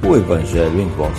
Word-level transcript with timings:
O 0.08 0.16
Evangelho 0.16 0.80
em 0.80 0.88
Voz. 0.88 1.18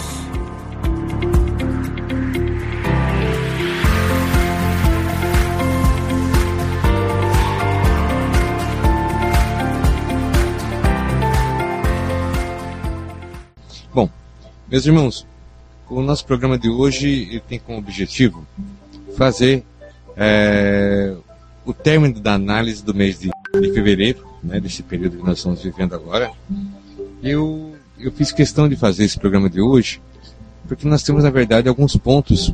Bom, 13.94 14.10
meus 14.68 14.88
irmãos, 14.88 15.28
o 15.88 16.02
nosso 16.02 16.26
programa 16.26 16.58
de 16.58 16.68
hoje 16.68 17.44
tem 17.48 17.60
como 17.60 17.78
objetivo 17.78 18.44
fazer 19.16 19.64
é, 20.18 21.16
o 21.72 21.74
término 21.74 22.20
da 22.20 22.34
análise 22.34 22.84
do 22.84 22.94
mês 22.94 23.20
de, 23.20 23.30
de 23.30 23.74
fevereiro, 23.74 24.26
né, 24.44 24.60
desse 24.60 24.84
período 24.84 25.18
que 25.18 25.24
nós 25.24 25.38
estamos 25.38 25.64
vivendo 25.64 25.96
agora. 25.96 26.32
Eu, 27.24 27.74
eu 28.00 28.12
fiz 28.12 28.32
questão 28.32 28.68
de 28.70 28.76
fazer 28.76 29.06
esse 29.06 29.20
programa 29.20 29.50
de 29.50 29.62
hoje 29.62 30.02
porque 30.68 30.88
nós 30.88 31.04
temos, 31.04 31.24
na 31.24 31.30
verdade, 31.30 31.68
alguns 31.68 31.98
pontos 31.98 32.54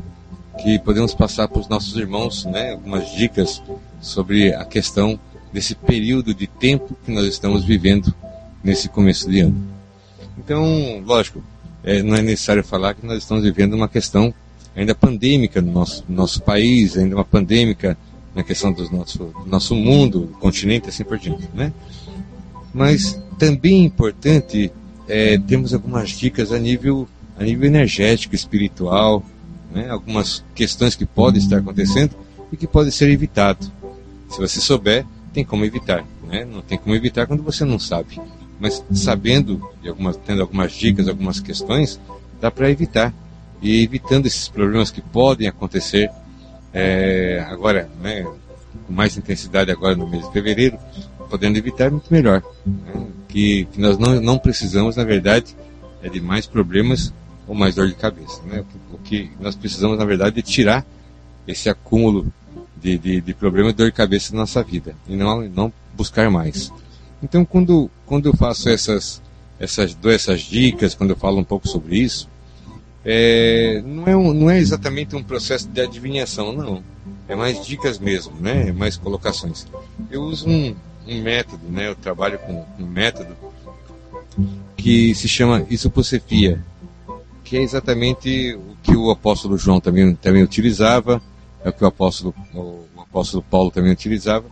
que 0.62 0.78
podemos 0.80 1.14
passar 1.14 1.46
para 1.46 1.60
os 1.60 1.68
nossos 1.68 1.96
irmãos, 1.96 2.44
né, 2.46 2.72
algumas 2.72 3.12
dicas 3.12 3.62
sobre 4.00 4.52
a 4.52 4.64
questão 4.64 5.18
desse 5.52 5.74
período 5.74 6.34
de 6.34 6.46
tempo 6.46 6.96
que 7.04 7.12
nós 7.12 7.26
estamos 7.26 7.64
vivendo 7.64 8.12
nesse 8.62 8.88
começo 8.88 9.30
de 9.30 9.40
ano. 9.40 9.68
Então, 10.36 11.00
lógico, 11.06 11.42
é, 11.84 12.02
não 12.02 12.16
é 12.16 12.22
necessário 12.22 12.64
falar 12.64 12.94
que 12.94 13.06
nós 13.06 13.18
estamos 13.18 13.44
vivendo 13.44 13.74
uma 13.74 13.88
questão 13.88 14.34
ainda 14.74 14.94
pandêmica 14.94 15.60
no 15.60 15.72
nosso, 15.72 16.04
no 16.08 16.16
nosso 16.16 16.42
país, 16.42 16.96
ainda 16.96 17.14
uma 17.14 17.24
pandêmica 17.24 17.96
na 18.38 18.44
questão 18.44 18.72
do 18.72 18.88
nosso, 18.88 19.18
do 19.18 19.46
nosso 19.46 19.74
mundo, 19.74 20.20
do 20.20 20.38
continente, 20.38 20.88
assim 20.88 21.02
por 21.02 21.18
diante, 21.18 21.48
né? 21.52 21.72
Mas 22.72 23.20
também 23.36 23.82
é 23.82 23.84
importante 23.84 24.70
é, 25.08 25.36
termos 25.38 25.74
algumas 25.74 26.10
dicas 26.10 26.52
a 26.52 26.58
nível, 26.58 27.08
a 27.36 27.42
nível 27.42 27.66
energético, 27.66 28.36
espiritual, 28.36 29.24
né? 29.72 29.90
algumas 29.90 30.44
questões 30.54 30.94
que 30.94 31.04
podem 31.04 31.40
estar 31.40 31.58
acontecendo 31.58 32.14
e 32.52 32.56
que 32.56 32.68
podem 32.68 32.92
ser 32.92 33.10
evitado. 33.10 33.72
Se 34.28 34.38
você 34.38 34.60
souber, 34.60 35.04
tem 35.32 35.44
como 35.44 35.64
evitar. 35.64 36.04
Né? 36.22 36.44
Não 36.44 36.62
tem 36.62 36.78
como 36.78 36.94
evitar 36.94 37.26
quando 37.26 37.42
você 37.42 37.64
não 37.64 37.80
sabe. 37.80 38.20
Mas 38.60 38.84
sabendo, 38.92 39.68
e 39.82 39.88
algumas, 39.88 40.16
tendo 40.16 40.42
algumas 40.42 40.72
dicas, 40.72 41.08
algumas 41.08 41.40
questões, 41.40 41.98
dá 42.40 42.52
para 42.52 42.70
evitar. 42.70 43.12
E 43.60 43.82
evitando 43.82 44.26
esses 44.26 44.48
problemas 44.48 44.92
que 44.92 45.00
podem 45.00 45.48
acontecer 45.48 46.08
é, 46.78 47.46
agora, 47.48 47.90
né, 48.00 48.22
com 48.86 48.92
mais 48.92 49.16
intensidade 49.16 49.70
agora 49.70 49.96
no 49.96 50.08
mês 50.08 50.24
de 50.26 50.32
fevereiro, 50.32 50.78
podendo 51.28 51.58
evitar 51.58 51.90
muito 51.90 52.12
melhor. 52.12 52.42
Né? 52.64 53.06
Que, 53.28 53.64
que 53.66 53.80
nós 53.80 53.98
não, 53.98 54.20
não 54.20 54.38
precisamos, 54.38 54.96
na 54.96 55.04
verdade, 55.04 55.56
é 56.02 56.08
de 56.08 56.20
mais 56.20 56.46
problemas 56.46 57.12
ou 57.46 57.54
mais 57.54 57.74
dor 57.74 57.88
de 57.88 57.94
cabeça. 57.94 58.40
Né? 58.44 58.64
O 58.92 58.98
que 58.98 59.30
nós 59.40 59.56
precisamos, 59.56 59.98
na 59.98 60.04
verdade, 60.04 60.38
é 60.38 60.42
tirar 60.42 60.86
esse 61.46 61.68
acúmulo 61.68 62.32
de, 62.76 62.96
de, 62.96 63.20
de 63.20 63.34
problemas 63.34 63.72
e 63.72 63.76
dor 63.76 63.86
de 63.86 63.96
cabeça 63.96 64.32
da 64.32 64.38
nossa 64.38 64.62
vida 64.62 64.94
e 65.08 65.16
não, 65.16 65.42
não 65.48 65.72
buscar 65.94 66.30
mais. 66.30 66.72
Então, 67.22 67.44
quando, 67.44 67.90
quando 68.06 68.26
eu 68.26 68.36
faço 68.36 68.68
essas, 68.68 69.20
essas, 69.58 69.94
dou 69.94 70.12
essas 70.12 70.42
dicas, 70.42 70.94
quando 70.94 71.10
eu 71.10 71.16
falo 71.16 71.38
um 71.38 71.44
pouco 71.44 71.66
sobre 71.66 71.98
isso, 71.98 72.28
é, 73.10 73.82
não, 73.86 74.06
é 74.06 74.14
um, 74.14 74.34
não 74.34 74.50
é 74.50 74.58
exatamente 74.58 75.16
um 75.16 75.22
processo 75.22 75.66
de 75.66 75.80
adivinhação, 75.80 76.52
não. 76.52 76.82
É 77.26 77.34
mais 77.34 77.64
dicas 77.64 77.98
mesmo, 77.98 78.34
né? 78.38 78.68
É 78.68 78.72
mais 78.72 78.98
colocações. 78.98 79.66
Eu 80.10 80.24
uso 80.24 80.46
um, 80.46 80.76
um 81.06 81.22
método, 81.22 81.66
né? 81.70 81.88
Eu 81.88 81.94
trabalho 81.94 82.38
com 82.38 82.66
um 82.78 82.86
método 82.86 83.34
que 84.76 85.14
se 85.14 85.26
chama 85.26 85.66
isopocefia, 85.70 86.62
que 87.42 87.56
é 87.56 87.62
exatamente 87.62 88.54
o 88.54 88.76
que 88.82 88.94
o 88.94 89.10
apóstolo 89.10 89.56
João 89.56 89.80
também, 89.80 90.14
também 90.14 90.42
utilizava, 90.42 91.22
é 91.64 91.70
o 91.70 91.72
que 91.72 91.82
o 91.82 91.86
apóstolo, 91.86 92.34
o, 92.52 92.84
o 92.94 93.00
apóstolo 93.00 93.42
Paulo 93.50 93.70
também 93.70 93.90
utilizava. 93.90 94.44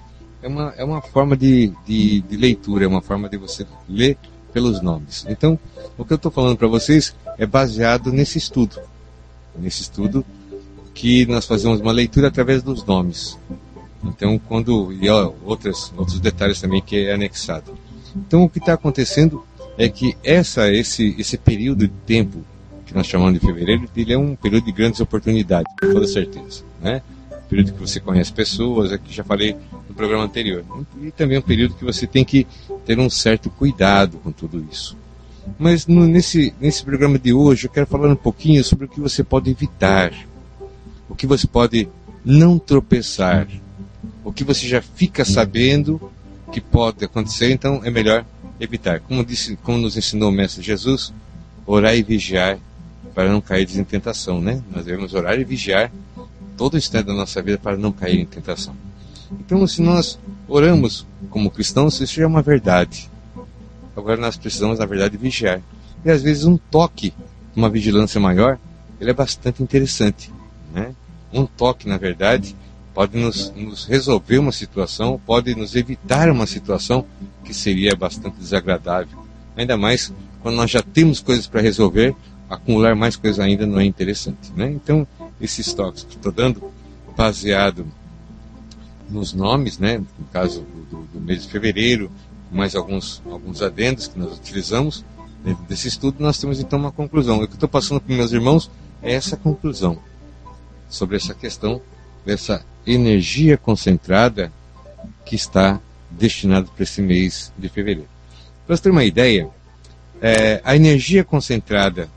É 0.43 0.49
uma, 0.49 0.75
é 0.79 0.85
uma 0.85 1.03
forma 1.03 1.37
de, 1.37 1.75
de, 1.87 2.23
de 2.23 2.37
leitura, 2.39 2.87
é 2.87 2.89
uma 2.89 3.03
forma 3.03 3.29
de 3.29 3.37
você 3.37 3.67
ler 3.87 4.17
pelos 4.51 4.81
nomes. 4.81 5.27
Então, 5.29 5.59
o 5.99 6.07
que 6.07 6.15
eu 6.15 6.17
estou 6.17 6.33
falando 6.33 6.57
para 6.57 6.69
vocês 6.69 7.15
é 7.39 7.47
baseado 7.47 8.13
nesse 8.13 8.39
estudo. 8.39 8.81
Nesse 9.59 9.83
estudo 9.83 10.25
que 10.95 11.27
nós 11.27 11.45
fazemos 11.45 11.81
uma 11.81 11.93
leitura 11.93 12.29
através 12.29 12.63
dos 12.63 12.85
nomes. 12.85 13.39
Então, 14.03 14.39
quando. 14.39 14.93
e 14.93 15.09
ó, 15.09 15.33
outras, 15.45 15.93
outros 15.97 16.21
detalhes 16.21 16.61
também 16.61 16.81
que 16.81 17.07
é 17.07 17.15
anexado. 17.15 17.77
Então, 18.15 18.45
o 18.45 18.49
que 18.49 18.59
está 18.59 18.75
acontecendo 18.75 19.45
é 19.77 19.89
que 19.89 20.17
essa, 20.25 20.73
esse, 20.73 21.15
esse 21.19 21.37
período 21.37 21.87
de 21.87 21.95
tempo 22.07 22.43
que 22.87 22.95
nós 22.95 23.07
chamamos 23.07 23.35
de 23.35 23.41
fevereiro, 23.41 23.89
ele 23.97 24.13
é 24.13 24.19
um 24.19 24.35
período 24.35 24.65
de 24.65 24.73
grandes 24.73 25.01
oportunidades, 25.01 25.71
com 25.81 25.93
toda 25.93 26.07
certeza. 26.07 26.63
Né? 26.81 27.03
Um 27.31 27.49
período 27.49 27.73
que 27.73 27.81
você 27.81 28.01
conhece 28.01 28.33
pessoas, 28.33 28.93
é 28.93 28.99
que 28.99 29.13
já 29.13 29.25
falei 29.25 29.57
no 29.89 29.95
programa 29.95 30.25
anterior. 30.25 30.65
E 31.03 31.11
também 31.11 31.37
é 31.37 31.41
um 31.41 31.43
período 31.43 31.75
que 31.75 31.85
você 31.85 32.07
tem 32.07 32.25
que 32.25 32.47
ter 32.87 32.99
um 32.99 33.11
certo 33.11 33.51
cuidado 33.51 34.19
com 34.19 34.33
tudo 34.33 34.65
isso. 34.71 34.97
Mas 35.59 35.87
no, 35.87 36.07
nesse, 36.07 36.55
nesse 36.61 36.85
programa 36.85 37.19
de 37.19 37.33
hoje 37.33 37.67
eu 37.67 37.71
quero 37.71 37.87
falar 37.87 38.09
um 38.09 38.17
pouquinho 38.17 38.63
sobre 38.65 38.87
o 38.87 38.89
que 38.89 39.01
você 39.01 39.23
pode 39.23 39.51
evitar, 39.51 40.13
o 41.09 41.15
que 41.15 41.27
você 41.27 41.47
pode 41.47 41.89
não 42.25 42.59
tropeçar, 42.59 43.47
o 44.25 44.33
que 44.33 44.45
você 44.45 44.67
já 44.67 44.83
fica 44.83 45.25
sabendo 45.25 46.11
que 46.53 46.61
pode 46.61 47.05
acontecer, 47.05 47.53
então 47.53 47.81
é 47.85 47.91
melhor 47.91 48.25
evitar. 48.59 49.01
Como, 49.01 49.25
disse, 49.25 49.57
como 49.57 49.79
nos 49.79 49.97
ensinou 49.97 50.31
o 50.31 50.33
Mestre 50.33 50.63
Jesus, 50.63 51.13
orar 51.67 51.97
e 51.97 52.03
vigiar 52.03 52.59
para 53.15 53.31
não 53.31 53.41
cair 53.41 53.69
em 53.77 53.85
tentação, 53.85 54.41
né? 54.41 54.63
Nós 54.75 54.85
devemos 54.85 55.15
orar 55.15 55.39
e 55.39 55.45
vigiar 55.45 55.91
todo 56.57 56.75
o 56.75 56.79
instante 56.79 57.07
da 57.07 57.15
nossa 57.15 57.41
vida 57.43 57.59
para 57.59 57.77
não 57.77 57.93
cair 57.93 58.21
em 58.21 58.27
tentação. 58.27 58.75
Então, 59.41 59.67
se 59.67 59.83
nós 59.83 60.19
oramos 60.49 61.07
como 61.31 61.51
cristãos, 61.51 62.01
isso 62.01 62.15
já 62.15 62.25
é 62.25 62.27
uma 62.27 62.43
verdade. 62.43 63.11
Agora 63.97 64.21
nós 64.21 64.37
precisamos, 64.37 64.79
na 64.79 64.87
verdade, 64.87 65.17
vigiar. 65.17 65.61
E 66.05 66.11
às 66.11 66.23
vezes 66.23 66.45
um 66.45 66.57
toque, 66.57 67.15
uma 67.55 67.71
vigilância 67.71 68.21
maior, 68.21 68.59
ele 69.01 69.11
é 69.11 69.15
bastante 69.15 69.63
interessante. 69.63 70.31
Né? 70.73 70.95
Um 71.33 71.47
toque, 71.47 71.89
na 71.89 71.97
verdade, 71.97 72.55
pode 72.95 73.17
nos, 73.17 73.51
nos 73.55 73.87
resolver 73.87 74.39
uma 74.39 74.53
situação, 74.53 75.21
pode 75.25 75.55
nos 75.55 75.75
evitar 75.75 76.31
uma 76.31 76.47
situação 76.47 77.05
que 77.45 77.55
seria 77.55 77.97
bastante 77.97 78.37
desagradável. 78.37 79.19
Ainda 79.57 79.77
mais 79.77 80.13
quando 80.43 80.57
nós 80.57 80.71
já 80.71 80.81
temos 80.81 81.21
coisas 81.21 81.47
para 81.47 81.61
resolver, 81.61 82.15
acumular 82.49 82.95
mais 82.95 83.17
coisas 83.17 83.41
ainda 83.41 83.67
não 83.67 83.81
é 83.81 83.85
interessante. 83.85 84.53
Né? 84.55 84.71
Então, 84.71 85.05
esses 85.41 85.73
toques 85.75 86.05
que 86.05 86.15
estou 86.15 86.31
dando, 86.31 86.63
baseado 87.17 87.85
nos 89.11 89.33
nomes, 89.33 89.79
né? 89.79 89.99
no 89.99 90.25
caso 90.33 90.65
do, 90.91 91.03
do 91.13 91.21
mês 91.21 91.43
de 91.43 91.49
fevereiro, 91.49 92.11
mais 92.51 92.75
alguns, 92.75 93.23
alguns 93.31 93.63
adendos 93.63 94.07
que 94.09 94.19
nós 94.19 94.37
utilizamos 94.37 95.05
dentro 95.45 95.63
desse 95.65 95.89
estudo, 95.89 96.17
nós 96.19 96.39
temos 96.39 96.61
então 96.61 96.79
uma 96.79 96.93
conclusão. 96.93 97.37
O 97.37 97.47
que 97.47 97.53
eu 97.53 97.55
estou 97.55 97.69
passando 97.69 98.01
para 98.01 98.15
meus 98.15 98.33
irmãos 98.33 98.71
é 99.03 99.13
essa 99.13 99.37
conclusão 99.37 99.99
sobre 100.89 101.17
essa 101.17 101.35
questão 101.35 101.81
dessa 102.25 102.65
energia 102.87 103.57
concentrada 103.57 104.53
que 105.25 105.37
está 105.37 105.81
destinada 106.11 106.67
para 106.67 106.83
esse 106.83 107.03
mês 107.03 107.53
de 107.57 107.69
fevereiro. 107.69 108.09
Para 108.67 108.77
você 108.77 108.83
ter 108.83 108.91
uma 108.91 109.05
ideia, 109.05 109.49
é, 110.21 110.61
a 110.65 110.75
energia 110.75 111.23
concentrada 111.23 112.09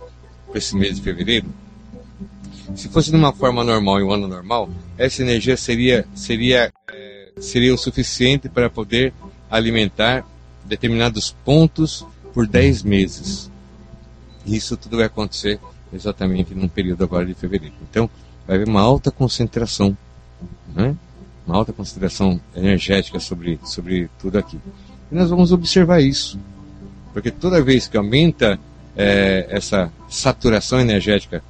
para 0.48 0.58
esse 0.58 0.76
mês 0.76 0.96
de 0.96 1.02
fevereiro, 1.02 1.48
se 2.76 2.88
fosse 2.90 3.10
de 3.10 3.16
uma 3.16 3.34
forma 3.34 3.64
normal, 3.64 4.00
em 4.00 4.04
um 4.04 4.12
ano 4.12 4.28
normal, 4.28 4.70
essa 4.98 5.22
energia 5.22 5.58
seria, 5.58 6.06
seria, 6.16 6.72
é, 6.92 7.30
seria 7.40 7.74
o 7.74 7.78
suficiente 7.78 8.48
para 8.48 8.70
poder 8.70 9.14
alimentar 9.50 10.26
determinados 10.66 11.36
pontos 11.44 12.06
por 12.34 12.48
10 12.48 12.84
meses. 12.84 13.50
Isso 14.46 14.78
tudo 14.78 14.98
vai 14.98 15.06
acontecer 15.06 15.60
exatamente 15.94 16.54
num 16.54 16.68
período 16.68 17.04
agora 17.04 17.26
de 17.26 17.34
fevereiro. 17.34 17.76
Então, 17.90 18.10
vai 18.46 18.56
haver 18.56 18.68
uma 18.68 18.82
alta 18.82 19.12
concentração, 19.12 19.98
né? 20.74 20.96
uma 21.46 21.56
alta 21.56 21.74
concentração 21.74 22.40
energética 22.56 23.20
sobre, 23.20 23.60
sobre 23.64 24.10
tudo 24.20 24.38
aqui. 24.38 24.60
E 25.12 25.16
nós 25.16 25.30
vamos 25.30 25.52
observar 25.52 26.00
isso, 26.02 26.40
porque 27.12 27.32
toda 27.32 27.62
vez 27.62 27.88
que 27.88 27.98
aumenta 27.98 28.60
é, 28.96 29.48
essa 29.50 29.92
saturação 30.08 30.80
energética 30.80 31.44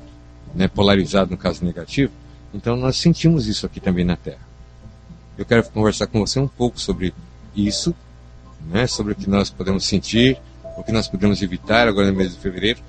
né, 0.55 0.67
polarizada, 0.67 1.29
no 1.29 1.37
caso 1.37 1.63
negativo, 1.65 2.13
então 2.53 2.75
nós 2.75 2.95
sentimos 2.95 3.47
isso 3.47 3.65
aqui 3.65 3.79
também 3.79 4.05
na 4.05 4.15
Terra. 4.15 4.47
Eu 5.37 5.45
quero 5.45 5.63
conversar 5.69 6.07
com 6.07 6.19
você 6.19 6.39
um 6.39 6.47
pouco 6.47 6.79
sobre 6.79 7.13
isso, 7.67 7.93
né, 8.69 8.87
sobre 8.87 9.13
o 9.13 9.15
que 9.15 9.29
nós 9.29 9.49
podemos 9.49 9.85
sentir, 9.85 10.37
o 10.77 10.83
que 10.83 10.91
nós 10.91 11.07
podemos 11.07 11.41
evitar 11.41 11.87
agora 11.87 12.11
no 12.11 12.17
mês 12.17 12.33
de 12.33 12.39
fevereiro 12.39 12.79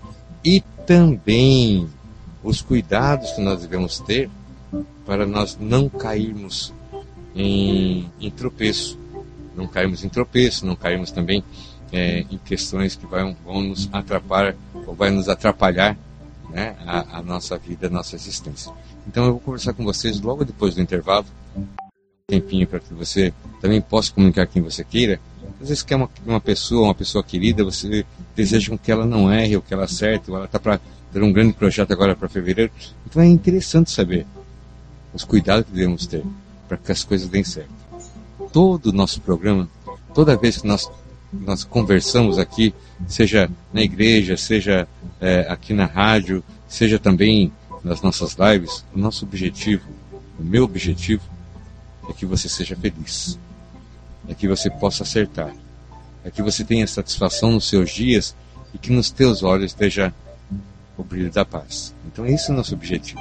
e 0.45 0.61
também 0.87 1.89
os 2.43 2.63
cuidados 2.63 3.33
que 3.33 3.41
nós 3.41 3.61
devemos 3.61 3.99
ter 4.01 4.31
para 5.05 5.27
nós 5.27 5.59
não 5.61 5.89
cairmos 5.89 6.73
em, 7.35 8.11
em 8.21 8.31
tropeço, 8.31 8.99
não 9.57 9.67
cairmos 9.67 10.05
em 10.05 10.09
tropeço, 10.09 10.67
não 10.67 10.77
cairmos 10.77 11.11
também 11.11 11.45
é, 11.93 12.21
em 12.31 12.39
questões 12.39 12.97
que 12.97 13.07
vão, 13.07 13.37
vão 13.45 13.61
nos 13.63 13.89
atrapalhar 13.93 14.55
ou 14.87 14.95
vai 14.95 15.11
nos 15.11 15.29
atrapalhar 15.29 15.97
né, 16.51 16.77
a, 16.87 17.19
a, 17.19 17.23
nossa 17.23 17.59
vida, 17.59 17.87
a 17.87 17.91
nossa 17.91 18.17
existência. 18.17 18.73
Então 19.07 19.25
eu 19.25 19.33
vou 19.33 19.41
conversar 19.41 19.73
com 19.73 19.85
vocês 19.85 20.21
logo 20.21 20.45
depois 20.45 20.75
do 20.75 20.81
intervalo, 20.81 21.27
tempinho 22.31 22.67
para 22.67 22.81
que 22.81 22.95
você 22.95 23.33
também 23.61 23.81
possa 23.81 24.13
comunicar 24.13 24.47
quem 24.47 24.63
você 24.63 24.85
queira. 24.85 25.21
Às 25.61 25.69
vezes 25.69 25.83
quer 25.83 25.97
uma, 25.97 26.09
uma 26.25 26.41
pessoa, 26.41 26.85
uma 26.85 26.95
pessoa 26.95 27.23
querida, 27.23 27.65
você 27.65 28.05
deseja 28.35 28.77
que 28.79 28.91
ela 28.91 29.05
não 29.05 29.31
erre 29.31 29.57
ou 29.57 29.63
que 29.63 29.75
ela 29.75 29.85
acerte, 29.85 30.31
ou 30.31 30.37
ela 30.37 30.47
está 30.47 30.59
para 30.59 30.81
ter 31.13 31.23
um 31.23 31.33
grande 31.33 31.53
projeto 31.53 31.93
agora 31.93 32.15
para 32.15 32.29
fevereiro. 32.29 32.71
Então 33.07 33.21
é 33.21 33.27
interessante 33.27 33.91
saber 33.91 34.27
os 35.13 35.25
cuidados 35.25 35.67
que 35.67 35.73
devemos 35.73 36.07
ter 36.07 36.23
para 36.69 36.77
que 36.77 36.93
as 36.93 37.03
coisas 37.03 37.29
deem 37.29 37.45
certo. 37.45 37.71
Todo 38.53 38.87
o 38.87 38.93
nosso 38.93 39.21
programa, 39.21 39.69
toda 40.15 40.37
vez 40.37 40.59
que 40.59 40.67
nós, 40.67 40.91
nós 41.33 41.65
conversamos 41.65 42.39
aqui, 42.39 42.73
seja 43.07 43.51
na 43.73 43.83
igreja, 43.83 44.37
seja 44.37 44.89
é, 45.21 45.47
aqui 45.49 45.75
na 45.75 45.85
rádio, 45.85 46.43
seja 46.69 46.99
também 46.99 47.53
nas 47.83 48.01
nossas 48.03 48.37
lives, 48.37 48.85
o 48.95 48.99
nosso 48.99 49.25
objetivo, 49.25 49.85
o 50.39 50.45
meu 50.45 50.65
objetivo, 50.65 51.23
é 52.11 52.13
que 52.13 52.27
você 52.27 52.49
seja 52.49 52.77
feliz, 52.77 53.39
é 54.29 54.35
que 54.35 54.49
você 54.49 54.69
possa 54.69 55.05
acertar, 55.05 55.55
é 56.25 56.31
que 56.31 56.43
você 56.43 56.65
tenha 56.65 56.87
satisfação 56.87 57.53
nos 57.53 57.69
seus 57.69 57.91
dias 57.91 58.37
e 58.75 58.79
que 58.79 58.91
nos 58.91 59.11
teus 59.11 59.43
olhos 59.43 59.73
esteja 59.73 60.13
o 60.97 61.05
brilho 61.05 61.31
da 61.31 61.45
paz. 61.45 61.95
Então, 62.07 62.27
esse 62.27 62.51
é 62.51 62.53
o 62.53 62.57
nosso 62.57 62.75
objetivo. 62.75 63.21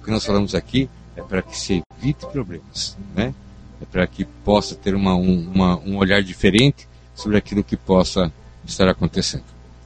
O 0.00 0.04
que 0.04 0.10
nós 0.10 0.24
falamos 0.24 0.54
aqui 0.54 0.90
é 1.16 1.22
para 1.22 1.42
que 1.42 1.56
se 1.56 1.82
evite 1.96 2.26
problemas, 2.26 2.96
né? 3.14 3.34
É 3.80 3.84
para 3.84 4.06
que 4.06 4.24
possa 4.24 4.74
ter 4.74 4.94
uma, 4.94 5.14
um, 5.14 5.50
uma, 5.50 5.78
um 5.78 5.96
olhar 5.96 6.22
diferente 6.22 6.88
sobre 7.14 7.36
aquilo 7.36 7.64
que 7.64 7.76
possa 7.76 8.32
estar 8.66 8.88
acontecendo. 8.88 9.44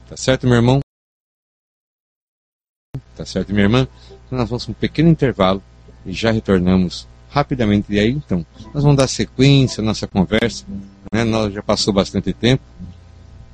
Tá 0.09 0.17
certo, 0.17 0.47
meu 0.47 0.55
irmão? 0.55 0.79
Tá 3.15 3.25
certo, 3.25 3.53
minha 3.53 3.63
irmã? 3.63 3.87
Então 4.25 4.39
nós 4.39 4.49
vamos 4.49 4.67
um 4.67 4.73
pequeno 4.73 5.09
intervalo 5.09 5.61
e 6.05 6.11
já 6.11 6.31
retornamos 6.31 7.07
rapidamente. 7.33 7.91
E 7.91 7.99
aí, 7.99 8.11
então, 8.11 8.45
nós 8.73 8.83
vamos 8.83 8.97
dar 8.97 9.07
sequência 9.07 9.81
à 9.81 9.83
nossa 9.83 10.07
conversa. 10.07 10.65
Né? 11.11 11.23
Nós 11.23 11.51
já 11.51 11.63
passou 11.63 11.91
bastante 11.91 12.31
tempo 12.31 12.63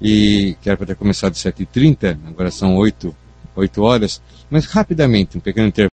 e 0.02 0.58
que 0.62 0.70
era 0.70 0.78
para 0.78 0.88
ter 0.88 0.96
começado 0.96 1.32
às 1.32 1.40
7h30, 1.40 2.18
agora 2.28 2.52
são 2.52 2.76
8, 2.76 3.16
8 3.56 3.82
horas. 3.82 4.22
Mas 4.50 4.66
rapidamente, 4.66 5.38
um 5.38 5.42
pequeno 5.42 5.68
intervalo. 5.68 5.90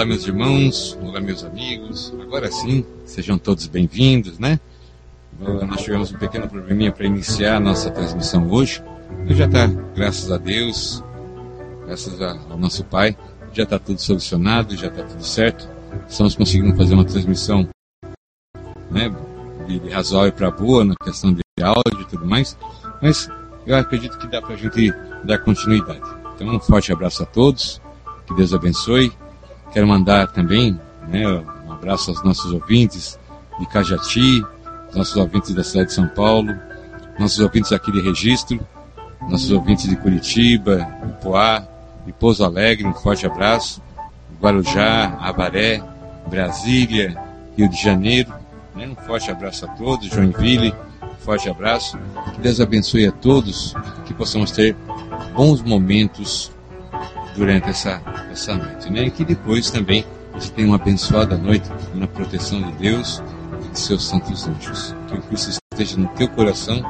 Olá, 0.04 0.10
meus 0.10 0.28
irmãos, 0.28 0.98
olá, 1.02 1.22
meus 1.22 1.46
amigos. 1.46 2.14
Agora 2.22 2.52
sim, 2.52 2.86
sejam 3.06 3.38
todos 3.38 3.68
bem-vindos, 3.68 4.38
né? 4.38 4.60
Nós 5.40 5.82
tivemos 5.82 6.12
um 6.12 6.18
pequeno 6.18 6.46
probleminha 6.46 6.92
para 6.92 7.06
iniciar 7.06 7.56
a 7.56 7.60
nossa 7.62 7.90
transmissão 7.90 8.50
hoje. 8.52 8.84
Mas 9.26 9.38
já 9.38 9.46
está, 9.46 9.66
graças 9.96 10.30
a 10.30 10.38
Deus, 10.38 11.02
graças 11.86 12.22
ao 12.22 12.58
nosso 12.58 12.84
Pai, 12.84 13.16
já 13.54 13.64
está 13.64 13.80
tudo 13.80 14.02
solucionado, 14.02 14.76
já 14.76 14.88
está 14.88 15.04
tudo 15.04 15.24
certo. 15.24 15.70
Estamos 16.06 16.36
conseguindo 16.36 16.76
fazer 16.76 16.96
uma 16.96 17.06
transmissão 17.06 17.66
né, 18.92 19.10
de, 19.66 19.88
razoável 19.88 20.34
para 20.34 20.52
boa 20.52 20.84
na 20.84 20.96
questão 21.02 21.34
de 21.34 21.42
áudio 21.62 22.02
e 22.02 22.06
tudo 22.08 22.26
mais. 22.26 22.58
Mas 23.02 23.30
eu 23.66 23.78
acredito 23.78 24.18
que 24.18 24.28
dá 24.28 24.42
para 24.42 24.56
a 24.56 24.58
gente 24.58 24.94
dar 25.24 25.38
continuidade. 25.38 26.02
Então, 26.36 26.54
um 26.54 26.60
forte 26.60 26.92
abraço 26.92 27.24
a 27.24 27.26
todos, 27.26 27.82
que 28.28 28.36
Deus 28.36 28.54
abençoe. 28.54 29.14
Quero 29.74 29.88
mandar 29.88 30.28
também 30.28 30.80
né, 31.08 31.28
um 31.68 31.72
abraço 31.72 32.12
aos 32.12 32.24
nossos 32.24 32.54
ouvintes 32.54 33.20
de 33.60 33.66
Cajati, 33.66 34.46
nossos 34.94 35.16
ouvintes 35.16 35.52
da 35.56 35.64
cidade 35.64 35.88
de 35.88 35.94
São 35.96 36.08
Paulo, 36.08 36.56
nossos 37.18 37.40
ouvintes 37.40 37.72
aqui 37.72 37.92
de 37.92 38.00
Registro, 38.00 38.60
nossos 39.28 39.52
ouvintes 39.52 39.90
de 39.90 39.96
Curitiba, 39.96 40.88
Poá, 41.24 41.66
de 42.06 42.14
Pouso 42.14 42.44
Alegre, 42.44 42.86
um 42.86 42.94
forte 42.94 43.26
abraço, 43.26 43.82
Guarujá, 44.40 45.18
Abaré, 45.20 45.84
Brasília, 46.28 47.20
Rio 47.58 47.68
de 47.68 47.82
Janeiro, 47.82 48.32
né? 48.76 48.88
um 48.88 48.96
forte 48.96 49.32
abraço 49.32 49.66
a 49.66 49.70
todos, 49.70 50.08
Joinville, 50.08 50.72
um 51.02 51.16
forte 51.26 51.50
abraço, 51.50 51.98
que 52.36 52.42
Deus 52.42 52.62
abençoe 52.62 53.08
a 53.08 53.12
todos, 53.12 53.74
que 54.06 54.14
possamos 54.14 54.52
ter 54.52 54.76
bons 55.34 55.64
momentos 55.64 56.53
durante 57.36 57.70
essa, 57.70 58.02
essa 58.32 58.56
noite, 58.56 58.92
né? 58.92 59.06
E 59.06 59.12
que 59.12 59.26
depois 59.26 59.70
também 59.70 60.06
você 60.34 60.52
tenha 60.52 60.68
uma 60.68 60.76
abençoada 60.76 61.38
noite 61.38 61.70
na 61.94 62.08
proteção 62.08 62.62
de 62.62 62.72
Deus 62.74 63.22
de 63.72 63.80
seus 63.80 64.06
santos 64.06 64.48
anjos. 64.48 64.96
Que 65.08 65.16
o 65.16 65.22
Cristo 65.24 65.60
esteja 65.72 65.98
no 65.98 66.08
teu 66.10 66.28
coração 66.30 66.84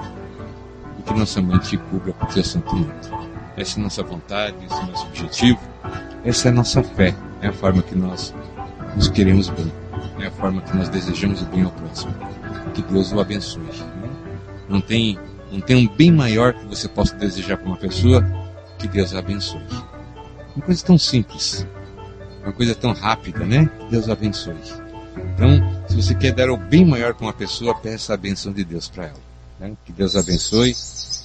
e 0.99 1.01
que 1.01 1.13
nossa 1.13 1.41
mãe 1.41 1.57
te 1.59 1.77
cubra 1.77 2.13
com 2.13 2.25
teu 2.27 2.43
santo 2.43 2.75
manto. 2.75 3.09
Essa 3.55 3.77
é 3.77 3.81
a 3.81 3.83
nossa 3.83 4.03
vontade, 4.03 4.55
esse 4.65 4.73
é 4.73 4.83
o 4.83 4.87
nosso 4.87 5.07
objetivo, 5.07 5.59
essa 6.25 6.47
é 6.47 6.51
a 6.51 6.53
nossa 6.53 6.81
fé, 6.83 7.13
é 7.41 7.47
a 7.47 7.53
forma 7.53 7.83
que 7.83 7.95
nós 7.95 8.33
nos 8.95 9.09
queremos 9.09 9.49
bem, 9.49 9.71
é 10.19 10.27
a 10.27 10.31
forma 10.31 10.61
que 10.61 10.75
nós 10.75 10.89
desejamos 10.89 11.41
o 11.41 11.45
bem 11.45 11.63
ao 11.63 11.71
próximo. 11.71 12.13
Que 12.73 12.81
Deus 12.81 13.11
o 13.11 13.19
abençoe. 13.19 13.61
Né? 13.61 14.09
Não 14.67 14.81
tem, 14.81 15.19
não 15.51 15.61
tem 15.61 15.75
um 15.75 15.87
bem 15.87 16.11
maior 16.11 16.53
que 16.53 16.65
você 16.65 16.87
possa 16.87 17.15
desejar 17.15 17.57
para 17.57 17.67
uma 17.67 17.77
pessoa 17.77 18.25
que 18.79 18.87
Deus 18.87 19.13
a 19.13 19.19
abençoe. 19.19 19.61
Uma 20.55 20.65
coisa 20.65 20.85
tão 20.85 20.97
simples, 20.97 21.65
uma 22.43 22.53
coisa 22.53 22.75
tão 22.75 22.93
rápida, 22.93 23.45
né? 23.45 23.69
Deus 23.89 24.09
abençoe. 24.09 24.55
Então, 25.33 25.85
se 25.87 25.95
você 25.95 26.15
quer 26.15 26.33
dar 26.33 26.49
o 26.49 26.57
bem 26.57 26.85
maior 26.85 27.13
para 27.13 27.25
uma 27.25 27.33
pessoa, 27.33 27.75
peça 27.75 28.13
a 28.13 28.17
benção 28.17 28.51
de 28.51 28.63
Deus 28.63 28.87
para 28.87 29.05
ela. 29.05 29.19
Né? 29.59 29.73
Que 29.85 29.91
Deus 29.91 30.15
abençoe. 30.15 30.75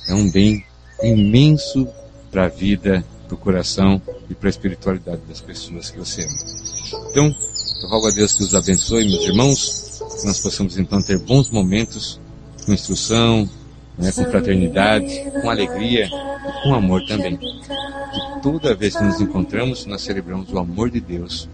É 0.09 0.15
um 0.15 0.31
bem 0.31 0.65
imenso 1.03 1.87
para 2.31 2.45
a 2.45 2.49
vida, 2.49 3.05
para 3.27 3.35
o 3.35 3.39
coração 3.39 4.01
e 4.29 4.35
para 4.35 4.49
a 4.49 4.51
espiritualidade 4.51 5.21
das 5.29 5.41
pessoas 5.41 5.91
que 5.91 5.99
você 5.99 6.23
ama. 6.25 7.11
Então, 7.11 7.35
eu 7.83 7.89
rogo 7.89 8.09
a 8.09 8.11
Deus 8.11 8.35
que 8.35 8.43
os 8.43 8.55
abençoe, 8.55 9.09
meus 9.09 9.25
irmãos, 9.25 10.03
que 10.21 10.27
nós 10.27 10.41
possamos 10.41 10.79
então 10.79 11.03
ter 11.03 11.19
bons 11.19 11.51
momentos 11.51 12.21
com 12.65 12.73
instrução, 12.73 13.49
né, 13.99 14.13
com 14.13 14.25
fraternidade, 14.25 15.23
com 15.43 15.51
alegria 15.51 16.07
e 16.07 16.63
com 16.63 16.75
amor 16.75 17.05
também. 17.07 17.37
Que 17.37 18.41
toda 18.43 18.75
vez 18.75 18.97
que 18.97 19.05
nos 19.05 19.21
encontramos, 19.21 19.85
nós 19.87 20.03
celebramos 20.03 20.53
o 20.53 20.59
amor 20.59 20.91
de 20.91 21.01
Deus 21.01 21.49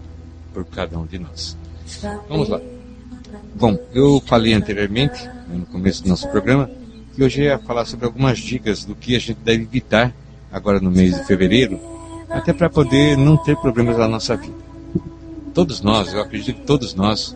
por 0.53 0.63
cada 0.65 0.97
um 0.97 1.05
de 1.05 1.19
nós. 1.19 1.57
Vamos 2.29 2.49
lá. 2.49 2.61
Bom, 3.55 3.77
eu 3.93 4.21
falei 4.25 4.53
anteriormente, 4.53 5.25
né, 5.25 5.57
no 5.57 5.65
começo 5.65 6.03
do 6.03 6.09
nosso 6.09 6.27
programa, 6.29 6.69
que 7.13 7.23
hoje 7.23 7.43
ia 7.43 7.57
falar 7.57 7.85
sobre 7.85 8.05
algumas 8.05 8.37
dicas 8.37 8.83
do 8.83 8.95
que 8.95 9.15
a 9.15 9.19
gente 9.19 9.37
deve 9.43 9.63
evitar 9.63 10.13
agora 10.51 10.79
no 10.79 10.91
mês 10.91 11.17
de 11.17 11.25
fevereiro, 11.25 11.79
até 12.29 12.53
para 12.53 12.69
poder 12.69 13.17
não 13.17 13.37
ter 13.37 13.55
problemas 13.57 13.97
na 13.97 14.07
nossa 14.07 14.35
vida. 14.35 14.55
Todos 15.53 15.81
nós, 15.81 16.13
eu 16.13 16.21
acredito 16.21 16.57
que 16.57 16.65
todos 16.65 16.93
nós, 16.93 17.35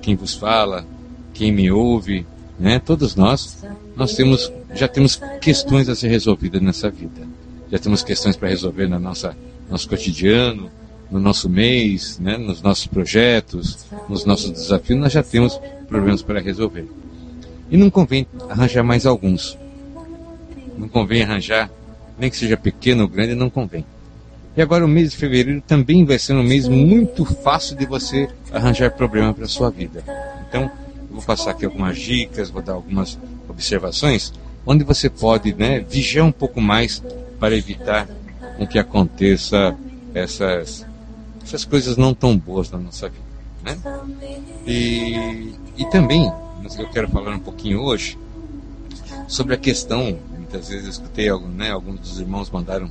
quem 0.00 0.16
vos 0.16 0.34
fala, 0.34 0.84
quem 1.32 1.52
me 1.52 1.70
ouve, 1.70 2.26
né, 2.62 2.78
todos 2.78 3.16
nós, 3.16 3.58
nós 3.96 4.14
temos, 4.14 4.52
já 4.72 4.86
temos 4.86 5.20
questões 5.40 5.88
a 5.88 5.96
ser 5.96 6.06
resolvidas 6.06 6.62
nessa 6.62 6.88
vida. 6.88 7.26
Já 7.72 7.78
temos 7.78 8.04
questões 8.04 8.36
para 8.36 8.48
resolver 8.48 8.86
na 8.86 9.00
nossa 9.00 9.36
nosso 9.68 9.88
cotidiano, 9.88 10.70
no 11.10 11.18
nosso 11.18 11.48
mês, 11.48 12.20
né, 12.20 12.36
nos 12.38 12.62
nossos 12.62 12.86
projetos, 12.86 13.84
nos 14.08 14.24
nossos 14.24 14.50
desafios, 14.50 15.00
nós 15.00 15.12
já 15.12 15.24
temos 15.24 15.60
problemas 15.88 16.22
para 16.22 16.40
resolver. 16.40 16.86
E 17.68 17.76
não 17.76 17.90
convém 17.90 18.26
arranjar 18.48 18.84
mais 18.84 19.06
alguns. 19.06 19.58
Não 20.78 20.88
convém 20.88 21.22
arranjar, 21.22 21.68
nem 22.16 22.30
que 22.30 22.36
seja 22.36 22.56
pequeno 22.56 23.02
ou 23.02 23.08
grande, 23.08 23.34
não 23.34 23.50
convém. 23.50 23.84
E 24.56 24.62
agora 24.62 24.84
o 24.84 24.88
mês 24.88 25.10
de 25.10 25.16
fevereiro 25.16 25.60
também 25.66 26.04
vai 26.04 26.18
ser 26.18 26.34
um 26.34 26.44
mês 26.44 26.68
muito 26.68 27.24
fácil 27.24 27.76
de 27.76 27.86
você 27.86 28.28
arranjar 28.52 28.92
problema 28.92 29.34
para 29.34 29.48
sua 29.48 29.70
vida. 29.70 30.04
Então, 30.48 30.70
vou 31.12 31.22
passar 31.22 31.52
aqui 31.52 31.64
algumas 31.64 31.98
dicas, 31.98 32.50
vou 32.50 32.62
dar 32.62 32.72
algumas 32.72 33.18
observações, 33.48 34.32
onde 34.66 34.84
você 34.84 35.08
pode 35.08 35.52
né, 35.54 35.80
vigiar 35.80 36.26
um 36.26 36.32
pouco 36.32 36.60
mais 36.60 37.02
para 37.38 37.56
evitar 37.56 38.08
com 38.56 38.66
que 38.66 38.78
aconteça 38.78 39.76
essas, 40.14 40.86
essas 41.42 41.64
coisas 41.64 41.96
não 41.96 42.14
tão 42.14 42.36
boas 42.36 42.70
na 42.70 42.78
nossa 42.78 43.08
vida. 43.08 43.24
Né? 43.62 43.78
E, 44.66 45.54
e 45.76 45.84
também, 45.90 46.32
eu 46.78 46.88
quero 46.90 47.08
falar 47.08 47.34
um 47.34 47.40
pouquinho 47.40 47.80
hoje 47.80 48.18
sobre 49.28 49.54
a 49.54 49.58
questão, 49.58 50.18
muitas 50.36 50.68
vezes 50.68 50.84
eu 50.84 50.90
escutei, 50.90 51.30
né, 51.48 51.70
alguns 51.70 52.00
dos 52.00 52.20
irmãos 52.20 52.50
mandaram 52.50 52.90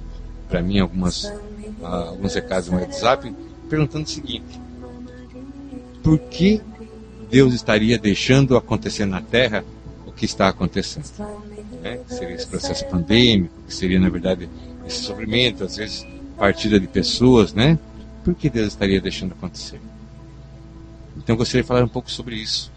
para 0.49 0.61
mim 0.61 0.79
algumas, 0.79 1.25
uh, 1.25 2.09
alguns 2.09 2.33
recados 2.33 2.69
no 2.69 2.79
WhatsApp, 2.79 3.33
perguntando 3.69 4.05
o 4.05 4.09
seguinte: 4.09 4.59
por 6.03 6.19
que 6.19 6.61
Deus 7.31 7.53
estaria 7.53 7.97
deixando 7.97 8.57
acontecer 8.57 9.05
na 9.05 9.21
Terra 9.21 9.63
o 10.05 10.11
que 10.11 10.25
está 10.25 10.49
acontecendo? 10.49 11.09
Né? 11.81 11.97
Seria 12.09 12.35
esse 12.35 12.45
processo 12.45 12.85
pandêmico, 12.87 13.53
que 13.65 13.73
seria, 13.73 13.99
na 13.99 14.09
verdade, 14.09 14.49
esse 14.85 15.03
sofrimento, 15.03 15.63
às 15.63 15.77
vezes 15.77 16.05
partida 16.37 16.77
de 16.77 16.87
pessoas, 16.87 17.53
né? 17.53 17.79
Por 18.23 18.35
que 18.35 18.49
Deus 18.49 18.67
estaria 18.67 18.99
deixando 18.99 19.31
acontecer? 19.31 19.79
Então 21.15 21.33
eu 21.33 21.37
gostaria 21.37 21.61
de 21.61 21.67
falar 21.67 21.83
um 21.83 21.87
pouco 21.87 22.11
sobre 22.11 22.35
isso. 22.35 22.69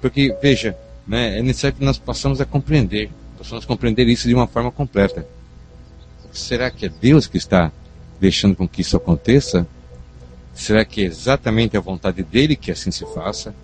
Porque, 0.00 0.34
veja, 0.40 0.76
né, 1.06 1.38
é 1.38 1.42
necessário 1.42 1.76
que 1.76 1.84
nós 1.84 1.98
possamos 1.98 2.40
a 2.40 2.44
compreender, 2.44 3.10
possamos 3.36 3.64
compreender 3.64 4.06
isso 4.06 4.28
de 4.28 4.34
uma 4.34 4.46
forma 4.46 4.70
completa. 4.70 5.26
Será 6.30 6.70
que 6.70 6.86
é 6.86 6.88
Deus 6.88 7.26
que 7.26 7.36
está 7.36 7.72
deixando 8.20 8.54
com 8.54 8.68
que 8.68 8.82
isso 8.82 8.96
aconteça? 8.96 9.66
Será 10.54 10.84
que 10.84 11.02
é 11.02 11.04
exatamente 11.04 11.76
a 11.76 11.80
vontade 11.80 12.22
dele 12.22 12.54
que 12.54 12.70
assim 12.70 12.92
se 12.92 13.04
faça? 13.12 13.54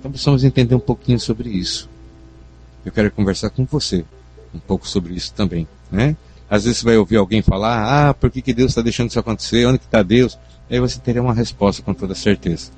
Então 0.00 0.10
precisamos 0.10 0.42
entender 0.42 0.74
um 0.74 0.80
pouquinho 0.80 1.20
sobre 1.20 1.50
isso. 1.50 1.88
Eu 2.84 2.90
quero 2.90 3.10
conversar 3.10 3.50
com 3.50 3.66
você 3.66 4.02
um 4.54 4.58
pouco 4.58 4.88
sobre 4.88 5.14
isso 5.14 5.32
também, 5.34 5.68
né? 5.92 6.16
Às 6.48 6.64
vezes 6.64 6.78
você 6.78 6.86
vai 6.86 6.96
ouvir 6.96 7.16
alguém 7.16 7.42
falar, 7.42 8.08
ah, 8.08 8.14
por 8.14 8.30
que, 8.30 8.42
que 8.42 8.54
Deus 8.54 8.70
está 8.70 8.80
deixando 8.82 9.10
isso 9.10 9.20
acontecer? 9.20 9.66
Onde 9.66 9.76
está 9.76 10.02
Deus? 10.02 10.38
Aí 10.68 10.80
você 10.80 10.98
teria 10.98 11.22
uma 11.22 11.34
resposta 11.34 11.82
com 11.82 11.92
toda 11.92 12.14
certeza. 12.14 12.72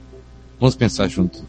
Vamos 0.59 0.75
pensar 0.75 1.09
junto, 1.09 1.45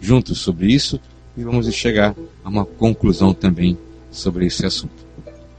juntos 0.00 0.38
sobre 0.38 0.72
isso 0.72 0.98
e 1.36 1.44
vamos 1.44 1.72
chegar 1.74 2.16
a 2.42 2.48
uma 2.48 2.64
conclusão 2.64 3.34
também 3.34 3.78
sobre 4.10 4.46
esse 4.46 4.64
assunto. 4.64 5.06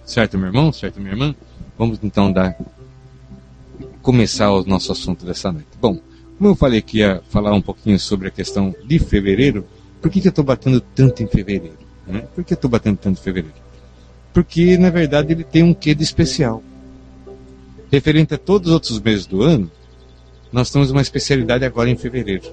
Certo, 0.03 0.37
meu 0.37 0.47
irmão? 0.47 0.73
Certo, 0.73 0.99
minha 0.99 1.13
irmã? 1.13 1.35
Vamos 1.77 1.99
então 2.01 2.31
dar 2.31 2.57
começar 4.01 4.51
o 4.51 4.65
nosso 4.65 4.91
assunto 4.91 5.25
dessa 5.25 5.51
noite. 5.51 5.69
Bom, 5.79 5.99
como 6.37 6.49
eu 6.51 6.55
falei 6.55 6.81
que 6.81 6.99
ia 6.99 7.21
falar 7.29 7.53
um 7.53 7.61
pouquinho 7.61 7.99
sobre 7.99 8.27
a 8.27 8.31
questão 8.31 8.75
de 8.85 8.99
fevereiro, 8.99 9.65
por 10.01 10.11
que, 10.11 10.19
que 10.19 10.27
eu 10.27 10.31
estou 10.31 10.43
batendo 10.43 10.81
tanto 10.81 11.23
em 11.23 11.27
fevereiro? 11.27 11.77
Né? 12.05 12.23
Por 12.35 12.43
que 12.43 12.53
eu 12.53 12.55
estou 12.55 12.69
batendo 12.69 12.97
tanto 12.97 13.19
em 13.19 13.23
fevereiro? 13.23 13.63
porque 14.33 14.77
na 14.77 14.89
verdade 14.89 15.31
ele 15.31 15.43
tem 15.43 15.63
um 15.63 15.73
quê 15.73 15.93
de 15.93 16.03
especial. 16.03 16.63
Referente 17.91 18.33
a 18.33 18.37
todos 18.37 18.69
os 18.69 18.73
outros 18.73 18.99
meses 18.99 19.27
do 19.27 19.43
ano, 19.43 19.71
nós 20.51 20.71
temos 20.71 20.89
uma 20.89 21.01
especialidade 21.01 21.63
agora 21.63 21.89
em 21.89 21.95
fevereiro. 21.95 22.51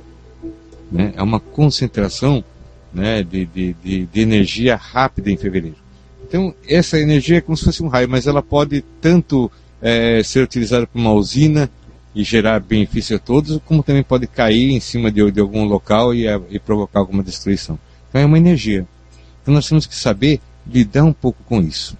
Né? 0.92 1.14
É 1.16 1.22
uma 1.22 1.40
concentração 1.40 2.44
né, 2.92 3.22
de, 3.22 3.46
de, 3.46 3.72
de, 3.82 4.06
de 4.06 4.20
energia 4.20 4.76
rápida 4.76 5.30
em 5.30 5.36
fevereiro. 5.36 5.76
Então, 6.22 6.54
essa 6.68 6.98
energia 6.98 7.38
é 7.38 7.40
como 7.40 7.56
se 7.56 7.64
fosse 7.64 7.82
um 7.82 7.88
raio, 7.88 8.08
mas 8.08 8.26
ela 8.26 8.42
pode 8.42 8.84
tanto 9.00 9.50
é, 9.80 10.22
ser 10.22 10.42
utilizada 10.42 10.86
por 10.86 10.98
uma 10.98 11.12
usina 11.12 11.70
e 12.14 12.24
gerar 12.24 12.60
benefício 12.60 13.16
a 13.16 13.18
todos, 13.18 13.60
como 13.64 13.82
também 13.82 14.02
pode 14.02 14.26
cair 14.26 14.70
em 14.70 14.80
cima 14.80 15.10
de, 15.10 15.30
de 15.30 15.40
algum 15.40 15.64
local 15.64 16.14
e, 16.14 16.26
e, 16.48 16.58
provocar 16.58 17.00
alguma 17.00 17.22
destruição. 17.22 17.78
Então, 18.08 18.20
é 18.20 18.24
uma 18.24 18.38
energia. 18.38 18.86
Então, 19.42 19.54
nós 19.54 19.68
temos 19.68 19.86
que 19.86 19.94
saber 19.94 20.40
lidar 20.66 21.04
um 21.04 21.12
pouco 21.12 21.42
com 21.44 21.60
isso. 21.60 21.96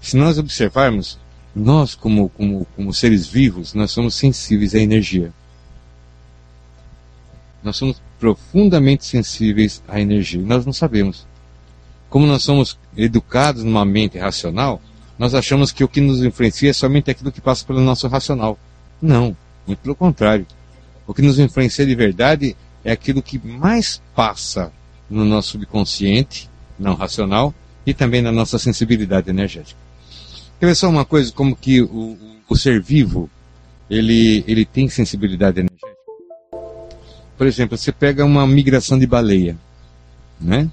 Se 0.00 0.16
nós 0.16 0.38
observarmos, 0.38 1.18
nós 1.54 1.94
como, 1.94 2.28
como, 2.30 2.66
como 2.76 2.92
seres 2.92 3.26
vivos, 3.26 3.74
nós 3.74 3.90
somos 3.90 4.14
sensíveis 4.14 4.74
à 4.74 4.78
energia. 4.78 5.32
Nós 7.62 7.76
somos 7.76 8.00
profundamente 8.18 9.04
sensíveis 9.04 9.82
à 9.86 10.00
energia. 10.00 10.40
Nós 10.40 10.64
não 10.66 10.72
sabemos. 10.72 11.26
Como 12.08 12.26
nós 12.26 12.42
somos 12.42 12.78
educados 12.96 13.62
numa 13.62 13.84
mente 13.84 14.18
racional, 14.18 14.80
nós 15.18 15.34
achamos 15.34 15.72
que 15.72 15.84
o 15.84 15.88
que 15.88 16.00
nos 16.00 16.22
influencia 16.22 16.70
é 16.70 16.72
somente 16.72 17.10
aquilo 17.10 17.32
que 17.32 17.40
passa 17.40 17.64
pelo 17.64 17.80
nosso 17.80 18.06
racional. 18.08 18.58
Não, 19.00 19.36
muito 19.66 19.78
pelo 19.80 19.94
contrário. 19.94 20.46
O 21.06 21.14
que 21.14 21.22
nos 21.22 21.38
influencia 21.38 21.86
de 21.86 21.94
verdade 21.94 22.56
é 22.84 22.92
aquilo 22.92 23.22
que 23.22 23.38
mais 23.38 24.02
passa 24.14 24.72
no 25.08 25.24
nosso 25.24 25.52
subconsciente, 25.52 26.50
não 26.78 26.94
racional, 26.94 27.54
e 27.86 27.94
também 27.94 28.20
na 28.20 28.30
nossa 28.30 28.58
sensibilidade 28.58 29.30
energética. 29.30 29.80
Quer 30.60 30.66
ver 30.66 30.74
só 30.74 30.88
uma 30.88 31.04
coisa, 31.04 31.32
como 31.32 31.56
que 31.56 31.80
o, 31.80 32.18
o 32.48 32.56
ser 32.56 32.82
vivo, 32.82 33.30
ele, 33.88 34.44
ele 34.46 34.64
tem 34.64 34.88
sensibilidade 34.88 35.60
energética? 35.60 35.88
Por 37.36 37.46
exemplo, 37.46 37.78
você 37.78 37.92
pega 37.92 38.24
uma 38.24 38.46
migração 38.46 38.98
de 38.98 39.06
baleia, 39.06 39.56
né? 40.40 40.68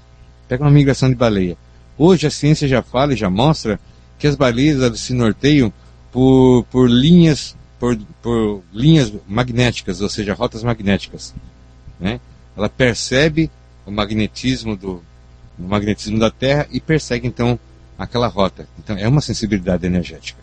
Pega 0.48 0.64
uma 0.64 0.70
migração 0.70 1.08
de 1.08 1.14
baleia. 1.14 1.56
Hoje 1.96 2.26
a 2.26 2.30
ciência 2.30 2.68
já 2.68 2.82
fala 2.82 3.14
e 3.14 3.16
já 3.16 3.30
mostra 3.30 3.80
que 4.18 4.26
as 4.26 4.34
baleias 4.34 4.98
se 5.00 5.14
norteiam 5.14 5.72
por, 6.12 6.64
por 6.64 6.90
linhas 6.90 7.56
por, 7.78 7.96
por 8.22 8.62
linhas 8.72 9.12
magnéticas, 9.26 10.00
ou 10.00 10.08
seja, 10.08 10.34
rotas 10.34 10.62
magnéticas. 10.62 11.34
Né? 11.98 12.20
Ela 12.56 12.68
percebe 12.68 13.50
o 13.84 13.90
magnetismo 13.90 14.76
do, 14.76 15.02
no 15.58 15.68
magnetismo 15.68 16.18
da 16.18 16.30
Terra 16.30 16.66
e 16.70 16.80
persegue 16.80 17.26
então 17.26 17.58
aquela 17.98 18.26
rota. 18.26 18.68
Então 18.78 18.96
é 18.96 19.06
uma 19.08 19.20
sensibilidade 19.20 19.86
energética. 19.86 20.40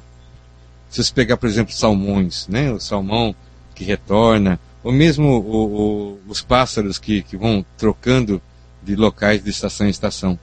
Se 0.89 1.03
você 1.03 1.13
pegar, 1.13 1.37
por 1.37 1.49
exemplo, 1.49 1.73
salmões, 1.73 2.47
né, 2.47 2.71
o 2.71 2.79
salmão 2.79 3.35
que 3.73 3.83
retorna, 3.83 4.59
ou 4.83 4.91
mesmo 4.91 5.27
o, 5.27 6.15
o, 6.15 6.19
os 6.27 6.41
pássaros 6.41 6.99
que, 6.99 7.23
que 7.23 7.35
vão 7.35 7.65
trocando 7.77 8.41
de 8.83 8.95
locais 8.95 9.43
de 9.43 9.49
estação 9.49 9.87
em 9.87 9.89
estação. 9.89 10.37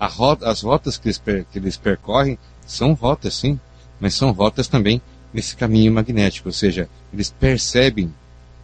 Rota, 0.00 0.50
as 0.50 0.60
rotas 0.60 0.98
que 0.98 1.06
eles, 1.06 1.18
que 1.50 1.58
eles 1.58 1.78
percorrem 1.78 2.36
são 2.66 2.92
rotas, 2.92 3.34
sim, 3.34 3.58
mas 3.98 4.14
são 4.14 4.32
rotas 4.32 4.68
também 4.68 5.00
nesse 5.34 5.56
caminho 5.56 5.92
magnético, 5.92 6.48
ou 6.48 6.52
seja, 6.52 6.88
eles 7.12 7.28
percebem 7.28 8.14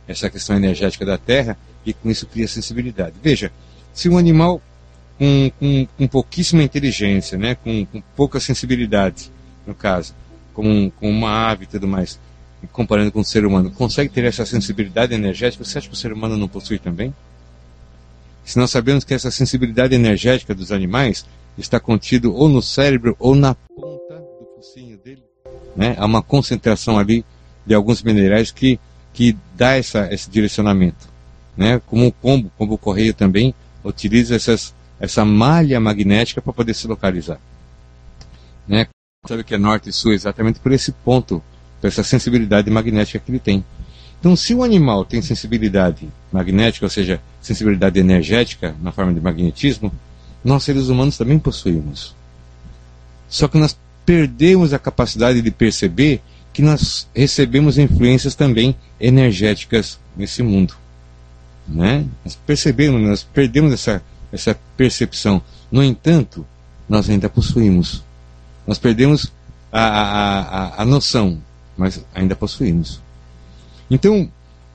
essa 0.07 0.31
questão 0.31 0.57
energética 0.57 1.05
da 1.05 1.19
Terra 1.19 1.59
e 1.85 1.93
com 1.93 2.09
isso 2.09 2.27
cria 2.27 2.47
sensibilidade. 2.47 3.17
Veja, 3.23 3.53
se 3.93 4.09
um 4.09 4.17
animal 4.17 4.63
com, 5.21 5.51
com, 5.59 5.87
com 5.99 6.09
pouquíssima 6.09 6.63
inteligência, 6.63 7.37
né? 7.37 7.55
Com, 7.55 7.85
com, 7.85 8.01
pouca 8.17 8.41
sensibilidade, 8.41 9.31
no 9.67 9.75
caso, 9.75 10.15
com, 10.55 10.91
com 10.91 11.11
uma 11.11 11.51
ave 11.51 11.65
e 11.65 11.67
tudo 11.67 11.87
mais, 11.87 12.19
comparando 12.73 13.13
com 13.13 13.21
o 13.21 13.25
ser 13.25 13.45
humano, 13.45 13.71
consegue 13.71 14.09
ter 14.11 14.25
essa 14.25 14.47
sensibilidade 14.47 15.13
energética? 15.13 15.63
Você 15.63 15.77
acha 15.77 15.89
que 15.89 15.95
o 15.95 15.97
ser 15.97 16.13
humano 16.13 16.39
não 16.39 16.49
possui 16.49 16.79
também? 16.79 17.15
Se 18.43 18.59
nós 18.59 18.71
sabemos 18.71 19.05
que 19.05 19.13
essa 19.13 19.31
sensibilidade 19.31 19.95
energética 19.95 20.55
dos 20.55 20.73
animais 20.73 21.27
está 21.59 21.79
contido 21.79 22.35
ou 22.35 22.49
no 22.49 22.63
cérebro 22.63 23.15
ou 23.19 23.35
na 23.35 23.55
ponta 23.55 24.10
né? 25.77 25.95
Há 25.99 26.07
uma 26.07 26.23
concentração 26.23 26.99
ali 26.99 27.25
de 27.67 27.75
alguns 27.75 28.03
minerais 28.03 28.51
que, 28.51 28.79
que 29.13 29.37
dá 29.57 29.77
essa, 29.77 30.13
esse 30.13 30.31
direcionamento. 30.31 31.09
Né? 31.57 31.81
Como 31.87 32.09
o 32.09 32.13
como 32.13 32.75
o 32.75 32.79
correio 32.79 33.15
também, 33.15 33.55
utiliza 33.85 34.35
essas 34.35 34.75
essa 35.01 35.25
malha 35.25 35.81
magnética 35.81 36.43
para 36.43 36.53
poder 36.53 36.75
se 36.75 36.87
localizar. 36.87 37.41
Né? 38.69 38.87
Sabe 39.27 39.43
que 39.43 39.55
é 39.55 39.59
norte 39.59 39.89
e 39.89 39.93
sul 39.93 40.13
exatamente 40.13 40.61
por 40.61 40.73
esse 40.73 40.93
ponto, 40.93 41.43
por 41.81 41.87
essa 41.87 42.05
sensibilidade 42.05 42.71
magnética 42.71 43.19
que 43.19 43.31
ele 43.31 43.39
tem. 43.39 43.65
Então, 44.19 44.37
se 44.37 44.55
o 44.55 44.63
animal 44.63 45.07
tem 45.07 45.23
sensibilidade 45.23 46.07
magnética, 46.31 46.85
ou 46.85 46.91
seja, 46.91 47.23
sensibilidade 47.41 47.99
energética 47.99 48.77
na 48.83 48.93
forma 48.93 49.15
de 49.15 49.21
magnetismo, 49.21 49.91
nós 50.45 50.63
seres 50.63 50.89
humanos 50.89 51.17
também 51.17 51.39
possuímos. 51.39 52.15
Só 53.27 53.49
que 53.49 53.57
nós 53.57 53.79
perdemos 54.05 54.73
a 54.73 54.79
capacidade 54.79 55.41
de 55.43 55.51
perceber 55.51 56.21
que 56.53 56.63
nós 56.63 57.09
recebemos 57.15 57.79
influências 57.79 58.35
também 58.35 58.75
energéticas 59.01 59.99
nesse 60.17 60.43
mundo. 60.43 60.75
Né? 61.67 62.05
Nós 62.25 62.35
percebemos, 62.35 63.01
nós 63.01 63.23
perdemos 63.23 63.73
essa, 63.73 64.03
essa 64.33 64.59
percepção. 64.77 65.41
No 65.71 65.83
entanto, 65.83 66.45
nós 66.89 67.09
ainda 67.09 67.29
possuímos. 67.29 68.03
Nós 68.67 68.79
perdemos 68.79 69.33
a, 69.71 69.81
a, 69.81 70.41
a, 70.41 70.83
a 70.83 70.85
noção, 70.85 71.41
mas 71.77 72.05
ainda 72.15 72.35
possuímos. 72.35 73.01
Então, 73.91 74.31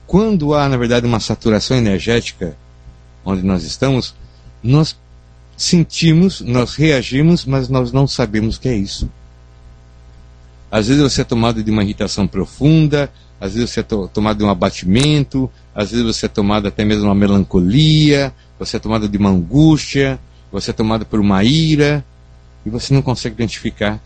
quando 0.06 0.54
há, 0.54 0.68
na 0.68 0.76
verdade, 0.76 1.06
uma 1.06 1.20
saturação 1.20 1.76
energética 1.76 2.56
onde 3.24 3.42
nós 3.42 3.64
estamos, 3.64 4.14
nós 4.62 4.96
sentimos, 5.56 6.40
nós 6.40 6.74
reagimos, 6.74 7.44
mas 7.44 7.68
nós 7.68 7.90
não 7.90 8.06
sabemos 8.06 8.56
o 8.56 8.60
que 8.60 8.68
é 8.68 8.76
isso. 8.76 9.08
Às 10.70 10.88
vezes 10.88 11.02
você 11.02 11.22
é 11.22 11.24
tomado 11.24 11.62
de 11.62 11.70
uma 11.70 11.82
irritação 11.82 12.26
profunda, 12.26 13.10
às 13.40 13.54
vezes 13.54 13.70
você 13.70 13.80
é 13.80 13.82
to 13.82 14.08
tomado 14.08 14.38
de 14.38 14.44
um 14.44 14.50
abatimento, 14.50 15.50
às 15.74 15.90
vezes 15.90 16.04
você 16.04 16.26
é 16.26 16.28
tomado 16.28 16.68
até 16.68 16.84
mesmo 16.84 17.02
de 17.02 17.08
uma 17.08 17.14
melancolia, 17.14 18.34
você 18.58 18.76
é 18.76 18.80
tomado 18.80 19.08
de 19.08 19.16
uma 19.16 19.30
angústia, 19.30 20.18
você 20.52 20.70
é 20.70 20.74
tomado 20.74 21.06
por 21.06 21.20
uma 21.20 21.42
ira, 21.44 22.04
e 22.64 22.70
você 22.70 22.92
não 22.92 23.00
consegue 23.00 23.34
identificar 23.34 24.00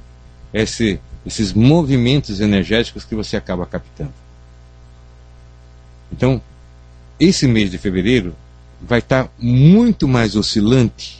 esse, 0.52 1.00
esses 1.24 1.52
movimentos 1.52 2.40
energéticos 2.40 3.04
que 3.04 3.14
você 3.14 3.36
acaba 3.36 3.66
captando. 3.66 4.12
Então, 6.12 6.42
esse 7.18 7.46
mês 7.46 7.70
de 7.70 7.78
fevereiro 7.78 8.34
vai 8.80 8.98
estar 8.98 9.30
muito 9.38 10.06
mais 10.06 10.36
oscilante 10.36 11.19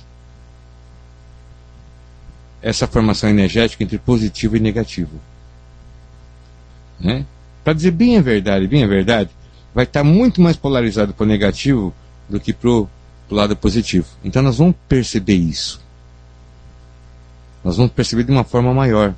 essa 2.62 2.86
formação 2.86 3.28
energética 3.30 3.82
entre 3.82 3.98
positivo 3.98 4.56
e 4.56 4.60
negativo. 4.60 5.20
Né? 6.98 7.24
Para 7.64 7.72
dizer 7.72 7.92
bem 7.92 8.18
a 8.18 8.22
verdade, 8.22 8.66
bem 8.66 8.84
a 8.84 8.86
verdade, 8.86 9.30
vai 9.74 9.84
estar 9.84 10.04
muito 10.04 10.40
mais 10.40 10.56
polarizado 10.56 11.14
para 11.14 11.24
o 11.24 11.26
negativo 11.28 11.94
do 12.28 12.38
que 12.38 12.52
para 12.52 12.68
o 12.70 12.88
lado 13.30 13.56
positivo. 13.56 14.06
Então 14.24 14.42
nós 14.42 14.58
vamos 14.58 14.74
perceber 14.88 15.34
isso. 15.34 15.80
Nós 17.64 17.76
vamos 17.76 17.92
perceber 17.92 18.24
de 18.24 18.32
uma 18.32 18.44
forma 18.44 18.72
maior. 18.72 19.14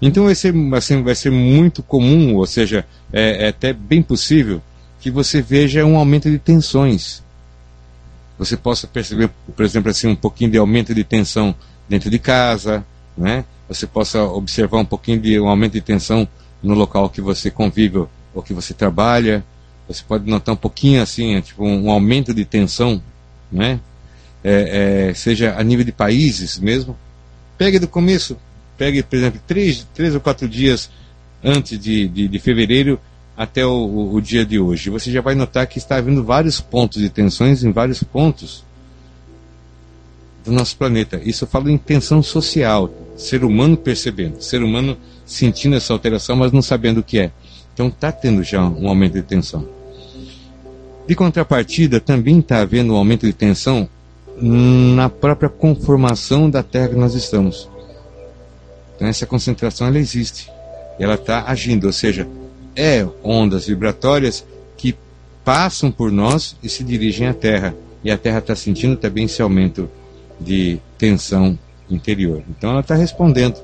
Então 0.00 0.24
vai 0.24 0.34
ser, 0.34 0.54
assim, 0.74 1.02
vai 1.02 1.14
ser 1.14 1.30
muito 1.30 1.82
comum, 1.82 2.34
ou 2.36 2.46
seja, 2.46 2.86
é, 3.12 3.46
é 3.46 3.48
até 3.48 3.72
bem 3.72 4.02
possível 4.02 4.62
que 5.00 5.10
você 5.10 5.40
veja 5.40 5.84
um 5.84 5.96
aumento 5.96 6.30
de 6.30 6.38
tensões. 6.38 7.22
Você 8.38 8.56
possa 8.56 8.86
perceber, 8.86 9.30
por 9.54 9.64
exemplo, 9.64 9.90
assim, 9.90 10.08
um 10.08 10.16
pouquinho 10.16 10.50
de 10.50 10.58
aumento 10.58 10.94
de 10.94 11.02
tensão 11.02 11.54
dentro 11.88 12.10
de 12.10 12.18
casa, 12.18 12.84
né? 13.16 13.44
Você 13.68 13.86
possa 13.86 14.22
observar 14.22 14.78
um 14.78 14.84
pouquinho 14.84 15.20
de 15.20 15.40
um 15.40 15.48
aumento 15.48 15.72
de 15.72 15.80
tensão 15.80 16.28
no 16.62 16.74
local 16.74 17.08
que 17.10 17.20
você 17.20 17.50
convive 17.50 18.06
ou 18.34 18.42
que 18.42 18.54
você 18.54 18.72
trabalha. 18.72 19.44
Você 19.88 20.02
pode 20.06 20.28
notar 20.28 20.54
um 20.54 20.58
pouquinho 20.58 21.02
assim, 21.02 21.40
tipo 21.40 21.64
um 21.64 21.90
aumento 21.90 22.34
de 22.34 22.44
tensão, 22.44 23.02
né? 23.50 23.80
É, 24.44 25.08
é, 25.08 25.14
seja 25.14 25.54
a 25.58 25.62
nível 25.62 25.84
de 25.84 25.92
países 25.92 26.58
mesmo. 26.58 26.96
Pegue 27.58 27.78
do 27.78 27.88
começo, 27.88 28.36
pegue, 28.76 29.02
por 29.02 29.16
exemplo, 29.16 29.40
três, 29.46 29.86
três 29.94 30.14
ou 30.14 30.20
quatro 30.20 30.48
dias 30.48 30.90
antes 31.42 31.78
de, 31.78 32.06
de, 32.08 32.28
de 32.28 32.38
fevereiro 32.38 33.00
até 33.36 33.64
o, 33.64 33.70
o, 33.70 34.14
o, 34.14 34.20
dia 34.20 34.44
de 34.44 34.58
hoje. 34.58 34.90
Você 34.90 35.10
já 35.10 35.20
vai 35.20 35.34
notar 35.34 35.66
que 35.66 35.78
está 35.78 35.96
havendo 35.96 36.24
vários 36.24 36.60
pontos 36.60 37.00
de 37.00 37.08
tensões 37.08 37.64
em 37.64 37.72
vários 37.72 38.02
pontos 38.02 38.64
do 40.46 40.52
nosso 40.52 40.76
planeta. 40.76 41.20
Isso 41.24 41.44
eu 41.44 41.48
falo 41.48 41.68
em 41.68 41.76
tensão 41.76 42.22
social, 42.22 42.88
ser 43.16 43.44
humano 43.44 43.76
percebendo, 43.76 44.40
ser 44.40 44.62
humano 44.62 44.96
sentindo 45.26 45.74
essa 45.74 45.92
alteração, 45.92 46.36
mas 46.36 46.52
não 46.52 46.62
sabendo 46.62 47.00
o 47.00 47.02
que 47.02 47.18
é. 47.18 47.32
Então 47.74 47.88
está 47.88 48.12
tendo 48.12 48.42
já 48.42 48.62
um 48.62 48.88
aumento 48.88 49.14
de 49.14 49.22
tensão. 49.22 49.68
De 51.06 51.14
contrapartida, 51.14 52.00
também 52.00 52.38
está 52.38 52.60
havendo 52.60 52.94
um 52.94 52.96
aumento 52.96 53.26
de 53.26 53.32
tensão 53.32 53.88
na 54.40 55.08
própria 55.08 55.48
conformação 55.48 56.48
da 56.48 56.62
Terra 56.62 56.88
que 56.88 56.94
nós 56.94 57.14
estamos. 57.14 57.68
Então 58.94 59.08
essa 59.08 59.26
concentração 59.26 59.88
ela 59.88 59.98
existe, 59.98 60.50
ela 60.98 61.14
está 61.14 61.44
agindo, 61.46 61.86
ou 61.86 61.92
seja, 61.92 62.26
é 62.74 63.06
ondas 63.22 63.66
vibratórias 63.66 64.44
que 64.76 64.94
passam 65.44 65.90
por 65.90 66.12
nós 66.12 66.56
e 66.62 66.68
se 66.68 66.84
dirigem 66.84 67.26
à 67.26 67.34
Terra. 67.34 67.74
E 68.04 68.10
a 68.10 68.16
Terra 68.16 68.38
está 68.38 68.54
sentindo 68.54 68.96
também 68.96 69.24
esse 69.24 69.42
aumento 69.42 69.90
de 70.40 70.78
tensão 70.98 71.58
interior. 71.90 72.42
Então 72.48 72.70
ela 72.70 72.80
está 72.80 72.94
respondendo. 72.94 73.56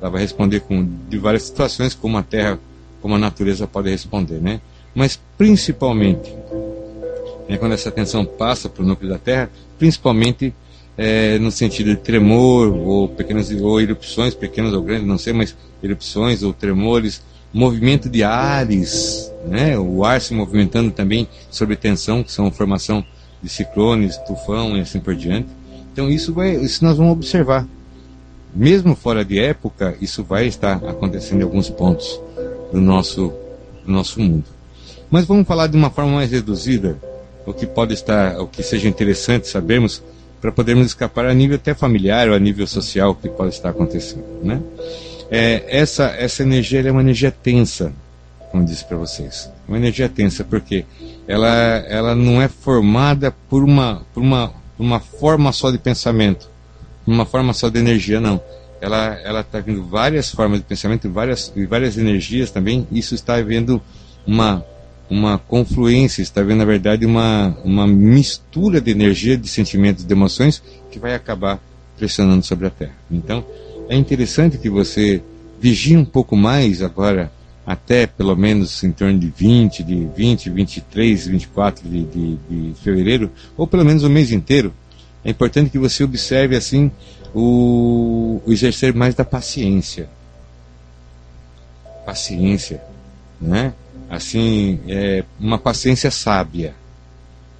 Ela 0.00 0.10
vai 0.10 0.22
responder 0.22 0.60
com 0.60 0.86
de 1.08 1.18
várias 1.18 1.44
situações, 1.44 1.94
como 1.94 2.18
a 2.18 2.22
Terra, 2.22 2.58
como 3.00 3.14
a 3.14 3.18
natureza 3.18 3.66
pode 3.66 3.90
responder, 3.90 4.40
né? 4.40 4.60
Mas 4.94 5.18
principalmente, 5.38 6.34
né, 7.48 7.56
quando 7.56 7.72
essa 7.72 7.90
tensão 7.90 8.24
passa 8.24 8.68
para 8.68 8.82
o 8.82 8.86
núcleo 8.86 9.10
da 9.10 9.18
Terra, 9.18 9.50
principalmente 9.78 10.54
é, 10.96 11.38
no 11.38 11.50
sentido 11.50 11.90
de 11.90 11.96
tremor 11.96 12.68
ou 12.68 13.08
pequenas 13.08 13.50
ou 13.50 13.80
erupções, 13.80 14.34
pequenas 14.34 14.72
ou 14.72 14.82
grandes, 14.82 15.06
não 15.06 15.18
sei, 15.18 15.32
mas 15.32 15.56
erupções 15.82 16.42
ou 16.42 16.52
tremores, 16.52 17.22
movimento 17.52 18.08
de 18.08 18.22
ares, 18.22 19.32
né? 19.46 19.78
O 19.78 20.04
ar 20.04 20.20
se 20.20 20.34
movimentando 20.34 20.90
também 20.90 21.28
sobre 21.50 21.76
tensão, 21.76 22.22
que 22.22 22.32
são 22.32 22.50
formação 22.50 23.04
de 23.42 23.48
ciclones, 23.48 24.16
tufão 24.18 24.76
e 24.76 24.80
assim 24.80 25.00
por 25.00 25.14
diante. 25.14 25.48
Então 25.92 26.08
isso 26.08 26.32
vai, 26.32 26.56
isso 26.56 26.84
nós 26.84 26.96
vamos 26.96 27.12
observar. 27.12 27.66
Mesmo 28.54 28.94
fora 28.94 29.24
de 29.24 29.38
época, 29.38 29.96
isso 30.00 30.22
vai 30.24 30.46
estar 30.46 30.76
acontecendo 30.84 31.40
em 31.40 31.44
alguns 31.44 31.70
pontos 31.70 32.20
do 32.72 32.80
nosso, 32.80 33.32
do 33.84 33.92
nosso 33.92 34.20
mundo. 34.20 34.44
Mas 35.10 35.26
vamos 35.26 35.46
falar 35.46 35.66
de 35.66 35.76
uma 35.76 35.90
forma 35.90 36.12
mais 36.12 36.30
reduzida, 36.30 36.98
o 37.46 37.52
que 37.52 37.66
pode 37.66 37.92
estar, 37.94 38.40
o 38.40 38.46
que 38.46 38.62
seja 38.62 38.88
interessante 38.88 39.48
sabermos 39.48 40.02
para 40.40 40.50
podermos 40.50 40.86
escapar 40.86 41.26
a 41.26 41.34
nível 41.34 41.56
até 41.56 41.74
familiar 41.74 42.28
ou 42.28 42.34
a 42.34 42.38
nível 42.38 42.66
social 42.66 43.14
que 43.14 43.28
pode 43.28 43.54
estar 43.54 43.70
acontecendo, 43.70 44.24
né? 44.42 44.60
É, 45.30 45.64
essa 45.68 46.06
essa 46.08 46.42
energia 46.42 46.80
é 46.80 46.90
uma 46.90 47.00
energia 47.00 47.30
tensa, 47.30 47.92
como 48.50 48.64
disse 48.64 48.84
para 48.84 48.96
vocês, 48.96 49.50
uma 49.68 49.78
energia 49.78 50.08
tensa 50.08 50.44
porque 50.44 50.84
ela 51.28 51.48
ela 51.88 52.14
não 52.14 52.42
é 52.42 52.48
formada 52.48 53.32
por 53.48 53.62
uma 53.62 54.02
por 54.12 54.22
uma 54.22 54.52
uma 54.78 55.00
forma 55.00 55.52
só 55.52 55.70
de 55.70 55.78
pensamento, 55.78 56.48
uma 57.06 57.24
forma 57.24 57.52
só 57.52 57.68
de 57.68 57.78
energia, 57.78 58.20
não. 58.20 58.40
Ela 58.80 59.18
ela 59.22 59.40
está 59.40 59.60
vindo 59.60 59.84
várias 59.84 60.30
formas 60.30 60.58
de 60.58 60.64
pensamento, 60.64 61.10
várias 61.10 61.52
e 61.54 61.64
várias 61.66 61.96
energias 61.96 62.50
também. 62.50 62.86
Isso 62.90 63.14
está 63.14 63.36
havendo 63.36 63.80
uma 64.26 64.64
uma 65.08 65.38
confluência, 65.38 66.22
está 66.22 66.40
havendo 66.40 66.58
na 66.58 66.64
verdade 66.64 67.06
uma 67.06 67.56
uma 67.64 67.86
mistura 67.86 68.80
de 68.80 68.90
energia, 68.90 69.36
de 69.36 69.48
sentimentos, 69.48 70.04
de 70.04 70.12
emoções 70.12 70.62
que 70.90 70.98
vai 70.98 71.14
acabar 71.14 71.60
pressionando 71.96 72.44
sobre 72.44 72.66
a 72.66 72.70
Terra. 72.70 72.94
Então 73.10 73.44
é 73.88 73.96
interessante 73.96 74.58
que 74.58 74.68
você 74.68 75.22
vigie 75.60 75.96
um 75.96 76.04
pouco 76.04 76.36
mais 76.36 76.82
agora 76.82 77.30
até 77.66 78.06
pelo 78.06 78.36
menos 78.36 78.82
em 78.82 78.90
torno 78.90 79.18
de 79.18 79.28
20, 79.28 79.82
de 79.82 80.06
20, 80.06 80.50
23, 80.50 81.26
24 81.26 81.88
de, 81.88 82.04
de, 82.04 82.36
de 82.36 82.74
fevereiro, 82.80 83.30
ou 83.56 83.66
pelo 83.66 83.84
menos 83.84 84.02
o 84.02 84.10
mês 84.10 84.32
inteiro, 84.32 84.72
é 85.24 85.30
importante 85.30 85.70
que 85.70 85.78
você 85.78 86.02
observe 86.02 86.56
assim 86.56 86.90
o, 87.34 88.40
o 88.44 88.52
exercer 88.52 88.92
mais 88.94 89.14
da 89.14 89.24
paciência. 89.24 90.08
Paciência, 92.04 92.82
né? 93.40 93.72
Assim, 94.10 94.80
é 94.88 95.24
uma 95.38 95.58
paciência 95.58 96.10
sábia, 96.10 96.74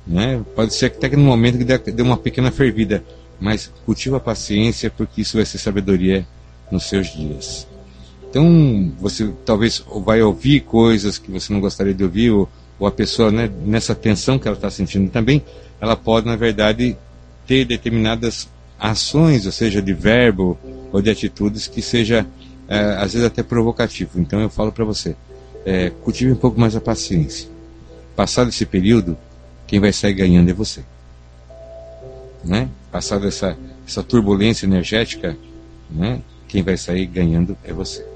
né? 0.06 0.42
Pode 0.54 0.74
ser 0.74 0.90
que 0.90 0.96
até 0.96 1.08
que 1.08 1.16
no 1.16 1.22
momento 1.22 1.56
que 1.58 1.92
dê 1.92 2.02
uma 2.02 2.16
pequena 2.16 2.50
fervida, 2.50 3.02
mas 3.40 3.72
cultiva 3.86 4.16
a 4.16 4.20
paciência 4.20 4.90
porque 4.90 5.22
isso 5.22 5.36
vai 5.36 5.46
ser 5.46 5.58
sabedoria 5.58 6.26
nos 6.70 6.88
seus 6.88 7.12
dias. 7.12 7.66
Então, 8.32 8.90
você 8.98 9.30
talvez 9.44 9.84
vai 10.06 10.22
ouvir 10.22 10.60
coisas 10.60 11.18
que 11.18 11.30
você 11.30 11.52
não 11.52 11.60
gostaria 11.60 11.92
de 11.92 12.02
ouvir, 12.02 12.30
ou, 12.30 12.48
ou 12.78 12.86
a 12.86 12.90
pessoa, 12.90 13.30
né, 13.30 13.50
nessa 13.62 13.94
tensão 13.94 14.38
que 14.38 14.48
ela 14.48 14.56
está 14.56 14.70
sentindo 14.70 15.10
também, 15.10 15.44
ela 15.78 15.94
pode, 15.96 16.26
na 16.26 16.34
verdade, 16.34 16.96
ter 17.46 17.66
determinadas 17.66 18.48
ações, 18.80 19.44
ou 19.44 19.52
seja, 19.52 19.82
de 19.82 19.92
verbo 19.92 20.58
ou 20.90 21.02
de 21.02 21.10
atitudes 21.10 21.68
que 21.68 21.82
seja, 21.82 22.26
é, 22.68 22.78
às 22.96 23.12
vezes, 23.12 23.26
até 23.26 23.42
provocativo. 23.42 24.18
Então, 24.18 24.40
eu 24.40 24.48
falo 24.48 24.72
para 24.72 24.86
você, 24.86 25.14
é, 25.66 25.90
cultive 25.90 26.32
um 26.32 26.36
pouco 26.36 26.58
mais 26.58 26.74
a 26.74 26.80
paciência. 26.80 27.50
Passado 28.16 28.48
esse 28.48 28.64
período, 28.64 29.14
quem 29.66 29.78
vai 29.78 29.92
sair 29.92 30.14
ganhando 30.14 30.48
é 30.48 30.54
você. 30.54 30.82
Né? 32.42 32.70
Passado 32.90 33.28
essa, 33.28 33.58
essa 33.86 34.02
turbulência 34.02 34.64
energética, 34.64 35.36
né? 35.90 36.22
quem 36.48 36.62
vai 36.62 36.78
sair 36.78 37.04
ganhando 37.04 37.58
é 37.62 37.74
você. 37.74 38.10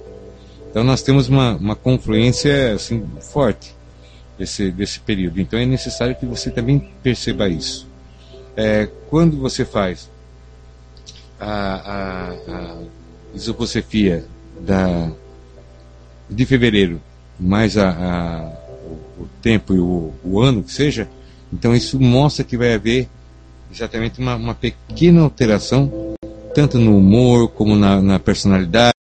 Então 0.77 0.85
nós 0.85 1.01
temos 1.01 1.27
uma, 1.27 1.57
uma 1.57 1.75
confluência 1.75 2.75
assim, 2.75 3.03
forte. 3.33 3.75
desse, 4.39 4.71
desse 4.71 5.01
período. 5.01 5.41
Então 5.41 5.59
é 5.59 5.65
necessário 5.65 6.15
que 6.15 6.27
você 6.27 6.51
também 6.51 6.93
perceba 7.03 7.49
isso. 7.49 7.89
É, 8.55 8.87
quando 9.09 9.39
você 9.39 9.65
faz 9.65 10.11
a, 11.41 11.47
a, 11.49 12.31
a 12.31 12.79
isopocefia 13.35 14.27
da, 14.61 15.11
de 16.29 16.45
fevereiro, 16.45 17.01
mais 17.41 17.79
a, 17.79 17.89
a 17.89 18.53
o, 18.85 19.23
o, 19.23 19.29
tempo 19.41 19.73
e 19.73 19.79
o, 19.79 20.13
o, 20.23 20.43
ano 20.43 20.63
que 20.63 20.73
seja, 20.73 21.09
então 21.51 21.75
isso 21.75 21.99
mostra 21.99 22.45
que 22.45 22.55
vai 22.55 22.75
haver 22.75 23.09
exatamente 23.73 24.21
uma, 24.21 24.37
uma 24.37 24.55
pequena 24.55 25.23
alteração, 25.23 26.15
tanto 26.55 26.79
no 26.79 26.99
humor 26.99 27.49
como 27.49 27.75
na, 27.75 28.03
na 28.03 28.19
personalidade, 28.19 28.96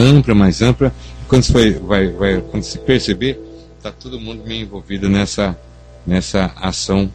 ampla, 0.00 0.34
mais 0.34 0.62
ampla. 0.62 0.92
Quando 1.28 1.42
se, 1.42 1.52
vai, 1.52 2.08
vai, 2.08 2.40
quando 2.50 2.62
se 2.62 2.78
perceber, 2.78 3.40
está 3.76 3.90
todo 3.90 4.20
mundo 4.20 4.42
meio 4.44 4.62
envolvido 4.62 5.08
nessa, 5.08 5.58
nessa 6.06 6.52
ação 6.56 7.10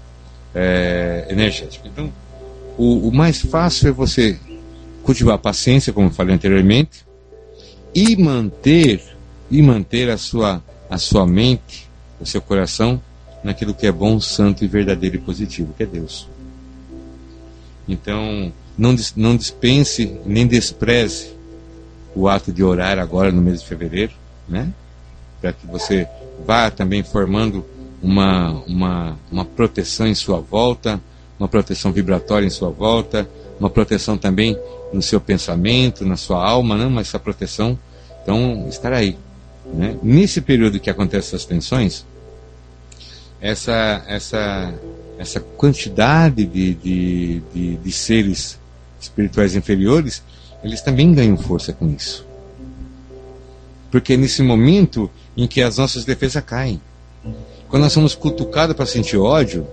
é, 0.54 1.28
energética. 1.30 1.88
Então, 1.88 2.12
o, 2.78 3.10
o 3.10 3.14
mais 3.14 3.42
fácil 3.42 3.90
é 3.90 3.92
você 3.92 4.38
cultivar 5.04 5.36
a 5.36 5.40
paciência, 5.40 5.94
como 5.94 6.10
falei 6.12 6.36
anteriormente, 6.36 7.06
e 7.94 8.16
manter 8.16 9.02
e 9.50 9.62
manter 9.62 10.10
a 10.10 10.18
sua 10.18 10.64
a 10.90 10.98
sua 10.98 11.26
mente, 11.26 11.88
o 12.20 12.26
seu 12.26 12.42
coração 12.42 13.02
naquilo 13.44 13.76
que 13.76 13.86
é 13.86 13.92
bom, 13.92 14.20
santo 14.20 14.66
e 14.66 14.68
verdadeiro 14.68 15.18
e 15.18 15.20
positivo, 15.20 15.74
que 15.78 15.84
é 15.84 15.86
Deus. 15.86 16.28
Então, 17.88 18.52
não, 18.78 18.96
não 19.16 19.38
dispense 19.38 20.20
nem 20.26 20.48
despreze 20.48 21.39
o 22.16 22.28
ato 22.28 22.52
de 22.52 22.64
orar 22.64 23.00
agora 23.00 23.32
no 23.32 23.42
mês 23.42 23.62
de 23.62 23.68
fevereiro, 23.68 24.14
né? 24.48 24.72
Para 25.40 25.54
que 25.54 25.66
você 25.68 26.08
vá 26.46 26.70
também 26.70 27.04
formando 27.04 27.66
uma, 28.02 28.52
uma, 28.66 29.20
uma 29.32 29.46
proteção 29.46 30.08
em 30.08 30.16
sua 30.16 30.40
volta, 30.40 31.00
uma 31.40 31.48
proteção 31.48 31.92
vibratória 31.92 32.46
em 32.46 32.50
sua 32.50 32.70
volta, 32.70 33.28
uma 33.60 33.70
proteção 33.70 34.18
também 34.18 34.58
no 34.92 35.02
seu 35.02 35.22
pensamento, 35.22 36.06
na 36.06 36.18
sua 36.18 36.44
alma, 36.44 36.78
né? 36.78 36.88
mas 36.88 37.08
essa 37.08 37.20
proteção, 37.20 37.78
então, 38.24 38.68
estar 38.68 38.94
aí. 38.94 39.18
Né? 39.66 39.98
Nesse 40.02 40.42
período 40.42 40.80
que 40.80 40.90
acontecem 40.90 41.30
essas 41.30 41.46
tensões, 41.46 42.06
essa, 43.40 44.04
essa, 44.08 44.74
essa 45.18 45.40
quantidade 45.40 46.46
de, 46.46 46.74
de, 46.74 47.42
de, 47.54 47.76
de 47.78 47.92
seres 47.92 48.60
espirituais 49.00 49.56
inferiores, 49.56 50.24
eles 50.64 50.82
também 50.82 51.14
ganham 51.14 51.38
força 51.38 51.74
com 51.74 51.90
isso. 51.90 52.26
Porque 53.92 54.14
é 54.14 54.18
nesse 54.18 54.42
momento 54.42 55.10
em 55.36 55.48
que 55.48 55.62
as 55.62 55.78
nossas 55.78 56.06
defesas 56.06 56.44
caem. 56.44 56.82
Quando 57.68 57.84
nós 57.84 57.94
somos 57.94 58.16
cutucados 58.16 58.76
para 58.76 58.86
sentir 58.86 59.18
ódio, 59.18 59.68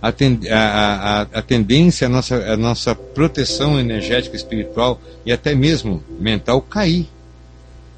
a, 0.00 0.10
ten, 0.10 0.40
a, 0.50 0.56
a, 0.56 1.20
a, 1.22 1.42
tendência, 1.42 2.08
a 2.08 2.10
nossa, 2.10 2.34
a 2.34 2.56
nossa 2.56 2.94
proteção 2.94 3.78
energética, 3.78 4.34
espiritual 4.34 5.00
e 5.24 5.32
até 5.32 5.54
mesmo 5.54 6.02
mental 6.18 6.60
cair. 6.60 7.08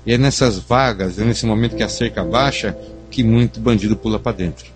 E 0.05 0.13
é 0.13 0.19
nessas 0.19 0.59
vagas, 0.59 1.19
é 1.19 1.25
nesse 1.25 1.47
momento 1.47 1.77
que 1.77 1.83
a 1.83 1.89
cerca 1.89 2.23
baixa, 2.23 2.77
que 3.11 3.25
muito 3.25 3.59
bandido 3.59 3.97
pula 3.97 4.19
para 4.19 4.37
dentro. 4.37 4.67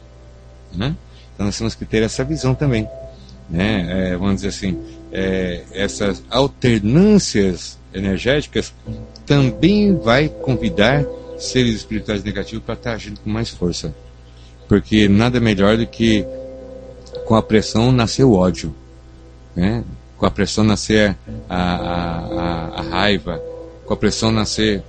Né? 0.74 0.96
Então 1.34 1.44
nós 1.44 1.58
temos 1.58 1.74
que 1.74 1.84
ter 1.84 2.02
essa 2.02 2.24
visão 2.24 2.54
também. 2.54 2.88
Né? 3.48 4.12
É, 4.12 4.16
vamos 4.16 4.36
dizer 4.36 4.48
assim, 4.48 4.78
é, 5.12 5.64
essas 5.72 6.22
alternâncias 6.30 7.78
energéticas 7.92 8.72
também 9.26 9.96
vai 9.96 10.28
convidar 10.28 11.04
seres 11.38 11.74
espirituais 11.74 12.22
negativos 12.22 12.64
para 12.64 12.74
estar 12.74 12.92
agindo 12.92 13.20
com 13.20 13.30
mais 13.30 13.50
força. 13.50 13.94
Porque 14.68 15.08
nada 15.08 15.40
melhor 15.40 15.76
do 15.76 15.86
que 15.86 16.26
com 17.24 17.34
a 17.34 17.42
pressão 17.42 17.90
nascer 17.92 18.24
o 18.24 18.34
ódio. 18.34 18.74
Né? 19.54 19.84
Com 20.16 20.26
a 20.26 20.30
pressão 20.30 20.64
nascer 20.64 21.16
a, 21.48 21.56
a, 21.56 22.18
a, 22.18 22.80
a 22.80 22.82
raiva, 22.82 23.42
com 23.86 23.94
a 23.94 23.96
pressão 23.96 24.30
nascer 24.30 24.82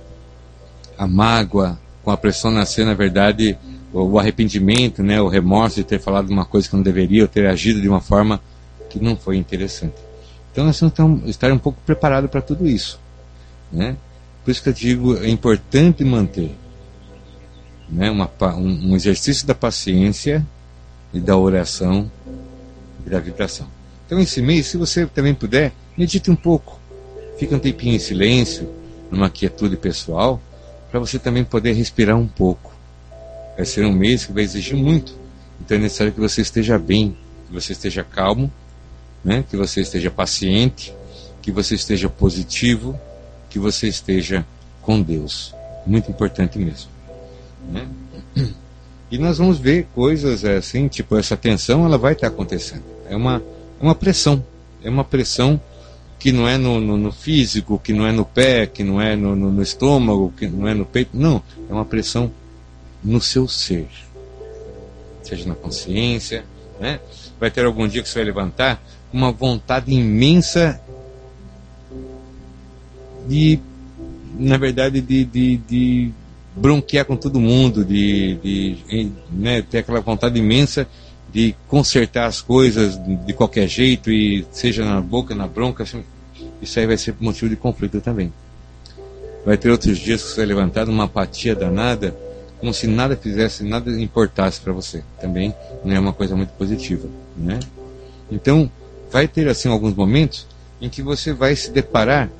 a 0.98 1.06
mágoa, 1.06 1.78
com 2.02 2.10
a 2.10 2.16
pressão 2.16 2.50
nascer, 2.50 2.84
na 2.84 2.94
verdade, 2.94 3.56
o, 3.92 4.02
o 4.02 4.18
arrependimento, 4.18 5.02
né, 5.02 5.20
o 5.20 5.28
remorso 5.28 5.76
de 5.76 5.84
ter 5.84 5.98
falado 5.98 6.28
uma 6.28 6.44
coisa 6.44 6.68
que 6.68 6.76
não 6.76 6.82
deveria, 6.82 7.22
ou 7.22 7.28
ter 7.28 7.46
agido 7.46 7.80
de 7.80 7.88
uma 7.88 8.00
forma 8.00 8.40
que 8.88 9.02
não 9.02 9.16
foi 9.16 9.36
interessante. 9.36 9.94
Então 10.52 10.64
nós 10.64 10.78
temos 10.78 11.22
que 11.22 11.30
estar 11.30 11.52
um 11.52 11.58
pouco 11.58 11.80
preparados 11.86 12.30
para 12.30 12.42
tudo 12.42 12.68
isso. 12.68 12.98
Né? 13.72 13.96
Por 14.44 14.50
isso 14.50 14.62
que 14.62 14.68
eu 14.68 14.72
digo, 14.72 15.16
é 15.16 15.28
importante 15.28 16.04
manter 16.04 16.56
né, 17.88 18.10
uma, 18.10 18.30
um, 18.56 18.90
um 18.90 18.96
exercício 18.96 19.46
da 19.46 19.54
paciência 19.54 20.46
e 21.12 21.20
da 21.20 21.36
oração 21.36 22.10
e 23.06 23.10
da 23.10 23.18
vibração. 23.18 23.66
Então 24.06 24.18
esse 24.18 24.42
mês, 24.42 24.66
se 24.66 24.76
você 24.76 25.06
também 25.06 25.34
puder, 25.34 25.72
medite 25.96 26.30
um 26.30 26.36
pouco. 26.36 26.80
Fica 27.38 27.56
um 27.56 27.58
tempinho 27.58 27.94
em 27.94 27.98
silêncio, 27.98 28.68
numa 29.10 29.30
quietude 29.30 29.76
pessoal, 29.76 30.40
para 30.90 31.00
você 31.00 31.18
também 31.18 31.44
poder 31.44 31.72
respirar 31.72 32.16
um 32.16 32.26
pouco. 32.26 32.72
Vai 33.56 33.64
ser 33.64 33.84
um 33.84 33.92
mês 33.92 34.24
que 34.24 34.32
vai 34.32 34.42
exigir 34.42 34.76
muito, 34.76 35.16
então 35.60 35.76
é 35.76 35.80
necessário 35.80 36.12
que 36.12 36.20
você 36.20 36.40
esteja 36.40 36.78
bem, 36.78 37.16
que 37.46 37.52
você 37.52 37.72
esteja 37.72 38.02
calmo, 38.02 38.50
né? 39.24 39.44
que 39.48 39.56
você 39.56 39.80
esteja 39.80 40.10
paciente, 40.10 40.92
que 41.42 41.50
você 41.50 41.74
esteja 41.74 42.08
positivo, 42.08 42.98
que 43.48 43.58
você 43.58 43.88
esteja 43.88 44.46
com 44.82 45.00
Deus. 45.00 45.54
Muito 45.86 46.10
importante 46.10 46.58
mesmo. 46.58 46.90
Né? 47.70 47.88
E 49.10 49.18
nós 49.18 49.38
vamos 49.38 49.58
ver 49.58 49.88
coisas 49.92 50.44
assim, 50.44 50.86
tipo 50.86 51.16
essa 51.16 51.36
tensão, 51.36 51.84
ela 51.84 51.98
vai 51.98 52.12
estar 52.12 52.28
acontecendo. 52.28 52.84
É 53.08 53.16
uma, 53.16 53.42
é 53.80 53.82
uma 53.82 53.94
pressão, 53.94 54.44
é 54.84 54.88
uma 54.88 55.02
pressão 55.02 55.60
que 56.16 56.30
não 56.30 56.46
é 56.46 56.56
no, 56.56 56.78
no, 56.78 56.96
no, 56.96 57.10
físico, 57.10 57.80
que 57.82 57.92
não 57.92 58.06
é 58.06 58.12
no 58.12 58.24
pé, 58.24 58.66
que 58.66 58.84
não 58.84 59.00
é 59.00 59.16
no, 59.16 59.34
no, 59.34 59.62
estômago, 59.62 60.32
que 60.36 60.46
não 60.46 60.68
é 60.68 60.74
no 60.74 60.84
peito. 60.84 61.10
Não, 61.14 61.42
é 61.68 61.72
uma 61.72 61.84
pressão 61.84 62.30
no 63.02 63.20
seu 63.20 63.48
ser. 63.48 63.88
Seja 65.24 65.48
na 65.48 65.54
consciência, 65.54 66.44
né? 66.78 67.00
Vai 67.40 67.50
ter 67.50 67.64
algum 67.64 67.88
dia 67.88 68.02
que 68.02 68.08
você 68.08 68.18
vai 68.18 68.26
levantar 68.26 68.80
uma 69.12 69.32
vontade 69.32 69.92
imensa 69.92 70.80
de, 73.28 73.58
na 74.38 74.56
verdade, 74.56 75.00
de, 75.00 75.24
de, 75.24 75.56
de 75.56 76.12
bronquear 76.54 77.04
com 77.04 77.16
todo 77.16 77.40
mundo, 77.40 77.84
de, 77.84 78.34
de 78.36 79.12
né, 79.30 79.62
ter 79.62 79.78
aquela 79.78 80.00
vontade 80.00 80.38
imensa 80.38 80.86
de 81.32 81.54
consertar 81.68 82.26
as 82.26 82.40
coisas 82.40 82.98
de 83.24 83.32
qualquer 83.32 83.68
jeito, 83.68 84.10
e 84.10 84.44
seja 84.50 84.84
na 84.84 85.00
boca, 85.00 85.34
na 85.34 85.46
bronca, 85.46 85.84
assim, 85.84 86.02
isso 86.60 86.78
aí 86.78 86.86
vai 86.86 86.96
ser 86.96 87.14
motivo 87.20 87.48
de 87.48 87.56
conflito 87.56 88.00
também. 88.00 88.32
Vai 89.44 89.56
ter 89.56 89.70
outros 89.70 89.98
dias 89.98 90.22
que 90.22 90.28
você 90.28 90.36
vai 90.38 90.46
levantar 90.46 90.88
uma 90.88 91.04
apatia 91.04 91.54
danada, 91.54 92.14
como 92.58 92.74
se 92.74 92.86
nada 92.86 93.16
fizesse, 93.16 93.64
nada 93.64 93.90
importasse 94.00 94.60
para 94.60 94.72
você. 94.72 95.02
Também 95.20 95.54
não 95.84 95.94
é 95.94 96.00
uma 96.00 96.12
coisa 96.12 96.36
muito 96.36 96.50
positiva, 96.50 97.08
né? 97.36 97.58
Então, 98.30 98.70
vai 99.10 99.28
ter 99.28 99.48
assim 99.48 99.68
alguns 99.68 99.94
momentos 99.94 100.46
em 100.80 100.88
que 100.88 101.02
você 101.02 101.32
vai 101.32 101.54
se 101.54 101.70
deparar 101.70 102.30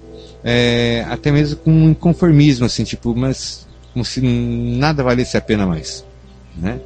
é, 0.43 1.05
até 1.09 1.31
mesmo 1.31 1.57
com 1.57 1.71
um 1.71 1.91
inconformismo, 1.91 2.65
assim, 2.65 2.85
tipo, 2.85 3.15
mas 3.15 3.67
como 3.93 4.05
se 4.05 4.21
nada 4.21 5.03
valesse 5.03 5.37
a 5.37 5.41
pena 5.41 5.67
mais, 5.67 6.05
né? 6.57 6.81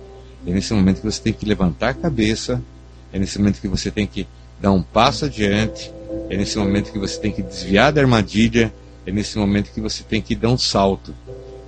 É 0.46 0.50
nesse 0.50 0.74
momento 0.74 1.00
que 1.00 1.06
você 1.06 1.20
tem 1.20 1.32
que 1.32 1.46
levantar 1.46 1.90
a 1.90 1.94
cabeça, 1.94 2.60
é 3.12 3.18
nesse 3.18 3.38
momento 3.38 3.60
que 3.60 3.68
você 3.68 3.90
tem 3.90 4.06
que 4.06 4.26
dar 4.60 4.72
um 4.72 4.82
passo 4.82 5.24
adiante, 5.24 5.92
é 6.28 6.36
nesse 6.36 6.58
momento 6.58 6.92
que 6.92 6.98
você 6.98 7.18
tem 7.18 7.32
que 7.32 7.42
desviar 7.42 7.92
da 7.92 8.00
armadilha, 8.00 8.72
é 9.06 9.12
nesse 9.12 9.38
momento 9.38 9.70
que 9.72 9.80
você 9.80 10.02
tem 10.02 10.20
que 10.20 10.34
dar 10.34 10.48
um 10.48 10.58
salto 10.58 11.14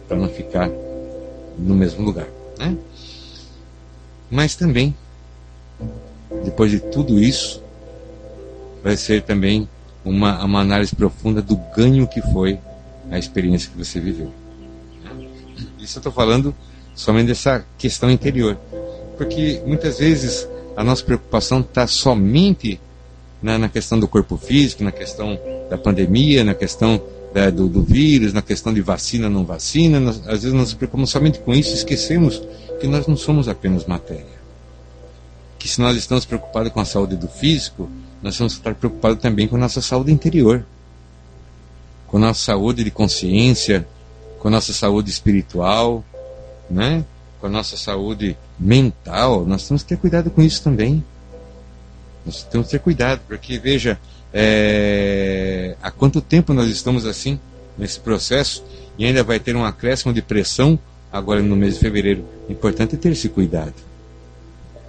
para 0.09 0.17
não 0.17 0.29
ficar 0.29 0.71
no 1.59 1.75
mesmo 1.75 2.05
lugar, 2.05 2.27
né? 2.59 2.77
Mas 4.31 4.57
também, 4.57 4.95
depois 6.45 6.71
de 6.71 6.81
tudo 6.81 7.19
isso, 7.19 7.63
vai 8.87 8.96
ser 8.96 9.22
também 9.22 9.68
uma, 10.05 10.44
uma 10.44 10.61
análise 10.61 10.94
profunda 10.94 11.42
do 11.42 11.57
ganho 11.75 12.07
que 12.07 12.22
foi 12.22 12.57
a 13.11 13.18
experiência 13.18 13.68
que 13.68 13.77
você 13.77 13.99
viveu. 13.99 14.33
Isso 15.77 15.99
eu 15.99 16.01
estou 16.01 16.12
falando 16.12 16.55
somente 16.94 17.27
dessa 17.27 17.64
questão 17.77 18.09
interior. 18.09 18.57
Porque 19.16 19.61
muitas 19.66 19.99
vezes 19.99 20.49
a 20.77 20.85
nossa 20.85 21.03
preocupação 21.03 21.59
está 21.62 21.85
somente 21.88 22.81
na, 23.42 23.59
na, 23.59 23.68
questão 23.68 23.99
do 23.99 24.07
corpo 24.07 24.37
físico, 24.37 24.85
na 24.85 24.92
questão 24.92 25.37
da 25.68 25.77
pandemia, 25.77 26.44
na 26.44 26.55
questão 26.55 27.03
da, 27.35 27.51
do, 27.51 27.68
do, 27.68 27.83
vírus, 27.83 28.33
na 28.33 28.40
questão 28.40 28.72
de 28.72 28.83
vacina, 28.83 29.29
não 29.29 29.44
vacina. 29.44 29.99
Nós, 29.99 30.18
às 30.29 30.42
vezes 30.42 30.53
nós 30.53 30.68
nos 30.68 30.75
preocupamos 30.75 31.11
somente 31.11 31.40
com 31.40 31.53
isso 31.53 31.72
e 31.72 31.75
esquecemos 31.75 32.40
que 32.81 32.87
nós 32.87 33.09
não 33.09 33.16
somos 33.16 33.49
apenas 33.49 33.85
matéria. 33.85 34.37
Que 35.59 35.66
se 35.68 35.81
nós 35.81 35.96
estamos 35.96 36.25
preocupados 36.25 36.70
com 36.70 36.79
a 36.79 36.85
saúde 36.85 37.16
do 37.16 37.27
físico, 37.27 37.90
nós 38.27 38.37
vamos 38.37 38.55
estar 38.55 38.75
preocupados 38.75 39.23
também 39.23 39.47
com 39.47 39.55
a 39.55 39.59
nossa 39.61 39.81
saúde 39.81 40.11
interior, 40.11 40.67
com 42.09 42.17
a 42.17 42.21
nossa 42.21 42.41
saúde 42.41 42.83
de 42.83 42.91
consciência, 42.91 43.87
com 44.41 44.49
a 44.49 44.51
nossa 44.51 44.73
saúde 44.73 45.09
espiritual, 45.09 46.05
né? 46.69 47.05
com 47.41 47.47
a 47.47 47.51
nossa 47.51 47.77
saúde 47.77 48.37
mental, 48.59 49.47
nós 49.47 49.69
temos 49.69 49.85
que 49.85 49.91
ter 49.91 49.97
cuidado 49.99 50.29
com 50.29 50.43
isso 50.43 50.61
também. 50.61 51.05
Nós 52.25 52.43
temos 52.43 52.67
que 52.67 52.73
ter 52.73 52.81
cuidado, 52.81 53.21
porque 53.29 53.61
veja, 53.61 53.97
é, 54.35 55.77
há 55.81 55.93
quanto 55.93 56.21
tempo 56.21 56.53
nós 56.53 56.69
estamos 56.69 57.07
assim, 57.07 57.39
nesse 57.79 58.01
processo, 58.01 58.65
e 58.99 59.05
ainda 59.05 59.23
vai 59.23 59.39
ter 59.39 59.55
um 59.55 59.65
acréscimo 59.65 60.12
de 60.12 60.21
pressão 60.21 60.77
agora 61.12 61.41
no 61.41 61.55
mês 61.55 61.75
de 61.75 61.81
fevereiro. 61.81 62.25
É 62.49 62.53
importante 62.53 62.97
ter 62.97 63.12
esse 63.12 63.29
cuidado. 63.29 63.75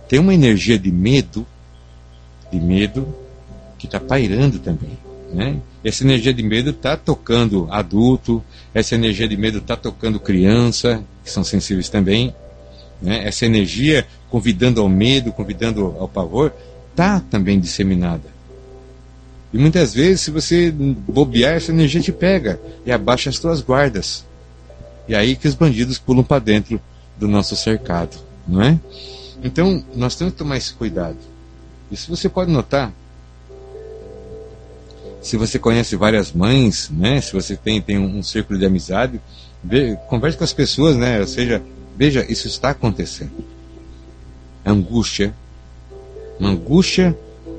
Tem 0.09 0.17
uma 0.17 0.33
energia 0.33 0.79
de 0.79 0.91
medo, 0.91 1.45
de 2.51 2.59
medo, 2.59 3.13
que 3.77 3.85
está 3.85 3.99
pairando 3.99 4.59
também. 4.59 4.97
Né? 5.33 5.59
Essa 5.83 6.03
energia 6.03 6.33
de 6.33 6.43
medo 6.43 6.69
está 6.69 6.95
tocando 6.95 7.67
adulto, 7.69 8.43
essa 8.73 8.95
energia 8.95 9.27
de 9.27 9.35
medo 9.35 9.59
está 9.59 9.75
tocando 9.75 10.19
criança, 10.19 11.03
que 11.23 11.29
são 11.29 11.43
sensíveis 11.43 11.89
também. 11.89 12.33
Né? 13.01 13.27
Essa 13.27 13.45
energia 13.45 14.07
convidando 14.29 14.81
ao 14.81 14.89
medo, 14.89 15.31
convidando 15.31 15.95
ao 15.99 16.07
pavor, 16.07 16.53
está 16.91 17.19
também 17.19 17.59
disseminada. 17.59 18.37
E 19.53 19.57
muitas 19.57 19.93
vezes, 19.93 20.21
se 20.21 20.31
você 20.31 20.71
bobear, 20.71 21.55
essa 21.55 21.71
energia 21.71 22.01
te 22.01 22.11
pega 22.11 22.59
e 22.85 22.91
abaixa 22.91 23.29
as 23.29 23.39
tuas 23.39 23.61
guardas. 23.61 24.25
E 25.07 25.15
aí 25.15 25.35
que 25.35 25.47
os 25.47 25.55
bandidos 25.55 25.97
pulam 25.97 26.23
para 26.23 26.39
dentro 26.39 26.81
do 27.17 27.27
nosso 27.27 27.55
cercado, 27.55 28.17
não 28.47 28.61
é? 28.61 28.77
Então, 29.41 29.83
nós 29.95 30.15
temos 30.15 30.33
que 30.33 30.39
tomar 30.39 30.57
esse 30.57 30.73
cuidado. 30.73 31.17
E 31.89 31.95
se 31.95 32.09
você 32.09 32.27
pode 32.27 32.51
notar, 32.51 32.91
se 35.21 35.37
você 35.37 35.57
conhece 35.59 35.95
várias 35.95 36.31
mães, 36.31 36.89
né? 36.89 37.19
Se 37.21 37.33
você 37.33 37.55
tem, 37.55 37.81
tem 37.81 37.97
um, 37.97 38.19
um 38.19 38.23
círculo 38.23 38.57
de 38.57 38.65
amizade, 38.65 39.19
ve, 39.63 39.97
converse 40.07 40.37
com 40.37 40.43
as 40.43 40.53
pessoas, 40.53 40.95
né? 40.95 41.19
Ou 41.19 41.27
seja, 41.27 41.61
veja, 41.95 42.25
isso 42.29 42.47
está 42.47 42.69
acontecendo. 42.69 43.31
Angústia, 44.65 45.33
uma 46.39 46.49
angústia 46.49 47.17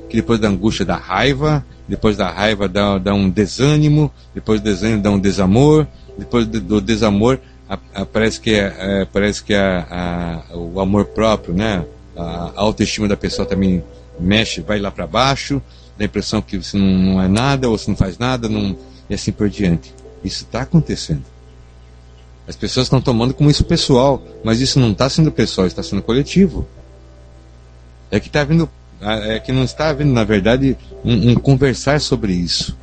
que 0.09 0.15
depois 0.15 0.39
da 0.39 0.47
angústia 0.47 0.85
dá 0.85 0.95
raiva, 0.95 1.65
depois 1.87 2.17
da 2.17 2.29
raiva 2.31 2.67
dá, 2.67 2.97
dá 2.97 3.13
um 3.13 3.29
desânimo, 3.29 4.11
depois 4.33 4.61
do 4.61 4.63
desânimo 4.63 5.01
dá 5.01 5.11
um 5.11 5.19
desamor, 5.19 5.87
depois 6.17 6.45
do, 6.47 6.59
do 6.59 6.81
desamor 6.81 7.39
a, 7.69 7.77
a, 7.93 8.05
parece 8.05 8.41
que, 8.41 8.51
é, 8.51 8.75
é, 8.79 9.05
parece 9.05 9.43
que 9.43 9.53
a, 9.53 10.43
o 10.53 10.79
amor 10.79 11.05
próprio, 11.05 11.53
né? 11.53 11.85
a 12.17 12.51
autoestima 12.55 13.07
da 13.07 13.15
pessoa 13.15 13.47
também 13.47 13.83
mexe, 14.19 14.59
vai 14.59 14.79
lá 14.79 14.91
para 14.91 15.05
baixo, 15.05 15.61
dá 15.99 16.05
a 16.05 16.07
impressão 16.07 16.41
que 16.41 16.57
você 16.57 16.77
não, 16.77 16.87
não, 16.87 17.21
é 17.21 17.27
nada, 17.27 17.69
ou 17.69 17.77
você 17.77 17.91
não 17.91 17.97
faz 17.97 18.17
nada, 18.17 18.47
não, 18.47 18.75
e 19.09 19.13
assim 19.13 19.33
por 19.33 19.49
diante. 19.49 19.93
Isso 20.23 20.45
está 20.45 20.61
acontecendo. 20.61 21.23
As 22.47 22.55
pessoas 22.55 22.85
estão 22.85 23.01
tomando 23.01 23.33
como 23.33 23.51
isso 23.51 23.65
pessoal, 23.65 24.23
mas 24.43 24.61
isso 24.61 24.79
não 24.79 24.93
está 24.93 25.09
sendo 25.09 25.29
pessoal, 25.29 25.67
está 25.67 25.83
sendo 25.83 26.01
coletivo. 26.01 26.65
É 28.09 28.19
que 28.19 28.27
está 28.27 28.43
vindo 28.43 28.67
é 29.01 29.39
que 29.39 29.51
não 29.53 29.63
está 29.63 29.89
havendo, 29.89 30.11
na 30.11 30.25
verdade, 30.25 30.75
um, 31.05 31.31
um, 31.31 31.35
conversar 31.35 32.01
sobre 32.01 32.33
isso. 32.33 32.77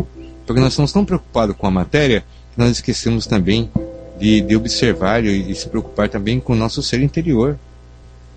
Porque 0.47 0.61
nós 0.61 0.73
estamos 0.73 0.93
tão 0.93 1.05
preocupados 1.05 1.55
com 1.57 1.67
a 1.67 1.71
matéria 1.71 2.25
que 2.55 2.59
nós 2.59 2.71
esquecemos 2.71 3.27
também 3.27 3.71
de, 4.19 4.41
de 4.41 4.57
observar 4.57 5.25
e, 5.25 5.51
e, 5.51 5.55
se 5.55 5.69
preocupar 5.69 6.09
também 6.09 6.41
com 6.41 6.55
o 6.55 6.57
nosso 6.57 6.83
ser 6.83 7.03
interior, 7.03 7.59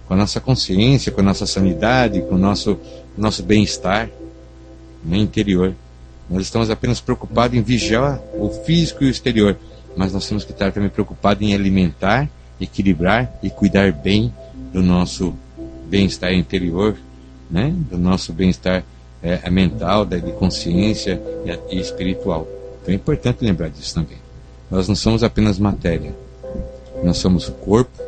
com 0.07 0.13
a 0.13 0.17
nossa 0.17 0.41
consciência, 0.41 1.09
com 1.09 1.21
a 1.21 1.23
nossa 1.23 1.45
sanidade, 1.45 2.21
com 2.23 2.35
o 2.35 2.37
nosso, 2.37 2.77
nosso 3.17 3.43
bem-estar 3.43 4.09
no 5.03 5.15
interior. 5.15 5.73
Nós 6.29 6.43
estamos 6.43 6.69
apenas 6.69 7.01
preocupados 7.01 7.57
em 7.57 7.61
vigiar 7.61 8.21
o 8.33 8.49
físico 8.49 9.03
e 9.03 9.07
o 9.07 9.09
exterior, 9.09 9.57
mas 9.95 10.13
nós 10.13 10.27
temos 10.27 10.43
que 10.43 10.51
estar 10.51 10.71
também 10.71 10.89
preocupados 10.89 11.41
em 11.41 11.53
alimentar, 11.53 12.29
equilibrar 12.61 13.33
e 13.41 13.49
cuidar 13.49 13.91
bem 13.91 14.33
do 14.71 14.83
nosso 14.83 15.33
bem-estar 15.87 16.31
interior, 16.33 16.95
né? 17.49 17.73
do 17.89 17.97
nosso 17.97 18.31
bem-estar 18.31 18.83
é, 19.23 19.49
mental, 19.49 20.05
de 20.05 20.31
consciência 20.33 21.19
e, 21.45 21.75
e 21.75 21.79
espiritual. 21.79 22.47
Então 22.81 22.93
é 22.93 22.95
importante 22.95 23.43
lembrar 23.43 23.69
disso 23.69 23.95
também. 23.95 24.17
Nós 24.69 24.87
não 24.87 24.95
somos 24.95 25.23
apenas 25.23 25.57
matéria, 25.57 26.15
nós 27.03 27.17
somos 27.17 27.49
corpo, 27.49 28.03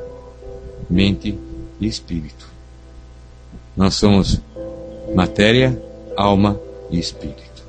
mente 0.87 1.37
e 1.79 1.87
espírito. 1.87 2.47
Nós 3.75 3.95
somos 3.95 4.39
matéria, 5.15 5.81
alma 6.15 6.59
e 6.91 6.99
espírito. 6.99 7.63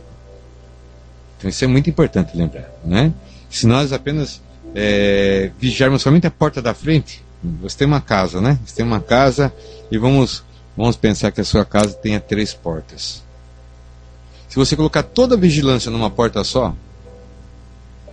Então 1.38 1.48
isso 1.48 1.64
é 1.64 1.68
muito 1.68 1.88
importante 1.88 2.36
lembrar, 2.36 2.70
né? 2.84 3.12
Se 3.48 3.66
nós 3.66 3.92
apenas 3.92 4.42
é, 4.74 5.50
vigiarmos 5.58 6.02
somente 6.02 6.26
a 6.26 6.30
porta 6.30 6.60
da 6.60 6.74
frente, 6.74 7.22
você 7.42 7.78
tem 7.78 7.86
uma 7.86 8.00
casa, 8.00 8.40
né? 8.40 8.58
Você 8.64 8.76
tem 8.76 8.84
uma 8.84 9.00
casa 9.00 9.52
e 9.90 9.98
vamos 9.98 10.44
Vamos 10.76 10.96
pensar 10.96 11.30
que 11.30 11.40
a 11.40 11.44
sua 11.44 11.64
casa 11.64 11.92
tenha 11.92 12.18
três 12.18 12.54
portas. 12.54 13.22
Se 14.48 14.56
você 14.56 14.74
colocar 14.74 15.02
toda 15.02 15.34
a 15.34 15.38
vigilância 15.38 15.90
numa 15.90 16.10
porta 16.10 16.42
só, 16.44 16.74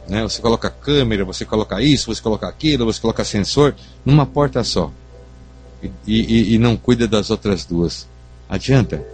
né, 0.08 0.24
você 0.24 0.41
coloca 0.41 0.69
câmera, 0.69 1.24
você 1.24 1.45
coloca 1.45 1.82
isso, 1.82 2.13
você 2.13 2.22
coloca 2.22 2.48
aquilo, 2.48 2.86
você 2.86 3.00
coloca 3.00 3.24
sensor, 3.24 3.76
numa 4.06 4.26
porta 4.26 4.63
só. 4.63 4.91
E, 5.82 5.89
e, 6.06 6.56
e 6.56 6.58
não 6.58 6.76
cuida 6.76 7.08
das 7.08 7.30
outras 7.30 7.65
duas. 7.65 8.08
Adianta. 8.50 9.06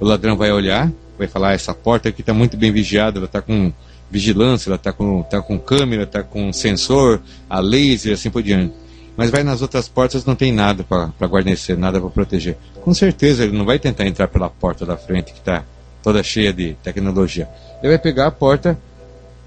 O 0.00 0.04
ladrão 0.04 0.36
vai 0.36 0.50
olhar, 0.50 0.90
vai 1.18 1.26
falar: 1.26 1.50
ah, 1.50 1.54
essa 1.54 1.74
porta 1.74 2.08
aqui 2.08 2.20
está 2.20 2.34
muito 2.34 2.56
bem 2.56 2.72
vigiada, 2.72 3.18
ela 3.18 3.26
está 3.26 3.40
com 3.40 3.72
vigilância, 4.10 4.68
ela 4.68 4.76
está 4.76 4.92
com, 4.92 5.22
tá 5.22 5.40
com 5.40 5.58
câmera, 5.58 6.04
está 6.04 6.22
com 6.22 6.52
sensor, 6.52 7.20
a 7.48 7.60
laser, 7.60 8.14
assim 8.14 8.30
por 8.30 8.42
diante 8.42 8.84
mas 9.16 9.30
vai 9.30 9.42
nas 9.42 9.62
outras 9.62 9.88
portas 9.88 10.24
não 10.24 10.34
tem 10.34 10.52
nada 10.52 10.82
para 10.82 11.26
guarnecer, 11.26 11.78
nada 11.78 12.00
para 12.00 12.10
proteger. 12.10 12.56
Com 12.82 12.92
certeza 12.92 13.44
ele 13.44 13.56
não 13.56 13.64
vai 13.64 13.78
tentar 13.78 14.06
entrar 14.06 14.28
pela 14.28 14.50
porta 14.50 14.84
da 14.84 14.96
frente 14.96 15.32
que 15.32 15.38
está 15.38 15.64
toda 16.02 16.22
cheia 16.22 16.52
de 16.52 16.74
tecnologia. 16.82 17.48
Ele 17.80 17.90
vai 17.90 17.98
pegar 17.98 18.26
a 18.26 18.30
porta, 18.30 18.78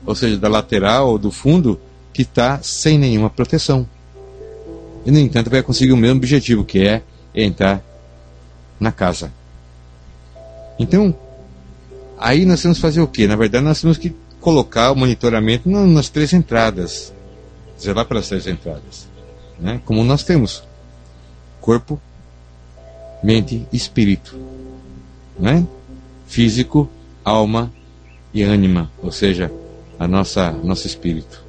ou 0.05 0.15
seja, 0.15 0.37
da 0.37 0.47
lateral 0.47 1.09
ou 1.09 1.17
do 1.17 1.31
fundo, 1.31 1.79
que 2.13 2.21
está 2.21 2.59
sem 2.63 2.97
nenhuma 2.97 3.29
proteção. 3.29 3.87
E 5.05 5.11
no 5.11 5.19
entanto 5.19 5.49
vai 5.49 5.61
conseguir 5.61 5.91
o 5.91 5.97
mesmo 5.97 6.17
objetivo, 6.17 6.63
que 6.63 6.87
é 6.87 7.01
entrar 7.35 7.81
na 8.79 8.91
casa. 8.91 9.31
Então, 10.79 11.13
aí 12.17 12.45
nós 12.45 12.61
temos 12.61 12.77
que 12.77 12.81
fazer 12.81 13.01
o 13.01 13.07
quê? 13.07 13.27
Na 13.27 13.35
verdade, 13.35 13.63
nós 13.63 13.81
temos 13.81 13.97
que 13.97 14.15
colocar 14.39 14.91
o 14.91 14.95
monitoramento 14.95 15.69
nas 15.69 16.09
três 16.09 16.33
entradas. 16.33 17.13
Zelar 17.79 18.05
pelas 18.05 18.27
três 18.27 18.47
entradas 18.47 19.07
né? 19.59 19.81
como 19.85 20.03
nós 20.03 20.23
temos 20.23 20.63
corpo, 21.59 21.99
mente 23.23 23.65
e 23.71 23.75
espírito, 23.75 24.37
né? 25.37 25.65
físico, 26.27 26.89
alma 27.23 27.71
e 28.33 28.43
ânima, 28.43 28.91
ou 29.01 29.11
seja, 29.11 29.51
a 29.99 30.07
nossa 30.07 30.51
nosso 30.51 30.87
espírito, 30.87 31.43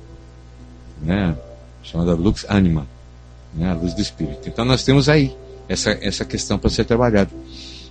né? 1.03 1.37
chamada 1.83 2.15
lux 2.15 2.45
anima, 2.49 2.87
né? 3.55 3.71
a 3.71 3.75
luz 3.75 3.95
do 3.95 4.01
espírito. 4.01 4.49
Então 4.49 4.65
nós 4.65 4.83
temos 4.83 5.09
aí 5.09 5.37
essa 5.69 5.91
essa 6.01 6.25
questão 6.25 6.59
para 6.59 6.71
ser 6.71 6.85
trabalhada. 6.85 7.31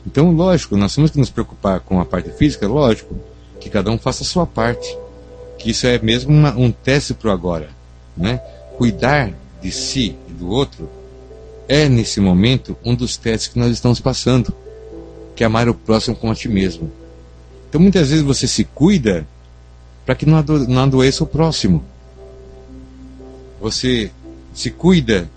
Então, 0.08 0.32
lógico, 0.32 0.78
nós 0.78 0.96
temos 0.96 1.12
que 1.12 1.20
nos 1.20 1.30
preocupar 1.30 1.82
com 1.82 2.00
a 2.00 2.06
parte 2.06 2.30
física, 2.32 2.65
lógico, 2.65 3.13
que 3.60 3.70
cada 3.70 3.91
um 3.91 3.98
faça 3.98 4.24
a 4.24 4.26
sua 4.26 4.48
parte, 4.48 4.98
que 5.60 5.72
isso 5.72 5.86
é 5.86 6.00
mesmo 6.00 6.32
uma, 6.32 6.56
um 6.56 6.72
teste 6.72 7.13
para 7.13 7.28
o 7.28 7.32
agora, 7.34 7.70
né? 8.15 8.38
Cuidar 8.78 9.34
de 9.62 9.70
si 9.70 10.15
e 10.30 10.32
do 10.32 10.50
outro, 10.50 10.89
é 11.67 11.89
nesse 11.89 12.22
momento 12.22 12.78
um 12.86 12.96
dos 12.96 13.17
testes 13.17 13.50
que 13.50 13.60
nós 13.60 13.70
estamos 13.70 14.00
passando, 14.00 14.54
que 15.36 15.43
é 15.43 15.46
amar 15.46 15.67
o 15.67 15.74
próximo 15.74 16.15
como 16.15 16.32
a 16.32 16.36
ti 16.36 16.48
mesmo. 16.48 16.89
Então 17.67 17.82
muitas 17.82 18.10
vezes 18.10 18.24
você 18.24 18.48
se 18.48 18.63
cuida 18.63 19.28
para 20.06 20.15
que 20.15 20.26
não, 20.26 20.38
ado 20.38 20.65
não 20.70 20.84
adoeça 20.84 21.26
o 21.26 21.28
próximo. 21.28 21.84
Você 23.60 24.10
se 24.54 24.72
cuida 24.72 25.30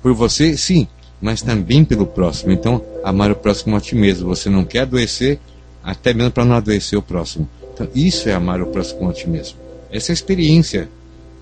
por 0.00 0.14
você, 0.14 0.56
sim, 0.56 0.86
mas 1.24 1.40
também 1.40 1.86
pelo 1.86 2.06
próximo. 2.06 2.52
Então, 2.52 2.84
amar 3.02 3.30
o 3.30 3.34
próximo 3.34 3.74
a 3.74 3.80
ti 3.80 3.94
mesmo. 3.94 4.28
Você 4.28 4.50
não 4.50 4.62
quer 4.62 4.80
adoecer, 4.80 5.40
até 5.82 6.12
mesmo 6.12 6.30
para 6.30 6.44
não 6.44 6.54
adoecer 6.54 6.98
o 6.98 7.02
próximo. 7.02 7.48
Então, 7.72 7.88
isso 7.94 8.28
é 8.28 8.34
amar 8.34 8.60
o 8.60 8.66
próximo 8.66 9.08
a 9.08 9.12
ti 9.14 9.26
mesmo. 9.26 9.56
Essa 9.90 10.10
é 10.10 10.12
a 10.12 10.18
experiência 10.20 10.86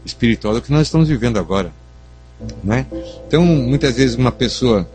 espiritual 0.05 0.61
que 0.63 0.71
nós 0.71 0.83
estamos 0.83 1.09
vivendo 1.09 1.37
agora. 1.37 1.73
Né? 2.63 2.87
Então, 3.27 3.45
muitas 3.45 3.97
vezes 3.97 4.15
uma 4.15 4.31
pessoa 4.31 4.89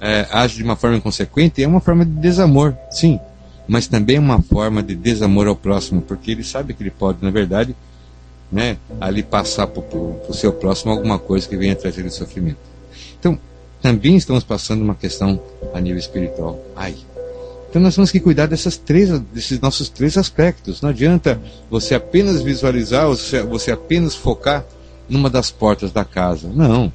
é, 0.00 0.24
age 0.30 0.58
de 0.58 0.62
uma 0.62 0.76
forma 0.76 0.96
inconsequente 0.96 1.60
é 1.60 1.66
uma 1.66 1.80
forma 1.80 2.04
de 2.04 2.12
desamor, 2.12 2.76
sim, 2.92 3.18
mas 3.66 3.88
também 3.88 4.16
é 4.16 4.20
uma 4.20 4.40
forma 4.40 4.84
de 4.84 4.94
desamor 4.94 5.48
ao 5.48 5.56
próximo, 5.56 6.00
porque 6.00 6.30
ele 6.30 6.44
sabe 6.44 6.74
que 6.74 6.82
ele 6.84 6.92
pode, 6.92 7.18
na 7.22 7.30
verdade, 7.32 7.74
né, 8.52 8.76
ali 9.00 9.24
passar 9.24 9.66
para 9.66 9.82
o 9.82 10.32
seu 10.32 10.52
próximo 10.52 10.92
alguma 10.92 11.18
coisa 11.18 11.48
que 11.48 11.56
venha 11.56 11.74
trazer 11.74 12.08
sofrimento. 12.10 12.58
Então, 13.18 13.38
também 13.80 14.16
estamos 14.16 14.44
passando 14.44 14.82
uma 14.82 14.94
questão 14.94 15.40
a 15.72 15.80
nível 15.80 15.98
espiritual. 15.98 16.58
Ai. 16.76 16.94
Então 17.68 17.80
nós 17.80 17.94
temos 17.94 18.10
que 18.10 18.18
cuidar 18.18 18.46
dessas 18.46 18.76
três, 18.76 19.16
desses 19.20 19.60
nossos 19.60 19.88
três 19.88 20.16
aspectos. 20.18 20.82
Não 20.82 20.90
adianta 20.90 21.40
você 21.70 21.94
apenas 21.94 22.42
visualizar, 22.42 23.06
você, 23.06 23.42
você 23.42 23.70
apenas 23.70 24.14
focar 24.14 24.64
numa 25.08 25.30
das 25.30 25.50
portas 25.50 25.92
da 25.92 26.04
casa. 26.04 26.48
Não. 26.48 26.92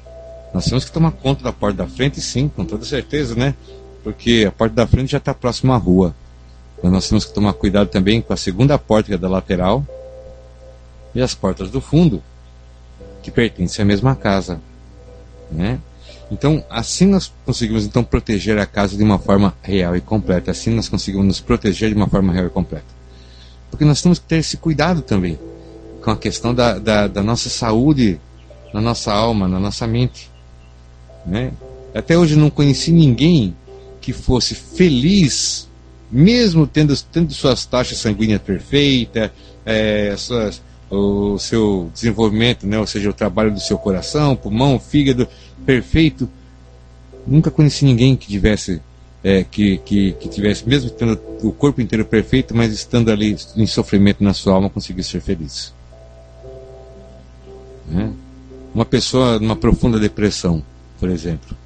Nós 0.52 0.64
temos 0.66 0.84
que 0.84 0.92
tomar 0.92 1.12
conta 1.12 1.42
da 1.42 1.52
porta 1.52 1.78
da 1.78 1.86
frente, 1.86 2.20
sim, 2.20 2.48
com 2.48 2.64
toda 2.64 2.84
certeza, 2.84 3.34
né? 3.34 3.54
Porque 4.02 4.44
a 4.46 4.52
porta 4.52 4.74
da 4.74 4.86
frente 4.86 5.12
já 5.12 5.18
está 5.18 5.34
próxima 5.34 5.74
à 5.74 5.78
rua. 5.78 6.14
Mas 6.82 6.92
nós 6.92 7.08
temos 7.08 7.24
que 7.24 7.32
tomar 7.32 7.52
cuidado 7.54 7.88
também 7.88 8.20
com 8.20 8.32
a 8.32 8.36
segunda 8.36 8.78
porta, 8.78 9.08
que 9.08 9.14
é 9.14 9.18
da 9.18 9.28
lateral, 9.28 9.84
e 11.14 11.20
as 11.20 11.34
portas 11.34 11.70
do 11.70 11.80
fundo, 11.80 12.22
que 13.22 13.30
pertencem 13.30 13.82
à 13.82 13.86
mesma 13.86 14.14
casa. 14.14 14.60
Né? 15.50 15.80
Então, 16.30 16.64
assim 16.68 17.06
nós 17.06 17.32
conseguimos 17.44 17.84
então 17.84 18.02
proteger 18.02 18.58
a 18.58 18.66
casa 18.66 18.96
de 18.96 19.02
uma 19.02 19.18
forma 19.18 19.54
real 19.62 19.94
e 19.96 20.00
completa. 20.00 20.50
Assim 20.50 20.70
nós 20.70 20.88
conseguimos 20.88 21.26
nos 21.26 21.40
proteger 21.40 21.90
de 21.90 21.96
uma 21.96 22.08
forma 22.08 22.32
real 22.32 22.46
e 22.46 22.50
completa. 22.50 22.96
Porque 23.70 23.84
nós 23.84 24.02
temos 24.02 24.18
que 24.18 24.26
ter 24.26 24.36
esse 24.36 24.56
cuidado 24.56 25.02
também 25.02 25.38
com 26.02 26.10
a 26.10 26.16
questão 26.16 26.54
da, 26.54 26.78
da, 26.78 27.06
da 27.06 27.22
nossa 27.22 27.48
saúde, 27.48 28.20
na 28.72 28.80
nossa 28.80 29.12
alma, 29.12 29.48
na 29.48 29.60
nossa 29.60 29.86
mente. 29.86 30.30
Né? 31.24 31.52
Até 31.94 32.16
hoje 32.16 32.36
não 32.36 32.50
conheci 32.50 32.92
ninguém 32.92 33.56
que 34.00 34.12
fosse 34.12 34.54
feliz, 34.54 35.68
mesmo 36.10 36.66
tendo, 36.66 36.96
tendo 37.12 37.32
suas 37.32 37.66
taxas 37.66 37.98
sanguíneas 37.98 38.40
perfeitas, 38.40 39.30
é, 39.64 40.14
suas, 40.16 40.62
o 40.90 41.38
seu 41.38 41.90
desenvolvimento, 41.92 42.66
né? 42.66 42.78
ou 42.78 42.86
seja, 42.86 43.10
o 43.10 43.12
trabalho 43.12 43.52
do 43.52 43.60
seu 43.60 43.76
coração, 43.76 44.36
pulmão, 44.36 44.78
fígado 44.78 45.28
perfeito. 45.64 46.28
Nunca 47.26 47.50
conheci 47.50 47.84
ninguém 47.84 48.16
que 48.16 48.28
tivesse, 48.28 48.80
é, 49.22 49.42
que, 49.42 49.78
que, 49.78 50.12
que 50.12 50.28
tivesse, 50.28 50.68
mesmo 50.68 50.90
tendo 50.90 51.20
o 51.42 51.52
corpo 51.52 51.80
inteiro 51.80 52.04
perfeito, 52.04 52.54
mas 52.54 52.72
estando 52.72 53.10
ali 53.10 53.36
em 53.56 53.66
sofrimento 53.66 54.22
na 54.22 54.32
sua 54.32 54.54
alma, 54.54 54.70
conseguisse 54.70 55.10
ser 55.10 55.20
feliz. 55.20 55.74
Né? 57.88 58.12
Uma 58.74 58.84
pessoa 58.84 59.38
numa 59.38 59.56
profunda 59.56 59.98
depressão, 59.98 60.62
por 61.00 61.08
exemplo. 61.08 61.56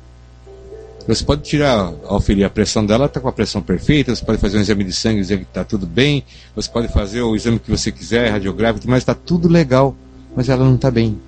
Você 1.10 1.24
pode 1.24 1.42
tirar, 1.42 1.92
ao 2.06 2.20
ferir 2.20 2.44
a 2.44 2.50
pressão 2.50 2.86
dela, 2.86 3.06
está 3.06 3.18
com 3.18 3.26
a 3.26 3.32
pressão 3.32 3.60
perfeita, 3.60 4.14
você 4.14 4.24
pode 4.24 4.38
fazer 4.38 4.58
um 4.58 4.60
exame 4.60 4.84
de 4.84 4.92
sangue 4.92 5.20
dizer 5.20 5.38
que 5.38 5.42
está 5.42 5.64
tudo 5.64 5.84
bem, 5.84 6.22
você 6.54 6.70
pode 6.70 6.86
fazer 6.86 7.20
o 7.20 7.34
exame 7.34 7.58
que 7.58 7.68
você 7.68 7.90
quiser, 7.90 8.30
radiográfico, 8.30 8.88
mas 8.88 8.98
está 8.98 9.12
tudo 9.12 9.48
legal, 9.48 9.96
mas 10.36 10.48
ela 10.48 10.64
não 10.64 10.76
está 10.76 10.88
bem. 10.88 11.18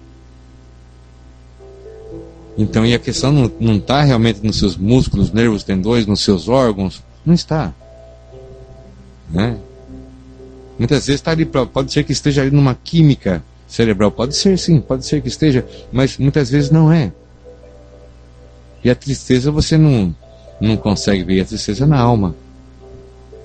Então, 2.57 2.87
e 2.87 2.95
a 2.95 2.99
questão 3.01 3.51
não 3.59 3.77
está 3.77 4.03
realmente 4.03 4.39
nos 4.47 4.61
seus 4.61 4.77
músculos, 4.77 5.33
nervos, 5.33 5.65
tendões, 5.65 6.07
nos 6.07 6.21
seus 6.21 6.49
órgãos, 6.49 7.03
não 7.27 7.35
está. 7.35 7.75
Né? 9.33 9.59
Muitas 10.79 11.09
vezes 11.09 11.21
está 11.21 11.33
ali, 11.33 11.45
pode 11.45 11.93
ser 11.93 12.05
que 12.05 12.13
esteja 12.13 12.43
ali 12.43 12.53
numa 12.53 12.77
química 12.77 13.43
cerebral, 13.67 14.13
pode 14.13 14.37
ser 14.37 14.57
sim, 14.61 14.81
pode 14.81 15.05
ser 15.05 15.21
que 15.21 15.29
esteja, 15.29 15.67
mas 15.91 16.19
muitas 16.19 16.51
vezes 16.51 16.71
não 16.71 16.93
é. 16.93 17.11
E 18.85 18.91
a 18.91 18.95
tristeza 18.95 19.51
você 19.51 19.79
não, 19.79 20.15
não 20.61 20.77
consegue 20.77 21.23
ver, 21.25 21.41
a 21.41 21.45
tristeza 21.45 21.85
é 21.85 21.87
na 21.87 21.99
alma. 21.99 22.35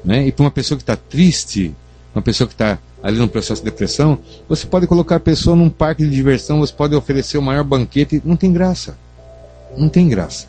Né? 0.04 0.28
E 0.28 0.32
para 0.32 0.44
uma 0.44 0.52
pessoa 0.52 0.78
que 0.78 0.84
está 0.84 0.96
triste, 0.96 1.76
uma 2.16 2.22
pessoa 2.22 2.48
que 2.48 2.54
está 2.54 2.80
ali 3.02 3.18
no 3.18 3.28
processo 3.28 3.62
de 3.62 3.70
depressão, 3.70 4.20
você 4.48 4.66
pode 4.66 4.88
colocar 4.88 5.18
a 5.18 5.20
pessoa 5.20 5.56
num 5.56 5.70
parque 5.70 6.04
de 6.04 6.10
diversão, 6.10 6.60
você 6.60 6.74
pode 6.74 6.96
oferecer 6.96 7.38
o 7.38 7.42
maior 7.42 7.64
banquete, 7.64 8.22
não 8.26 8.36
tem 8.36 8.52
graça. 8.52 8.98
Não 9.78 9.90
tem 9.90 10.08
graça. 10.08 10.48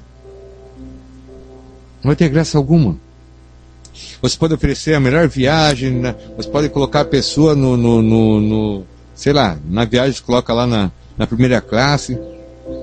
Não 2.03 2.09
vai 2.09 2.17
ter 2.17 2.29
graça 2.29 2.57
alguma. 2.57 2.97
Você 4.23 4.37
pode 4.37 4.55
oferecer 4.55 4.95
a 4.95 5.01
melhor 5.01 5.29
viagem, 5.29 5.91
né? 5.91 6.15
você 6.37 6.49
pode 6.49 6.69
colocar 6.69 7.01
a 7.01 7.05
pessoa 7.05 7.55
no, 7.55 7.77
no, 7.77 8.01
no, 8.01 8.41
no 8.41 8.85
sei 9.15 9.33
lá, 9.33 9.59
na 9.69 9.85
viagem 9.85 10.23
coloca 10.23 10.53
lá 10.55 10.67
na, 10.67 10.93
na 11.17 11.27
primeira 11.27 11.61
classe, 11.61 12.19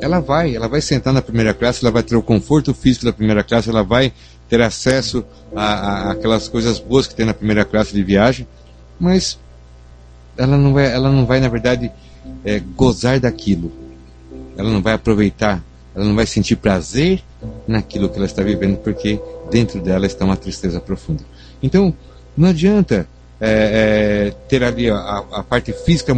ela 0.01 0.19
vai, 0.19 0.55
ela 0.55 0.67
vai 0.67 0.81
sentar 0.81 1.13
na 1.13 1.21
primeira 1.21 1.53
classe, 1.53 1.83
ela 1.83 1.91
vai 1.91 2.03
ter 2.03 2.15
o 2.15 2.21
conforto 2.21 2.73
físico 2.73 3.05
da 3.05 3.13
primeira 3.13 3.43
classe, 3.43 3.69
ela 3.69 3.83
vai 3.83 4.11
ter 4.49 4.61
acesso 4.61 5.25
a, 5.55 5.63
a, 5.63 6.11
aquelas 6.11 6.47
coisas 6.47 6.79
boas 6.79 7.07
que 7.07 7.15
tem 7.15 7.25
na 7.25 7.33
primeira 7.33 7.65
classe 7.65 7.93
de 7.93 8.03
viagem, 8.03 8.47
mas 8.99 9.39
ela 10.37 10.57
não 10.57 10.73
vai, 10.73 10.91
ela 10.91 11.09
não 11.09 11.25
vai 11.25 11.39
na 11.39 11.47
verdade 11.47 11.91
é, 12.43 12.59
gozar 12.59 13.19
daquilo, 13.19 13.71
ela 14.57 14.69
não 14.69 14.81
vai 14.81 14.93
aproveitar, 14.93 15.63
ela 15.95 16.05
não 16.05 16.15
vai 16.15 16.25
sentir 16.25 16.55
prazer 16.55 17.23
naquilo 17.67 18.09
que 18.09 18.17
ela 18.17 18.25
está 18.25 18.43
vivendo, 18.43 18.77
porque 18.77 19.19
dentro 19.49 19.79
dela 19.79 20.05
está 20.05 20.25
uma 20.25 20.37
tristeza 20.37 20.79
profunda. 20.79 21.23
Então, 21.61 21.93
não 22.35 22.49
adianta 22.49 23.07
é, 23.39 24.29
é, 24.29 24.31
ter 24.47 24.63
ali 24.63 24.89
a, 24.89 25.23
a 25.31 25.43
parte 25.43 25.73
física 25.73 26.13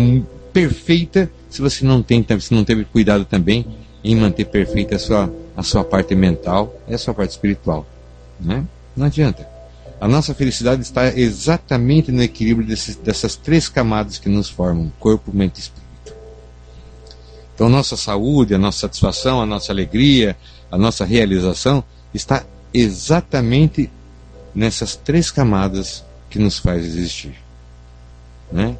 perfeita 0.58 1.30
se 1.52 1.62
você 1.62 1.86
não 1.86 2.02
tem, 2.02 2.26
se 2.39 2.52
não 2.52 2.63
teve 2.63 2.84
cuidado 2.84 3.24
também 3.26 3.63
em 4.04 4.15
manter 4.15 4.46
perfeita 4.46 4.96
a 4.96 5.00
sua, 5.00 5.32
a 5.56 5.62
sua 5.62 5.84
parte 5.84 6.15
mental 6.15 6.76
e 6.88 6.96
a 6.96 6.98
sua 6.98 7.13
parte 7.13 7.30
espiritual. 7.30 7.86
Né? 8.39 8.65
Não 8.96 9.06
adianta. 9.06 9.48
A 10.02 10.08
nossa 10.08 10.34
felicidade 10.34 10.82
está 10.82 11.10
exatamente 11.10 12.12
no 12.12 12.24
equilíbrio 12.24 12.67
desses, 12.67 12.96
dessas 12.96 13.36
três 13.36 13.70
camadas 13.70 14.17
que 14.17 14.30
nos 14.30 14.50
formam: 14.50 14.91
corpo, 15.00 15.32
mente 15.32 15.58
e 15.58 15.60
espírito. 15.60 16.15
Então, 17.54 17.70
nossa 17.70 17.96
saúde, 17.96 18.56
a 18.56 18.58
nossa 18.58 18.80
satisfação, 18.80 19.39
a 19.39 19.46
nossa 19.46 19.72
alegria, 19.72 20.36
a 20.72 20.78
nossa 20.78 21.06
realização 21.06 21.84
está 22.15 22.43
exatamente 22.74 23.91
nessas 24.56 24.96
três 24.96 25.30
camadas 25.30 26.04
que 26.32 26.39
nos 26.39 26.58
faz 26.58 26.84
existir. 26.84 27.36
Né? 28.52 28.76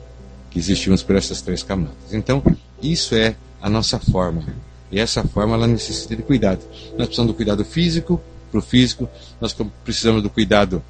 Existimos 0.58 1.04
por 1.04 1.16
essas 1.16 1.42
três 1.42 1.64
camadas. 1.64 2.14
Então, 2.14 2.44
isso 2.82 3.16
é 3.16 3.36
a 3.62 3.70
nossa 3.70 4.00
forma. 4.00 4.44
E 4.92 5.00
essa 5.00 5.24
forma 5.24 5.56
ela 5.56 5.68
necessita 5.68 6.16
de 6.16 6.24
cuidado. 6.24 6.62
Nós 6.98 7.08
precisamos 7.08 7.32
do 7.32 7.36
cuidado 7.36 7.66
físico 7.66 8.22
para 8.50 8.60
o 8.60 8.62
físico, 8.62 9.10
nós 9.42 9.56
precisamos 9.84 10.24
do 10.24 10.30
cuidado 10.30 10.82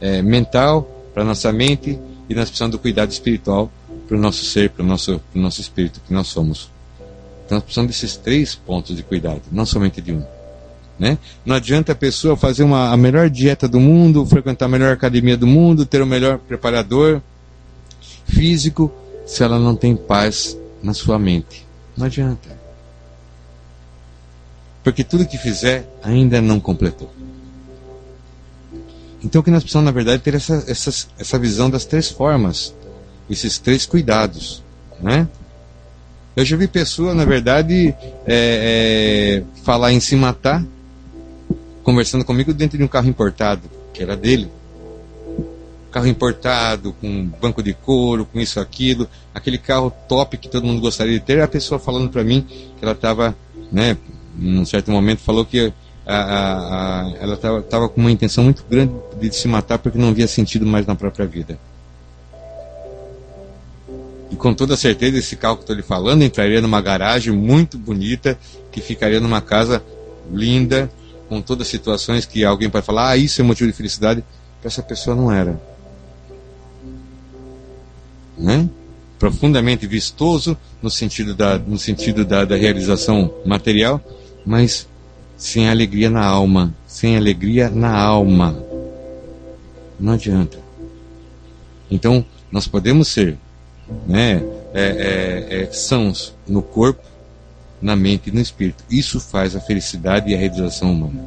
é, 0.00 0.20
mental 0.20 0.82
para 1.14 1.24
nossa 1.24 1.50
mente 1.52 1.98
e 2.28 2.34
nós 2.34 2.48
precisamos 2.48 2.72
do 2.72 2.78
cuidado 2.78 3.10
espiritual 3.10 3.70
para 4.06 4.16
o 4.16 4.20
nosso 4.20 4.44
ser, 4.44 4.70
para 4.70 4.82
o 4.82 4.86
nosso, 4.86 5.18
para 5.32 5.38
o 5.38 5.42
nosso 5.42 5.60
espírito 5.60 6.00
que 6.06 6.12
nós 6.12 6.26
somos. 6.28 6.70
Então 7.44 7.56
nós 7.56 7.64
precisamos 7.64 7.90
desses 7.90 8.16
três 8.16 8.54
pontos 8.54 8.94
de 8.94 9.02
cuidado, 9.02 9.42
não 9.50 9.64
somente 9.64 10.00
de 10.02 10.12
um. 10.12 10.22
Né? 10.98 11.18
Não 11.44 11.54
adianta 11.54 11.92
a 11.92 11.94
pessoa 11.94 12.36
fazer 12.36 12.64
uma, 12.64 12.90
a 12.90 12.96
melhor 12.96 13.28
dieta 13.30 13.68
do 13.68 13.78
mundo, 13.78 14.24
frequentar 14.26 14.66
a 14.66 14.68
melhor 14.68 14.92
academia 14.92 15.36
do 15.36 15.46
mundo, 15.46 15.86
ter 15.86 16.02
o 16.02 16.06
melhor 16.06 16.38
preparador 16.38 17.20
físico, 18.26 18.90
se 19.26 19.42
ela 19.42 19.58
não 19.58 19.74
tem 19.74 19.96
paz 19.96 20.56
na 20.80 20.94
sua 20.94 21.18
mente. 21.18 21.66
Não 21.96 22.06
adianta. 22.06 22.56
Porque 24.84 25.02
tudo 25.02 25.26
que 25.26 25.36
fizer 25.36 25.86
ainda 26.02 26.40
não 26.40 26.60
completou. 26.60 27.12
Então 29.22 29.40
o 29.40 29.44
que 29.44 29.50
nós 29.50 29.64
precisamos, 29.64 29.86
na 29.86 29.90
verdade, 29.90 30.18
é 30.18 30.20
ter 30.20 30.34
essa, 30.34 30.64
essa, 30.68 31.08
essa 31.18 31.38
visão 31.38 31.68
das 31.68 31.84
três 31.84 32.08
formas, 32.08 32.72
esses 33.28 33.58
três 33.58 33.84
cuidados. 33.84 34.62
Né? 35.00 35.26
Eu 36.36 36.44
já 36.44 36.56
vi 36.56 36.68
pessoa, 36.68 37.12
na 37.12 37.24
verdade, 37.24 37.88
é, 38.24 39.42
é, 39.42 39.42
falar 39.64 39.92
em 39.92 39.98
se 39.98 40.14
matar, 40.14 40.64
conversando 41.82 42.24
comigo 42.24 42.54
dentro 42.54 42.78
de 42.78 42.84
um 42.84 42.88
carro 42.88 43.08
importado, 43.08 43.68
que 43.92 44.02
era 44.02 44.16
dele 44.16 44.48
carro 45.96 46.08
importado, 46.08 46.92
com 47.00 47.24
banco 47.40 47.62
de 47.62 47.72
couro, 47.72 48.26
com 48.26 48.38
isso, 48.38 48.60
aquilo, 48.60 49.08
aquele 49.34 49.56
carro 49.56 49.90
top 50.06 50.36
que 50.36 50.46
todo 50.46 50.66
mundo 50.66 50.78
gostaria 50.78 51.14
de 51.14 51.20
ter, 51.20 51.40
a 51.40 51.48
pessoa 51.48 51.78
falando 51.78 52.10
para 52.10 52.22
mim 52.22 52.42
que 52.42 52.84
ela 52.84 52.92
estava, 52.92 53.34
né, 53.72 53.96
num 54.36 54.66
certo 54.66 54.90
momento 54.90 55.20
falou 55.20 55.42
que 55.42 55.72
a, 56.06 56.14
a, 56.14 57.00
a, 57.00 57.14
ela 57.18 57.34
estava 57.60 57.88
com 57.88 57.98
uma 57.98 58.10
intenção 58.10 58.44
muito 58.44 58.62
grande 58.68 58.92
de 59.18 59.34
se 59.34 59.48
matar 59.48 59.78
porque 59.78 59.96
não 59.96 60.12
via 60.12 60.28
sentido 60.28 60.66
mais 60.66 60.84
na 60.84 60.94
própria 60.94 61.24
vida. 61.24 61.58
E 64.30 64.36
com 64.36 64.52
toda 64.52 64.76
certeza 64.76 65.16
esse 65.16 65.34
carro 65.34 65.56
que 65.56 65.62
estou 65.62 65.74
lhe 65.74 65.82
falando 65.82 66.22
entraria 66.22 66.60
numa 66.60 66.82
garagem 66.82 67.32
muito 67.32 67.78
bonita, 67.78 68.38
que 68.70 68.82
ficaria 68.82 69.18
numa 69.18 69.40
casa 69.40 69.82
linda, 70.30 70.90
com 71.26 71.40
todas 71.40 71.66
as 71.66 71.70
situações 71.70 72.26
que 72.26 72.44
alguém 72.44 72.68
pode 72.68 72.84
falar, 72.84 73.12
ah, 73.12 73.16
isso 73.16 73.40
é 73.40 73.44
motivo 73.44 73.70
de 73.70 73.76
felicidade, 73.76 74.22
para 74.60 74.68
essa 74.68 74.82
pessoa 74.82 75.16
não 75.16 75.32
era 75.32 75.58
né? 78.38 78.68
profundamente 79.18 79.86
vistoso 79.86 80.56
no 80.82 80.90
sentido 80.90 81.34
da, 81.34 81.58
no 81.58 81.78
sentido 81.78 82.24
da, 82.24 82.44
da 82.44 82.56
realização 82.56 83.32
material, 83.44 84.00
mas 84.44 84.86
sem 85.36 85.68
alegria 85.68 86.10
na 86.10 86.24
alma, 86.24 86.74
sem 86.86 87.16
alegria 87.16 87.68
na 87.70 87.94
alma. 87.94 88.62
Não 89.98 90.12
adianta. 90.12 90.58
Então, 91.90 92.24
nós 92.50 92.66
podemos 92.66 93.08
ser 93.08 93.38
né, 94.06 94.42
é, 94.74 94.82
é, 94.82 95.62
é, 95.62 95.72
sãos 95.72 96.34
no 96.46 96.62
corpo, 96.62 97.02
na 97.80 97.94
mente 97.94 98.28
e 98.28 98.32
no 98.32 98.40
espírito. 98.40 98.84
Isso 98.90 99.20
faz 99.20 99.54
a 99.54 99.60
felicidade 99.60 100.30
e 100.30 100.34
a 100.34 100.38
realização 100.38 100.92
humana. 100.92 101.24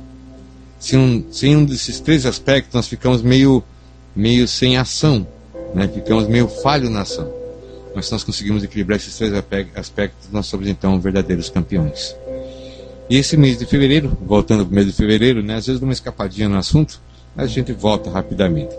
Sem 0.79 0.97
um, 0.97 1.25
sem 1.31 1.55
um 1.55 1.65
desses 1.65 1.99
três 1.99 2.25
aspectos, 2.25 2.73
nós 2.73 2.87
ficamos 2.87 3.21
meio, 3.21 3.63
meio 4.15 4.47
sem 4.47 4.77
ação 4.77 5.27
né? 5.73 5.87
ficamos 5.87 6.27
meio 6.27 6.47
falho 6.47 6.89
na 6.89 7.01
ação. 7.01 7.31
Mas 7.95 8.05
se 8.05 8.11
nós 8.11 8.23
conseguimos 8.23 8.63
equilibrar 8.63 8.97
esses 8.97 9.15
três 9.17 9.33
aspectos, 9.75 10.29
nós 10.31 10.45
somos 10.45 10.67
então 10.67 10.99
verdadeiros 10.99 11.49
campeões. 11.49 12.15
E 13.09 13.17
esse 13.17 13.35
mês 13.35 13.57
de 13.57 13.65
fevereiro, 13.65 14.15
voltando 14.21 14.63
para 14.65 14.71
o 14.71 14.75
mês 14.75 14.85
de 14.85 14.93
fevereiro, 14.93 15.41
né, 15.41 15.55
às 15.55 15.65
vezes 15.65 15.81
dá 15.81 15.87
uma 15.87 15.93
escapadinha 15.93 16.47
no 16.47 16.57
assunto, 16.57 17.01
a 17.35 17.45
gente 17.47 17.73
volta 17.73 18.09
rapidamente. 18.09 18.75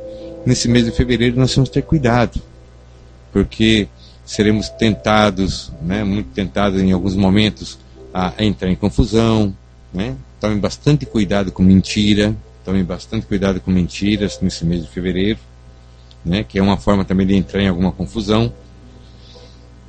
Nesse 0.47 0.69
mês 0.69 0.85
de 0.85 0.93
fevereiro 0.93 1.37
nós 1.37 1.53
temos 1.53 1.69
que 1.69 1.75
ter 1.75 1.83
cuidado, 1.83 2.41
porque 3.33 3.89
seremos 4.25 4.69
tentados, 4.69 5.73
né, 5.83 6.05
muito 6.05 6.29
tentados 6.29 6.81
em 6.81 6.93
alguns 6.93 7.17
momentos, 7.17 7.79
a 8.15 8.33
entrar 8.39 8.71
em 8.71 8.77
confusão. 8.77 9.55
Né? 9.93 10.15
Tomem 10.41 10.59
bastante 10.59 11.05
cuidado 11.05 11.51
com 11.51 11.63
mentira, 11.63 12.35
tomem 12.65 12.85
bastante 12.85 13.27
cuidado 13.27 13.61
com 13.61 13.71
mentiras 13.71 14.39
nesse 14.41 14.65
mês 14.65 14.83
de 14.83 14.89
fevereiro, 14.89 15.39
né, 16.25 16.45
que 16.45 16.59
é 16.59 16.63
uma 16.63 16.77
forma 16.77 17.05
também 17.05 17.27
de 17.27 17.35
entrar 17.35 17.63
em 17.63 17.69
alguma 17.69 17.93
confusão. 17.93 18.53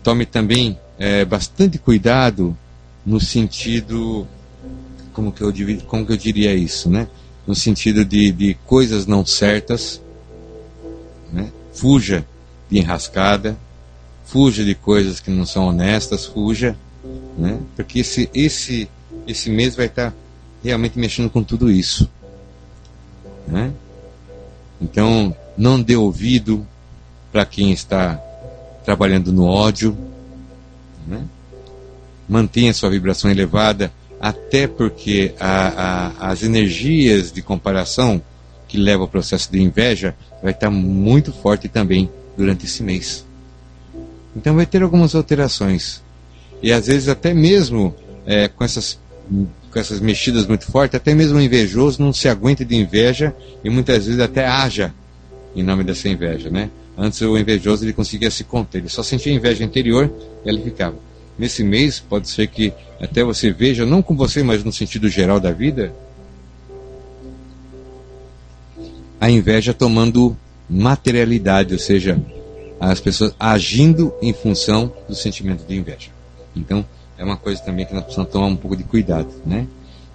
Tome 0.03 0.25
também 0.25 0.77
é, 0.97 1.25
bastante 1.25 1.77
cuidado 1.77 2.57
no 3.05 3.19
sentido, 3.19 4.27
como 5.13 5.31
que 5.31 5.41
eu, 5.41 5.53
como 5.87 6.05
que 6.05 6.11
eu 6.11 6.17
diria 6.17 6.53
isso, 6.55 6.89
né? 6.89 7.07
No 7.45 7.55
sentido 7.55 8.05
de, 8.05 8.31
de 8.31 8.53
coisas 8.65 9.05
não 9.05 9.25
certas, 9.25 10.01
né? 11.31 11.51
Fuja 11.73 12.25
de 12.69 12.79
enrascada, 12.79 13.57
fuja 14.25 14.63
de 14.63 14.75
coisas 14.75 15.19
que 15.19 15.29
não 15.29 15.45
são 15.45 15.67
honestas, 15.67 16.25
fuja, 16.25 16.75
né? 17.37 17.59
Porque 17.75 17.99
esse, 17.99 18.29
esse, 18.33 18.89
esse 19.27 19.49
mês 19.49 19.75
vai 19.75 19.87
estar 19.87 20.13
realmente 20.63 20.97
mexendo 20.97 21.29
com 21.29 21.43
tudo 21.43 21.71
isso, 21.71 22.09
né? 23.47 23.73
Então, 24.79 25.35
não 25.61 25.79
dê 25.79 25.95
ouvido 25.95 26.65
para 27.31 27.45
quem 27.45 27.71
está 27.71 28.19
trabalhando 28.83 29.31
no 29.31 29.45
ódio, 29.45 29.95
né? 31.07 31.23
mantenha 32.27 32.73
sua 32.73 32.89
vibração 32.89 33.29
elevada, 33.29 33.91
até 34.19 34.65
porque 34.65 35.35
a, 35.39 35.67
a, 36.19 36.31
as 36.31 36.41
energias 36.41 37.31
de 37.31 37.43
comparação 37.43 38.19
que 38.67 38.75
levam 38.75 39.03
ao 39.03 39.07
processo 39.07 39.51
de 39.51 39.61
inveja 39.61 40.15
vai 40.41 40.51
estar 40.51 40.71
muito 40.71 41.31
forte 41.31 41.67
também 41.67 42.09
durante 42.35 42.65
esse 42.65 42.81
mês. 42.81 43.23
Então 44.35 44.55
vai 44.55 44.65
ter 44.65 44.81
algumas 44.81 45.13
alterações. 45.13 46.01
E 46.63 46.71
às 46.71 46.87
vezes 46.87 47.07
até 47.07 47.35
mesmo 47.35 47.93
é, 48.25 48.47
com, 48.47 48.63
essas, 48.63 48.97
com 49.29 49.79
essas 49.79 49.99
mexidas 49.99 50.47
muito 50.47 50.65
fortes, 50.65 50.95
até 50.95 51.13
mesmo 51.13 51.37
o 51.37 51.41
invejoso 51.41 52.01
não 52.01 52.11
se 52.11 52.27
aguenta 52.27 52.65
de 52.65 52.75
inveja 52.75 53.35
e 53.63 53.69
muitas 53.69 54.07
vezes 54.07 54.19
até 54.19 54.47
haja 54.47 54.91
em 55.55 55.63
nome 55.63 55.83
dessa 55.83 56.07
inveja, 56.09 56.49
né? 56.49 56.69
Antes 56.97 57.21
o 57.21 57.37
invejoso 57.37 57.83
ele 57.85 57.93
conseguia 57.93 58.29
se 58.29 58.43
conter, 58.43 58.79
ele 58.79 58.89
só 58.89 59.01
sentia 59.03 59.33
inveja 59.33 59.63
interior 59.63 60.11
e 60.45 60.49
ele 60.49 60.61
ficava. 60.61 60.95
Nesse 61.37 61.63
mês 61.63 61.99
pode 61.99 62.29
ser 62.29 62.47
que 62.47 62.73
até 62.99 63.23
você 63.23 63.51
veja, 63.51 63.85
não 63.85 64.01
com 64.01 64.15
você, 64.15 64.43
mas 64.43 64.63
no 64.63 64.71
sentido 64.71 65.09
geral 65.09 65.39
da 65.39 65.51
vida, 65.51 65.93
a 69.19 69.29
inveja 69.29 69.73
tomando 69.73 70.37
materialidade, 70.69 71.73
ou 71.73 71.79
seja, 71.79 72.19
as 72.79 72.99
pessoas 72.99 73.35
agindo 73.39 74.13
em 74.21 74.33
função 74.33 74.91
do 75.07 75.15
sentimento 75.15 75.65
de 75.65 75.75
inveja. 75.75 76.09
Então, 76.55 76.85
é 77.17 77.23
uma 77.23 77.37
coisa 77.37 77.61
também 77.61 77.85
que 77.85 77.93
nós 77.93 78.03
precisamos 78.03 78.31
tomar 78.31 78.47
um 78.47 78.55
pouco 78.55 78.75
de 78.75 78.83
cuidado, 78.83 79.29
né? 79.45 79.67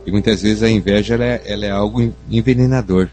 E 0.05 0.11
muitas 0.11 0.43
vezes 0.43 0.63
a 0.63 0.71
inveja 0.71 1.15
ela 1.15 1.25
é, 1.25 1.43
ela 1.45 1.67
é 1.67 1.71
algo 1.71 2.13
envenenador. 2.31 3.09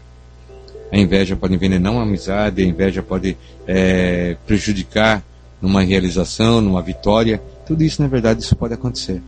A 0.92 0.98
inveja 0.98 1.34
pode 1.34 1.54
envenenar 1.54 1.92
uma 1.92 2.02
amizade, 2.02 2.62
a 2.62 2.64
inveja 2.64 3.02
pode 3.02 3.36
é, 3.66 4.36
prejudicar 4.46 5.22
numa 5.60 5.82
realização, 5.82 6.60
numa 6.60 6.82
vitória. 6.82 7.42
Tudo 7.66 7.82
isso, 7.82 8.02
na 8.02 8.08
verdade, 8.08 8.42
isso 8.42 8.54
pode 8.54 8.74
acontecer. 8.74 9.20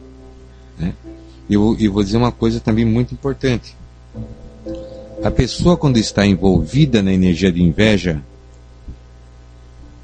Né? 0.78 0.92
E 1.48 1.54
eu, 1.54 1.76
eu 1.78 1.92
vou 1.92 2.02
dizer 2.02 2.16
uma 2.18 2.32
coisa 2.32 2.60
também 2.60 2.84
muito 2.84 3.14
importante. 3.14 3.74
A 5.22 5.30
pessoa, 5.30 5.76
quando 5.76 5.96
está 5.96 6.26
envolvida 6.26 7.02
na 7.02 7.12
energia 7.12 7.50
de 7.50 7.62
inveja, 7.62 8.22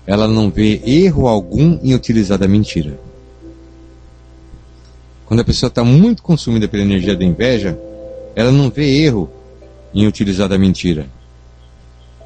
ela 0.06 0.26
não 0.26 0.50
vê 0.50 0.80
erro 0.84 1.28
algum 1.28 1.78
em 1.82 1.94
utilizar 1.94 2.42
a 2.42 2.48
mentira. 2.48 2.98
Quando 5.26 5.40
a 5.40 5.44
pessoa 5.44 5.68
está 5.68 5.84
muito 5.84 6.22
consumida 6.22 6.66
pela 6.66 6.82
energia 6.82 7.16
da 7.16 7.24
inveja, 7.24 7.78
ela 8.34 8.50
não 8.50 8.70
vê 8.70 9.02
erro 9.04 9.30
em 9.94 10.06
utilizar 10.06 10.52
a 10.52 10.58
mentira. 10.58 11.06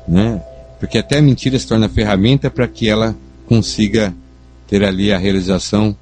Né? 0.06 0.40
Porque 0.78 0.98
até 0.98 1.18
a 1.18 1.22
mentira 1.22 1.58
se 1.58 1.66
torna 1.66 1.88
ferramenta 1.88 2.50
para 2.50 2.68
que 2.68 2.88
ela 2.88 3.14
consiga 3.46 4.14
ter 4.66 4.84
ali 4.84 5.12
a 5.12 5.18
realização 5.18 5.96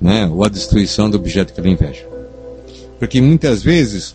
né, 0.00 0.26
ou 0.26 0.44
a 0.44 0.48
destruição 0.48 1.08
do 1.08 1.16
objeto 1.16 1.52
que 1.52 1.60
ela 1.60 1.68
inveja. 1.68 2.06
Porque 2.98 3.20
muitas 3.20 3.62
vezes, 3.62 4.14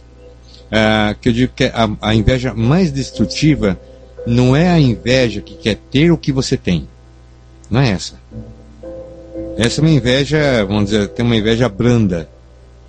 ah, 0.72 1.16
que 1.20 1.30
eu 1.30 1.34
digo 1.34 1.54
que 1.56 1.66
a, 1.66 1.90
a 2.02 2.16
inveja 2.16 2.54
mais 2.54 2.92
destrutiva 2.92 3.80
não 4.26 4.56
é 4.56 4.70
a 4.70 4.80
inveja 4.80 5.42
que 5.42 5.56
quer 5.56 5.76
ter 5.90 6.12
o 6.12 6.18
que 6.18 6.32
você 6.32 6.56
tem. 6.56 6.88
Não 7.70 7.82
é 7.82 7.90
essa. 7.90 8.16
Essa 9.58 9.82
é 9.82 9.84
uma 9.84 9.90
inveja, 9.90 10.66
vamos 10.66 10.86
dizer, 10.86 11.10
tem 11.10 11.26
uma 11.26 11.36
inveja 11.36 11.68
branda, 11.68 12.30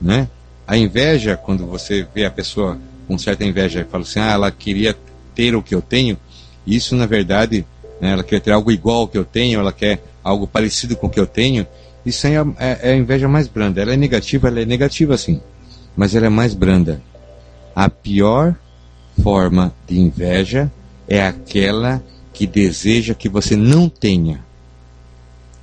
né? 0.00 0.28
A 0.66 0.76
inveja, 0.76 1.36
quando 1.36 1.66
você 1.66 2.06
vê 2.14 2.24
a 2.24 2.30
pessoa 2.30 2.78
com 3.08 3.18
certa 3.18 3.44
inveja 3.44 3.80
e 3.80 3.84
fala 3.84 4.04
assim, 4.04 4.20
ah, 4.20 4.32
ela 4.32 4.50
queria 4.50 4.96
ter 5.34 5.56
o 5.56 5.62
que 5.62 5.74
eu 5.74 5.82
tenho, 5.82 6.16
isso 6.66 6.94
na 6.96 7.06
verdade, 7.06 7.64
né, 8.00 8.12
ela 8.12 8.22
quer 8.22 8.40
ter 8.40 8.52
algo 8.52 8.70
igual 8.70 8.98
ao 8.98 9.08
que 9.08 9.18
eu 9.18 9.24
tenho, 9.24 9.60
ela 9.60 9.72
quer 9.72 10.02
algo 10.22 10.46
parecido 10.46 10.96
com 10.96 11.06
o 11.06 11.10
que 11.10 11.20
eu 11.20 11.26
tenho, 11.26 11.66
isso 12.04 12.26
é, 12.26 12.34
é, 12.58 12.78
é 12.82 12.92
a 12.92 12.96
inveja 12.96 13.28
mais 13.28 13.46
branda. 13.46 13.80
Ela 13.80 13.94
é 13.94 13.96
negativa, 13.96 14.48
ela 14.48 14.60
é 14.60 14.64
negativa 14.64 15.16
sim, 15.16 15.40
mas 15.96 16.14
ela 16.14 16.26
é 16.26 16.30
mais 16.30 16.54
branda. 16.54 17.00
A 17.74 17.88
pior 17.88 18.54
forma 19.22 19.74
de 19.86 19.98
inveja 19.98 20.70
é 21.08 21.26
aquela 21.26 22.02
que 22.32 22.46
deseja 22.46 23.14
que 23.14 23.28
você 23.28 23.56
não 23.56 23.88
tenha. 23.88 24.42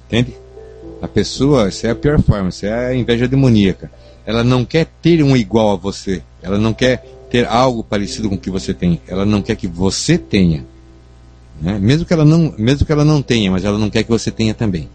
Entende? 0.06 0.36
A 1.02 1.08
pessoa, 1.08 1.68
essa 1.68 1.88
é 1.88 1.92
a 1.92 1.96
pior 1.96 2.22
forma, 2.22 2.50
essa 2.50 2.68
é 2.68 2.88
a 2.88 2.96
inveja 2.96 3.28
demoníaca. 3.28 3.92
Ela 4.26 4.44
não 4.44 4.66
quer 4.66 4.88
ter 5.02 5.24
um 5.24 5.36
igual 5.36 5.72
a 5.72 5.76
você. 5.76 6.22
Ela 6.42 6.58
não 6.58 6.74
quer 6.74 7.04
ter 7.30 7.46
algo 7.48 7.84
parecido 7.84 8.30
com 8.30 8.36
o 8.36 8.40
que 8.40 8.50
você 8.50 8.74
tem. 8.74 9.02
Ela 9.08 9.26
não 9.26 9.42
quer 9.42 9.56
que 9.56 9.68
você 9.68 10.18
tenha. 10.18 10.66
Né? 11.62 11.80
Mesmo, 11.80 12.06
que 12.06 12.14
ela 12.14 12.26
não, 12.26 12.54
mesmo 12.58 12.86
que 12.86 12.92
ela 12.92 13.06
não 13.06 13.22
tenha, 13.22 13.52
mas 13.52 13.66
ela 13.66 13.78
não 13.78 13.90
quer 13.90 14.04
que 14.04 14.10
você 14.10 14.32
tenha 14.32 14.54
também. 14.54 14.90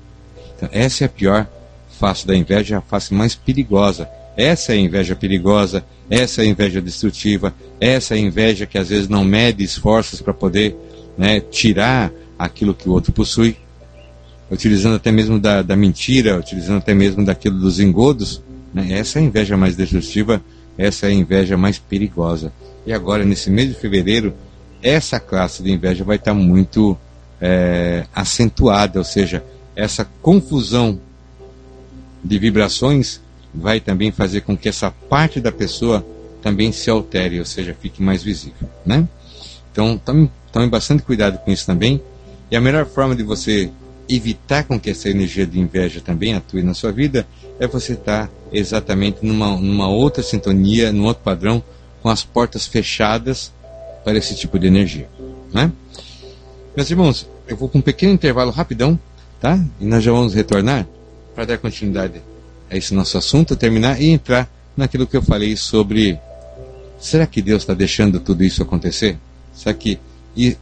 Então, 0.56 0.68
essa 0.72 1.04
é 1.04 1.06
a 1.06 1.08
pior 1.08 1.46
face 1.98 2.26
da 2.26 2.36
inveja, 2.36 2.78
a 2.78 2.80
face 2.80 3.12
mais 3.12 3.34
perigosa. 3.34 4.08
Essa 4.36 4.72
é 4.72 4.76
a 4.76 4.80
inveja 4.80 5.14
perigosa, 5.14 5.84
essa 6.08 6.42
é 6.42 6.44
a 6.44 6.48
inveja 6.48 6.80
destrutiva, 6.80 7.54
essa 7.80 8.14
é 8.14 8.16
a 8.16 8.20
inveja 8.20 8.66
que 8.66 8.78
às 8.78 8.88
vezes 8.88 9.08
não 9.08 9.24
mede 9.24 9.62
esforços 9.62 10.20
para 10.20 10.32
poder 10.32 10.74
né, 11.18 11.40
tirar 11.40 12.10
aquilo 12.38 12.74
que 12.74 12.88
o 12.88 12.92
outro 12.92 13.12
possui 13.12 13.56
utilizando 14.52 14.96
até 14.96 15.10
mesmo 15.10 15.38
da, 15.38 15.62
da 15.62 15.74
mentira, 15.74 16.38
utilizando 16.38 16.76
até 16.76 16.92
mesmo 16.92 17.24
daquilo 17.24 17.58
dos 17.58 17.80
engodos, 17.80 18.42
né? 18.72 18.88
essa 18.92 19.18
é 19.18 19.22
a 19.22 19.24
inveja 19.24 19.56
mais 19.56 19.74
destrutiva, 19.74 20.42
essa 20.76 21.06
é 21.06 21.08
a 21.08 21.12
inveja 21.12 21.56
mais 21.56 21.78
perigosa. 21.78 22.52
E 22.86 22.92
agora, 22.92 23.24
nesse 23.24 23.50
mês 23.50 23.70
de 23.70 23.74
fevereiro, 23.74 24.34
essa 24.82 25.20
classe 25.20 25.62
de 25.62 25.70
inveja 25.70 26.04
vai 26.04 26.16
estar 26.16 26.34
muito 26.34 26.96
é, 27.40 28.04
acentuada, 28.14 28.98
ou 28.98 29.04
seja, 29.04 29.44
essa 29.74 30.04
confusão 30.20 31.00
de 32.22 32.38
vibrações 32.38 33.20
vai 33.54 33.80
também 33.80 34.10
fazer 34.10 34.42
com 34.42 34.56
que 34.56 34.68
essa 34.68 34.90
parte 34.90 35.40
da 35.40 35.52
pessoa 35.52 36.04
também 36.42 36.72
se 36.72 36.90
altere, 36.90 37.38
ou 37.38 37.44
seja, 37.44 37.76
fique 37.78 38.02
mais 38.02 38.22
visível, 38.22 38.68
né? 38.84 39.06
Então, 39.70 39.96
tome, 39.96 40.30
tome 40.52 40.68
bastante 40.68 41.02
cuidado 41.02 41.38
com 41.38 41.50
isso 41.50 41.64
também. 41.66 42.02
E 42.50 42.56
a 42.56 42.60
melhor 42.60 42.86
forma 42.86 43.14
de 43.14 43.22
você 43.22 43.70
evitar 44.08 44.64
com 44.64 44.78
que 44.78 44.90
essa 44.90 45.08
energia 45.08 45.46
de 45.46 45.58
inveja 45.58 46.00
também 46.00 46.34
atue 46.34 46.62
na 46.62 46.74
sua 46.74 46.92
vida 46.92 47.26
é 47.58 47.66
você 47.66 47.94
estar 47.94 48.28
exatamente 48.52 49.24
numa, 49.24 49.56
numa 49.56 49.88
outra 49.88 50.22
sintonia, 50.22 50.92
num 50.92 51.04
outro 51.04 51.22
padrão, 51.22 51.62
com 52.02 52.08
as 52.08 52.24
portas 52.24 52.66
fechadas 52.66 53.52
para 54.04 54.16
esse 54.18 54.34
tipo 54.34 54.58
de 54.58 54.66
energia. 54.66 55.08
Né? 55.52 55.70
Meus 56.76 56.90
irmãos, 56.90 57.28
eu 57.46 57.56
vou 57.56 57.68
com 57.68 57.78
um 57.78 57.82
pequeno 57.82 58.12
intervalo 58.12 58.50
rapidão, 58.50 58.98
tá? 59.40 59.58
E 59.80 59.84
nós 59.84 60.02
já 60.02 60.12
vamos 60.12 60.34
retornar 60.34 60.86
para 61.34 61.44
dar 61.44 61.58
continuidade 61.58 62.20
a 62.70 62.76
esse 62.76 62.94
nosso 62.94 63.18
assunto, 63.18 63.56
terminar 63.56 64.00
e 64.00 64.08
entrar 64.08 64.48
naquilo 64.76 65.06
que 65.06 65.16
eu 65.16 65.22
falei 65.22 65.56
sobre 65.56 66.18
será 66.98 67.26
que 67.26 67.42
Deus 67.42 67.62
está 67.62 67.74
deixando 67.74 68.20
tudo 68.20 68.42
isso 68.42 68.62
acontecer? 68.62 69.18
Será 69.52 69.74
que 69.74 69.98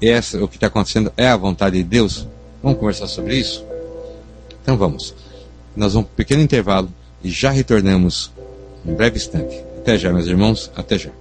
essa, 0.01 0.43
o 0.43 0.49
que 0.49 0.57
está 0.57 0.67
acontecendo 0.67 1.13
é 1.17 1.29
a 1.29 1.37
vontade 1.37 1.77
de 1.77 1.85
Deus? 1.85 2.27
Vamos 2.63 2.79
conversar 2.79 3.07
sobre 3.07 3.37
isso? 3.37 3.65
Então 4.63 4.77
vamos. 4.77 5.15
Nós 5.77 5.93
vamos 5.93 6.09
para 6.09 6.15
um 6.15 6.17
pequeno 6.17 6.43
intervalo 6.43 6.93
e 7.23 7.31
já 7.31 7.51
retornamos 7.51 8.33
em 8.85 8.95
breve 8.95 9.17
instante. 9.17 9.57
Até 9.79 9.97
já, 9.97 10.13
meus 10.13 10.27
irmãos. 10.27 10.71
Até 10.75 10.99
já. 10.99 11.20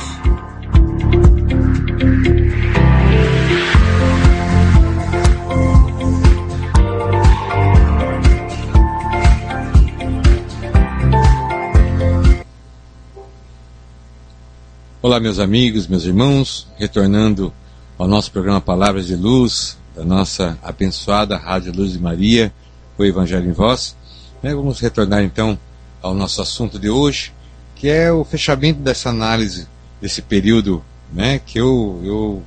Olá, 14.99 15.19
meus 15.19 15.37
amigos, 15.37 15.85
meus 15.85 16.05
irmãos, 16.05 16.67
retornando 16.75 17.53
ao 17.99 18.07
nosso 18.07 18.31
programa 18.31 18.59
Palavras 18.59 19.05
de 19.05 19.15
Luz, 19.15 19.77
da 19.95 20.03
nossa 20.03 20.57
abençoada 20.61 21.37
Rádio 21.37 21.73
Luz 21.75 21.93
de 21.93 21.99
Maria, 21.99 22.53
o 22.97 23.03
Evangelho 23.03 23.49
em 23.49 23.53
Voz. 23.53 23.95
Né, 24.41 24.53
vamos 24.53 24.79
retornar 24.79 25.23
então 25.23 25.57
ao 26.01 26.13
nosso 26.13 26.41
assunto 26.41 26.77
de 26.77 26.89
hoje, 26.89 27.31
que 27.75 27.87
é 27.87 28.11
o 28.11 28.23
fechamento 28.23 28.79
dessa 28.79 29.09
análise 29.09 29.67
desse 30.01 30.21
período 30.21 30.83
né, 31.11 31.39
que 31.39 31.59
eu, 31.59 32.01
eu, 32.03 32.43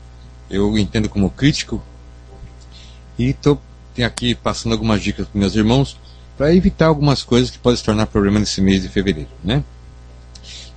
eu 0.51 0.79
entendo 0.79 1.09
como 1.09 1.31
crítico. 1.31 1.83
E 3.19 3.31
estou 3.31 3.61
aqui 4.05 4.35
passando 4.35 4.73
algumas 4.73 5.03
dicas 5.03 5.27
para 5.27 5.41
meus 5.41 5.55
irmãos 5.55 5.97
para 6.37 6.55
evitar 6.55 6.87
algumas 6.87 7.23
coisas 7.23 7.51
que 7.51 7.59
podem 7.59 7.79
se 7.79 7.85
tornar 7.85 8.07
problema 8.07 8.39
nesse 8.39 8.61
mês 8.61 8.83
de 8.83 8.89
fevereiro. 8.89 9.31
Né? 9.43 9.65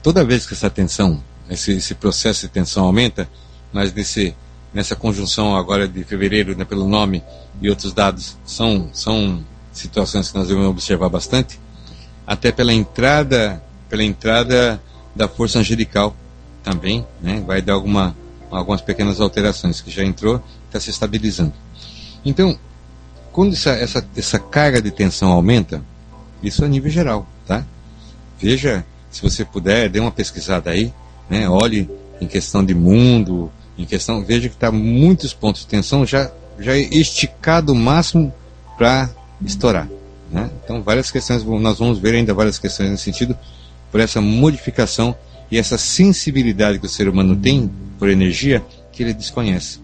Toda 0.02 0.24
vez 0.24 0.46
que 0.46 0.54
essa 0.54 0.70
tensão 0.70 1.22
esse, 1.50 1.72
esse 1.72 1.96
processo 1.96 2.42
de 2.42 2.54
tensão 2.54 2.86
aumenta, 2.86 3.28
mas 3.74 3.94
nesse, 3.94 4.36
nessa 4.74 4.96
conjunção 4.96 5.56
agora 5.56 5.88
de 5.88 6.04
fevereiro, 6.04 6.56
né, 6.56 6.66
pelo 6.66 6.88
nome 6.88 7.24
e 7.62 7.70
outros 7.70 7.94
dados, 7.94 8.38
são, 8.46 8.90
são 8.94 9.44
situações 9.72 10.32
que 10.32 10.38
nós 10.38 10.48
devemos 10.48 10.70
observar 10.70 11.10
bastante, 11.10 11.60
até 12.26 12.52
pela 12.52 12.74
entrada, 12.74 13.62
pela 13.90 14.04
entrada 14.04 14.82
da 15.16 15.28
força 15.28 15.60
angelical 15.60 16.16
também, 16.64 17.06
né, 17.22 17.44
vai 17.46 17.62
dar 17.62 17.74
alguma, 17.74 18.16
algumas 18.52 18.82
pequenas 18.82 19.20
alterações 19.20 19.82
que 19.82 19.90
já 19.90 20.04
entrou, 20.04 20.42
está 20.68 20.80
se 20.80 20.90
estabilizando. 20.90 21.54
Então, 22.24 22.58
quando 23.32 23.54
essa, 23.54 23.72
essa, 23.72 24.08
essa 24.16 24.40
carga 24.40 24.82
de 24.82 24.92
tensão 24.92 25.32
aumenta, 25.32 25.82
isso 26.44 26.64
a 26.64 26.68
nível 26.68 26.92
geral, 26.92 27.28
tá? 27.46 27.66
Veja, 28.40 28.86
se 29.10 29.22
você 29.22 29.44
puder, 29.44 29.90
dê 29.90 30.00
uma 30.00 30.12
pesquisada 30.12 30.70
aí, 30.70 30.94
né? 31.30 31.50
Olhe 31.50 31.90
em 32.22 32.28
questão 32.28 32.64
de 32.64 32.74
mundo, 32.74 33.52
em 33.80 33.86
questão, 33.86 34.24
veja 34.24 34.50
que 34.50 34.56
está 34.56 34.70
muitos 34.72 35.34
pontos 35.34 35.62
de 35.62 35.68
tensão 35.68 36.06
já, 36.06 36.30
já 36.60 36.76
esticado 36.76 37.72
o 37.72 37.76
máximo 37.76 38.34
para 38.78 39.10
estourar. 39.44 39.88
Né? 40.30 40.50
Então, 40.64 40.84
várias 40.84 41.10
questões, 41.10 41.44
nós 41.44 41.80
vamos 41.80 41.98
ver 41.98 42.14
ainda 42.14 42.34
várias 42.34 42.60
questões 42.60 42.92
nesse 42.92 43.04
sentido, 43.04 43.38
por 43.90 44.02
essa 44.02 44.20
modificação 44.20 45.16
e 45.50 45.58
essa 45.58 45.78
sensibilidade 45.78 46.78
que 46.78 46.86
o 46.86 46.90
ser 46.90 47.08
humano 47.08 47.36
tem 47.38 47.72
por 47.98 48.10
energia 48.10 48.64
que 48.92 49.02
ele 49.02 49.14
desconhece. 49.14 49.80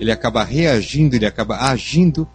Ele 0.00 0.10
acaba 0.10 0.42
reagindo, 0.42 1.14
ele 1.14 1.26
acaba 1.26 1.58
agindo 1.70 2.26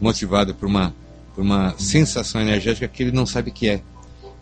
motivado 0.00 0.54
por 0.54 0.66
uma, 0.66 0.92
por 1.34 1.42
uma 1.42 1.72
sensação 1.78 2.40
energética 2.40 2.88
que 2.88 3.04
ele 3.04 3.12
não 3.12 3.24
sabe 3.24 3.52
que 3.52 3.68
é. 3.68 3.80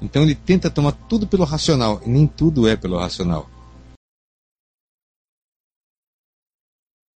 Então 0.01 0.22
ele 0.22 0.34
tenta 0.34 0.70
tomar 0.70 0.92
tudo 0.92 1.26
pelo 1.26 1.44
racional, 1.44 2.01
e 2.07 2.09
nem 2.09 2.26
tudo 2.26 2.66
é 2.66 2.74
pelo 2.74 2.98
racional. 2.98 3.48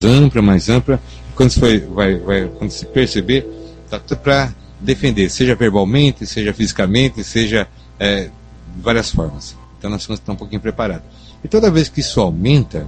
Ampla, 0.04 0.42
mais 0.42 0.68
ampla, 0.68 1.00
quando 1.34 1.50
se, 1.50 1.60
foi, 1.60 1.80
vai, 1.80 2.16
vai, 2.16 2.48
quando 2.58 2.70
se 2.70 2.86
perceber, 2.86 3.46
está 3.84 3.98
tudo 3.98 4.18
para 4.18 4.52
defender, 4.80 5.30
seja 5.30 5.54
verbalmente, 5.54 6.26
seja 6.26 6.52
fisicamente, 6.52 7.24
seja 7.24 7.66
é, 7.98 8.24
de 8.24 8.82
várias 8.82 9.10
formas. 9.10 9.56
Então 9.78 9.90
nós 9.90 10.06
temos 10.06 10.20
que 10.20 10.22
estar 10.22 10.32
um 10.32 10.36
pouquinho 10.36 10.60
preparados. 10.60 11.04
E 11.42 11.48
toda 11.48 11.70
vez 11.70 11.88
que 11.88 12.00
isso 12.00 12.20
aumenta, 12.20 12.86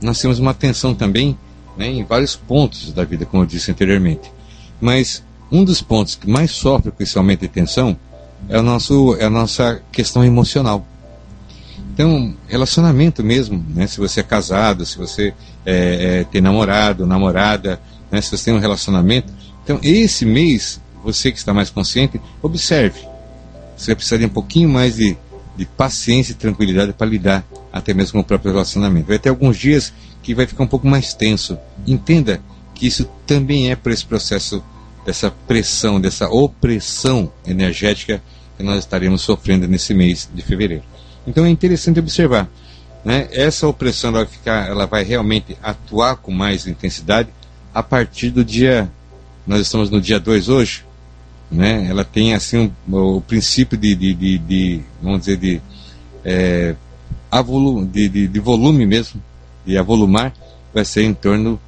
nós 0.00 0.20
temos 0.20 0.38
uma 0.38 0.54
tensão 0.54 0.94
também 0.94 1.38
né, 1.76 1.88
em 1.88 2.04
vários 2.04 2.36
pontos 2.36 2.92
da 2.92 3.04
vida, 3.04 3.26
como 3.26 3.42
eu 3.42 3.46
disse 3.46 3.70
anteriormente. 3.70 4.32
Mas 4.80 5.22
um 5.50 5.64
dos 5.64 5.80
pontos 5.82 6.14
que 6.14 6.28
mais 6.28 6.50
sofre 6.50 6.90
com 6.90 7.02
esse 7.02 7.16
aumento 7.16 7.40
de 7.40 7.48
tensão 7.48 7.96
é, 8.48 8.58
o 8.58 8.62
nosso, 8.62 9.16
é 9.18 9.24
a 9.24 9.30
nossa 9.30 9.82
questão 9.90 10.24
emocional. 10.24 10.86
Então, 11.96 12.36
relacionamento 12.46 13.24
mesmo, 13.24 13.64
né? 13.74 13.86
se 13.86 13.96
você 13.96 14.20
é 14.20 14.22
casado, 14.22 14.84
se 14.84 14.98
você 14.98 15.32
é, 15.64 16.20
é, 16.20 16.24
tem 16.24 16.42
namorado, 16.42 17.06
namorada, 17.06 17.80
né? 18.10 18.20
se 18.20 18.36
você 18.36 18.44
tem 18.44 18.54
um 18.54 18.58
relacionamento. 18.58 19.32
Então, 19.64 19.80
esse 19.82 20.26
mês, 20.26 20.78
você 21.02 21.32
que 21.32 21.38
está 21.38 21.54
mais 21.54 21.70
consciente, 21.70 22.20
observe. 22.42 23.00
Você 23.74 23.86
vai 23.86 23.96
precisar 23.96 24.18
de 24.18 24.26
um 24.26 24.28
pouquinho 24.28 24.68
mais 24.68 24.96
de, 24.96 25.16
de 25.56 25.64
paciência 25.64 26.32
e 26.32 26.34
tranquilidade 26.34 26.92
para 26.92 27.06
lidar 27.06 27.42
até 27.72 27.94
mesmo 27.94 28.12
com 28.12 28.18
o 28.20 28.24
próprio 28.24 28.52
relacionamento. 28.52 29.08
Vai 29.08 29.18
ter 29.18 29.30
alguns 29.30 29.56
dias 29.56 29.90
que 30.22 30.34
vai 30.34 30.46
ficar 30.46 30.64
um 30.64 30.68
pouco 30.68 30.86
mais 30.86 31.14
tenso. 31.14 31.56
Entenda 31.86 32.42
que 32.74 32.86
isso 32.86 33.08
também 33.26 33.70
é 33.70 33.74
para 33.74 33.94
esse 33.94 34.04
processo 34.04 34.62
dessa 35.06 35.30
pressão, 35.30 35.98
dessa 35.98 36.28
opressão 36.28 37.32
energética 37.46 38.22
que 38.58 38.62
nós 38.62 38.80
estaremos 38.80 39.22
sofrendo 39.22 39.66
nesse 39.66 39.94
mês 39.94 40.28
de 40.34 40.42
fevereiro. 40.42 40.84
Então 41.26 41.44
é 41.44 41.50
interessante 41.50 41.98
observar, 41.98 42.48
né? 43.04 43.28
Essa 43.32 43.66
opressão 43.66 44.12
vai 44.12 44.26
ficar, 44.26 44.68
ela 44.68 44.86
vai 44.86 45.02
realmente 45.02 45.56
atuar 45.62 46.16
com 46.16 46.30
mais 46.30 46.66
intensidade 46.66 47.28
a 47.74 47.82
partir 47.82 48.30
do 48.30 48.44
dia, 48.44 48.90
nós 49.46 49.60
estamos 49.60 49.90
no 49.90 50.00
dia 50.00 50.18
2 50.18 50.48
hoje, 50.48 50.84
né? 51.50 51.86
Ela 51.88 52.04
tem 52.04 52.34
assim 52.34 52.72
um, 52.88 52.96
o 53.16 53.20
princípio 53.20 53.76
de, 53.76 53.94
de, 53.94 54.14
de, 54.14 54.38
de, 54.38 54.80
vamos 55.02 55.20
dizer 55.20 55.36
de, 55.36 55.60
é, 56.24 56.74
de, 57.90 58.08
de, 58.08 58.28
de 58.28 58.40
volume 58.40 58.86
mesmo, 58.86 59.22
de 59.64 59.76
avolumar, 59.76 60.32
vai 60.72 60.84
ser 60.84 61.02
em 61.02 61.14
torno 61.14 61.60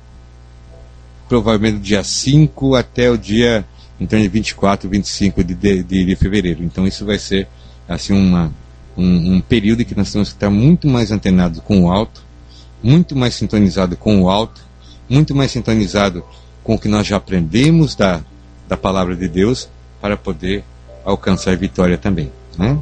provavelmente 1.28 1.74
do 1.74 1.82
dia 1.82 2.02
5 2.02 2.74
até 2.74 3.10
o 3.10 3.18
dia 3.18 3.64
em 4.00 4.06
torno 4.06 4.22
de 4.22 4.28
24, 4.28 4.88
25 4.88 5.44
de, 5.44 5.54
de, 5.54 5.82
de 5.82 6.16
fevereiro. 6.16 6.62
Então 6.64 6.86
isso 6.86 7.04
vai 7.04 7.18
ser 7.18 7.46
assim 7.86 8.12
uma, 8.12 8.52
um, 8.98 9.36
um, 9.36 9.40
período 9.40 9.82
em 9.82 9.84
que 9.84 9.96
nós 9.96 10.12
temos 10.12 10.28
que 10.30 10.34
estar 10.34 10.50
muito 10.50 10.88
mais 10.88 11.12
antenados 11.12 11.60
com 11.60 11.84
o 11.84 11.90
alto, 11.90 12.22
muito 12.82 13.14
mais 13.16 13.34
sintonizado 13.34 13.96
com 13.96 14.22
o 14.22 14.28
alto, 14.28 14.60
muito 15.08 15.34
mais 15.34 15.52
sintonizado 15.52 16.24
com 16.64 16.74
o 16.74 16.78
que 16.78 16.88
nós 16.88 17.06
já 17.06 17.16
aprendemos 17.16 17.94
da, 17.94 18.20
da 18.68 18.76
palavra 18.76 19.14
de 19.14 19.28
Deus 19.28 19.68
para 20.00 20.16
poder 20.16 20.64
alcançar 21.04 21.56
vitória 21.56 21.96
também. 21.96 22.30
Né? 22.58 22.76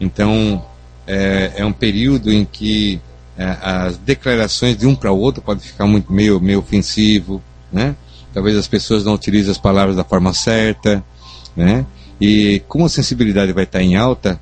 Então 0.00 0.64
é, 1.06 1.52
é 1.56 1.64
um 1.64 1.72
período 1.72 2.32
em 2.32 2.44
que 2.44 3.00
é, 3.36 3.56
as 3.62 3.98
declarações 3.98 4.76
de 4.76 4.86
um 4.86 4.94
para 4.94 5.12
o 5.12 5.18
outro 5.18 5.42
podem 5.42 5.62
ficar 5.62 5.86
muito 5.86 6.12
meio, 6.12 6.40
meio 6.40 6.58
ofensivo, 6.58 7.42
né? 7.72 7.96
Talvez 8.32 8.56
as 8.56 8.68
pessoas 8.68 9.04
não 9.04 9.14
utilizem 9.14 9.50
as 9.50 9.58
palavras 9.58 9.96
da 9.96 10.04
forma 10.04 10.32
certa, 10.32 11.02
né? 11.56 11.84
E 12.20 12.62
como 12.68 12.84
a 12.84 12.88
sensibilidade 12.88 13.52
vai 13.52 13.64
estar 13.64 13.82
em 13.82 13.96
alta, 13.96 14.40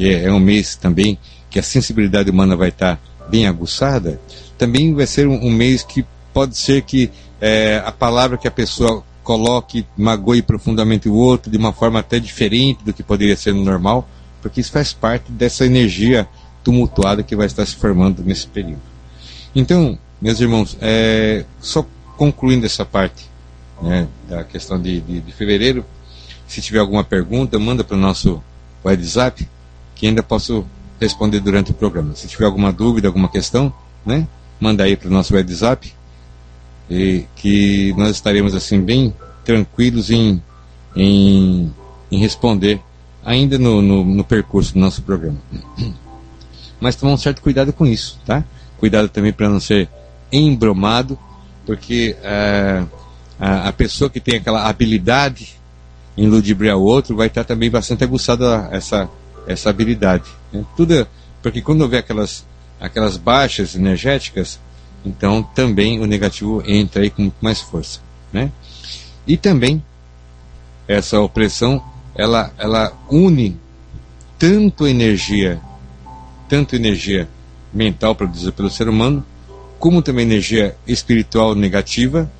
que 0.00 0.14
é 0.14 0.32
um 0.32 0.40
mês 0.40 0.76
também 0.76 1.18
que 1.50 1.58
a 1.58 1.62
sensibilidade 1.62 2.30
humana 2.30 2.56
vai 2.56 2.70
estar 2.70 2.98
bem 3.28 3.46
aguçada, 3.46 4.18
também 4.56 4.94
vai 4.94 5.06
ser 5.06 5.28
um, 5.28 5.44
um 5.44 5.50
mês 5.50 5.82
que 5.82 6.06
pode 6.32 6.56
ser 6.56 6.80
que 6.82 7.10
é, 7.38 7.82
a 7.84 7.92
palavra 7.92 8.38
que 8.38 8.48
a 8.48 8.50
pessoa 8.50 9.04
coloque 9.22 9.84
magoe 9.98 10.40
profundamente 10.40 11.06
o 11.06 11.14
outro 11.14 11.50
de 11.50 11.58
uma 11.58 11.70
forma 11.70 11.98
até 11.98 12.18
diferente 12.18 12.82
do 12.82 12.94
que 12.94 13.02
poderia 13.02 13.36
ser 13.36 13.52
no 13.52 13.62
normal, 13.62 14.08
porque 14.40 14.62
isso 14.62 14.72
faz 14.72 14.94
parte 14.94 15.30
dessa 15.30 15.66
energia 15.66 16.26
tumultuada 16.64 17.22
que 17.22 17.36
vai 17.36 17.44
estar 17.44 17.66
se 17.66 17.76
formando 17.76 18.22
nesse 18.24 18.46
período. 18.46 18.80
Então, 19.54 19.98
meus 20.18 20.40
irmãos, 20.40 20.78
é, 20.80 21.44
só 21.60 21.84
concluindo 22.16 22.64
essa 22.64 22.86
parte 22.86 23.26
né, 23.82 24.08
da 24.26 24.44
questão 24.44 24.80
de, 24.80 24.98
de, 25.02 25.20
de, 25.20 25.32
fevereiro, 25.32 25.84
se 26.48 26.62
tiver 26.62 26.78
alguma 26.78 27.04
pergunta, 27.04 27.58
manda 27.58 27.84
para 27.84 27.98
o 27.98 28.00
nosso 28.00 28.42
WhatsApp, 28.82 29.46
que 30.00 30.06
ainda 30.06 30.22
posso 30.22 30.64
responder 30.98 31.40
durante 31.40 31.72
o 31.72 31.74
programa. 31.74 32.14
Se 32.16 32.26
tiver 32.26 32.46
alguma 32.46 32.72
dúvida, 32.72 33.06
alguma 33.06 33.28
questão, 33.28 33.70
né, 34.04 34.26
manda 34.58 34.82
aí 34.82 34.96
para 34.96 35.08
o 35.08 35.12
nosso 35.12 35.34
WhatsApp, 35.34 35.92
e 36.88 37.26
que 37.36 37.92
nós 37.98 38.12
estaremos 38.12 38.54
assim 38.54 38.80
bem 38.80 39.14
tranquilos 39.44 40.10
em, 40.10 40.42
em, 40.96 41.70
em 42.10 42.18
responder 42.18 42.80
ainda 43.22 43.58
no, 43.58 43.82
no, 43.82 44.02
no, 44.02 44.24
percurso 44.24 44.72
do 44.72 44.80
nosso 44.80 45.02
programa. 45.02 45.36
Mas 46.80 46.96
tomar 46.96 47.12
um 47.12 47.18
certo 47.18 47.42
cuidado 47.42 47.70
com 47.70 47.86
isso, 47.86 48.18
tá? 48.24 48.42
Cuidado 48.78 49.10
também 49.10 49.34
para 49.34 49.50
não 49.50 49.60
ser 49.60 49.86
embromado 50.32 51.18
porque 51.66 52.16
é, 52.22 52.82
a, 53.38 53.68
a, 53.68 53.72
pessoa 53.72 54.08
que 54.08 54.18
tem 54.18 54.36
aquela 54.36 54.66
habilidade 54.66 55.60
em 56.16 56.26
ludibriar 56.26 56.78
o 56.78 56.82
outro 56.82 57.14
vai 57.14 57.26
estar 57.26 57.44
também 57.44 57.70
bastante 57.70 58.02
aguçada 58.02 58.66
essa, 58.72 59.10
essa 59.46 59.70
habilidade. 59.70 60.30
Né? 60.52 60.64
Tudo, 60.76 60.94
é, 60.94 61.06
porque 61.42 61.60
quando 61.60 61.82
houver 61.82 61.98
aquelas, 61.98 62.44
aquelas 62.80 63.16
baixas 63.16 63.74
energéticas, 63.74 64.58
então 65.04 65.42
também 65.42 66.00
o 66.00 66.06
negativo 66.06 66.62
entra 66.66 67.02
aí 67.02 67.10
com 67.10 67.22
muito 67.22 67.38
mais 67.40 67.60
força. 67.60 68.00
Né? 68.32 68.50
E 69.26 69.36
também 69.36 69.82
essa 70.86 71.20
opressão 71.20 71.82
ela, 72.14 72.52
ela 72.58 72.92
une 73.08 73.56
tanto 74.38 74.86
energia, 74.86 75.60
tanto 76.48 76.74
energia 76.74 77.28
mental 77.72 78.14
produzida 78.14 78.50
pelo 78.52 78.70
ser 78.70 78.88
humano, 78.88 79.24
como 79.78 80.02
também 80.02 80.26
energia 80.26 80.76
espiritual 80.86 81.54
negativa 81.54 82.30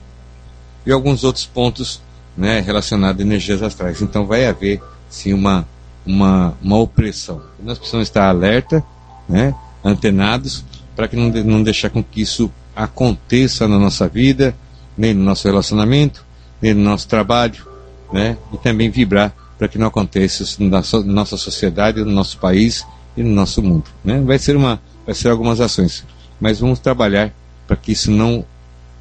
e 0.85 0.91
alguns 0.91 1.25
outros 1.25 1.47
pontos 1.47 2.01
né, 2.37 2.61
relacionados 2.61 3.21
a 3.21 3.25
energias 3.25 3.63
astrais. 3.63 4.01
Então 4.01 4.27
vai 4.27 4.47
haver 4.47 4.83
sim 5.09 5.33
uma, 5.33 5.67
uma, 6.05 6.55
uma 6.63 6.79
opressão. 6.79 7.43
Nós 7.63 7.79
precisamos 7.79 8.09
estar 8.09 8.29
alerta, 8.29 8.85
né, 9.29 9.55
antenados, 9.85 10.65
para 10.97 11.09
que 11.09 11.17
não, 11.17 11.29
não 11.45 11.63
deixar 11.63 11.91
com 11.91 12.03
que 12.03 12.21
isso 12.21 12.51
aconteça 12.75 13.67
na 13.69 13.79
nossa 13.79 14.09
vida, 14.09 14.55
nem 14.97 15.15
no 15.15 15.25
nosso 15.25 15.47
relacionamento, 15.47 16.25
nem 16.61 16.75
no 16.75 16.83
nosso 16.83 17.09
trabalho, 17.09 17.67
né, 18.13 18.37
e 18.53 18.59
também 18.59 18.91
vibrar 18.91 19.35
para 19.59 19.69
que 19.69 19.79
não 19.79 19.87
aconteça 19.87 20.43
isso 20.43 20.63
na, 20.65 20.83
so, 20.83 21.05
nossa 21.05 21.37
sociedade, 21.37 22.03
no 22.03 22.11
nosso 22.11 22.39
país 22.39 22.87
e 23.17 23.23
no 23.23 23.31
nosso 23.35 23.63
mundo. 23.63 23.85
Né? 24.05 24.21
Vai 24.21 24.39
ser 24.39 24.57
uma, 24.57 24.81
vai 25.05 25.15
ser 25.15 25.29
algumas 25.29 25.61
ações, 25.61 26.05
mas 26.41 26.61
vamos 26.61 26.79
trabalhar 26.79 27.33
para 27.67 27.77
que 27.77 27.93
isso 27.93 28.11
não 28.11 28.45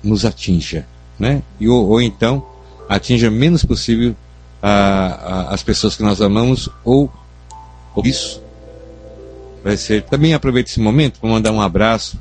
nos 0.03 0.25
atinja, 0.25 0.85
né? 1.17 1.41
E, 1.59 1.67
ou, 1.67 1.87
ou 1.89 2.01
então 2.01 2.45
atinja 2.87 3.29
menos 3.29 3.63
possível 3.63 4.15
a, 4.61 4.69
a, 4.69 5.53
as 5.53 5.63
pessoas 5.63 5.95
que 5.95 6.03
nós 6.03 6.21
amamos 6.21 6.69
ou, 6.83 7.11
isso 8.03 8.41
vai 9.63 9.77
ser. 9.77 10.03
Também 10.03 10.33
aproveito 10.33 10.67
esse 10.67 10.79
momento 10.79 11.19
para 11.19 11.29
mandar 11.29 11.51
um 11.51 11.61
abraço 11.61 12.17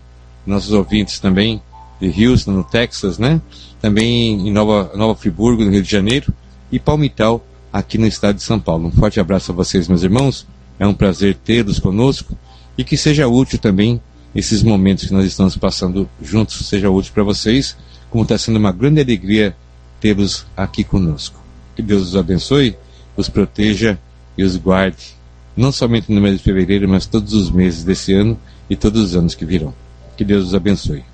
nossos 0.47 0.73
ouvintes 0.73 1.21
também 1.21 1.61
de 2.01 2.27
Houston, 2.27 2.53
no 2.53 2.65
Texas, 2.65 3.19
né? 3.19 3.41
Também 3.81 4.49
em 4.49 4.53
Nova, 4.53 4.93
Nova 4.95 5.15
Friburgo, 5.15 5.65
no 5.65 5.71
Rio 5.71 5.83
de 5.83 5.91
Janeiro, 5.91 6.33
e 6.71 6.79
Palmital, 6.79 7.45
aqui 7.73 7.99
no 7.99 8.07
estado 8.07 8.37
de 8.37 8.43
São 8.43 8.59
Paulo. 8.59 8.89
Um 8.89 8.93
forte 8.93 9.21
abraço 9.21 9.53
a 9.53 9.55
vocês, 9.55 9.89
meus 9.89 10.03
irmãos. 10.03 10.47
É 10.79 10.87
um 10.87 10.95
prazer 10.95 11.37
tê-los 11.37 11.79
conosco 11.79 12.37
e 12.77 12.85
que 12.85 12.97
seja 12.97 13.27
útil 13.27 13.59
também 13.59 14.01
esses 14.35 14.63
momentos 14.63 15.07
que 15.07 15.13
nós 15.13 15.25
estamos 15.25 15.57
passando 15.57 16.09
juntos, 16.23 16.67
seja 16.69 16.91
útil 16.91 17.13
para 17.13 17.25
vocês, 17.25 17.77
como 18.11 18.23
está 18.23 18.39
sendo 18.39 18.57
uma 18.57 18.71
grande 18.71 19.01
alegria 19.01 19.57
tê-los 20.01 20.47
aqui 20.57 20.85
conosco. 20.85 21.38
Que 21.79 21.83
Deus 21.83 22.09
os 22.09 22.17
abençoe, 22.17 22.77
os 23.17 23.29
proteja 23.29 23.97
e 24.37 24.43
os 24.43 24.57
guarde, 24.57 25.15
não 25.57 25.71
somente 25.71 26.11
no 26.11 26.21
mês 26.21 26.39
de 26.39 26.43
fevereiro, 26.43 26.89
mas 26.89 27.07
todos 27.07 27.33
os 27.35 27.53
meses 27.53 27.85
desse 27.85 28.13
ano 28.13 28.37
e 28.69 28.75
todos 28.75 29.01
os 29.01 29.15
anos 29.15 29.37
que 29.37 29.45
virão. 29.45 29.73
Que 30.17 30.25
Deus 30.25 30.49
os 30.49 30.55
abençoe. 30.57 31.05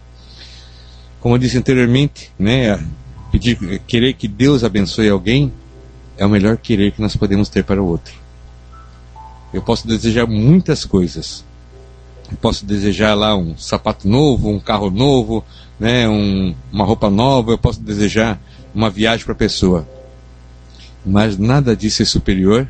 Como 1.21 1.35
eu 1.35 1.39
disse 1.39 1.59
anteriormente, 1.59 2.33
né, 2.39 2.83
pedir, 3.31 3.59
querer 3.87 4.15
que 4.15 4.27
Deus 4.27 4.65
abençoe 4.65 5.11
alguém 5.11 5.53
é 6.17 6.25
o 6.25 6.31
melhor 6.31 6.57
querer 6.57 6.93
que 6.93 7.03
nós 7.03 7.15
podemos 7.15 7.51
ter 7.51 7.63
para 7.63 7.83
o 7.83 7.87
outro. 7.87 8.15
Eu 9.53 9.61
posso 9.61 9.87
desejar 9.87 10.27
muitas 10.27 10.87
coisas. 10.87 11.45
Eu 12.31 12.39
posso 12.39 12.65
desejar 12.65 13.13
lá 13.13 13.37
um 13.37 13.55
sapato 13.59 14.09
novo, 14.09 14.49
um 14.49 14.59
carro 14.59 14.89
novo, 14.89 15.45
né, 15.79 16.09
um, 16.09 16.55
uma 16.73 16.87
roupa 16.87 17.11
nova. 17.11 17.51
Eu 17.51 17.59
posso 17.59 17.83
desejar 17.83 18.41
uma 18.75 18.89
viagem 18.89 19.27
para 19.27 19.35
a 19.35 19.37
pessoa. 19.37 19.87
Mas 21.05 21.37
nada 21.37 21.77
disso 21.77 22.03
é 22.03 22.05
superior 22.05 22.69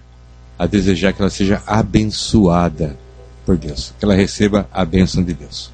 a 0.59 0.66
desejar 0.66 1.12
que 1.12 1.20
ela 1.20 1.30
seja 1.30 1.62
abençoada 1.66 2.97
por 3.45 3.57
Deus, 3.57 3.93
que 3.99 4.05
ela 4.05 4.14
receba 4.14 4.68
a 4.72 4.85
bênção 4.85 5.22
de 5.22 5.35
Deus. 5.35 5.70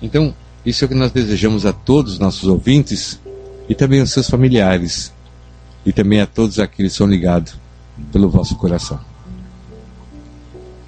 Então, 0.00 0.34
isso 0.64 0.84
é 0.84 0.86
o 0.86 0.88
que 0.88 0.94
nós 0.94 1.10
desejamos 1.10 1.66
a 1.66 1.72
todos 1.72 2.14
os 2.14 2.18
nossos 2.18 2.48
ouvintes 2.48 3.20
e 3.68 3.74
também 3.74 4.00
aos 4.00 4.10
seus 4.10 4.28
familiares 4.28 5.12
e 5.84 5.92
também 5.92 6.20
a 6.20 6.26
todos 6.26 6.58
aqueles 6.58 6.92
que 6.92 6.98
são 6.98 7.06
ligados 7.06 7.54
pelo 8.12 8.28
vosso 8.28 8.54
coração. 8.56 9.00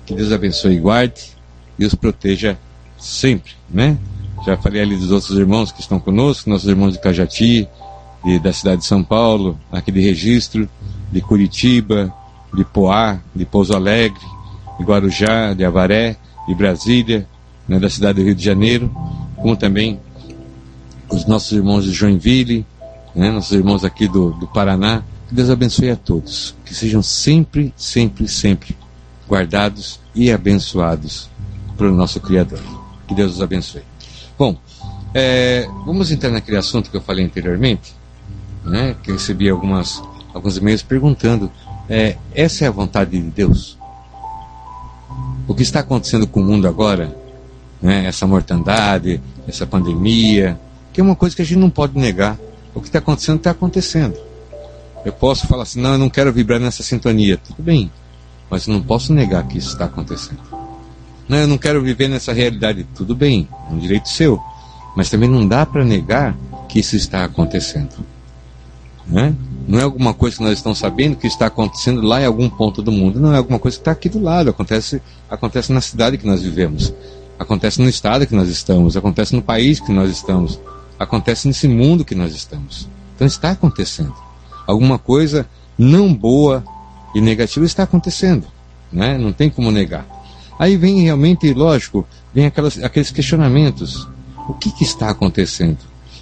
Que 0.05 0.15
Deus 0.15 0.33
abençoe 0.33 0.75
e 0.75 0.81
guarde 0.81 1.33
e 1.79 1.85
os 1.85 1.95
proteja 1.95 2.59
sempre, 2.99 3.53
né? 3.69 3.97
Já 4.45 4.57
falei 4.57 4.83
ali 4.83 4.97
dos 4.97 5.11
outros 5.11 5.39
irmãos 5.39 5.71
que 5.71 5.81
estão 5.81 6.01
conosco, 6.01 6.51
nossos 6.51 6.69
irmãos 6.69 6.93
de 6.93 6.99
Cajati, 6.99 7.69
de, 8.25 8.39
da 8.39 8.53
cidade 8.53 8.83
de 8.83 8.87
São 8.87 9.03
Paulo, 9.03 9.59
aqui 9.71 9.91
de 9.93 10.01
Registro, 10.01 10.69
de 11.13 11.21
Curitiba, 11.21 12.13
de 12.53 12.65
Poá, 12.65 13.21
de 13.35 13.45
Pouso 13.45 13.75
Alegre, 13.75 14.21
de 14.79 14.85
Guarujá, 14.85 15.55
de 15.55 15.65
Avaré, 15.65 16.17
de 16.49 16.55
Brasília, 16.55 17.27
né, 17.69 17.79
da 17.79 17.89
cidade 17.89 18.21
do 18.21 18.25
Rio 18.25 18.35
de 18.35 18.45
Janeiro, 18.45 18.91
como 19.37 19.57
também 19.57 20.01
os 21.11 21.27
nossos 21.27 21.53
irmãos 21.53 21.85
de 21.85 21.93
Joinville, 21.93 22.67
né, 23.15 23.31
nossos 23.31 23.53
irmãos 23.53 23.85
aqui 23.85 24.09
do, 24.09 24.31
do 24.33 24.47
Paraná. 24.47 25.03
Que 25.29 25.35
Deus 25.35 25.51
abençoe 25.51 25.91
a 25.91 25.97
todos, 25.97 26.55
que 26.65 26.75
sejam 26.75 27.03
sempre, 27.03 27.73
sempre, 27.77 28.27
sempre 28.29 28.77
guardados 29.29 30.01
e 30.15 30.31
abençoados 30.31 31.29
pelo 31.77 31.95
nosso 31.95 32.21
Criador. 32.21 32.61
Que 33.07 33.15
Deus 33.15 33.37
os 33.37 33.43
abençoe. 33.43 33.83
Bom, 34.39 34.57
é, 35.15 35.67
vamos 35.87 36.11
entrar 36.11 36.31
naquele 36.31 36.57
assunto 36.57 36.91
que 36.91 36.97
eu 36.97 37.01
falei 37.01 37.25
anteriormente, 37.25 37.95
né, 38.65 38.97
que 39.03 39.13
recebi 39.13 39.49
algumas, 39.49 40.03
alguns 40.35 40.57
e-mails 40.57 40.83
perguntando: 40.83 41.51
é, 41.89 42.17
essa 42.35 42.65
é 42.65 42.69
a 42.69 42.71
vontade 42.71 43.11
de 43.11 43.31
Deus? 43.31 43.79
O 45.47 45.55
que 45.55 45.63
está 45.63 45.81
acontecendo 45.81 46.27
com 46.27 46.41
o 46.41 46.45
mundo 46.45 46.69
agora, 46.69 47.17
né, 47.81 48.07
essa 48.07 48.27
mortandade, 48.27 49.21
essa 49.47 49.67
pandemia, 49.67 50.59
que 50.93 51.01
é 51.01 51.05
uma 51.05 51.17
coisa 51.17 51.35
que 51.35 51.43
a 51.43 51.45
gente 51.45 51.59
não 51.59 51.71
pode 51.71 51.99
negar. 51.99 52.39
O 52.75 52.81
que 52.81 52.87
está 52.87 53.01
acontecendo 53.01 53.37
está 53.37 53.51
acontecendo. 53.51 54.17
Eu 55.05 55.13
posso 55.13 55.47
falar 55.47 55.65
assim, 55.65 55.81
não, 55.81 55.93
eu 55.93 55.99
não 55.99 56.09
quero 56.09 56.33
vibrar 56.33 56.61
nessa 56.61 56.83
sintonia. 56.83 57.37
Tudo 57.37 57.63
bem, 57.63 57.91
mas 58.49 58.67
eu 58.67 58.73
não 58.73 58.83
posso 58.83 59.13
negar 59.13 59.47
que 59.47 59.59
isso 59.59 59.73
está 59.73 59.87
acontecendo. 59.87 60.41
Não, 61.29 61.39
eu 61.39 61.49
não 61.49 61.59
quero 61.59 61.83
viver 61.83 62.09
nessa 62.09 62.33
realidade. 62.33 62.87
Tudo 62.95 63.15
bem, 63.15 63.49
é 63.69 63.73
um 63.73 63.79
direito 63.79 64.09
seu. 64.09 64.41
Mas 64.97 65.11
também 65.11 65.29
não 65.29 65.47
dá 65.47 65.67
para 65.67 65.85
negar 65.85 66.37
que 66.69 66.79
isso 66.81 66.97
está 66.97 67.25
acontecendo. 67.25 68.05
Né? 69.07 69.35
Não 69.67 69.79
é 69.79 69.83
alguma 69.83 70.13
coisa 70.13 70.37
que 70.37 70.43
nós 70.43 70.55
estamos 70.55 70.79
sabendo 70.79 71.17
que 71.17 71.27
está 71.27 71.47
acontecendo 71.47 72.03
lá 72.03 72.21
em 72.21 72.27
algum 72.27 72.49
ponto 72.49 72.83
do 72.83 72.91
mundo. 72.91 73.21
Não 73.21 73.33
é 73.33 73.37
alguma 73.37 73.59
coisa 73.59 73.77
que 73.77 73.81
está 73.81 73.93
aqui 73.93 74.09
do 74.09 74.21
lado. 74.21 74.51
Acontece, 74.51 75.01
acontece 75.31 75.73
na 75.73 75.81
cidade 75.81 76.19
que 76.19 76.27
nós 76.27 76.43
vivemos. 76.43 76.93
Acontece 77.39 77.81
no 77.81 77.89
estado 77.89 78.27
que 78.27 78.35
nós 78.35 78.49
estamos. 78.49 78.97
Acontece 78.97 79.35
no 79.35 79.43
país 79.43 79.81
que 79.81 79.93
nós 79.93 80.11
estamos. 80.11 80.61
Acontece 80.99 81.47
nesse 81.49 81.69
mundo 81.69 82.05
que 82.05 82.15
nós 82.15 82.35
estamos. 82.35 82.89
Então 83.15 83.27
está 83.27 83.51
acontecendo. 83.51 84.15
Alguma 84.67 84.99
coisa 84.99 85.47
não 85.79 86.13
boa 86.13 86.65
e 87.15 87.21
negativa 87.21 87.65
está 87.65 87.83
acontecendo. 87.85 88.47
Né? 88.93 89.17
Não 89.17 89.33
tem 89.33 89.49
como 89.49 89.71
negar. 89.71 90.07
Aí 90.59 90.77
vem 90.77 91.03
realmente, 91.03 91.53
lógico, 91.53 92.07
vem 92.33 92.47
aquelas, 92.47 92.83
aqueles 92.83 93.11
questionamentos. 93.11 94.09
O 94.49 94.55
que, 94.55 94.71
que 94.71 94.85
está 94.85 95.11
acontecendo? 95.11 95.79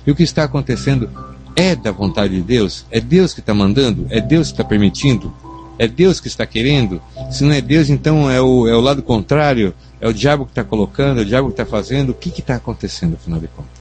E 0.07 0.11
o 0.11 0.15
que 0.15 0.23
está 0.23 0.45
acontecendo 0.45 1.11
é 1.57 1.75
da 1.75 1.91
vontade 1.91 2.35
de 2.35 2.43
Deus? 2.43 2.87
É 2.91 3.01
Deus 3.01 3.35
que 3.35 3.41
está 3.41 3.55
mandando? 3.55 4.07
É 4.11 4.21
Deus 4.21 4.49
que 4.49 4.55
está 4.55 4.65
permitindo? 4.65 5.33
É 5.79 5.89
Deus 5.89 6.21
que 6.21 6.29
está 6.29 6.45
querendo? 6.45 7.01
Se 7.31 7.43
não 7.43 7.53
é 7.53 7.61
Deus, 7.61 7.89
então 7.89 8.31
é 8.31 8.41
o, 8.41 8.69
é 8.69 8.75
o 8.75 8.81
lado 8.81 9.03
contrário? 9.03 9.75
É 10.01 10.09
o 10.09 10.13
diabo 10.13 10.45
que 10.45 10.53
está 10.53 10.63
colocando? 10.63 11.21
É 11.21 11.23
o 11.23 11.27
diabo 11.27 11.49
que 11.49 11.55
está 11.55 11.65
fazendo? 11.65 12.11
O 12.11 12.15
que 12.15 12.29
está 12.29 12.57
acontecendo, 12.57 13.15
afinal 13.15 13.41
de 13.41 13.49
contas? 13.49 13.81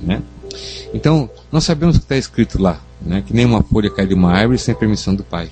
Né? 0.00 0.22
Então, 0.94 1.28
nós 1.52 1.64
sabemos 1.64 1.98
que 1.98 2.04
está 2.04 2.16
escrito 2.16 2.60
lá, 2.60 2.80
né, 3.02 3.22
que 3.26 3.34
nenhuma 3.34 3.62
folha 3.62 3.90
cai 3.90 4.06
de 4.06 4.14
uma 4.14 4.32
árvore 4.32 4.58
sem 4.58 4.74
permissão 4.74 5.14
do 5.14 5.22
Pai. 5.22 5.50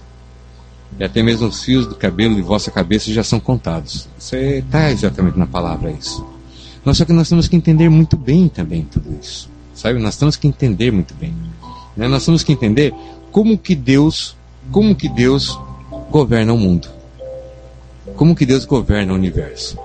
E 0.98 1.04
até 1.04 1.22
mesmo 1.22 1.48
os 1.48 1.62
fios 1.62 1.86
do 1.86 1.94
cabelo 1.94 2.34
de 2.34 2.42
vossa 2.42 2.70
cabeça 2.70 3.12
já 3.12 3.24
são 3.24 3.40
contados. 3.40 4.08
Isso 4.18 4.36
está 4.36 4.90
exatamente 4.90 5.38
na 5.38 5.46
palavra 5.46 5.90
isso. 5.90 6.24
Só 6.92 7.04
que 7.04 7.12
nós 7.12 7.28
temos 7.28 7.48
que 7.48 7.56
entender 7.56 7.88
muito 7.88 8.16
bem 8.16 8.48
também 8.48 8.82
tudo 8.82 9.16
isso. 9.20 9.50
Sabe? 9.74 9.98
Nós 9.98 10.16
temos 10.16 10.36
que 10.36 10.46
entender 10.46 10.90
muito 10.90 11.14
bem. 11.14 11.34
Né? 11.96 12.08
Nós 12.08 12.24
temos 12.24 12.42
que 12.42 12.52
entender 12.52 12.94
como 13.30 13.58
que 13.58 13.74
Deus, 13.74 14.36
como 14.70 14.94
que 14.94 15.08
Deus 15.08 15.58
governa 16.10 16.52
o 16.52 16.58
mundo. 16.58 16.88
Como 18.16 18.34
que 18.34 18.46
Deus 18.46 18.64
governa 18.64 19.12
o 19.12 19.16
universo. 19.16 19.78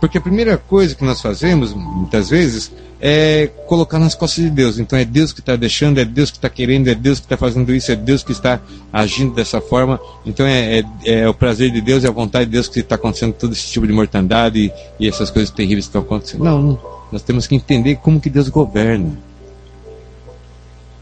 Porque 0.00 0.18
a 0.18 0.20
primeira 0.20 0.56
coisa 0.56 0.94
que 0.94 1.04
nós 1.04 1.20
fazemos, 1.20 1.72
muitas 1.72 2.28
vezes, 2.28 2.70
é 3.00 3.48
colocar 3.66 3.98
nas 3.98 4.14
costas 4.14 4.44
de 4.44 4.50
Deus. 4.50 4.78
Então 4.78 4.98
é 4.98 5.04
Deus 5.04 5.32
que 5.32 5.40
está 5.40 5.56
deixando, 5.56 5.98
é 5.98 6.04
Deus 6.04 6.30
que 6.30 6.38
está 6.38 6.48
querendo, 6.48 6.88
é 6.88 6.94
Deus 6.94 7.18
que 7.18 7.26
está 7.26 7.36
fazendo 7.36 7.74
isso, 7.74 7.90
é 7.90 7.96
Deus 7.96 8.22
que 8.22 8.32
está 8.32 8.60
agindo 8.92 9.34
dessa 9.34 9.60
forma. 9.60 9.98
Então 10.24 10.46
é, 10.46 10.78
é, 10.78 10.84
é 11.20 11.28
o 11.28 11.34
prazer 11.34 11.70
de 11.70 11.80
Deus, 11.80 12.04
é 12.04 12.08
a 12.08 12.12
vontade 12.12 12.46
de 12.46 12.52
Deus 12.52 12.68
que 12.68 12.80
está 12.80 12.94
acontecendo 12.94 13.32
todo 13.32 13.52
esse 13.52 13.70
tipo 13.70 13.86
de 13.86 13.92
mortandade 13.92 14.58
e, 14.58 14.72
e 15.04 15.08
essas 15.08 15.30
coisas 15.30 15.50
terríveis 15.50 15.86
que 15.86 15.90
estão 15.90 16.02
acontecendo. 16.02 16.44
Não, 16.44 16.62
não, 16.62 16.78
nós 17.10 17.22
temos 17.22 17.46
que 17.46 17.54
entender 17.54 17.96
como 17.96 18.20
que 18.20 18.30
Deus 18.30 18.48
governa. 18.48 19.16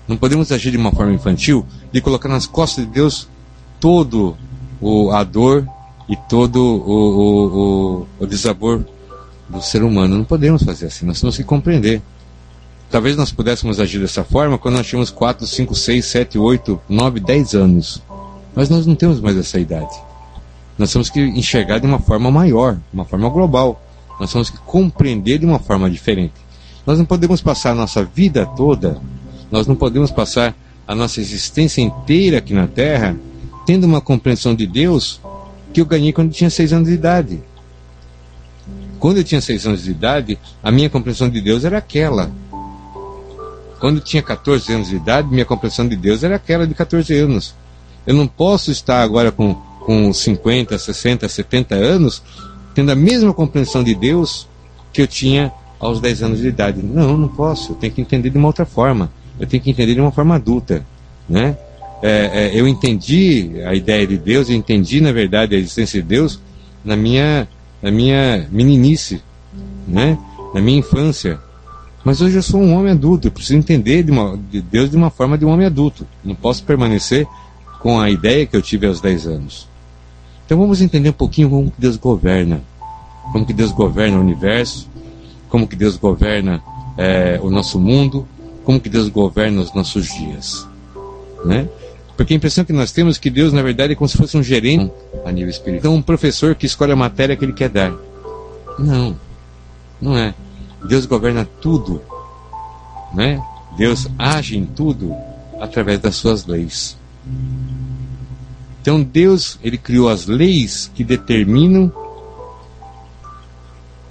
Não 0.06 0.16
podemos 0.16 0.52
agir 0.52 0.70
de 0.70 0.76
uma 0.76 0.92
forma 0.92 1.12
infantil 1.12 1.64
de 1.90 2.00
colocar 2.00 2.28
nas 2.28 2.46
costas 2.46 2.84
de 2.84 2.90
Deus 2.90 3.28
todo 3.80 4.36
o, 4.80 5.10
a 5.10 5.24
dor 5.24 5.66
e 6.08 6.16
todo 6.16 6.56
o, 6.56 6.90
o, 6.90 8.00
o, 8.00 8.06
o 8.20 8.26
desabor 8.26 8.84
do 9.48 9.62
ser 9.62 9.82
humano. 9.82 10.16
Não 10.16 10.24
podemos 10.24 10.62
fazer 10.62 10.86
assim, 10.86 11.06
nós 11.06 11.20
temos 11.20 11.36
que 11.36 11.44
compreender. 11.44 12.02
Talvez 12.90 13.16
nós 13.16 13.32
pudéssemos 13.32 13.80
agir 13.80 13.98
dessa 13.98 14.22
forma 14.22 14.58
quando 14.58 14.76
nós 14.76 14.86
tínhamos 14.86 15.10
4, 15.10 15.46
5, 15.46 15.74
6, 15.74 16.04
7, 16.04 16.38
8, 16.38 16.80
9, 16.88 17.20
10 17.20 17.54
anos. 17.54 18.02
Mas 18.54 18.68
nós 18.68 18.86
não 18.86 18.94
temos 18.94 19.20
mais 19.20 19.36
essa 19.36 19.58
idade. 19.58 19.94
Nós 20.78 20.92
temos 20.92 21.08
que 21.08 21.20
enxergar 21.20 21.78
de 21.78 21.86
uma 21.86 21.98
forma 21.98 22.30
maior, 22.30 22.76
uma 22.92 23.04
forma 23.04 23.28
global. 23.28 23.80
Nós 24.18 24.32
temos 24.32 24.50
que 24.50 24.58
compreender 24.58 25.38
de 25.38 25.46
uma 25.46 25.58
forma 25.58 25.90
diferente. 25.90 26.34
Nós 26.86 26.98
não 26.98 27.04
podemos 27.04 27.40
passar 27.40 27.70
a 27.70 27.74
nossa 27.74 28.04
vida 28.04 28.46
toda, 28.46 29.00
nós 29.50 29.66
não 29.66 29.74
podemos 29.74 30.10
passar 30.10 30.54
a 30.86 30.94
nossa 30.94 31.20
existência 31.20 31.80
inteira 31.80 32.38
aqui 32.38 32.52
na 32.52 32.66
Terra 32.66 33.16
tendo 33.64 33.84
uma 33.84 34.00
compreensão 34.00 34.54
de 34.54 34.66
Deus 34.66 35.20
que 35.72 35.80
eu 35.80 35.86
ganhei 35.86 36.12
quando 36.12 36.28
eu 36.28 36.34
tinha 36.34 36.50
seis 36.50 36.72
anos 36.72 36.88
de 36.88 36.94
idade. 36.94 37.42
Quando 38.98 39.18
eu 39.18 39.24
tinha 39.24 39.40
seis 39.40 39.66
anos 39.66 39.82
de 39.82 39.90
idade, 39.90 40.38
a 40.62 40.70
minha 40.70 40.88
compreensão 40.88 41.28
de 41.28 41.40
Deus 41.40 41.64
era 41.64 41.78
aquela. 41.78 42.30
Quando 43.80 43.96
eu 43.96 44.02
tinha 44.02 44.22
14 44.22 44.72
anos 44.72 44.88
de 44.88 44.96
idade, 44.96 45.28
minha 45.28 45.44
compreensão 45.44 45.86
de 45.86 45.96
Deus 45.96 46.22
era 46.22 46.36
aquela 46.36 46.66
de 46.66 46.74
14 46.74 47.12
anos. 47.14 47.54
Eu 48.06 48.14
não 48.14 48.26
posso 48.26 48.70
estar 48.70 49.02
agora 49.02 49.30
com, 49.30 49.54
com 49.80 50.12
50, 50.12 50.78
60, 50.78 51.28
70 51.28 51.74
anos 51.74 52.22
tendo 52.74 52.90
a 52.90 52.94
mesma 52.94 53.32
compreensão 53.32 53.82
de 53.82 53.94
Deus 53.94 54.48
que 54.92 55.02
eu 55.02 55.06
tinha 55.06 55.52
aos 55.78 56.00
10 56.00 56.22
anos 56.22 56.38
de 56.40 56.48
idade. 56.48 56.82
Não, 56.82 57.16
não 57.16 57.28
posso. 57.28 57.72
Eu 57.72 57.76
tenho 57.76 57.92
que 57.92 58.00
entender 58.00 58.30
de 58.30 58.38
uma 58.38 58.48
outra 58.48 58.64
forma. 58.64 59.10
Eu 59.38 59.46
tenho 59.46 59.62
que 59.62 59.70
entender 59.70 59.94
de 59.94 60.00
uma 60.00 60.10
forma 60.10 60.34
adulta. 60.34 60.84
Né? 61.28 61.56
É, 62.02 62.30
é, 62.32 62.60
eu 62.60 62.66
entendi 62.66 63.62
a 63.66 63.74
ideia 63.74 64.06
de 64.06 64.18
Deus, 64.18 64.48
eu 64.48 64.56
entendi, 64.56 65.00
na 65.00 65.12
verdade, 65.12 65.54
a 65.54 65.58
existência 65.58 66.00
de 66.02 66.08
Deus 66.08 66.40
na 66.84 66.96
minha, 66.96 67.48
na 67.82 67.90
minha 67.90 68.46
meninice, 68.50 69.22
né? 69.86 70.18
na 70.54 70.60
minha 70.60 70.78
infância. 70.78 71.38
Mas 72.04 72.20
hoje 72.20 72.36
eu 72.36 72.42
sou 72.42 72.60
um 72.60 72.74
homem 72.74 72.92
adulto, 72.92 73.28
eu 73.28 73.32
preciso 73.32 73.58
entender 73.58 74.02
de, 74.02 74.10
uma, 74.10 74.38
de 74.50 74.60
Deus 74.60 74.90
de 74.90 74.96
uma 74.96 75.10
forma 75.10 75.38
de 75.38 75.44
um 75.44 75.48
homem 75.48 75.66
adulto. 75.66 76.06
Não 76.22 76.34
posso 76.34 76.62
permanecer 76.62 77.26
com 77.80 77.98
a 77.98 78.10
ideia 78.10 78.46
que 78.46 78.54
eu 78.54 78.62
tive 78.62 78.86
aos 78.86 79.00
10 79.00 79.26
anos. 79.26 79.68
Então 80.44 80.58
vamos 80.58 80.80
entender 80.80 81.10
um 81.10 81.14
pouquinho 81.14 81.50
como 81.50 81.70
que 81.70 81.80
Deus 81.80 81.96
governa. 81.96 82.60
Como 83.32 83.46
que 83.46 83.52
Deus 83.52 83.72
governa 83.72 84.18
o 84.18 84.20
universo, 84.20 84.88
como 85.48 85.66
que 85.66 85.74
Deus 85.74 85.96
governa 85.96 86.62
é, 86.96 87.38
o 87.42 87.50
nosso 87.50 87.78
mundo, 87.78 88.26
como 88.64 88.80
que 88.80 88.88
Deus 88.88 89.08
governa 89.08 89.60
os 89.60 89.72
nossos 89.72 90.06
dias. 90.06 90.66
Né? 91.44 91.68
Porque 92.16 92.32
a 92.32 92.36
impressão 92.36 92.64
que 92.64 92.72
nós 92.72 92.92
temos 92.92 93.16
é 93.16 93.20
que 93.20 93.30
Deus, 93.30 93.52
na 93.52 93.62
verdade, 93.62 93.92
é 93.92 93.96
como 93.96 94.08
se 94.08 94.16
fosse 94.16 94.36
um 94.36 94.42
gerente 94.42 94.92
a 95.24 95.32
nível 95.32 95.50
espiritual. 95.50 95.78
Então, 95.78 95.94
um 95.94 96.02
professor 96.02 96.54
que 96.54 96.66
escolhe 96.66 96.92
a 96.92 96.96
matéria 96.96 97.36
que 97.36 97.44
ele 97.44 97.52
quer 97.52 97.68
dar. 97.68 97.92
Não, 98.78 99.16
não 100.00 100.16
é. 100.16 100.34
Deus 100.86 101.06
governa 101.06 101.48
tudo. 101.60 102.00
Né? 103.12 103.42
Deus 103.76 104.08
age 104.18 104.56
em 104.56 104.64
tudo 104.64 105.14
através 105.60 105.98
das 105.98 106.14
suas 106.16 106.46
leis. 106.46 106.96
Então 108.84 109.02
Deus, 109.02 109.58
ele 109.64 109.78
criou 109.78 110.10
as 110.10 110.26
leis 110.26 110.90
que 110.94 111.02
determinam 111.02 111.90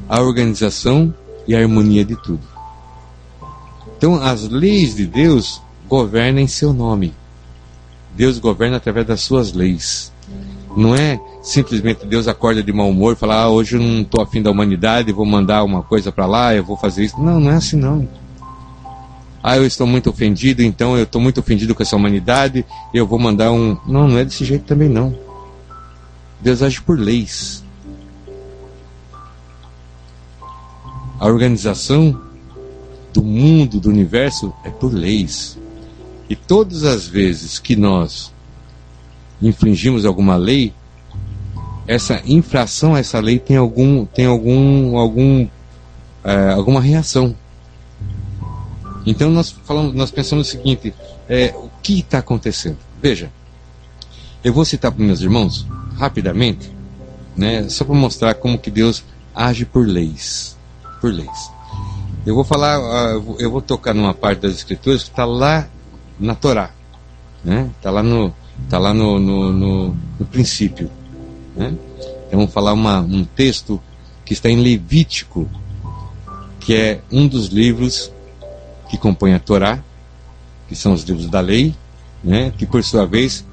a 0.10 0.20
organização 0.20 1.14
e 1.48 1.56
a 1.56 1.60
harmonia 1.60 2.04
de 2.04 2.16
tudo. 2.16 2.42
Então 3.96 4.16
as 4.16 4.50
leis 4.50 4.96
de 4.96 5.06
Deus 5.06 5.62
governam 5.88 6.42
em 6.42 6.48
seu 6.48 6.74
nome. 6.74 7.14
Deus 8.16 8.40
governa 8.40 8.78
através 8.78 9.06
das 9.06 9.22
suas 9.22 9.54
leis. 9.54 10.12
Não 10.76 10.96
é 10.96 11.22
simplesmente 11.44 12.08
Deus 12.08 12.28
acorda 12.28 12.64
de 12.64 12.74
mau 12.74 12.90
humor 12.90 13.14
e 13.14 13.16
fala, 13.16 13.44
ah, 13.44 13.50
hoje 13.52 13.76
eu 13.76 13.80
não 13.80 14.02
estou 14.02 14.24
afim 14.24 14.42
da 14.42 14.50
humanidade, 14.50 15.12
vou 15.12 15.24
mandar 15.24 15.64
uma 15.64 15.84
coisa 15.84 16.12
para 16.12 16.26
lá, 16.26 16.56
eu 16.56 16.64
vou 16.64 16.76
fazer 16.76 17.04
isso. 17.04 17.22
Não, 17.22 17.40
não 17.40 17.52
é 17.52 17.58
assim 17.58 17.76
não. 17.76 18.10
Ah, 19.44 19.58
eu 19.58 19.66
estou 19.66 19.86
muito 19.86 20.10
ofendido, 20.10 20.64
então 20.64 20.96
eu 20.96 21.04
estou 21.04 21.20
muito 21.20 21.42
ofendido 21.42 21.76
com 21.76 21.84
essa 21.84 21.98
humanidade, 21.98 22.66
eu 22.94 23.06
vou 23.06 23.20
mandar 23.20 23.52
um. 23.52 23.78
Não, 23.86 24.08
não 24.08 24.18
é 24.18 24.24
desse 24.24 24.46
jeito 24.46 24.64
também 24.64 24.88
não. 24.88 25.14
Deus 26.40 26.62
age 26.62 26.82
por 26.82 26.98
leis. 26.98 27.62
A 31.20 31.28
organização 31.28 32.20
do 33.14 33.22
mundo, 33.22 33.82
do 33.82 33.90
universo, 33.90 34.54
é 34.64 34.70
por 34.70 34.94
leis. 34.94 35.60
E 36.30 36.36
todas 36.38 36.86
as 36.86 37.06
vezes 37.06 37.60
que 37.60 37.76
nós 37.76 38.34
infringimos 39.42 40.06
alguma 40.06 40.38
lei, 40.38 40.74
essa 41.86 42.22
infração 42.26 42.96
a 42.96 43.00
essa 43.00 43.20
lei 43.20 43.40
tem 43.40 43.58
algum 43.58 44.06
tem 44.06 44.26
algum 44.26 44.98
algum 44.98 45.48
é, 46.24 46.54
alguma 46.54 46.80
reação. 46.80 47.36
Então 49.06 49.30
nós 49.30 49.52
falamos, 49.52 49.94
nós 49.94 50.12
pensamos 50.12 50.48
o 50.48 50.52
seguinte: 50.52 50.94
é, 51.28 51.54
o 51.56 51.70
que 51.82 52.00
está 52.00 52.20
acontecendo? 52.20 52.78
Veja, 53.02 53.32
eu 54.44 54.54
vou 54.54 54.66
citar 54.66 54.92
para 54.92 55.04
meus 55.04 55.22
irmãos 55.22 55.66
rapidamente, 55.98 56.72
né, 57.36 57.68
só 57.70 57.86
para 57.86 57.96
mostrar 57.96 58.34
como 58.36 58.58
que 58.58 58.72
Deus 58.72 59.04
age 59.34 59.66
por 59.66 59.88
leis, 59.88 60.58
por 61.02 61.12
leis. 61.14 61.52
Eu 62.26 62.36
vou 62.36 62.44
falar, 62.44 62.78
ah, 62.78 63.22
eu 63.40 63.52
vou 63.52 63.62
tocar 63.62 63.94
numa 63.94 64.14
parte 64.14 64.40
das 64.40 64.54
escrituras 64.54 65.04
que 65.04 65.10
está 65.10 65.26
lá 65.26 65.68
na 66.18 66.36
Torá, 66.36 66.72
né? 67.44 67.70
Está 67.78 67.92
lá 67.92 68.02
no, 68.02 68.34
tá 68.70 68.80
lá 68.80 68.94
no, 68.94 69.20
no, 69.20 69.52
no, 69.52 69.98
no 70.20 70.26
princípio, 70.26 70.90
né? 71.56 71.76
Então 72.28 72.40
vamos 72.40 72.54
falar 72.54 72.72
uma, 72.72 73.02
um 73.02 73.26
texto 73.26 73.82
que 74.24 74.34
está 74.34 74.50
em 74.50 74.62
Levítico, 74.62 75.50
que 76.62 76.74
é 76.74 77.02
um 77.12 77.28
dos 77.28 77.48
livros 77.48 78.12
que 78.94 78.98
compõem 79.00 79.34
a 79.34 79.40
Torá, 79.40 79.80
que 80.70 80.76
são 80.76 80.94
os 80.94 81.02
livros 81.02 81.26
da 81.28 81.40
lei, 81.40 81.74
né? 82.24 82.54
Que 82.56 82.64
por 82.64 82.84
sua 82.84 83.08
vez 83.08 83.44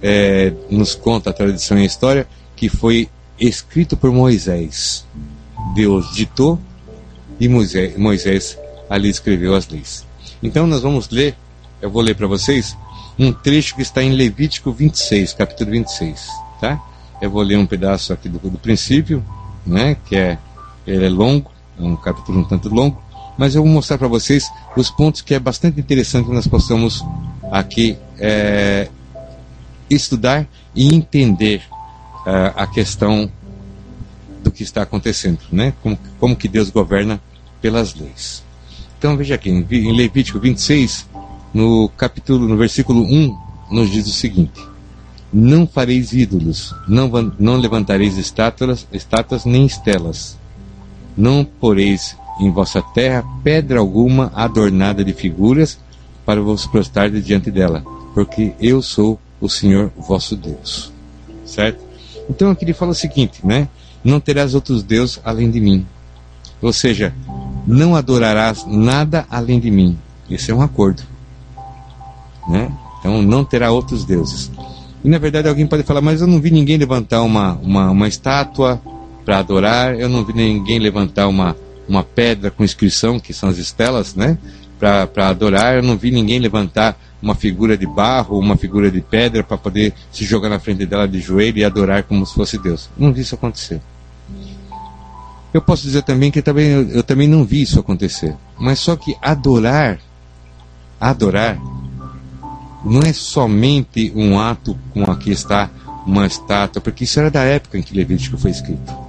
é, 0.00 0.52
nos 0.70 0.94
conta 0.94 1.30
a 1.30 1.32
tradição 1.32 1.76
e 1.76 1.82
a 1.82 1.84
história 1.84 2.28
que 2.54 2.68
foi 2.68 3.08
escrito 3.40 3.96
por 3.96 4.12
Moisés. 4.12 5.04
Deus 5.74 6.14
ditou 6.14 6.60
e 7.40 7.48
Moisés, 7.48 8.56
ali 8.88 9.08
escreveu 9.08 9.56
as 9.56 9.66
leis. 9.66 10.06
Então 10.40 10.64
nós 10.64 10.82
vamos 10.82 11.08
ler 11.08 11.34
eu 11.82 11.90
vou 11.90 12.00
ler 12.00 12.14
para 12.14 12.28
vocês 12.28 12.78
um 13.18 13.32
trecho 13.32 13.74
que 13.74 13.82
está 13.82 14.00
em 14.00 14.12
Levítico 14.12 14.70
26, 14.70 15.34
capítulo 15.34 15.72
26, 15.72 16.28
tá? 16.60 16.80
Eu 17.20 17.30
vou 17.30 17.42
ler 17.42 17.58
um 17.58 17.66
pedaço 17.66 18.12
aqui 18.12 18.28
do, 18.28 18.38
do 18.38 18.58
princípio, 18.58 19.22
né? 19.66 19.96
Que 20.06 20.16
é 20.16 20.38
ele 20.86 21.06
é 21.06 21.08
longo, 21.10 21.50
é 21.78 21.82
um 21.82 21.96
capítulo 21.96 22.40
um 22.40 22.44
tanto 22.44 22.68
longo, 22.68 23.02
mas 23.36 23.54
eu 23.54 23.62
vou 23.62 23.70
mostrar 23.70 23.98
para 23.98 24.08
vocês 24.08 24.50
os 24.76 24.90
pontos 24.90 25.20
que 25.20 25.34
é 25.34 25.38
bastante 25.38 25.80
interessante 25.80 26.26
que 26.26 26.32
nós 26.32 26.46
possamos 26.46 27.04
aqui 27.50 27.96
é, 28.18 28.88
estudar 29.90 30.46
e 30.74 30.94
entender 30.94 31.62
uh, 32.26 32.52
a 32.56 32.66
questão 32.66 33.30
do 34.42 34.50
que 34.50 34.62
está 34.62 34.82
acontecendo, 34.82 35.38
né? 35.50 35.72
Como, 35.82 35.98
como 36.18 36.36
que 36.36 36.48
Deus 36.48 36.70
governa 36.70 37.20
pelas 37.60 37.94
leis. 37.94 38.42
Então 38.98 39.16
veja 39.16 39.34
aqui, 39.34 39.50
em 39.50 39.96
Levítico 39.96 40.38
26, 40.38 41.08
no 41.52 41.88
capítulo, 41.90 42.48
no 42.48 42.56
versículo 42.56 43.02
1, 43.02 43.38
nos 43.70 43.90
diz 43.90 44.06
o 44.06 44.12
seguinte: 44.12 44.60
Não 45.32 45.66
fareis 45.66 46.12
ídolos, 46.12 46.74
não, 46.88 47.10
não 47.38 47.56
levantareis 47.56 48.16
estátuas, 48.18 48.86
estátuas 48.92 49.44
nem 49.44 49.64
estelas. 49.64 50.38
Não 51.16 51.44
poreis 51.44 52.16
em 52.40 52.50
vossa 52.50 52.82
terra 52.82 53.24
pedra 53.42 53.78
alguma 53.78 54.32
adornada 54.34 55.04
de 55.04 55.12
figuras 55.12 55.78
para 56.24 56.40
vos 56.40 56.66
prostrar 56.66 57.10
diante 57.10 57.50
dela, 57.50 57.84
porque 58.14 58.52
eu 58.60 58.80
sou 58.82 59.18
o 59.40 59.48
Senhor 59.48 59.92
vosso 59.96 60.36
Deus. 60.36 60.92
Certo? 61.44 61.84
Então 62.28 62.50
aqui 62.50 62.64
ele 62.64 62.72
fala 62.72 62.92
o 62.92 62.94
seguinte, 62.94 63.46
né? 63.46 63.68
Não 64.02 64.20
terás 64.20 64.54
outros 64.54 64.82
deuses 64.82 65.20
além 65.24 65.50
de 65.50 65.60
mim. 65.60 65.86
Ou 66.60 66.72
seja, 66.72 67.14
não 67.66 67.94
adorarás 67.94 68.64
nada 68.66 69.26
além 69.30 69.60
de 69.60 69.70
mim. 69.70 69.98
Esse 70.30 70.50
é 70.50 70.54
um 70.54 70.62
acordo. 70.62 71.02
Né? 72.48 72.72
Então 72.98 73.22
não 73.22 73.44
terá 73.44 73.70
outros 73.70 74.04
deuses. 74.04 74.50
E 75.02 75.08
na 75.08 75.18
verdade 75.18 75.48
alguém 75.48 75.66
pode 75.66 75.82
falar, 75.82 76.00
mas 76.00 76.22
eu 76.22 76.26
não 76.26 76.40
vi 76.40 76.50
ninguém 76.50 76.78
levantar 76.78 77.22
uma, 77.22 77.52
uma, 77.62 77.90
uma 77.90 78.08
estátua 78.08 78.80
para 79.24 79.38
adorar, 79.38 79.98
eu 79.98 80.08
não 80.08 80.24
vi 80.24 80.32
ninguém 80.32 80.78
levantar 80.78 81.28
uma, 81.28 81.56
uma 81.88 82.02
pedra 82.02 82.50
com 82.50 82.64
inscrição, 82.64 83.20
que 83.20 83.32
são 83.32 83.48
as 83.48 83.58
estelas, 83.58 84.14
né? 84.14 84.38
Para 84.78 85.28
adorar, 85.28 85.76
eu 85.76 85.82
não 85.82 85.96
vi 85.96 86.10
ninguém 86.10 86.38
levantar 86.38 86.98
uma 87.22 87.34
figura 87.34 87.76
de 87.76 87.86
barro, 87.86 88.38
uma 88.38 88.56
figura 88.56 88.90
de 88.90 89.00
pedra 89.00 89.42
para 89.42 89.56
poder 89.56 89.94
se 90.12 90.24
jogar 90.24 90.48
na 90.48 90.58
frente 90.58 90.84
dela 90.84 91.08
de 91.08 91.20
joelho 91.20 91.58
e 91.58 91.64
adorar 91.64 92.02
como 92.02 92.26
se 92.26 92.34
fosse 92.34 92.58
Deus. 92.58 92.90
Não 92.98 93.12
vi 93.12 93.22
isso 93.22 93.34
acontecer. 93.34 93.80
Eu 95.54 95.62
posso 95.62 95.84
dizer 95.84 96.02
também 96.02 96.30
que 96.30 96.42
também, 96.42 96.68
eu, 96.68 96.88
eu 96.88 97.02
também 97.02 97.28
não 97.28 97.44
vi 97.44 97.62
isso 97.62 97.78
acontecer. 97.78 98.34
Mas 98.58 98.78
só 98.80 98.96
que 98.96 99.16
adorar, 99.22 99.98
adorar, 101.00 101.58
não 102.84 103.00
é 103.00 103.12
somente 103.12 104.12
um 104.14 104.38
ato 104.38 104.78
como 104.92 105.10
aqui 105.10 105.30
está 105.30 105.70
uma 106.06 106.26
estátua, 106.26 106.82
porque 106.82 107.04
isso 107.04 107.18
era 107.18 107.30
da 107.30 107.42
época 107.42 107.78
em 107.78 107.82
que 107.82 107.94
Levítico 107.94 108.36
foi 108.36 108.50
escrito. 108.50 109.03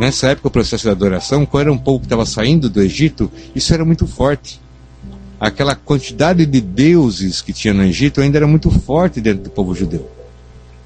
Nessa 0.00 0.28
época, 0.28 0.48
o 0.48 0.50
processo 0.50 0.84
de 0.84 0.88
adoração, 0.88 1.44
quando 1.44 1.60
era 1.60 1.72
um 1.74 1.76
povo 1.76 1.98
que 1.98 2.06
estava 2.06 2.24
saindo 2.24 2.70
do 2.70 2.80
Egito, 2.80 3.30
isso 3.54 3.74
era 3.74 3.84
muito 3.84 4.06
forte. 4.06 4.58
Aquela 5.38 5.74
quantidade 5.74 6.46
de 6.46 6.58
deuses 6.58 7.42
que 7.42 7.52
tinha 7.52 7.74
no 7.74 7.82
Egito 7.82 8.22
ainda 8.22 8.38
era 8.38 8.46
muito 8.46 8.70
forte 8.70 9.20
dentro 9.20 9.42
do 9.44 9.50
povo 9.50 9.74
judeu. 9.74 10.10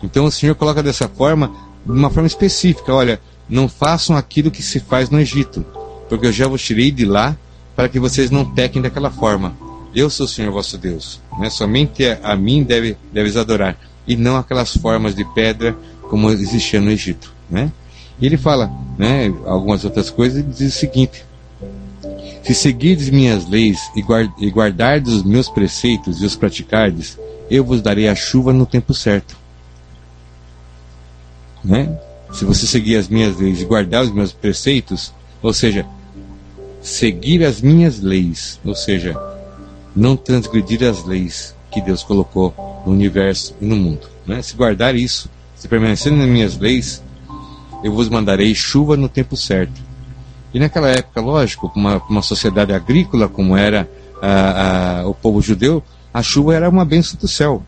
Então 0.02 0.24
o 0.24 0.32
Senhor 0.32 0.56
coloca 0.56 0.82
dessa 0.82 1.06
forma, 1.06 1.46
de 1.86 1.92
uma 1.92 2.10
forma 2.10 2.26
específica: 2.26 2.92
olha, 2.92 3.20
não 3.48 3.68
façam 3.68 4.16
aquilo 4.16 4.50
que 4.50 4.64
se 4.64 4.80
faz 4.80 5.10
no 5.10 5.20
Egito, 5.20 5.64
porque 6.08 6.26
eu 6.26 6.32
já 6.32 6.48
vos 6.48 6.60
tirei 6.60 6.90
de 6.90 7.04
lá 7.04 7.36
para 7.76 7.88
que 7.88 8.00
vocês 8.00 8.32
não 8.32 8.44
pequem 8.44 8.82
daquela 8.82 9.12
forma. 9.12 9.56
Eu 9.94 10.10
sou 10.10 10.26
o 10.26 10.28
Senhor 10.28 10.50
vosso 10.50 10.76
Deus. 10.76 11.20
Né? 11.38 11.50
Somente 11.50 12.02
a 12.20 12.34
mim 12.34 12.64
deve, 12.64 12.96
deves 13.12 13.36
adorar, 13.36 13.78
e 14.08 14.16
não 14.16 14.36
aquelas 14.36 14.76
formas 14.76 15.14
de 15.14 15.24
pedra 15.24 15.76
como 16.10 16.32
existia 16.32 16.80
no 16.80 16.90
Egito. 16.90 17.32
Né? 17.48 17.70
E 18.20 18.26
ele 18.26 18.36
fala 18.36 18.70
né, 18.98 19.26
algumas 19.46 19.84
outras 19.84 20.10
coisas 20.10 20.40
e 20.40 20.42
diz 20.42 20.74
o 20.74 20.78
seguinte: 20.78 21.24
Se 22.42 22.54
seguirdes 22.54 23.10
minhas 23.10 23.48
leis 23.48 23.90
e 23.96 24.50
guardardes 24.50 25.12
os 25.12 25.22
meus 25.22 25.48
preceitos 25.48 26.22
e 26.22 26.26
os 26.26 26.36
praticardes, 26.36 27.18
eu 27.50 27.64
vos 27.64 27.82
darei 27.82 28.08
a 28.08 28.14
chuva 28.14 28.52
no 28.52 28.66
tempo 28.66 28.94
certo. 28.94 29.36
Né? 31.62 31.98
Se 32.32 32.44
você 32.44 32.66
seguir 32.66 32.96
as 32.96 33.08
minhas 33.08 33.38
leis 33.38 33.60
e 33.60 33.64
guardar 33.64 34.04
os 34.04 34.10
meus 34.10 34.32
preceitos, 34.32 35.12
ou 35.42 35.52
seja, 35.52 35.86
seguir 36.82 37.44
as 37.44 37.60
minhas 37.60 38.00
leis, 38.00 38.60
ou 38.64 38.74
seja, 38.74 39.16
não 39.94 40.16
transgredir 40.16 40.82
as 40.82 41.04
leis 41.04 41.54
que 41.70 41.80
Deus 41.80 42.02
colocou 42.02 42.54
no 42.84 42.92
universo 42.92 43.54
e 43.60 43.64
no 43.64 43.76
mundo. 43.76 44.08
Né? 44.26 44.42
Se 44.42 44.54
guardar 44.54 44.94
isso, 44.94 45.30
se 45.56 45.68
permanecer 45.68 46.12
nas 46.12 46.28
minhas 46.28 46.58
leis, 46.58 47.02
eu 47.84 47.92
vos 47.92 48.08
mandarei 48.08 48.54
chuva 48.54 48.96
no 48.96 49.10
tempo 49.10 49.36
certo. 49.36 49.78
E 50.54 50.58
naquela 50.58 50.88
época, 50.88 51.20
lógico, 51.20 51.70
uma, 51.76 51.98
uma 52.08 52.22
sociedade 52.22 52.72
agrícola 52.72 53.28
como 53.28 53.54
era 53.54 53.86
a, 54.22 55.00
a, 55.00 55.06
o 55.06 55.12
povo 55.12 55.42
judeu, 55.42 55.82
a 56.12 56.22
chuva 56.22 56.54
era 56.54 56.70
uma 56.70 56.84
bênção 56.86 57.18
do 57.20 57.28
céu. 57.28 57.62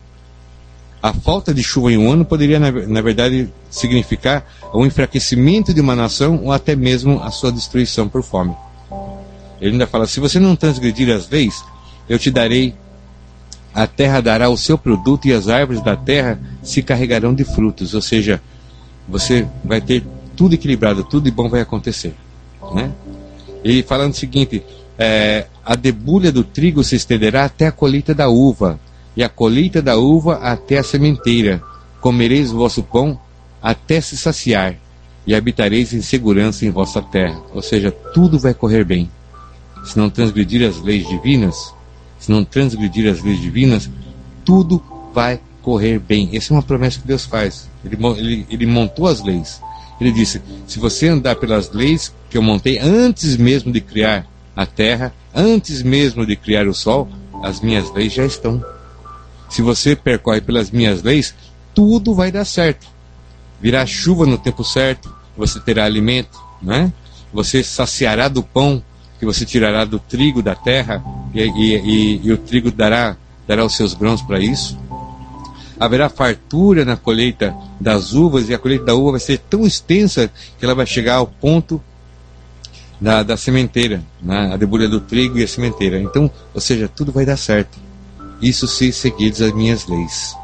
A 1.03 1.13
falta 1.13 1.53
de 1.53 1.61
chuva 1.61 1.91
em 1.91 1.99
um 1.99 2.11
ano 2.11 2.25
poderia, 2.25 2.59
na, 2.59 2.71
na 2.71 3.01
verdade, 3.01 3.53
significar 3.69 4.43
o 4.73 4.87
enfraquecimento 4.87 5.71
de 5.71 5.81
uma 5.81 5.95
nação 5.95 6.41
ou 6.43 6.51
até 6.51 6.75
mesmo 6.75 7.21
a 7.21 7.29
sua 7.29 7.51
destruição 7.51 8.09
por 8.09 8.23
fome. 8.23 8.55
Ele 9.61 9.73
ainda 9.73 9.85
fala: 9.85 10.07
se 10.07 10.19
você 10.19 10.39
não 10.39 10.55
transgredir 10.55 11.15
as 11.15 11.29
leis, 11.29 11.63
eu 12.09 12.17
te 12.17 12.31
darei, 12.31 12.73
a 13.71 13.85
terra 13.85 14.19
dará 14.19 14.49
o 14.49 14.57
seu 14.57 14.79
produto 14.79 15.27
e 15.27 15.33
as 15.33 15.47
árvores 15.47 15.83
da 15.83 15.95
terra 15.95 16.39
se 16.63 16.81
carregarão 16.81 17.35
de 17.35 17.43
frutos. 17.43 17.93
Ou 17.93 18.01
seja, 18.01 18.41
você 19.07 19.47
vai 19.63 19.81
ter 19.81 20.03
tudo 20.35 20.53
equilibrado, 20.53 21.03
tudo 21.03 21.23
de 21.25 21.31
bom 21.31 21.49
vai 21.49 21.61
acontecer. 21.61 22.13
Né? 22.73 22.91
E 23.63 23.81
falando 23.83 24.13
o 24.13 24.17
seguinte: 24.17 24.63
é, 24.97 25.47
a 25.65 25.75
debulha 25.75 26.31
do 26.31 26.43
trigo 26.43 26.83
se 26.83 26.95
estenderá 26.95 27.45
até 27.45 27.67
a 27.67 27.71
colheita 27.71 28.13
da 28.13 28.29
uva, 28.29 28.79
e 29.15 29.23
a 29.23 29.29
colheita 29.29 29.81
da 29.81 29.97
uva 29.97 30.35
até 30.35 30.77
a 30.77 30.83
sementeira. 30.83 31.61
Comereis 32.01 32.51
o 32.51 32.57
vosso 32.57 32.83
pão 32.83 33.19
até 33.61 33.99
se 33.99 34.15
saciar, 34.15 34.75
e 35.25 35.33
habitareis 35.33 35.93
em 35.93 36.01
segurança 36.01 36.65
em 36.65 36.69
vossa 36.69 37.01
terra. 37.01 37.41
Ou 37.53 37.61
seja, 37.61 37.91
tudo 37.91 38.39
vai 38.39 38.53
correr 38.53 38.83
bem. 38.83 39.09
Se 39.83 39.97
não 39.97 40.09
transgredir 40.09 40.67
as 40.67 40.81
leis 40.81 41.07
divinas, 41.07 41.73
se 42.19 42.31
não 42.31 42.43
transgredir 42.43 43.09
as 43.09 43.23
leis 43.23 43.39
divinas, 43.41 43.89
tudo 44.43 44.81
vai 45.13 45.39
correr 45.67 45.99
bem. 45.99 46.29
Essa 46.31 46.53
é 46.53 46.55
uma 46.55 46.63
promessa 46.63 47.01
que 47.01 47.05
Deus 47.05 47.25
faz. 47.25 47.69
Ele, 47.83 47.97
ele, 48.17 48.47
ele 48.49 48.65
montou 48.65 49.05
as 49.05 49.21
leis. 49.21 49.61
Ele 49.99 50.13
disse: 50.13 50.41
se 50.65 50.79
você 50.79 51.09
andar 51.09 51.35
pelas 51.35 51.73
leis 51.73 52.15
que 52.29 52.37
eu 52.37 52.41
montei 52.41 52.79
antes 52.79 53.35
mesmo 53.35 53.69
de 53.69 53.81
criar 53.81 54.25
a 54.55 54.65
terra, 54.65 55.13
antes 55.35 55.83
mesmo 55.83 56.25
de 56.25 56.37
criar 56.37 56.69
o 56.69 56.73
sol, 56.73 57.09
as 57.43 57.59
minhas 57.59 57.91
leis 57.93 58.13
já 58.13 58.25
estão. 58.25 58.63
Se 59.49 59.61
você 59.61 59.93
percorre 59.93 60.39
pelas 60.39 60.71
minhas 60.71 61.03
leis, 61.03 61.35
tudo 61.75 62.15
vai 62.15 62.31
dar 62.31 62.45
certo. 62.45 62.87
Virá 63.59 63.85
chuva 63.85 64.25
no 64.25 64.37
tempo 64.37 64.63
certo, 64.63 65.13
você 65.35 65.59
terá 65.59 65.83
alimento, 65.83 66.39
né? 66.61 66.93
Você 67.33 67.61
saciará 67.61 68.29
do 68.29 68.41
pão 68.41 68.81
que 69.19 69.25
você 69.25 69.45
tirará 69.45 69.83
do 69.83 69.99
trigo 69.99 70.41
da 70.41 70.55
terra 70.55 71.03
e, 71.33 71.41
e, 71.41 71.75
e, 71.75 72.21
e 72.23 72.31
o 72.31 72.37
trigo 72.37 72.71
dará 72.71 73.17
dará 73.45 73.65
os 73.65 73.75
seus 73.75 73.93
grãos 73.93 74.21
para 74.21 74.39
isso 74.39 74.77
haverá 75.79 76.09
fartura 76.09 76.83
na 76.83 76.97
colheita 76.97 77.55
das 77.79 78.13
uvas, 78.13 78.49
e 78.49 78.53
a 78.53 78.59
colheita 78.59 78.85
da 78.85 78.95
uva 78.95 79.11
vai 79.11 79.19
ser 79.19 79.37
tão 79.37 79.65
extensa 79.65 80.29
que 80.57 80.65
ela 80.65 80.75
vai 80.75 80.85
chegar 80.85 81.15
ao 81.15 81.27
ponto 81.27 81.81
da, 82.99 83.23
da 83.23 83.37
sementeira, 83.37 84.01
né? 84.21 84.53
a 84.53 84.57
debulha 84.57 84.89
do 84.89 84.99
trigo 84.99 85.37
e 85.37 85.43
a 85.43 85.47
sementeira. 85.47 85.99
Então, 85.99 86.29
ou 86.53 86.61
seja, 86.61 86.87
tudo 86.87 87.11
vai 87.11 87.25
dar 87.25 87.37
certo. 87.37 87.77
Isso 88.41 88.67
se 88.67 88.91
seguires 88.91 89.41
as 89.41 89.53
minhas 89.53 89.87
leis. 89.87 90.35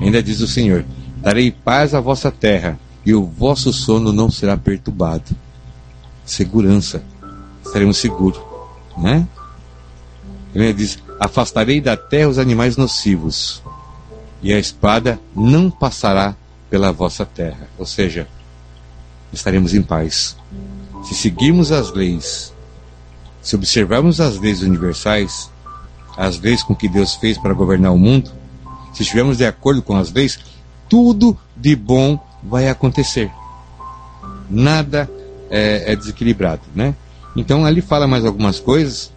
Ainda 0.00 0.22
diz 0.22 0.40
o 0.40 0.46
Senhor: 0.46 0.84
darei 1.18 1.50
paz 1.50 1.94
à 1.94 2.00
vossa 2.00 2.30
terra, 2.30 2.78
e 3.04 3.14
o 3.14 3.24
vosso 3.24 3.72
sono 3.72 4.12
não 4.12 4.30
será 4.30 4.56
perturbado. 4.56 5.34
Segurança, 6.24 7.02
estaremos 7.64 7.96
seguros, 7.98 8.40
né? 8.96 9.26
Ele 10.54 10.72
diz: 10.72 10.98
afastarei 11.18 11.80
da 11.80 11.96
terra 11.96 12.28
os 12.28 12.38
animais 12.38 12.76
nocivos, 12.76 13.62
e 14.42 14.52
a 14.52 14.58
espada 14.58 15.20
não 15.34 15.70
passará 15.70 16.34
pela 16.68 16.92
vossa 16.92 17.24
terra. 17.24 17.68
Ou 17.78 17.86
seja, 17.86 18.26
estaremos 19.32 19.74
em 19.74 19.82
paz. 19.82 20.36
Se 21.04 21.14
seguirmos 21.14 21.70
as 21.70 21.92
leis, 21.92 22.52
se 23.40 23.54
observarmos 23.54 24.20
as 24.20 24.38
leis 24.38 24.62
universais, 24.62 25.50
as 26.16 26.38
leis 26.40 26.62
com 26.62 26.74
que 26.74 26.88
Deus 26.88 27.14
fez 27.14 27.38
para 27.38 27.54
governar 27.54 27.92
o 27.92 27.98
mundo, 27.98 28.30
se 28.92 29.02
estivermos 29.02 29.38
de 29.38 29.46
acordo 29.46 29.82
com 29.82 29.96
as 29.96 30.12
leis, 30.12 30.38
tudo 30.88 31.38
de 31.56 31.74
bom 31.74 32.18
vai 32.42 32.68
acontecer. 32.68 33.30
Nada 34.50 35.08
é, 35.50 35.92
é 35.92 35.96
desequilibrado, 35.96 36.62
né? 36.74 36.94
Então 37.34 37.64
ali 37.64 37.80
fala 37.80 38.06
mais 38.06 38.24
algumas 38.26 38.60
coisas, 38.60 39.10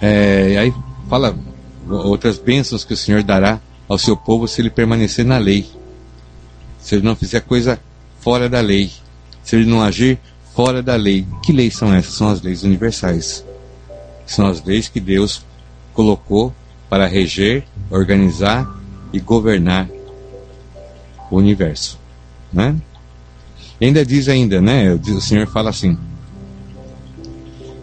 é, 0.00 0.58
aí 0.58 0.74
fala 1.08 1.34
outras 1.88 2.38
bênçãos 2.38 2.84
que 2.84 2.92
o 2.92 2.96
Senhor 2.96 3.22
dará 3.22 3.60
ao 3.88 3.98
seu 3.98 4.16
povo 4.16 4.48
se 4.48 4.60
ele 4.60 4.70
permanecer 4.70 5.24
na 5.24 5.38
lei, 5.38 5.66
se 6.80 6.94
ele 6.94 7.04
não 7.04 7.16
fizer 7.16 7.40
coisa 7.40 7.80
fora 8.20 8.48
da 8.48 8.60
lei, 8.60 8.90
se 9.42 9.56
ele 9.56 9.66
não 9.66 9.82
agir 9.82 10.18
fora 10.54 10.82
da 10.82 10.96
lei. 10.96 11.26
Que 11.42 11.52
leis 11.52 11.76
são 11.76 11.92
essas? 11.92 12.14
São 12.14 12.28
as 12.28 12.40
leis 12.40 12.62
universais. 12.62 13.44
São 14.26 14.46
as 14.46 14.62
leis 14.62 14.88
que 14.88 15.00
Deus 15.00 15.44
colocou 15.92 16.54
para 16.88 17.06
reger, 17.06 17.64
organizar 17.90 18.68
e 19.12 19.20
governar 19.20 19.88
o 21.30 21.36
universo, 21.36 21.98
né? 22.52 22.76
Ainda 23.80 24.04
diz 24.04 24.28
ainda, 24.28 24.60
né? 24.60 24.92
O 24.94 25.20
Senhor 25.20 25.46
fala 25.46 25.70
assim: 25.70 25.98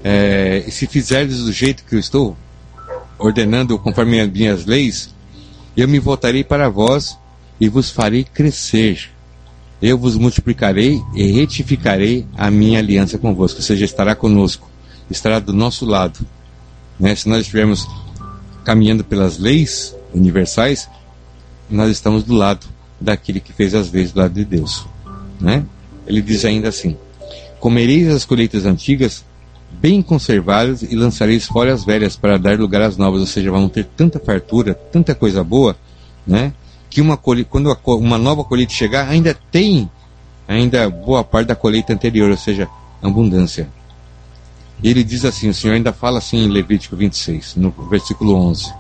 é, 0.04 0.66
se 0.70 0.88
fizerdes 0.88 1.44
do 1.44 1.52
jeito 1.52 1.84
que 1.84 1.96
eu 1.96 2.00
estou 2.00 2.36
ordenando 3.20 3.78
conforme 3.78 4.20
as 4.20 4.30
minhas 4.30 4.66
leis, 4.66 5.14
eu 5.76 5.88
me 5.88 6.00
voltarei 6.00 6.44
para 6.44 6.70
vós 6.70 7.18
e 7.60 7.70
vos 7.70 7.90
farei 7.90 8.24
crescer. 8.24 9.10
Eu 9.82 9.98
vos 9.98 10.16
multiplicarei 10.16 11.02
e 11.16 11.32
retificarei 11.32 12.26
a 12.38 12.52
minha 12.52 12.80
aliança 12.80 13.18
convosco, 13.18 13.60
ou 13.60 13.64
seja, 13.64 13.86
estará 13.86 14.14
conosco, 14.16 14.70
estará 15.10 15.40
do 15.40 15.54
nosso 15.54 15.86
lado. 15.86 16.20
Né? 17.00 17.16
Se 17.16 17.28
nós 17.28 17.42
estivermos 17.42 17.88
caminhando 18.64 19.04
pelas 19.04 19.38
leis 19.38 19.96
universais, 20.14 20.88
nós 21.70 21.90
estamos 21.90 22.24
do 22.24 22.36
lado 22.36 22.68
daquele 23.00 23.40
que 23.40 23.54
fez 23.54 23.74
as 23.74 23.92
leis 23.92 24.12
do 24.12 24.20
lado 24.20 24.34
de 24.34 24.46
Deus. 24.46 24.86
Né? 25.40 25.66
Ele 26.06 26.22
diz 26.22 26.46
ainda 26.46 26.70
assim: 26.70 26.96
Comereis 27.60 28.08
as 28.10 28.26
colheitas 28.26 28.66
antigas 28.66 29.24
bem 29.80 30.02
conservadas 30.02 30.84
e 30.84 30.96
lançareis 30.96 31.48
fora 31.48 31.74
as 31.74 31.84
velhas 31.84 32.16
para 32.16 32.38
dar 32.38 32.60
lugar 32.60 32.82
às 32.82 32.98
novas, 32.98 33.22
ou 33.22 33.28
seja, 33.28 33.52
vão 33.52 33.70
ter 33.70 33.86
tanta 33.86 34.20
fartura, 34.20 34.74
tanta 34.74 35.16
coisa 35.16 35.44
boa, 35.44 35.76
né? 36.26 36.54
Que 36.90 37.02
uma 37.02 37.18
quando 37.18 37.76
uma 37.86 38.18
nova 38.18 38.44
colheita 38.44 38.74
chegar, 38.74 39.08
ainda 39.08 39.36
tem 39.52 39.90
ainda 40.48 40.90
boa 40.90 41.24
parte 41.24 41.48
da 41.48 41.56
colheita 41.56 41.94
anterior, 41.94 42.30
ou 42.30 42.38
seja, 42.38 42.68
abundância. 43.02 43.70
Ele 44.84 45.04
diz 45.04 45.24
assim, 45.26 45.50
o 45.50 45.54
Senhor 45.54 45.74
ainda 45.74 45.94
fala 45.94 46.18
assim 46.18 46.46
em 46.46 46.48
Levítico 46.48 46.96
26, 46.96 47.56
no 47.56 47.72
versículo 47.90 48.36
11: 48.36 48.74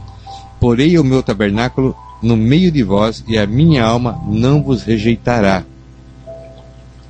Porei 0.59 0.97
o 0.97 1.03
meu 1.03 1.23
tabernáculo 1.23 1.95
no 2.21 2.35
meio 2.35 2.71
de 2.71 2.83
vós, 2.83 3.23
e 3.27 3.37
a 3.37 3.47
minha 3.47 3.83
alma 3.83 4.21
não 4.27 4.61
vos 4.61 4.83
rejeitará. 4.83 5.63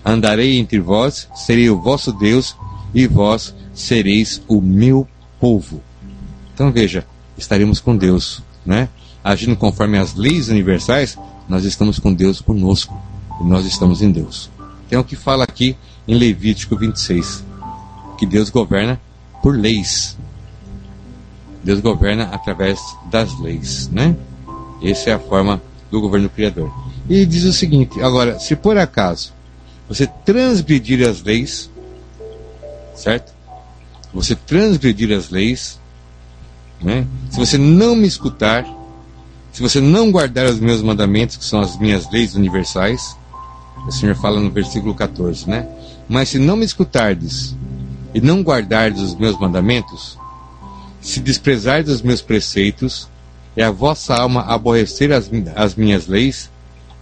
Andarei 0.06 0.58
entre 0.58 0.80
vós, 0.80 1.28
serei 1.36 1.70
o 1.70 1.82
vosso 1.82 2.12
Deus, 2.12 2.56
e 2.94 3.08
vós 3.08 3.54
sereis 3.82 4.42
o 4.48 4.62
meu 4.62 5.08
povo. 5.40 5.82
Então 6.54 6.72
veja, 6.72 7.06
estaremos 7.38 7.80
com 7.80 7.96
Deus, 7.96 8.42
né? 8.66 8.90
Agindo 9.24 9.56
conforme 9.56 9.98
as 9.98 10.16
leis 10.16 10.50
universais, 10.50 11.18
nós 11.48 11.66
estamos 11.66 12.00
com 12.00 12.14
Deus 12.14 12.42
conosco 12.42 12.96
e 13.40 13.44
nós 13.44 13.66
estamos 13.66 14.02
em 14.02 14.12
Deus. 14.12 14.50
Tem 14.90 14.98
o 14.98 15.04
que 15.04 15.16
fala 15.16 15.44
aqui 15.44 15.76
em 16.08 16.16
Levítico 16.16 16.76
26, 16.76 17.44
que 18.18 18.26
Deus 18.26 18.50
governa 18.50 19.00
por 19.42 19.56
leis. 19.56 20.18
Deus 21.64 21.80
governa 21.80 22.26
através 22.26 22.80
das 23.10 23.40
leis, 23.40 23.88
né? 23.90 24.16
Essa 24.84 25.12
é 25.12 25.14
a 25.14 25.20
forma 25.20 25.62
do 25.92 26.02
governo 26.02 26.30
criador. 26.30 26.72
E 27.10 27.26
diz 27.26 27.44
o 27.44 27.54
seguinte: 27.54 28.02
agora, 28.02 28.40
se 28.40 28.56
por 28.56 28.78
acaso 28.78 29.34
você 29.88 30.08
transgredir 30.08 31.08
as 31.08 31.22
leis, 31.22 31.70
certo? 32.96 33.34
Você 34.14 34.36
transgredir 34.36 35.16
as 35.16 35.30
leis, 35.30 35.80
né? 36.82 37.08
se 37.30 37.38
você 37.38 37.58
não 37.58 37.96
me 37.96 38.08
escutar, 38.08 38.66
se 39.52 39.62
você 39.62 39.80
não 39.80 40.12
guardar 40.12 40.46
os 40.48 40.60
meus 40.60 40.82
mandamentos, 40.82 41.38
que 41.38 41.46
são 41.46 41.60
as 41.60 41.78
minhas 41.78 42.10
leis 42.12 42.36
universais, 42.36 43.16
o 43.88 43.92
Senhor 43.92 44.16
fala 44.16 44.40
no 44.40 44.52
versículo 44.52 44.94
14, 44.94 45.50
né? 45.50 45.68
Mas 46.08 46.30
se 46.30 46.40
não 46.40 46.56
me 46.56 46.66
escutardes 46.66 47.56
e 48.14 48.22
não 48.22 48.42
guardardes 48.42 49.02
os 49.02 49.16
meus 49.16 49.40
mandamentos, 49.40 50.18
se 51.00 51.20
desprezardes 51.20 51.92
os 51.92 52.02
meus 52.02 52.22
preceitos, 52.22 53.10
e 53.56 53.62
a 53.62 53.72
vossa 53.72 54.16
alma 54.16 54.42
aborrecer 54.42 55.12
as, 55.12 55.30
as 55.56 55.76
minhas 55.76 56.08
leis, 56.08 56.50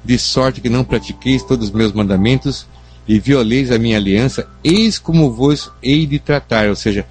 de 0.04 0.18
sorte 0.18 0.62
que 0.62 0.70
não 0.70 0.84
pratiqueis 0.84 1.44
todos 1.44 1.68
os 1.68 1.74
meus 1.74 1.92
mandamentos 1.92 2.66
e 3.10 3.20
violeis 3.20 3.72
a 3.72 3.80
minha 3.80 3.98
aliança, 3.98 4.48
eis 4.64 5.00
como 5.00 5.32
vos 5.32 5.72
hei 5.82 6.06
de 6.06 6.20
tratar. 6.20 6.70
Ou 6.70 6.76
seja, 6.76 7.08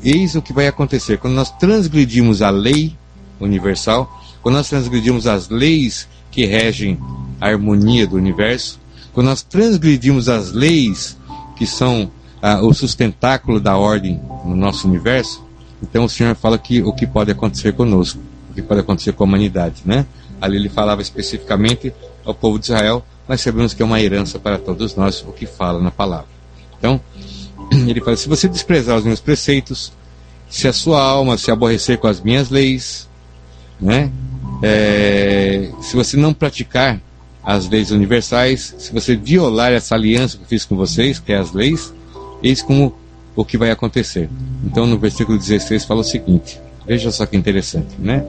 eis 0.00 0.36
o 0.36 0.40
que 0.40 0.52
vai 0.52 0.68
acontecer. 0.68 1.18
Quando 1.18 1.34
nós 1.34 1.50
transgredimos 1.50 2.40
a 2.40 2.50
lei 2.50 2.96
universal, 3.40 4.08
quando 4.40 4.54
nós 4.54 4.68
transgredimos 4.68 5.26
as 5.26 5.48
leis 5.48 6.06
que 6.30 6.46
regem 6.46 7.00
a 7.40 7.48
harmonia 7.48 8.06
do 8.06 8.14
universo, 8.14 8.78
quando 9.12 9.26
nós 9.26 9.42
transgredimos 9.42 10.28
as 10.28 10.52
leis 10.52 11.18
que 11.56 11.66
são 11.66 12.08
ah, 12.40 12.60
o 12.62 12.72
sustentáculo 12.72 13.58
da 13.58 13.76
ordem 13.76 14.20
no 14.44 14.54
nosso 14.54 14.86
universo, 14.86 15.44
então 15.82 16.04
o 16.04 16.08
Senhor 16.08 16.36
fala 16.36 16.58
que 16.58 16.80
o 16.80 16.92
que 16.92 17.08
pode 17.08 17.32
acontecer 17.32 17.72
conosco, 17.72 18.20
o 18.52 18.54
que 18.54 18.62
pode 18.62 18.82
acontecer 18.82 19.14
com 19.14 19.24
a 19.24 19.26
humanidade, 19.26 19.82
né? 19.84 20.06
Ali 20.40 20.58
ele 20.58 20.68
falava 20.68 21.02
especificamente 21.02 21.92
ao 22.24 22.32
povo 22.32 22.56
de 22.56 22.66
Israel, 22.66 23.04
mas 23.30 23.42
sabemos 23.42 23.72
que 23.72 23.80
é 23.80 23.84
uma 23.84 24.02
herança 24.02 24.40
para 24.40 24.58
todos 24.58 24.96
nós 24.96 25.22
o 25.22 25.30
que 25.30 25.46
fala 25.46 25.80
na 25.80 25.92
palavra. 25.92 26.26
Então, 26.76 27.00
ele 27.86 28.00
fala: 28.00 28.16
se 28.16 28.28
você 28.28 28.48
desprezar 28.48 28.98
os 28.98 29.04
meus 29.04 29.20
preceitos, 29.20 29.92
se 30.48 30.66
a 30.66 30.72
sua 30.72 31.00
alma 31.00 31.38
se 31.38 31.48
aborrecer 31.48 31.96
com 31.98 32.08
as 32.08 32.20
minhas 32.20 32.50
leis, 32.50 33.08
né? 33.80 34.10
É, 34.64 35.70
se 35.80 35.94
você 35.94 36.16
não 36.16 36.34
praticar 36.34 37.00
as 37.40 37.68
leis 37.68 37.92
universais, 37.92 38.74
se 38.78 38.92
você 38.92 39.14
violar 39.14 39.70
essa 39.70 39.94
aliança 39.94 40.36
que 40.36 40.42
eu 40.42 40.48
fiz 40.48 40.64
com 40.64 40.74
vocês, 40.74 41.20
que 41.20 41.32
é 41.32 41.36
as 41.36 41.52
leis, 41.52 41.94
eis 42.42 42.60
como 42.60 42.92
o 43.36 43.44
que 43.44 43.56
vai 43.56 43.70
acontecer. 43.70 44.28
Então, 44.64 44.88
no 44.88 44.98
versículo 44.98 45.38
16 45.38 45.84
fala 45.84 46.00
o 46.00 46.04
seguinte: 46.04 46.60
veja 46.84 47.12
só 47.12 47.24
que 47.26 47.36
interessante, 47.36 47.94
né? 47.96 48.24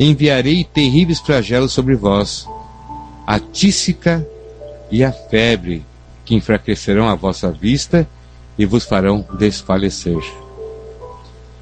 Enviarei 0.00 0.64
terríveis 0.64 1.20
flagelos 1.20 1.70
sobre 1.70 1.94
vós, 1.94 2.48
a 3.28 3.38
tísica 3.38 4.26
e 4.90 5.04
a 5.04 5.12
febre, 5.12 5.84
que 6.24 6.34
enfraquecerão 6.34 7.10
a 7.10 7.14
vossa 7.14 7.52
vista 7.52 8.08
e 8.58 8.64
vos 8.64 8.86
farão 8.86 9.22
desfalecer. 9.38 10.16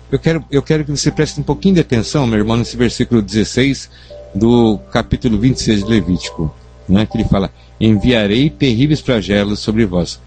Eu 0.09 0.17
quero, 0.17 0.45
eu 0.49 0.63
quero 0.63 0.85
que 0.85 0.93
você 0.93 1.11
preste 1.11 1.41
um 1.41 1.43
pouquinho 1.43 1.75
de 1.75 1.81
atenção, 1.81 2.25
meu 2.25 2.39
irmão, 2.39 2.57
nesse 2.57 2.77
versículo 2.77 3.21
16 3.21 3.91
do 4.33 4.79
capítulo 4.93 5.41
26 5.41 5.83
de 5.83 5.91
Levítico, 5.91 6.55
né, 6.89 7.05
que 7.05 7.17
ele 7.17 7.29
fala: 7.29 7.51
Enviarei 7.81 8.49
terríveis 8.49 9.01
flagelos 9.01 9.59
sobre 9.59 9.85
vós. 9.85 10.21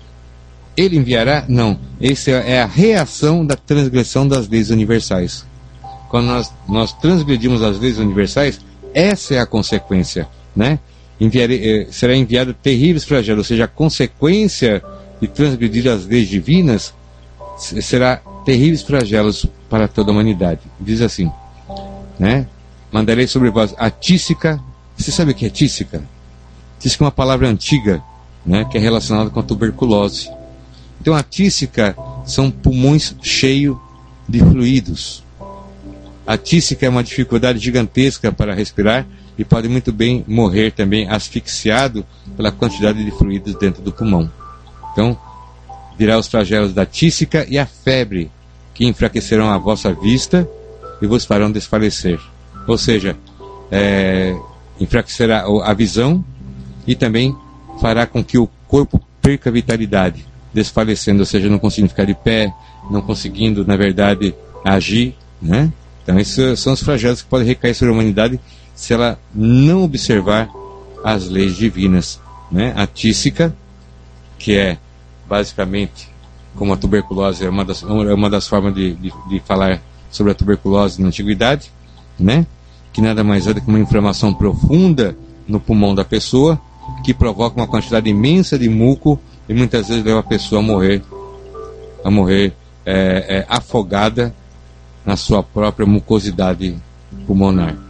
Ele 0.76 0.98
enviará? 0.98 1.46
Não. 1.48 1.80
Essa 2.02 2.32
é 2.32 2.62
a 2.62 2.66
reação 2.66 3.46
da 3.46 3.56
transgressão 3.56 4.28
das 4.28 4.50
leis 4.50 4.72
universais. 4.72 5.46
Quando 6.10 6.26
nós, 6.26 6.54
nós 6.68 6.92
transgredimos 6.92 7.62
as 7.62 7.80
leis 7.80 7.98
universais, 7.98 8.60
essa 8.94 9.36
é 9.36 9.40
a 9.40 9.46
consequência. 9.46 10.28
Né? 10.54 10.80
Eh, 11.20 11.88
será 11.91 12.15
enviado 12.15 12.53
terríveis 12.53 13.03
flagelos, 13.03 13.39
ou 13.39 13.43
seja, 13.43 13.65
a 13.65 13.67
consequência 13.67 14.82
de 15.22 15.28
transgredir 15.28 15.91
as 15.91 16.05
leis 16.05 16.30
divinas 16.30 16.93
será 17.57 18.22
terríveis 18.45 18.82
flagelos 18.82 19.45
para 19.70 19.88
toda 19.88 20.11
a 20.11 20.13
humanidade. 20.13 20.61
Diz 20.80 21.01
assim, 21.01 21.30
né? 22.17 22.47
Mandarei 22.89 23.28
sobre 23.28 23.49
vós 23.49 23.76
a 23.78 23.89
tísica. 23.89 24.61
Você 24.95 25.11
sabe 25.11 25.32
o 25.32 25.36
que 25.36 25.45
é 25.45 25.49
tísica? 25.49 26.01
Tísica 26.80 27.03
é 27.03 27.05
uma 27.05 27.11
palavra 27.11 27.49
antiga, 27.49 28.01
né? 28.45 28.65
Que 28.72 28.78
é 28.78 28.82
relacionada 28.82 29.30
com 29.30 29.41
a 29.41 29.43
tuberculose. 29.43 30.32
Então 31.01 31.13
a 31.13 31.22
tísica 31.22 31.97
são 32.26 32.49
pulmões 32.49 33.13
cheios 33.22 33.78
de 34.28 34.39
fluidos. 34.39 35.22
A 36.26 36.38
tísica 36.38 36.86
é 36.86 36.89
uma 36.89 37.03
dificuldade 37.03 37.59
gigantesca 37.59 38.32
para 38.32 38.53
respirar 38.53 39.05
e 39.38 39.46
pode 39.46 39.68
muito 39.70 39.92
bem 39.92 40.24
morrer 40.28 40.72
também 40.72 41.08
asfixiado 41.10 42.06
pela 42.36 42.52
quantidade 42.52 43.04
de 43.04 43.12
fluidos 43.12 43.56
dentro 43.56 43.82
do 43.82 43.92
pulmão. 43.92 44.30
Então, 44.92 45.18
virá 45.98 46.18
os 46.18 46.28
flagelos 46.28 46.74
da 46.74 46.86
tísica 46.86 47.46
e 47.50 47.58
a 47.58 47.66
febre, 47.66 48.32
que 48.74 48.86
enfraquecerão 48.86 49.50
a 49.50 49.58
vossa 49.58 49.94
vista 49.94 50.48
e 51.02 51.08
vos 51.08 51.26
farão 51.26 51.52
desfalecer. 51.52 52.20
Ou 52.68 52.78
seja, 52.78 53.18
é, 53.72 54.36
enfraquecerá 54.80 55.46
a 55.64 55.74
visão 55.74 56.24
e 56.88 56.96
também 56.96 57.36
fará 57.82 58.06
com 58.06 58.24
que 58.24 58.38
o 58.38 58.50
corpo 58.68 59.02
perca 59.22 59.52
vitalidade, 59.52 60.26
desfalecendo, 60.54 61.20
ou 61.20 61.26
seja, 61.26 61.50
não 61.50 61.60
conseguindo 61.60 61.90
ficar 61.90 62.06
de 62.06 62.14
pé, 62.14 62.54
não 62.90 63.02
conseguindo, 63.02 63.66
na 63.66 63.76
verdade, 63.76 64.34
agir, 64.64 65.16
né? 65.42 65.72
Então, 66.04 66.20
esses 66.20 66.60
são 66.60 66.74
os 66.74 66.82
flagelos 66.82 67.22
que 67.22 67.30
podem 67.30 67.48
recair 67.48 67.76
sobre 67.76 67.92
a 67.92 67.94
humanidade 67.94 68.40
se 68.80 68.94
ela 68.94 69.20
não 69.36 69.84
observar 69.84 70.50
as 71.04 71.28
leis 71.28 71.58
divinas, 71.58 72.18
né? 72.50 72.74
A 72.78 72.88
tísica, 72.88 73.54
que 74.38 74.56
é 74.56 74.78
basicamente 75.28 76.08
como 76.56 76.72
a 76.72 76.78
tuberculose 76.78 77.46
é 77.46 77.50
uma 77.50 77.66
das, 77.66 77.84
é 77.84 78.14
uma 78.14 78.30
das 78.30 78.48
formas 78.48 78.74
de, 78.74 78.94
de, 78.96 79.12
de 79.30 79.40
falar 79.42 79.82
sobre 80.10 80.32
a 80.32 80.36
tuberculose 80.36 81.02
na 81.02 81.10
antiguidade, 81.10 81.70
né? 82.18 82.48
que 82.94 83.02
nada 83.02 83.22
mais 83.22 83.48
é 83.48 83.54
do 83.54 83.60
que 83.60 83.68
uma 83.68 83.80
inflamação 83.80 84.34
profunda 84.34 85.16
no 85.46 85.60
pulmão 85.60 85.94
da 85.94 86.06
pessoa, 86.06 86.60
que 87.04 87.14
provoca 87.14 87.60
uma 87.60 87.68
quantidade 87.68 88.10
imensa 88.10 88.58
de 88.58 88.70
muco 88.70 89.20
e 89.48 89.54
muitas 89.54 89.90
vezes 89.90 90.06
leva 90.06 90.22
a 90.22 90.24
pessoa 90.24 90.62
a 90.62 90.64
morrer, 90.64 91.04
a 92.02 92.10
morrer 92.10 92.54
é, 92.86 93.26
é, 93.28 93.46
afogada 93.50 94.34
na 95.06 95.18
sua 95.18 95.44
própria 95.44 95.86
mucosidade 95.86 96.78
pulmonar. 97.28 97.89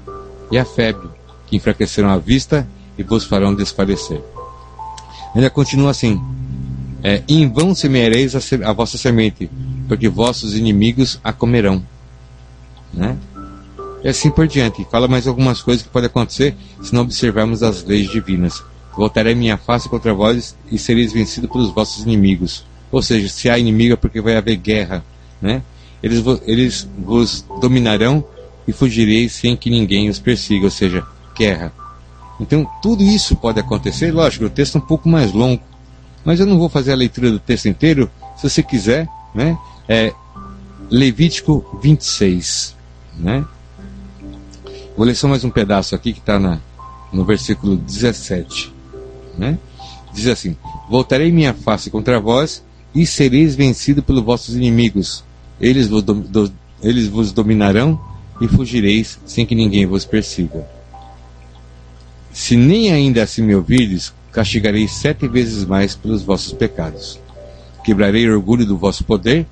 E 0.52 0.58
a 0.58 0.66
febre, 0.66 1.10
que 1.48 1.56
enfraquecerão 1.56 2.10
a 2.10 2.18
vista 2.18 2.68
e 2.98 3.04
vos 3.04 3.26
farão 3.26 3.54
desfalecer. 3.54 4.22
Ainda 5.36 5.50
continua 5.50 5.92
assim: 5.92 6.20
é, 7.04 7.24
em 7.28 7.48
vão 7.48 7.74
semeareis 7.74 8.36
a, 8.36 8.70
a 8.70 8.74
vossa 8.74 8.98
semente, 8.98 9.50
porque 9.88 10.10
vossos 10.10 10.56
inimigos 10.56 11.20
a 11.24 11.32
comerão. 11.32 11.84
Né? 12.94 13.18
E 14.04 14.08
assim 14.08 14.30
por 14.30 14.48
diante. 14.48 14.86
Fala 14.90 15.08
mais 15.08 15.28
algumas 15.28 15.62
coisas 15.62 15.84
que 15.84 15.90
podem 15.90 16.08
acontecer 16.08 16.56
se 16.82 16.94
não 16.94 17.02
observarmos 17.02 17.64
as 17.64 17.84
leis 17.84 18.10
divinas. 18.10 18.64
Voltarei 18.96 19.36
minha 19.36 19.58
face 19.58 19.88
contra 19.88 20.14
vós 20.14 20.56
e 20.72 20.78
sereis 20.78 21.14
vencidos 21.14 21.50
pelos 21.50 21.72
vossos 21.72 22.04
inimigos. 22.04 22.66
Ou 22.92 23.02
seja, 23.02 23.30
se 23.30 23.50
há 23.50 23.58
inimigo 23.58 23.94
é 23.94 23.98
porque 23.98 24.22
vai 24.22 24.36
haver 24.36 24.56
guerra. 24.56 25.04
Né? 25.42 25.62
Eles, 26.02 26.24
eles 26.46 26.88
vos 26.98 27.46
dominarão 27.62 28.24
e 28.70 28.74
fugireis 28.74 29.34
sem 29.34 29.58
que 29.58 29.70
ninguém 29.70 30.10
os 30.10 30.20
persiga. 30.20 30.66
Ou 30.66 30.72
seja, 30.72 31.06
guerra. 31.36 31.74
Então, 32.40 32.66
tudo 32.82 33.04
isso 33.04 33.36
pode 33.36 33.60
acontecer. 33.60 34.12
Lógico, 34.12 34.46
o 34.46 34.50
texto 34.50 34.76
é 34.76 34.78
um 34.78 34.86
pouco 34.86 35.10
mais 35.10 35.34
longo. 35.34 35.62
Mas 36.24 36.40
eu 36.40 36.46
não 36.46 36.58
vou 36.58 36.70
fazer 36.70 36.92
a 36.92 36.96
leitura 36.96 37.32
do 37.32 37.40
texto 37.40 37.68
inteiro. 37.68 38.10
Se 38.38 38.48
você 38.48 38.62
quiser, 38.62 39.08
né? 39.34 39.58
É 39.88 40.14
Levítico 40.90 41.80
26. 41.82 42.76
Né? 43.18 43.44
Vou 44.96 45.06
ler 45.06 45.16
só 45.16 45.28
mais 45.28 45.44
um 45.44 45.50
pedaço 45.50 45.96
aqui 45.96 46.14
que 46.14 46.20
está 46.20 46.40
no 47.12 47.26
versículo 47.26 47.76
17. 47.76 48.74
Né? 49.38 49.58
Diz 50.14 50.28
assim: 50.28 50.56
Voltarei 50.90 51.32
minha 51.32 51.54
face 51.54 51.90
contra 51.90 52.20
vós 52.20 52.64
e 52.94 53.06
sereis 53.06 53.56
vencido 53.56 54.04
pelos 54.04 54.24
vossos 54.24 54.56
inimigos. 54.56 55.24
Eles 55.60 55.88
vos, 55.88 56.04
do, 56.04 56.14
do, 56.14 56.52
eles 56.82 57.08
vos 57.08 57.32
dominarão 57.32 58.00
e 58.42 58.48
fugireis 58.48 59.20
sem 59.26 59.46
que 59.46 59.56
ninguém 59.56 59.86
vos 59.86 60.06
persiga. 60.06 60.66
Se 62.32 62.56
nem 62.56 62.92
ainda 62.92 63.24
assim 63.24 63.42
me 63.42 63.56
ouvirdes, 63.56 64.14
castigarei 64.32 64.88
sete 64.88 65.28
vezes 65.28 65.66
mais 65.66 65.96
pelos 65.96 66.22
vossos 66.22 66.54
pecados. 66.54 67.20
Quebrarei 67.84 68.30
o 68.30 68.34
orgulho 68.34 68.66
do 68.66 68.78
vosso 68.78 69.04
poder, 69.04 69.48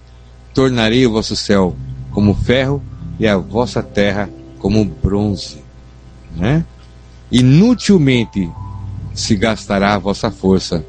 tornarei 0.54 1.06
o 1.06 1.12
vosso 1.12 1.36
céu 1.36 1.76
como 2.12 2.34
ferro 2.34 2.82
e 3.20 3.28
a 3.28 3.38
vossa 3.38 3.82
terra 3.82 4.30
como 4.60 4.84
bronze. 4.86 5.58
Né? 6.36 6.64
Inutilmente 7.32 8.50
se 9.14 9.36
gastará 9.36 9.96
a 9.96 10.00
vossa 10.00 10.30
força, 10.30 10.86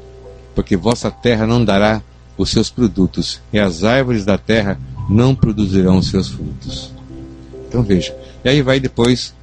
porque 0.53 0.77
vossa 0.77 1.09
terra 1.09 1.47
não 1.47 1.65
dará 1.65 2.01
os 2.37 2.51
seus 2.51 2.69
produtos, 2.69 3.41
e 3.51 3.59
as 3.59 3.83
árvores 3.83 4.23
da 4.23 4.37
terra 4.37 4.79
não 5.09 5.35
produzirão 5.35 5.97
os 5.97 6.07
seus 6.07 6.29
frutos. 6.29 6.93
Então 7.69 7.83
veja. 7.83 8.15
E 8.43 8.49
aí 8.49 8.61
vai 8.61 8.79
depois 8.79 9.33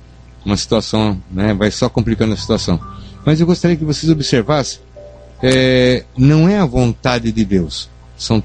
uma 0.44 0.56
situação, 0.56 1.20
né, 1.30 1.54
vai 1.54 1.70
só 1.70 1.88
complicando 1.88 2.34
a 2.34 2.36
situação. 2.36 2.78
Mas 3.24 3.40
eu 3.40 3.46
gostaria 3.46 3.76
que 3.76 3.84
vocês 3.84 4.10
observassem, 4.10 4.80
é, 5.42 6.04
não 6.16 6.48
é 6.48 6.58
a 6.58 6.66
vontade 6.66 7.32
de 7.32 7.44
Deus, 7.44 7.88
são 8.16 8.42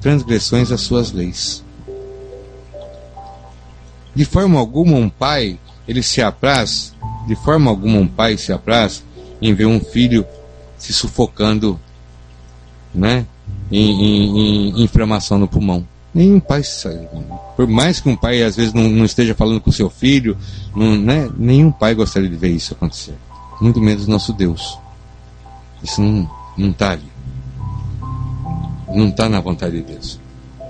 transgressões 0.00 0.72
às 0.72 0.80
suas 0.80 1.12
leis. 1.12 1.64
De 4.14 4.24
forma 4.24 4.58
alguma 4.58 4.96
um 4.96 5.08
pai, 5.08 5.58
ele 5.86 6.02
se 6.02 6.20
apraz, 6.20 6.94
de 7.26 7.36
forma 7.36 7.70
alguma 7.70 7.98
um 7.98 8.08
pai 8.08 8.36
se 8.36 8.52
apraz 8.52 9.04
em 9.40 9.54
ver 9.54 9.66
um 9.66 9.80
filho 9.80 10.26
se 10.76 10.92
sufocando, 10.92 11.78
né, 12.94 13.26
em, 13.70 13.90
em, 13.90 14.38
em 14.70 14.82
inflamação 14.82 15.38
no 15.38 15.48
pulmão. 15.48 15.86
Nenhum 16.14 16.40
pai, 16.40 16.62
por 17.56 17.66
mais 17.66 18.00
que 18.00 18.08
um 18.08 18.16
pai 18.16 18.42
às 18.42 18.56
vezes 18.56 18.72
não, 18.72 18.88
não 18.88 19.04
esteja 19.04 19.34
falando 19.34 19.60
com 19.60 19.70
seu 19.70 19.90
filho, 19.90 20.36
não, 20.74 20.96
né, 20.96 21.30
nenhum 21.36 21.70
pai 21.70 21.94
gostaria 21.94 22.28
de 22.28 22.36
ver 22.36 22.48
isso 22.48 22.74
acontecer. 22.74 23.14
Muito 23.60 23.80
menos 23.80 24.06
nosso 24.06 24.32
Deus. 24.32 24.78
Isso 25.82 26.00
não 26.00 26.70
está 26.70 26.92
ali. 26.92 27.08
Não 28.88 29.08
está 29.08 29.28
na 29.28 29.40
vontade 29.40 29.76
de 29.76 29.82
Deus. 29.82 30.18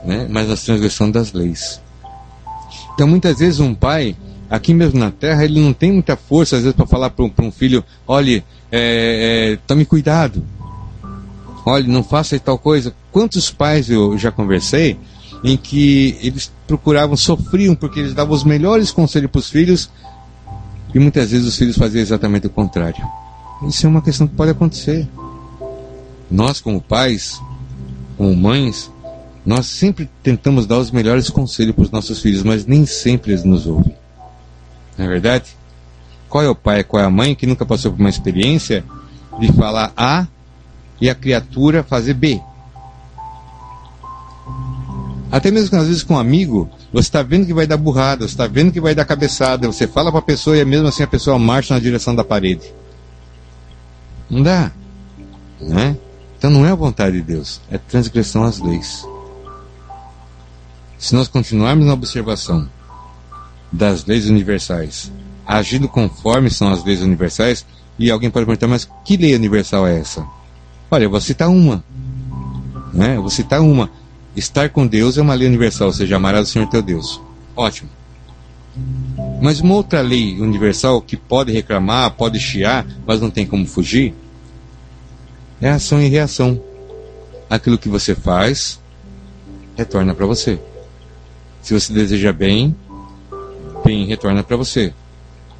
Né? 0.04 0.26
Mas 0.28 0.50
a 0.50 0.56
transgressão 0.56 1.10
das 1.10 1.32
leis. 1.32 1.80
Então 2.94 3.06
muitas 3.06 3.38
vezes 3.38 3.60
um 3.60 3.74
pai, 3.74 4.16
aqui 4.50 4.74
mesmo 4.74 4.98
na 4.98 5.10
terra, 5.10 5.44
ele 5.44 5.60
não 5.60 5.72
tem 5.72 5.92
muita 5.92 6.16
força 6.16 6.56
às 6.56 6.62
vezes 6.62 6.76
para 6.76 6.86
falar 6.86 7.10
para 7.10 7.24
um, 7.24 7.52
filho, 7.52 7.84
olhe, 8.06 8.42
é, 8.72 9.52
é, 9.52 9.58
tome 9.66 9.84
cuidado. 9.84 10.42
Olhe, 11.64 11.86
não 11.86 12.02
faça 12.02 12.38
tal 12.40 12.58
coisa. 12.58 12.94
Quantos 13.12 13.50
pais 13.50 13.88
eu 13.88 14.18
já 14.18 14.32
conversei 14.32 14.98
em 15.42 15.56
que 15.56 16.18
eles 16.20 16.50
procuravam, 16.66 17.16
sofriam 17.16 17.74
porque 17.74 18.00
eles 18.00 18.14
davam 18.14 18.34
os 18.34 18.44
melhores 18.44 18.90
conselhos 18.90 19.30
para 19.30 19.38
os 19.38 19.50
filhos 19.50 19.90
e 20.94 20.98
muitas 20.98 21.30
vezes 21.30 21.46
os 21.46 21.56
filhos 21.56 21.76
faziam 21.76 22.02
exatamente 22.02 22.46
o 22.46 22.50
contrário. 22.50 23.04
Isso 23.66 23.86
é 23.86 23.88
uma 23.88 24.02
questão 24.02 24.26
que 24.26 24.34
pode 24.34 24.50
acontecer. 24.50 25.08
Nós, 26.30 26.60
como 26.60 26.80
pais, 26.80 27.40
como 28.16 28.34
mães, 28.34 28.90
nós 29.44 29.66
sempre 29.66 30.08
tentamos 30.22 30.66
dar 30.66 30.78
os 30.78 30.90
melhores 30.90 31.30
conselhos 31.30 31.74
para 31.74 31.84
os 31.84 31.90
nossos 31.90 32.20
filhos, 32.20 32.42
mas 32.42 32.66
nem 32.66 32.84
sempre 32.84 33.32
eles 33.32 33.44
nos 33.44 33.66
ouvem. 33.66 33.94
Não 34.96 35.06
é 35.06 35.08
verdade? 35.08 35.56
Qual 36.28 36.44
é 36.44 36.48
o 36.48 36.54
pai, 36.54 36.84
qual 36.84 37.02
é 37.02 37.06
a 37.06 37.10
mãe 37.10 37.34
que 37.34 37.46
nunca 37.46 37.64
passou 37.64 37.92
por 37.92 38.00
uma 38.00 38.10
experiência 38.10 38.84
de 39.40 39.50
falar 39.52 39.92
A 39.96 40.26
e 41.00 41.08
a 41.08 41.14
criatura 41.14 41.82
fazer 41.82 42.14
B? 42.14 42.40
Até 45.30 45.50
mesmo 45.50 45.78
às 45.78 45.86
vezes 45.86 46.02
com 46.02 46.14
um 46.14 46.18
amigo, 46.18 46.70
você 46.92 47.08
está 47.08 47.22
vendo 47.22 47.46
que 47.46 47.52
vai 47.52 47.66
dar 47.66 47.76
burrada, 47.76 48.26
você 48.26 48.32
está 48.32 48.46
vendo 48.46 48.72
que 48.72 48.80
vai 48.80 48.94
dar 48.94 49.04
cabeçada, 49.04 49.66
você 49.66 49.86
fala 49.86 50.10
para 50.10 50.20
a 50.20 50.22
pessoa 50.22 50.56
e 50.56 50.64
mesmo 50.64 50.88
assim 50.88 51.02
a 51.02 51.06
pessoa 51.06 51.38
marcha 51.38 51.74
na 51.74 51.80
direção 51.80 52.14
da 52.14 52.24
parede. 52.24 52.72
Não 54.30 54.42
dá. 54.42 54.72
Né? 55.60 55.96
Então 56.38 56.50
não 56.50 56.64
é 56.64 56.70
a 56.70 56.74
vontade 56.74 57.16
de 57.16 57.22
Deus, 57.22 57.60
é 57.70 57.76
transgressão 57.76 58.44
às 58.44 58.58
leis. 58.58 59.04
Se 60.98 61.14
nós 61.14 61.28
continuarmos 61.28 61.86
na 61.86 61.92
observação 61.92 62.68
das 63.70 64.04
leis 64.06 64.26
universais, 64.26 65.12
agindo 65.46 65.88
conforme 65.88 66.48
são 66.50 66.70
as 66.70 66.82
leis 66.84 67.02
universais, 67.02 67.66
e 67.98 68.10
alguém 68.10 68.30
pode 68.30 68.46
perguntar, 68.46 68.68
mas 68.68 68.88
que 69.04 69.16
lei 69.16 69.34
universal 69.34 69.86
é 69.86 69.98
essa? 69.98 70.26
Olha, 70.90 71.04
eu 71.04 71.10
vou 71.10 71.20
citar 71.20 71.48
uma. 71.48 71.84
Né? 72.92 73.16
Eu 73.16 73.22
vou 73.22 73.30
citar 73.30 73.60
uma. 73.60 73.90
Estar 74.36 74.68
com 74.70 74.86
Deus 74.86 75.18
é 75.18 75.22
uma 75.22 75.34
lei 75.34 75.48
universal, 75.48 75.88
ou 75.88 75.92
seja, 75.92 76.16
amarás 76.16 76.48
o 76.48 76.52
Senhor 76.52 76.68
teu 76.68 76.82
Deus. 76.82 77.20
Ótimo. 77.56 77.90
Mas 79.40 79.60
uma 79.60 79.74
outra 79.74 80.00
lei 80.00 80.40
universal 80.40 81.00
que 81.00 81.16
pode 81.16 81.52
reclamar, 81.52 82.12
pode 82.12 82.38
chiar, 82.38 82.86
mas 83.06 83.20
não 83.20 83.30
tem 83.30 83.46
como 83.46 83.66
fugir, 83.66 84.14
é 85.60 85.70
ação 85.70 86.00
e 86.00 86.08
reação. 86.08 86.62
Aquilo 87.50 87.78
que 87.78 87.88
você 87.88 88.14
faz, 88.14 88.78
retorna 89.76 90.14
para 90.14 90.26
você. 90.26 90.58
Se 91.62 91.74
você 91.74 91.92
deseja 91.92 92.32
bem, 92.32 92.74
bem 93.84 94.06
retorna 94.06 94.42
para 94.42 94.56
você. 94.56 94.92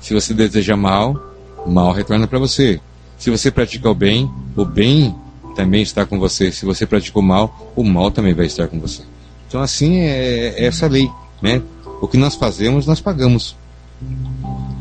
Se 0.01 0.15
você 0.15 0.33
deseja 0.33 0.77
mal, 0.77 1.21
mal 1.67 1.93
retorna 1.93 2.27
para 2.27 2.39
você. 2.39 2.81
Se 3.19 3.31
você 3.31 3.51
pratica 3.51 3.91
o 3.91 3.95
bem, 3.95 4.31
o 4.57 4.65
bem 4.65 5.15
também 5.59 5.83
está 5.83 6.07
com 6.07 6.21
você. 6.21 6.53
Se 6.53 6.65
você 6.65 6.87
praticou 6.87 7.21
mal, 7.21 7.73
o 7.75 7.83
mal 7.83 8.13
também 8.13 8.33
vai 8.33 8.47
estar 8.47 8.69
com 8.69 8.79
você. 8.79 9.03
Então, 9.49 9.61
assim 9.61 9.97
é, 9.97 10.55
é 10.57 10.67
essa 10.67 10.87
lei. 10.87 11.11
Né? 11.43 11.61
O 12.01 12.07
que 12.07 12.17
nós 12.17 12.37
fazemos, 12.37 12.87
nós 12.87 13.01
pagamos. 13.01 13.57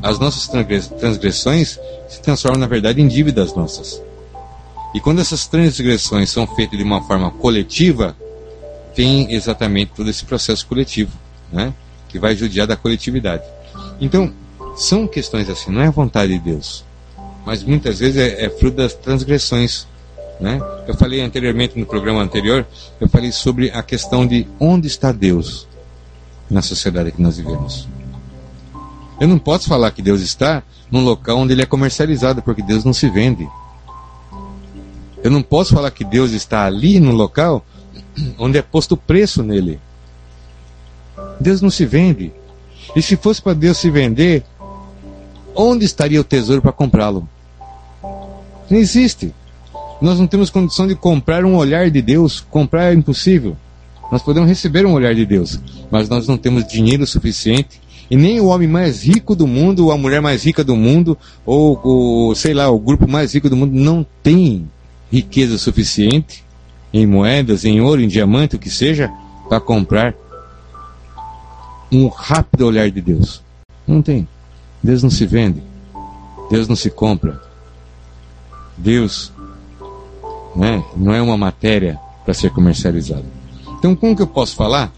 As 0.03 0.19
nossas 0.19 0.47
transgressões 0.99 1.79
se 2.07 2.21
transformam, 2.21 2.59
na 2.59 2.67
verdade, 2.67 3.01
em 3.01 3.07
dívidas 3.07 3.55
nossas. 3.55 3.99
E 4.93 4.99
quando 4.99 5.19
essas 5.19 5.47
transgressões 5.47 6.29
são 6.29 6.45
feitas 6.45 6.77
de 6.77 6.83
uma 6.83 7.01
forma 7.01 7.31
coletiva, 7.31 8.15
tem 8.93 9.33
exatamente 9.33 9.93
todo 9.95 10.11
esse 10.11 10.25
processo 10.25 10.67
coletivo, 10.67 11.11
né? 11.51 11.73
que 12.07 12.19
vai 12.19 12.35
judiar 12.35 12.67
da 12.67 12.75
coletividade. 12.75 13.43
Então, 13.99 14.31
são 14.75 15.07
questões 15.07 15.49
assim, 15.49 15.71
não 15.71 15.81
é 15.81 15.87
a 15.87 15.91
vontade 15.91 16.33
de 16.33 16.39
Deus, 16.39 16.85
mas 17.43 17.63
muitas 17.63 17.97
vezes 17.97 18.17
é, 18.17 18.45
é 18.45 18.49
fruto 18.49 18.77
das 18.77 18.93
transgressões 18.93 19.87
né? 20.39 20.59
Eu 20.87 20.95
falei 20.95 21.21
anteriormente 21.21 21.79
no 21.79 21.85
programa 21.85 22.21
anterior, 22.21 22.65
eu 22.99 23.09
falei 23.09 23.31
sobre 23.31 23.69
a 23.71 23.81
questão 23.81 24.25
de 24.25 24.47
onde 24.59 24.87
está 24.87 25.11
Deus 25.11 25.67
na 26.49 26.61
sociedade 26.61 27.11
que 27.11 27.21
nós 27.21 27.37
vivemos. 27.37 27.87
Eu 29.19 29.27
não 29.27 29.39
posso 29.39 29.67
falar 29.67 29.91
que 29.91 30.01
Deus 30.01 30.21
está 30.21 30.63
num 30.91 31.03
local 31.03 31.39
onde 31.39 31.53
ele 31.53 31.63
é 31.63 31.65
comercializado, 31.65 32.41
porque 32.41 32.61
Deus 32.61 32.83
não 32.83 32.93
se 32.93 33.09
vende. 33.09 33.47
Eu 35.23 35.31
não 35.31 35.41
posso 35.41 35.73
falar 35.73 35.91
que 35.91 36.03
Deus 36.03 36.31
está 36.31 36.65
ali 36.65 36.99
no 36.99 37.11
local 37.11 37.65
onde 38.37 38.57
é 38.57 38.61
posto 38.61 38.95
preço 38.95 39.41
nele. 39.43 39.79
Deus 41.39 41.61
não 41.61 41.69
se 41.69 41.85
vende. 41.85 42.31
E 42.95 43.01
se 43.01 43.17
fosse 43.17 43.41
para 43.41 43.53
Deus 43.53 43.77
se 43.77 43.89
vender, 43.89 44.43
onde 45.55 45.83
estaria 45.83 46.21
o 46.21 46.23
tesouro 46.23 46.61
para 46.61 46.71
comprá-lo? 46.71 47.27
Não 48.69 48.77
existe. 48.77 49.33
Nós 50.01 50.19
não 50.19 50.27
temos 50.27 50.49
condição 50.49 50.87
de 50.87 50.95
comprar 50.95 51.43
um 51.43 51.55
olhar 51.55 51.89
de 51.89 52.01
Deus. 52.01 52.39
Comprar 52.39 52.91
é 52.91 52.93
impossível. 52.93 53.57
Nós 54.11 54.21
podemos 54.21 54.47
receber 54.47 54.85
um 54.85 54.93
olhar 54.93 55.13
de 55.13 55.25
Deus, 55.25 55.59
mas 55.91 56.07
nós 56.07 56.27
não 56.27 56.37
temos 56.37 56.65
dinheiro 56.65 57.05
suficiente. 57.05 57.81
E 58.09 58.15
nem 58.15 58.39
o 58.39 58.45
homem 58.45 58.67
mais 58.67 59.03
rico 59.03 59.35
do 59.35 59.45
mundo, 59.45 59.85
ou 59.85 59.91
a 59.91 59.97
mulher 59.97 60.21
mais 60.21 60.45
rica 60.45 60.63
do 60.63 60.75
mundo, 60.77 61.17
ou, 61.45 61.79
ou 61.83 62.35
sei 62.35 62.53
lá, 62.53 62.69
o 62.69 62.79
grupo 62.79 63.05
mais 63.05 63.33
rico 63.33 63.49
do 63.49 63.57
mundo 63.57 63.73
não 63.73 64.05
tem 64.23 64.69
riqueza 65.11 65.57
suficiente 65.57 66.43
em 66.93 67.05
moedas, 67.05 67.65
em 67.65 67.81
ouro, 67.81 68.01
em 68.01 68.07
diamante, 68.07 68.55
o 68.55 68.59
que 68.59 68.69
seja, 68.69 69.11
para 69.49 69.59
comprar 69.59 70.15
um 71.91 72.07
rápido 72.07 72.65
olhar 72.65 72.89
de 72.89 73.01
Deus. 73.01 73.41
Não 73.85 74.01
tem. 74.01 74.25
Deus 74.81 75.03
não 75.03 75.09
se 75.09 75.25
vende. 75.25 75.61
Deus 76.49 76.67
não 76.67 76.75
se 76.77 76.89
compra. 76.89 77.41
Deus 78.77 79.33
né? 80.57 80.83
não 80.95 81.13
é 81.13 81.21
uma 81.21 81.37
matéria 81.37 81.99
para 82.25 82.33
ser 82.33 82.49
comercializada. 82.49 83.25
Então, 83.77 83.95
como 83.95 84.15
que 84.15 84.21
eu 84.21 84.27
posso 84.27 84.55
falar 84.55 84.91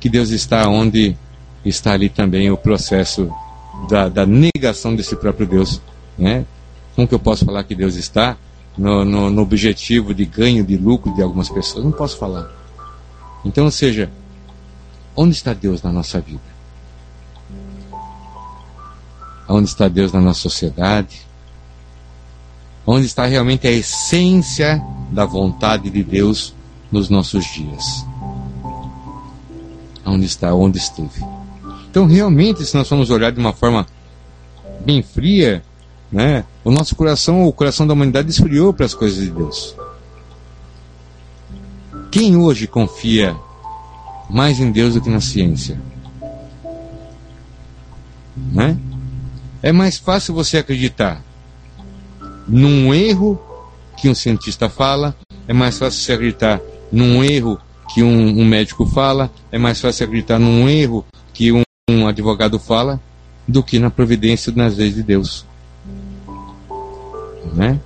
que 0.00 0.08
Deus 0.08 0.30
está 0.30 0.68
onde 0.68 1.16
está 1.64 1.92
ali 1.92 2.08
também 2.08 2.50
o 2.50 2.56
processo 2.56 3.30
da, 3.88 4.08
da 4.08 4.26
negação 4.26 4.94
desse 4.94 5.14
próprio 5.14 5.46
Deus? 5.46 5.80
Né? 6.18 6.44
Como 6.94 7.06
que 7.06 7.14
eu 7.14 7.18
posso 7.18 7.44
falar 7.44 7.62
que 7.62 7.74
Deus 7.74 7.94
está 7.94 8.36
no, 8.76 9.04
no, 9.04 9.30
no 9.30 9.42
objetivo 9.42 10.12
de 10.12 10.24
ganho, 10.24 10.64
de 10.64 10.76
lucro 10.76 11.14
de 11.14 11.22
algumas 11.22 11.48
pessoas? 11.48 11.84
Não 11.84 11.92
posso 11.92 12.18
falar. 12.18 12.50
Então, 13.44 13.64
ou 13.64 13.70
seja, 13.70 14.10
onde 15.14 15.34
está 15.36 15.54
Deus 15.54 15.82
na 15.82 15.92
nossa 15.92 16.20
vida? 16.20 16.56
Onde 19.48 19.68
está 19.68 19.86
Deus 19.86 20.12
na 20.12 20.20
nossa 20.20 20.40
sociedade? 20.40 21.26
onde 22.86 23.06
está 23.06 23.26
realmente 23.26 23.66
a 23.66 23.72
essência 23.72 24.82
da 25.10 25.24
vontade 25.24 25.90
de 25.90 26.02
Deus 26.02 26.54
nos 26.90 27.08
nossos 27.08 27.44
dias. 27.44 28.06
Onde 30.04 30.26
está, 30.26 30.54
onde 30.54 30.78
esteve. 30.78 31.24
Então, 31.90 32.06
realmente, 32.06 32.64
se 32.64 32.76
nós 32.76 32.88
formos 32.88 33.10
olhar 33.10 33.32
de 33.32 33.40
uma 33.40 33.52
forma 33.52 33.86
bem 34.84 35.02
fria, 35.02 35.62
né, 36.10 36.44
o 36.64 36.70
nosso 36.70 36.94
coração, 36.94 37.44
o 37.44 37.52
coração 37.52 37.86
da 37.86 37.92
humanidade 37.92 38.30
esfriou 38.30 38.72
para 38.72 38.86
as 38.86 38.94
coisas 38.94 39.24
de 39.24 39.30
Deus. 39.30 39.74
Quem 42.10 42.36
hoje 42.36 42.66
confia 42.66 43.36
mais 44.30 44.60
em 44.60 44.70
Deus 44.70 44.94
do 44.94 45.00
que 45.00 45.10
na 45.10 45.20
ciência? 45.20 45.80
Né? 48.36 48.76
É 49.62 49.72
mais 49.72 49.98
fácil 49.98 50.34
você 50.34 50.58
acreditar 50.58 51.22
num 52.46 52.94
erro 52.94 53.40
que 53.96 54.08
um 54.08 54.14
cientista 54.14 54.68
fala, 54.68 55.16
é 55.48 55.52
mais 55.52 55.78
fácil 55.78 56.00
se 56.00 56.12
acreditar 56.12 56.60
num 56.92 57.24
erro 57.24 57.58
que 57.92 58.02
um, 58.02 58.40
um 58.40 58.44
médico 58.44 58.84
fala, 58.86 59.30
é 59.50 59.58
mais 59.58 59.80
fácil 59.80 60.04
acreditar 60.04 60.38
num 60.38 60.68
erro 60.68 61.04
que 61.32 61.52
um, 61.52 61.62
um 61.90 62.06
advogado 62.06 62.58
fala, 62.58 63.00
do 63.46 63.62
que 63.62 63.78
na 63.78 63.90
providência 63.90 64.52
nas 64.54 64.76
leis 64.76 64.94
de 64.94 65.02
Deus. 65.02 65.46
Né? 67.54 67.80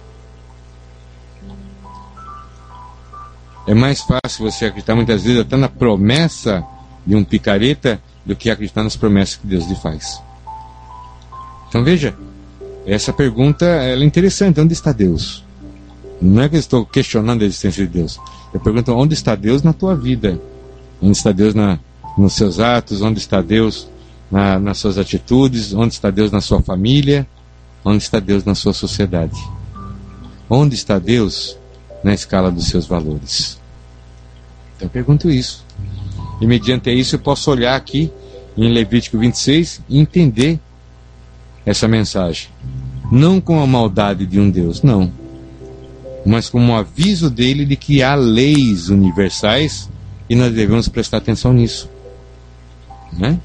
É 3.67 3.75
mais 3.75 4.01
fácil 4.01 4.51
você 4.51 4.67
acreditar 4.67 4.95
muitas 4.95 5.23
vezes 5.23 5.41
até 5.41 5.57
na 5.57 5.69
promessa 5.69 6.65
de 7.07 7.15
um 7.15 7.23
picareta 7.23 8.01
do 8.25 8.35
que 8.35 8.51
acreditar 8.51 8.83
nas 8.83 8.97
promessas 8.97 9.37
que 9.37 9.47
Deus 9.47 9.67
lhe 9.67 9.77
faz. 9.77 10.21
Então 11.69 11.85
veja, 11.85 12.17
essa 12.87 13.13
pergunta 13.13 13.65
é 13.65 13.97
interessante. 14.03 14.61
Onde 14.61 14.73
está 14.73 14.93
Deus? 14.93 15.45
Não 16.21 16.43
é 16.43 16.49
que 16.49 16.57
eu 16.57 16.61
estou 16.61 16.85
questionando 16.85 17.43
a 17.43 17.45
existência 17.47 17.87
de 17.87 17.93
Deus. 17.93 18.21
Eu 18.53 18.61
pergunto 18.61 18.93
onde 18.93 19.15
está 19.15 19.35
Deus 19.35 19.63
na 19.63 19.73
tua 19.73 19.97
vida? 19.97 20.41
Onde 21.01 21.17
está 21.17 21.33
Deus 21.33 21.55
na, 21.55 21.79
nos 22.19 22.35
seus 22.35 22.61
atos? 22.61 23.01
Onde 23.01 23.19
está 23.19 23.41
Deus 23.41 23.89
na, 24.31 24.59
nas 24.59 24.79
suas 24.79 24.99
atitudes? 24.99 25.73
Onde 25.73 25.95
está 25.95 26.11
Deus 26.11 26.31
na 26.31 26.41
sua 26.41 26.61
família? 26.61 27.27
Onde 27.85 28.03
está 28.03 28.21
Deus 28.21 28.45
na 28.45 28.55
sua 28.55 28.75
sociedade? 28.75 29.41
Onde 30.49 30.75
está 30.75 30.99
Deus 30.99 31.57
na 32.05 32.13
escala 32.13 32.51
dos 32.51 32.67
seus 32.67 32.87
valores? 32.87 33.59
Então 34.77 34.87
eu 34.87 34.91
pergunto 34.91 35.31
isso. 35.31 35.65
E 36.41 36.47
mediante 36.47 36.91
isso 36.91 37.15
eu 37.15 37.21
posso 37.21 37.51
olhar 37.51 37.77
aqui 37.77 38.13
em 38.57 38.71
Levítico 38.73 39.19
26 39.19 39.81
e 39.89 39.99
entender 39.99 40.59
essa 41.65 41.87
mensagem. 41.89 42.49
Não 43.11 43.41
com 43.41 43.63
a 43.63 43.67
maldade 43.67 44.27
de 44.27 44.39
um 44.39 44.51
Deus, 44.51 44.83
não. 44.83 45.11
Mas 46.25 46.49
como 46.49 46.73
um 46.73 46.77
aviso 46.77 47.31
dele 47.31 47.65
de 47.65 47.77
que 47.77 48.03
há 48.03 48.15
leis 48.15 48.89
universais 48.89 49.89
e 50.29 50.35
nós 50.35 50.53
devemos 50.53 50.89
prestar 50.89 51.17
atenção 51.17 51.53
nisso. 51.53 51.89
Né? 53.13 53.39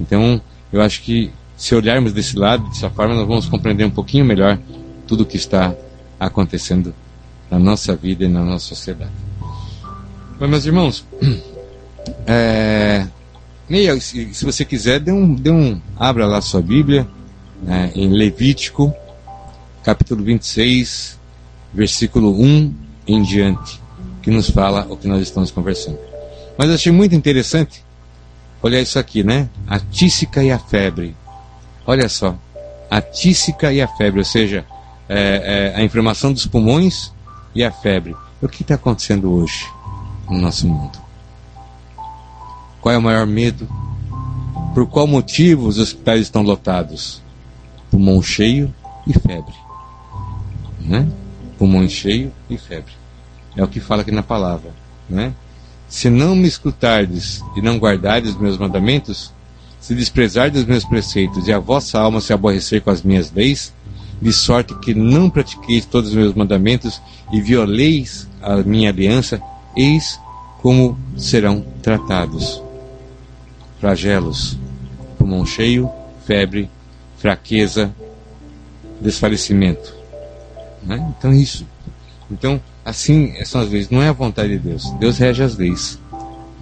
Então, 0.00 0.40
eu 0.72 0.80
acho 0.80 1.02
que 1.02 1.30
se 1.56 1.74
olharmos 1.74 2.12
desse 2.12 2.36
lado, 2.36 2.66
dessa 2.68 2.88
forma, 2.88 3.14
nós 3.14 3.28
vamos 3.28 3.46
compreender 3.46 3.84
um 3.84 3.90
pouquinho 3.90 4.24
melhor 4.24 4.58
tudo 5.06 5.24
o 5.24 5.26
que 5.26 5.36
está 5.36 5.74
acontecendo 6.18 6.94
na 7.50 7.58
nossa 7.58 7.94
vida 7.94 8.24
e 8.24 8.28
na 8.28 8.42
nossa 8.42 8.66
sociedade. 8.66 9.12
Mas, 10.38 10.48
meus 10.48 10.64
irmãos, 10.64 11.04
é, 12.26 13.06
se, 14.00 14.42
você 14.42 14.64
quiser, 14.64 15.00
dê 15.00 15.12
um, 15.12 15.34
dê 15.34 15.50
um, 15.50 15.78
abra 15.98 16.26
lá 16.26 16.40
sua 16.40 16.62
Bíblia 16.62 17.06
né, 17.62 17.92
em 17.94 18.08
Levítico, 18.08 18.92
capítulo 19.84 20.24
26, 20.24 21.19
versículo 21.72 22.32
1 22.40 22.74
em 23.06 23.22
diante, 23.22 23.80
que 24.22 24.30
nos 24.30 24.50
fala 24.50 24.86
o 24.88 24.96
que 24.96 25.08
nós 25.08 25.22
estamos 25.22 25.50
conversando. 25.50 25.98
Mas 26.56 26.68
eu 26.68 26.74
achei 26.74 26.92
muito 26.92 27.14
interessante 27.14 27.84
olhar 28.62 28.80
isso 28.80 28.98
aqui, 28.98 29.22
né? 29.22 29.48
A 29.66 29.78
tísica 29.78 30.42
e 30.42 30.50
a 30.50 30.58
febre. 30.58 31.16
Olha 31.86 32.08
só, 32.08 32.36
a 32.90 33.00
tísica 33.00 33.72
e 33.72 33.80
a 33.80 33.88
febre, 33.88 34.20
ou 34.20 34.24
seja, 34.24 34.64
é, 35.08 35.72
é, 35.74 35.78
a 35.80 35.82
inflamação 35.82 36.32
dos 36.32 36.46
pulmões 36.46 37.12
e 37.54 37.64
a 37.64 37.70
febre. 37.70 38.14
O 38.42 38.48
que 38.48 38.62
está 38.62 38.74
acontecendo 38.74 39.32
hoje 39.32 39.66
no 40.28 40.38
nosso 40.38 40.66
mundo? 40.66 40.98
Qual 42.80 42.94
é 42.94 42.98
o 42.98 43.02
maior 43.02 43.26
medo? 43.26 43.68
Por 44.74 44.86
qual 44.86 45.06
motivo 45.06 45.66
os 45.66 45.78
hospitais 45.78 46.22
estão 46.22 46.42
lotados? 46.42 47.22
pulmão 47.90 48.22
cheio 48.22 48.72
e 49.06 49.12
febre. 49.12 49.54
Né? 50.80 51.06
Pulmão 51.60 51.86
cheio 51.86 52.32
e 52.48 52.56
febre. 52.56 52.94
É 53.54 53.62
o 53.62 53.68
que 53.68 53.80
fala 53.80 54.00
aqui 54.00 54.10
na 54.10 54.22
palavra. 54.22 54.70
Né? 55.06 55.34
Se 55.90 56.08
não 56.08 56.34
me 56.34 56.48
escutardes 56.48 57.44
e 57.54 57.60
não 57.60 57.76
guardardes 57.76 58.34
meus 58.34 58.56
mandamentos, 58.56 59.30
se 59.78 59.94
desprezardes 59.94 60.64
meus 60.64 60.86
preceitos 60.86 61.46
e 61.46 61.52
a 61.52 61.58
vossa 61.58 62.00
alma 62.00 62.22
se 62.22 62.32
aborrecer 62.32 62.80
com 62.80 62.88
as 62.88 63.02
minhas 63.02 63.30
leis, 63.30 63.74
de 64.22 64.32
sorte 64.32 64.74
que 64.78 64.94
não 64.94 65.28
pratiqueis 65.28 65.84
todos 65.84 66.08
os 66.08 66.16
meus 66.16 66.32
mandamentos 66.32 66.98
e 67.30 67.42
violeis 67.42 68.26
a 68.40 68.56
minha 68.62 68.88
aliança, 68.88 69.38
eis 69.76 70.18
como 70.62 70.98
serão 71.14 71.62
tratados. 71.82 72.62
Flagelos, 73.78 74.56
pulmão 75.18 75.44
cheio, 75.44 75.90
febre, 76.26 76.70
fraqueza, 77.18 77.94
desfalecimento. 78.98 79.99
Né? 80.82 81.12
Então, 81.18 81.32
isso. 81.32 81.66
Então, 82.30 82.60
assim 82.84 83.34
são 83.44 83.60
as 83.60 83.70
leis. 83.70 83.90
Não 83.90 84.02
é 84.02 84.08
a 84.08 84.12
vontade 84.12 84.50
de 84.50 84.58
Deus. 84.58 84.90
Deus 84.98 85.18
rege 85.18 85.42
as 85.42 85.56
leis. 85.56 85.98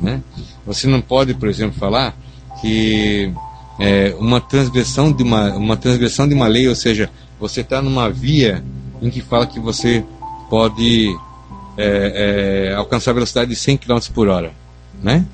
Né? 0.01 0.23
Você 0.67 0.87
não 0.87 1.01
pode, 1.01 1.35
por 1.35 1.49
exemplo, 1.49 1.79
falar 1.79 2.17
que 2.61 3.33
é, 3.79 4.15
uma 4.19 4.41
transgressão 4.41 5.13
de 5.13 5.23
uma, 5.23 5.55
uma 5.55 5.77
transgressão 5.77 6.29
de 6.29 6.35
uma 6.35 6.47
lei, 6.47 6.69
ou 6.69 6.75
seja, 6.75 7.11
você 7.39 7.61
está 7.61 7.81
numa 7.81 8.11
via 8.11 8.63
em 9.01 9.11
que 9.11 9.21
fala 9.21 9.47
que 9.47 9.61
você 9.61 10.05
pode 10.51 11.17
é, 11.77 12.71
é, 12.71 12.75
alcançar 12.75 13.13
a 13.13 13.15
velocidade 13.15 13.51
de 13.51 13.57
100 13.57 13.77
km 13.79 13.99
por 14.13 14.29
hora, 14.29 14.53
né? 15.01 15.25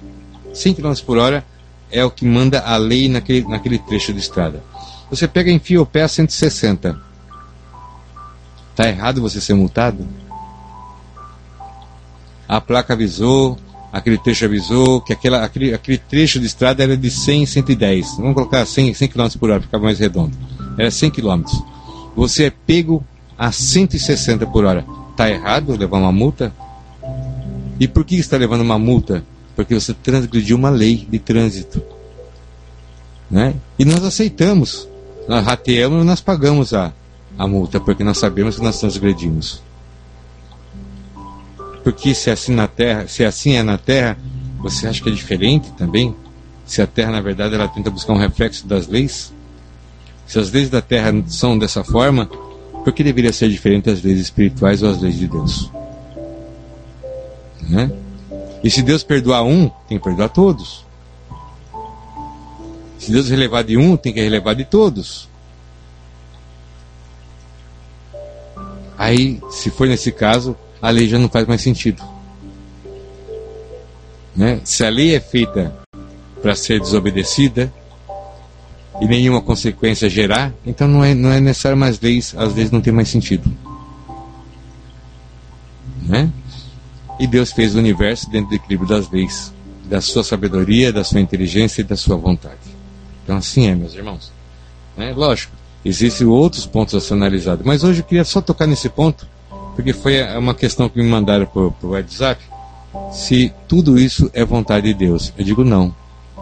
100 0.52 0.74
km 0.74 0.92
por 1.06 1.18
hora 1.18 1.44
é 1.90 2.04
o 2.04 2.10
que 2.10 2.24
manda 2.24 2.60
a 2.60 2.76
lei 2.76 3.08
naquele, 3.08 3.46
naquele 3.48 3.78
trecho 3.78 4.12
de 4.12 4.18
estrada. 4.18 4.62
Você 5.10 5.26
pega 5.26 5.50
e 5.50 5.54
enfia 5.54 5.80
o 5.80 5.86
pé 5.86 6.02
a 6.02 6.08
160. 6.08 7.00
Tá 8.74 8.88
errado 8.88 9.20
você 9.20 9.40
ser 9.40 9.54
multado? 9.54 10.06
A 12.48 12.60
placa 12.60 12.92
avisou, 12.92 13.56
aquele 13.92 14.18
trecho 14.18 14.44
avisou 14.44 15.00
que 15.00 15.12
aquela, 15.12 15.44
aquele, 15.44 15.72
aquele 15.72 15.98
trecho 15.98 16.40
de 16.40 16.46
estrada 16.46 16.82
era 16.82 16.96
de 16.96 17.10
100, 17.10 17.46
110. 17.46 18.16
Vamos 18.16 18.34
colocar 18.34 18.66
100, 18.66 18.94
100 18.94 19.08
km 19.08 19.28
por 19.38 19.50
hora, 19.50 19.60
ficar 19.60 19.78
mais 19.78 19.98
redondo. 19.98 20.36
Era 20.76 20.90
100 20.90 21.10
km. 21.10 21.42
Você 22.16 22.44
é 22.44 22.50
pego 22.50 23.04
a 23.38 23.52
160 23.52 24.46
por 24.46 24.64
hora. 24.64 24.84
Tá 25.16 25.30
errado 25.30 25.76
levar 25.76 25.98
uma 25.98 26.12
multa? 26.12 26.52
E 27.78 27.86
por 27.86 28.04
que 28.04 28.16
está 28.16 28.36
levando 28.36 28.62
uma 28.62 28.78
multa? 28.78 29.24
Porque 29.54 29.74
você 29.74 29.94
transgrediu 29.94 30.56
uma 30.56 30.70
lei 30.70 31.06
de 31.08 31.18
trânsito. 31.18 31.82
Né? 33.30 33.54
E 33.78 33.84
nós 33.84 34.02
aceitamos. 34.02 34.88
Nós 35.28 35.44
rateamos 35.44 36.04
nós 36.04 36.20
pagamos 36.20 36.74
a, 36.74 36.92
a 37.38 37.46
multa, 37.46 37.80
porque 37.80 38.04
nós 38.04 38.18
sabemos 38.18 38.56
que 38.56 38.62
nós 38.62 38.78
transgredimos. 38.78 39.62
Porque 41.82 42.14
se 42.14 42.30
é 42.30 42.32
assim 42.32 42.54
na 42.54 42.66
terra, 42.66 43.06
se 43.08 43.24
assim 43.24 43.56
é 43.56 43.62
na 43.62 43.76
terra, 43.76 44.16
você 44.58 44.86
acha 44.86 45.02
que 45.02 45.10
é 45.10 45.12
diferente 45.12 45.70
também? 45.72 46.14
Se 46.64 46.80
a 46.80 46.86
terra, 46.86 47.12
na 47.12 47.20
verdade, 47.20 47.54
ela 47.54 47.68
tenta 47.68 47.90
buscar 47.90 48.14
um 48.14 48.18
reflexo 48.18 48.66
das 48.66 48.88
leis? 48.88 49.32
Se 50.26 50.38
as 50.38 50.50
leis 50.50 50.70
da 50.70 50.80
terra 50.80 51.12
são 51.26 51.58
dessa 51.58 51.84
forma, 51.84 52.26
por 52.26 52.92
que 52.92 53.04
deveria 53.04 53.32
ser 53.32 53.50
diferente 53.50 53.90
as 53.90 54.02
leis 54.02 54.18
espirituais 54.18 54.82
ou 54.82 54.90
as 54.90 55.00
leis 55.00 55.18
de 55.18 55.28
Deus? 55.28 55.70
Né? 57.68 57.90
E 58.62 58.70
se 58.70 58.82
Deus 58.82 59.02
perdoar 59.02 59.42
um, 59.42 59.68
tem 59.86 59.98
que 59.98 60.04
perdoar 60.04 60.30
todos. 60.30 60.84
Se 62.98 63.12
Deus 63.12 63.28
relevar 63.28 63.62
de 63.62 63.76
um, 63.76 63.94
tem 63.94 64.12
que 64.12 64.20
relevar 64.20 64.54
de 64.54 64.64
todos. 64.64 65.28
Aí, 68.96 69.40
se 69.50 69.70
for 69.70 69.88
nesse 69.88 70.12
caso, 70.12 70.56
a 70.80 70.90
lei 70.90 71.08
já 71.08 71.18
não 71.18 71.28
faz 71.28 71.46
mais 71.46 71.60
sentido. 71.60 72.02
Né? 74.34 74.60
Se 74.64 74.84
a 74.84 74.88
lei 74.88 75.14
é 75.14 75.20
feita 75.20 75.74
para 76.42 76.54
ser 76.54 76.80
desobedecida 76.80 77.72
e 79.00 79.06
nenhuma 79.06 79.40
consequência 79.40 80.08
gerar, 80.08 80.52
então 80.66 80.86
não 80.86 81.04
é, 81.04 81.14
não 81.14 81.30
é 81.30 81.40
necessário 81.40 81.78
mais 81.78 81.98
leis, 82.00 82.34
às 82.36 82.52
vezes 82.52 82.70
não 82.70 82.80
tem 82.80 82.92
mais 82.92 83.08
sentido. 83.08 83.50
Né? 86.02 86.30
E 87.18 87.26
Deus 87.26 87.52
fez 87.52 87.74
o 87.74 87.78
universo 87.78 88.28
dentro 88.30 88.50
do 88.50 88.56
equilíbrio 88.56 88.88
das 88.88 89.10
leis, 89.10 89.52
da 89.84 90.00
sua 90.00 90.22
sabedoria, 90.22 90.92
da 90.92 91.04
sua 91.04 91.20
inteligência 91.20 91.80
e 91.80 91.84
da 91.84 91.96
sua 91.96 92.16
vontade. 92.16 92.74
Então, 93.22 93.36
assim 93.36 93.68
é, 93.68 93.74
meus 93.74 93.94
irmãos. 93.94 94.32
É, 94.96 95.12
lógico, 95.12 95.52
existem 95.84 96.26
outros 96.26 96.66
pontos 96.66 96.94
a 96.94 97.00
ser 97.00 97.16
mas 97.64 97.84
hoje 97.84 98.00
eu 98.00 98.04
queria 98.04 98.24
só 98.24 98.40
tocar 98.40 98.66
nesse 98.66 98.88
ponto, 98.88 99.26
porque 99.74 99.92
foi 99.92 100.22
uma 100.36 100.54
questão 100.54 100.88
que 100.88 101.00
me 101.00 101.08
mandaram 101.08 101.46
por, 101.46 101.72
por 101.72 101.90
WhatsApp. 101.90 102.42
Se 103.12 103.52
tudo 103.66 103.98
isso 103.98 104.30
é 104.32 104.44
vontade 104.44 104.86
de 104.86 104.94
Deus, 104.94 105.32
eu 105.36 105.44
digo 105.44 105.64
não. 105.64 105.94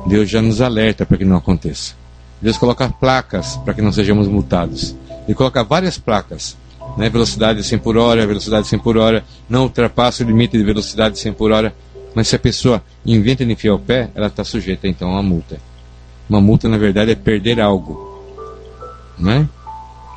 Deus 0.06 0.28
já 0.28 0.42
nos 0.42 0.60
alerta 0.60 1.06
para 1.06 1.16
que 1.16 1.24
não 1.24 1.36
aconteça. 1.36 1.94
Deus 2.40 2.58
coloca 2.58 2.88
placas 2.88 3.56
para 3.58 3.72
que 3.72 3.80
não 3.80 3.92
sejamos 3.92 4.26
multados. 4.26 4.96
Ele 5.26 5.34
coloca 5.34 5.62
várias 5.62 5.96
placas, 5.96 6.56
né? 6.96 7.08
velocidade 7.08 7.62
100 7.62 7.78
por 7.78 7.96
hora, 7.96 8.26
velocidade 8.26 8.66
100 8.66 8.78
por 8.80 8.96
hora, 8.96 9.24
não 9.48 9.62
ultrapassa 9.62 10.24
o 10.24 10.26
limite 10.26 10.58
de 10.58 10.64
velocidade 10.64 11.18
100 11.18 11.32
por 11.34 11.52
hora. 11.52 11.74
Mas 12.14 12.28
se 12.28 12.36
a 12.36 12.38
pessoa 12.38 12.82
inventa 13.06 13.44
de 13.44 13.52
enfiar 13.52 13.74
o 13.74 13.78
pé, 13.78 14.10
ela 14.14 14.26
está 14.26 14.44
sujeita 14.44 14.88
então 14.88 15.08
a 15.08 15.12
uma 15.12 15.22
multa. 15.22 15.58
Uma 16.28 16.40
multa, 16.40 16.68
na 16.68 16.76
verdade, 16.76 17.12
é 17.12 17.14
perder 17.14 17.60
algo. 17.60 18.11
Né? 19.18 19.48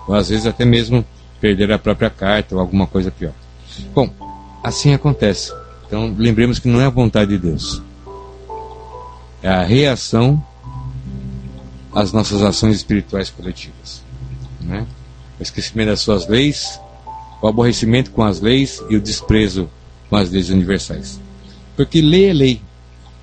Ou 0.08 0.16
às 0.16 0.30
vezes 0.30 0.46
até 0.46 0.66
mesmo 0.66 1.06
perder 1.40 1.72
a 1.72 1.80
própria 1.80 2.10
carta 2.10 2.56
ou 2.56 2.62
alguma 2.62 2.88
coisa 2.88 3.12
pior. 3.12 3.34
Bom, 3.94 4.10
assim 4.64 4.94
acontece. 4.94 5.54
Então 5.88 6.14
lembremos 6.18 6.60
que 6.60 6.68
não 6.68 6.82
é 6.82 6.86
a 6.86 6.90
vontade 6.90 7.32
de 7.32 7.38
Deus. 7.38 7.82
É 9.42 9.50
a 9.50 9.64
reação 9.64 10.44
as 11.96 12.12
nossas 12.12 12.42
ações 12.42 12.76
espirituais 12.76 13.30
coletivas. 13.30 14.04
Né? 14.60 14.86
O 15.40 15.44
esquecimento 15.44 15.88
das 15.88 16.02
suas 16.02 16.28
leis, 16.28 16.80
o 17.42 17.48
aborrecimento 17.48 18.12
com 18.12 18.22
as 18.22 18.42
leis 18.42 18.84
e 18.90 18.98
o 18.98 19.02
desprezo 19.02 19.70
com 20.10 20.18
as 20.18 20.30
leis 20.30 20.50
universais. 20.50 21.20
Porque 21.78 22.02
lei 22.02 22.30
é 22.30 22.34
lei. 22.34 22.62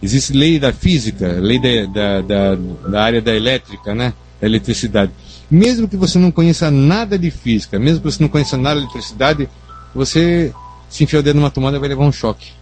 Existe 0.02 0.32
lei 0.32 0.58
da 0.58 0.72
física, 0.72 1.28
lei 1.38 1.60
da, 1.60 1.86
da, 1.86 2.20
da, 2.22 2.54
da 2.88 3.02
área 3.02 3.20
da 3.20 3.34
elétrica, 3.34 3.94
né? 3.94 4.14
da 4.40 4.46
eletricidade. 4.46 5.12
Mesmo 5.52 5.86
que 5.86 5.98
você 5.98 6.18
não 6.18 6.30
conheça 6.30 6.70
nada 6.70 7.18
de 7.18 7.30
física, 7.30 7.78
mesmo 7.78 7.98
que 7.98 8.10
você 8.10 8.22
não 8.22 8.30
conheça 8.30 8.56
nada 8.56 8.80
de 8.80 8.86
eletricidade, 8.86 9.46
você 9.94 10.50
se 10.88 11.04
enfiar 11.04 11.20
o 11.20 11.22
dedo 11.22 11.36
numa 11.36 11.50
tomada 11.50 11.78
vai 11.78 11.90
levar 11.90 12.04
um 12.06 12.10
choque. 12.10 12.52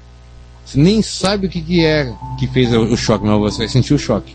Você 0.66 0.76
nem 0.76 1.00
sabe 1.00 1.46
o 1.46 1.48
que, 1.48 1.60
que 1.60 1.84
é 1.84 2.12
que 2.36 2.48
fez 2.48 2.74
o 2.74 2.96
choque, 2.96 3.24
mas 3.24 3.38
você 3.38 3.58
vai 3.58 3.68
sentir 3.68 3.94
o 3.94 3.98
choque. 3.98 4.34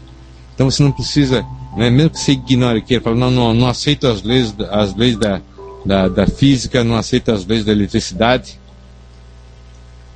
Então 0.53 0.71
você 0.71 0.81
não 0.81 0.93
precisa, 0.93 1.45
né, 1.75 1.89
mesmo 1.89 2.11
que 2.11 2.19
você 2.19 2.31
ignore 2.31 2.77
aquilo, 2.77 3.01
fala, 3.01 3.17
não, 3.17 3.29
não, 3.29 3.53
não 3.53 3.67
aceito 3.67 4.07
as 4.07 4.23
leis, 4.23 4.55
as 4.71 4.95
leis 4.95 5.17
da, 5.17 5.41
da, 5.85 6.07
da 6.07 6.25
física, 6.25 6.81
não 6.81 6.95
aceito 6.95 7.33
as 7.33 7.45
leis 7.45 7.65
da 7.65 7.73
eletricidade, 7.73 8.57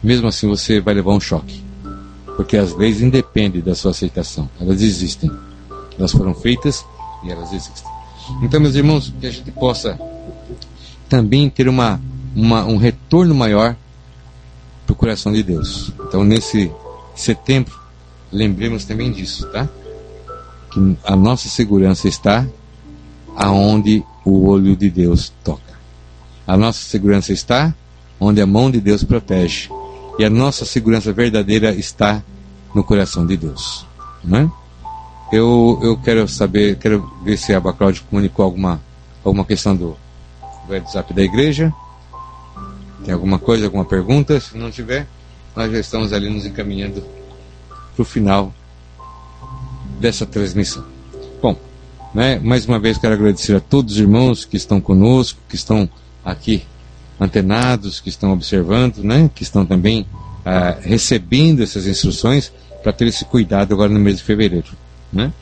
mesmo 0.02 0.30
assim 0.30 0.48
você 0.48 0.80
vai 0.80 0.94
levar 0.94 1.12
um 1.12 1.20
choque. 1.20 1.62
Porque 2.38 2.56
as 2.56 2.74
leis 2.74 3.02
independem 3.02 3.62
da 3.62 3.76
sua 3.76 3.92
aceitação, 3.92 4.50
elas 4.62 4.82
existem. 4.82 5.30
Elas 5.98 6.14
foram 6.14 6.34
feitas 6.34 6.86
e 7.22 7.30
elas 7.30 7.52
existem. 7.52 7.99
Então, 8.42 8.60
meus 8.60 8.76
irmãos, 8.76 9.14
que 9.20 9.28
a 9.28 9.32
gente 9.32 9.52
possa 9.52 10.00
também 11.08 11.50
ter 11.50 11.68
uma, 11.68 12.00
uma 12.36 12.66
um 12.66 12.78
retorno 12.78 13.34
maior 13.34 13.76
para 14.86 14.94
o 14.94 14.96
coração 14.96 15.32
de 15.32 15.44
Deus. 15.44 15.92
Então, 16.08 16.24
nesse 16.24 16.72
setembro, 17.16 17.78
lembremos 18.32 18.86
também 18.86 19.12
disso, 19.12 19.48
tá? 19.48 19.68
Que 20.72 20.98
a 21.04 21.16
nossa 21.16 21.50
segurança 21.50 22.08
está 22.08 22.48
aonde 23.36 24.04
o 24.24 24.48
olho 24.48 24.76
de 24.76 24.90
Deus 24.90 25.32
toca. 25.44 25.80
A 26.46 26.58
nossa 26.58 26.82
segurança 26.82 27.32
está 27.32 27.74
onde 28.20 28.42
a 28.42 28.46
mão 28.46 28.70
de 28.70 28.80
Deus 28.82 29.04
protege. 29.04 29.70
E 30.18 30.26
a 30.26 30.30
nossa 30.30 30.66
segurança 30.66 31.14
verdadeira 31.14 31.74
está 31.74 32.22
no 32.76 32.84
coração 32.84 33.26
de 33.26 33.38
Deus. 33.38 33.86
Não 34.24 34.40
é? 34.40 34.52
Eu, 35.32 35.80
eu 35.82 35.98
quero 35.98 36.28
saber, 36.28 36.78
quero 36.78 37.12
ver 37.24 37.38
se 37.38 37.54
a 37.54 37.60
Baclaud 37.60 38.02
comunicou 38.10 38.44
alguma, 38.44 38.82
alguma 39.24 39.46
questão 39.46 39.76
do, 39.76 39.96
do 40.68 40.74
WhatsApp 40.74 41.14
da 41.14 41.22
igreja. 41.22 41.72
Tem 43.06 43.14
alguma 43.14 43.38
coisa, 43.38 43.66
alguma 43.66 43.86
pergunta? 43.86 44.40
Se 44.40 44.58
não 44.58 44.72
tiver, 44.72 45.08
nós 45.56 45.72
já 45.72 45.80
estamos 45.80 46.14
ali 46.14 46.30
nos 46.30 46.46
encaminhando 46.46 47.04
para 47.96 48.02
o 48.02 48.06
final 48.06 48.54
dessa 50.00 50.26
transmissão. 50.26 50.84
Bom, 51.42 51.56
né, 52.14 52.40
mais 52.40 52.66
uma 52.66 52.80
vez 52.80 52.98
quero 52.98 53.14
agradecer 53.14 53.56
a 53.56 53.60
todos 53.60 53.94
os 53.94 54.00
irmãos 54.00 54.46
que 54.46 54.58
estão 54.58 54.82
conosco, 54.82 55.40
que 55.48 55.56
estão 55.56 55.88
aqui 56.26 56.66
antenados, 57.20 58.00
que 58.00 58.10
estão 58.10 58.32
observando, 58.32 59.04
né, 59.04 59.30
que 59.36 59.44
estão 59.44 59.66
também 59.66 60.08
ah, 60.46 60.78
recebendo 60.82 61.62
essas 61.62 61.86
instruções 61.86 62.52
para 62.82 62.94
ter 62.94 63.08
esse 63.08 63.26
cuidado 63.26 63.74
agora 63.74 63.92
no 63.92 64.00
mês 64.00 64.18
de 64.18 64.24
fevereiro. 64.24 64.68
Né? 65.12 65.34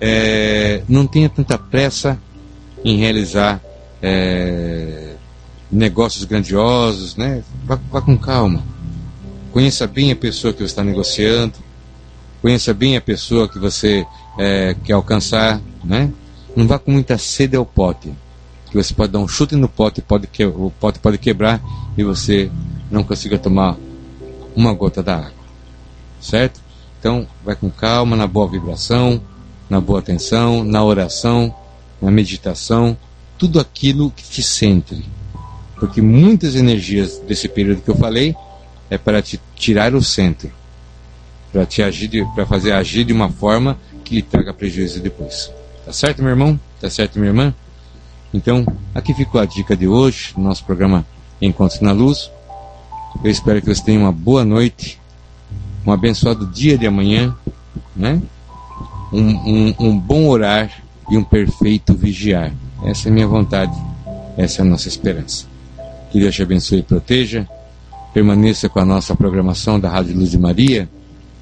É, 0.00 0.82
não 0.88 1.06
tenha 1.06 1.28
tanta 1.28 1.56
pressa 1.56 2.18
em 2.84 2.98
realizar 2.98 3.60
é, 4.02 5.14
negócios 5.70 6.24
grandiosos, 6.24 7.16
né? 7.16 7.42
Vá, 7.64 7.78
vá, 7.90 8.00
com 8.00 8.16
calma. 8.16 8.62
Conheça 9.52 9.86
bem 9.86 10.12
a 10.12 10.16
pessoa 10.16 10.52
que 10.52 10.60
você 10.60 10.66
está 10.66 10.84
negociando, 10.84 11.54
conheça 12.42 12.74
bem 12.74 12.96
a 12.96 13.00
pessoa 13.00 13.48
que 13.48 13.58
você 13.58 14.06
é, 14.38 14.76
quer 14.84 14.92
alcançar, 14.92 15.60
né? 15.82 16.12
Não 16.54 16.66
vá 16.66 16.78
com 16.78 16.90
muita 16.90 17.18
sede 17.18 17.56
ao 17.56 17.64
pote, 17.64 18.12
que 18.70 18.76
você 18.76 18.94
pode 18.94 19.12
dar 19.12 19.18
um 19.18 19.28
chute 19.28 19.56
no 19.56 19.68
pote, 19.68 20.02
pode 20.02 20.26
que, 20.26 20.44
o 20.44 20.72
pote 20.78 20.98
pode 20.98 21.18
quebrar 21.18 21.60
e 21.96 22.04
você 22.04 22.50
não 22.90 23.02
consiga 23.02 23.38
tomar 23.38 23.76
uma 24.54 24.72
gota 24.72 25.02
da 25.02 25.16
água, 25.16 25.32
certo? 26.20 26.60
Então, 27.06 27.24
vai 27.44 27.54
com 27.54 27.70
calma, 27.70 28.16
na 28.16 28.26
boa 28.26 28.48
vibração, 28.48 29.22
na 29.70 29.80
boa 29.80 30.00
atenção, 30.00 30.64
na 30.64 30.82
oração, 30.82 31.54
na 32.02 32.10
meditação, 32.10 32.96
tudo 33.38 33.60
aquilo 33.60 34.10
que 34.10 34.24
te 34.24 34.42
centre, 34.42 35.04
porque 35.78 36.02
muitas 36.02 36.56
energias 36.56 37.18
desse 37.18 37.48
período 37.48 37.80
que 37.80 37.88
eu 37.88 37.94
falei 37.94 38.34
é 38.90 38.98
para 38.98 39.22
te 39.22 39.40
tirar 39.54 39.94
o 39.94 40.02
centro, 40.02 40.50
para 41.52 41.64
te 41.64 41.80
agir, 41.80 42.26
para 42.34 42.44
fazer 42.44 42.72
agir 42.72 43.04
de 43.04 43.12
uma 43.12 43.28
forma 43.28 43.78
que 44.02 44.16
lhe 44.16 44.22
traga 44.22 44.52
prejuízo 44.52 44.98
depois. 44.98 45.48
Tá 45.84 45.92
certo, 45.92 46.24
meu 46.24 46.30
irmão? 46.30 46.58
Tá 46.80 46.90
certo, 46.90 47.20
minha 47.20 47.30
irmã? 47.30 47.54
Então, 48.34 48.66
aqui 48.92 49.14
ficou 49.14 49.40
a 49.40 49.46
dica 49.46 49.76
de 49.76 49.86
hoje, 49.86 50.34
nosso 50.36 50.64
programa 50.64 51.06
Encontros 51.40 51.80
na 51.80 51.92
Luz. 51.92 52.32
Eu 53.22 53.30
espero 53.30 53.62
que 53.62 53.72
você 53.72 53.84
tenha 53.84 54.00
uma 54.00 54.10
boa 54.10 54.44
noite, 54.44 54.98
um 55.86 55.92
abençoado 55.92 56.46
dia 56.46 56.76
de 56.76 56.86
amanhã, 56.86 57.34
né? 57.94 58.20
Um, 59.12 59.20
um, 59.20 59.74
um 59.78 59.98
bom 59.98 60.26
orar 60.26 60.82
e 61.08 61.16
um 61.16 61.22
perfeito 61.22 61.94
vigiar. 61.94 62.52
Essa 62.84 63.08
é 63.08 63.10
a 63.10 63.14
minha 63.14 63.26
vontade, 63.26 63.72
essa 64.36 64.60
é 64.60 64.62
a 64.62 64.68
nossa 64.68 64.88
esperança. 64.88 65.46
Que 66.10 66.18
Deus 66.18 66.34
te 66.34 66.42
abençoe 66.42 66.80
e 66.80 66.82
proteja. 66.82 67.48
Permaneça 68.12 68.68
com 68.68 68.80
a 68.80 68.84
nossa 68.84 69.14
programação 69.14 69.78
da 69.78 69.88
Rádio 69.88 70.16
Luz 70.16 70.30
de 70.30 70.38
Maria, 70.38 70.88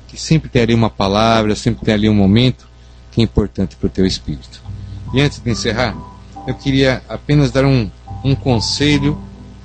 que 0.08 0.20
sempre 0.20 0.48
tem 0.48 0.62
ali 0.62 0.74
uma 0.74 0.90
palavra, 0.90 1.54
sempre 1.54 1.84
tem 1.84 1.94
ali 1.94 2.08
um 2.08 2.14
momento 2.14 2.66
que 3.10 3.20
é 3.20 3.24
importante 3.24 3.76
para 3.76 3.86
o 3.86 3.90
teu 3.90 4.04
espírito. 4.04 4.62
E 5.14 5.20
antes 5.20 5.38
de 5.40 5.50
encerrar, 5.50 5.96
eu 6.46 6.54
queria 6.54 7.02
apenas 7.08 7.50
dar 7.50 7.64
um, 7.64 7.88
um 8.24 8.34
conselho 8.34 9.16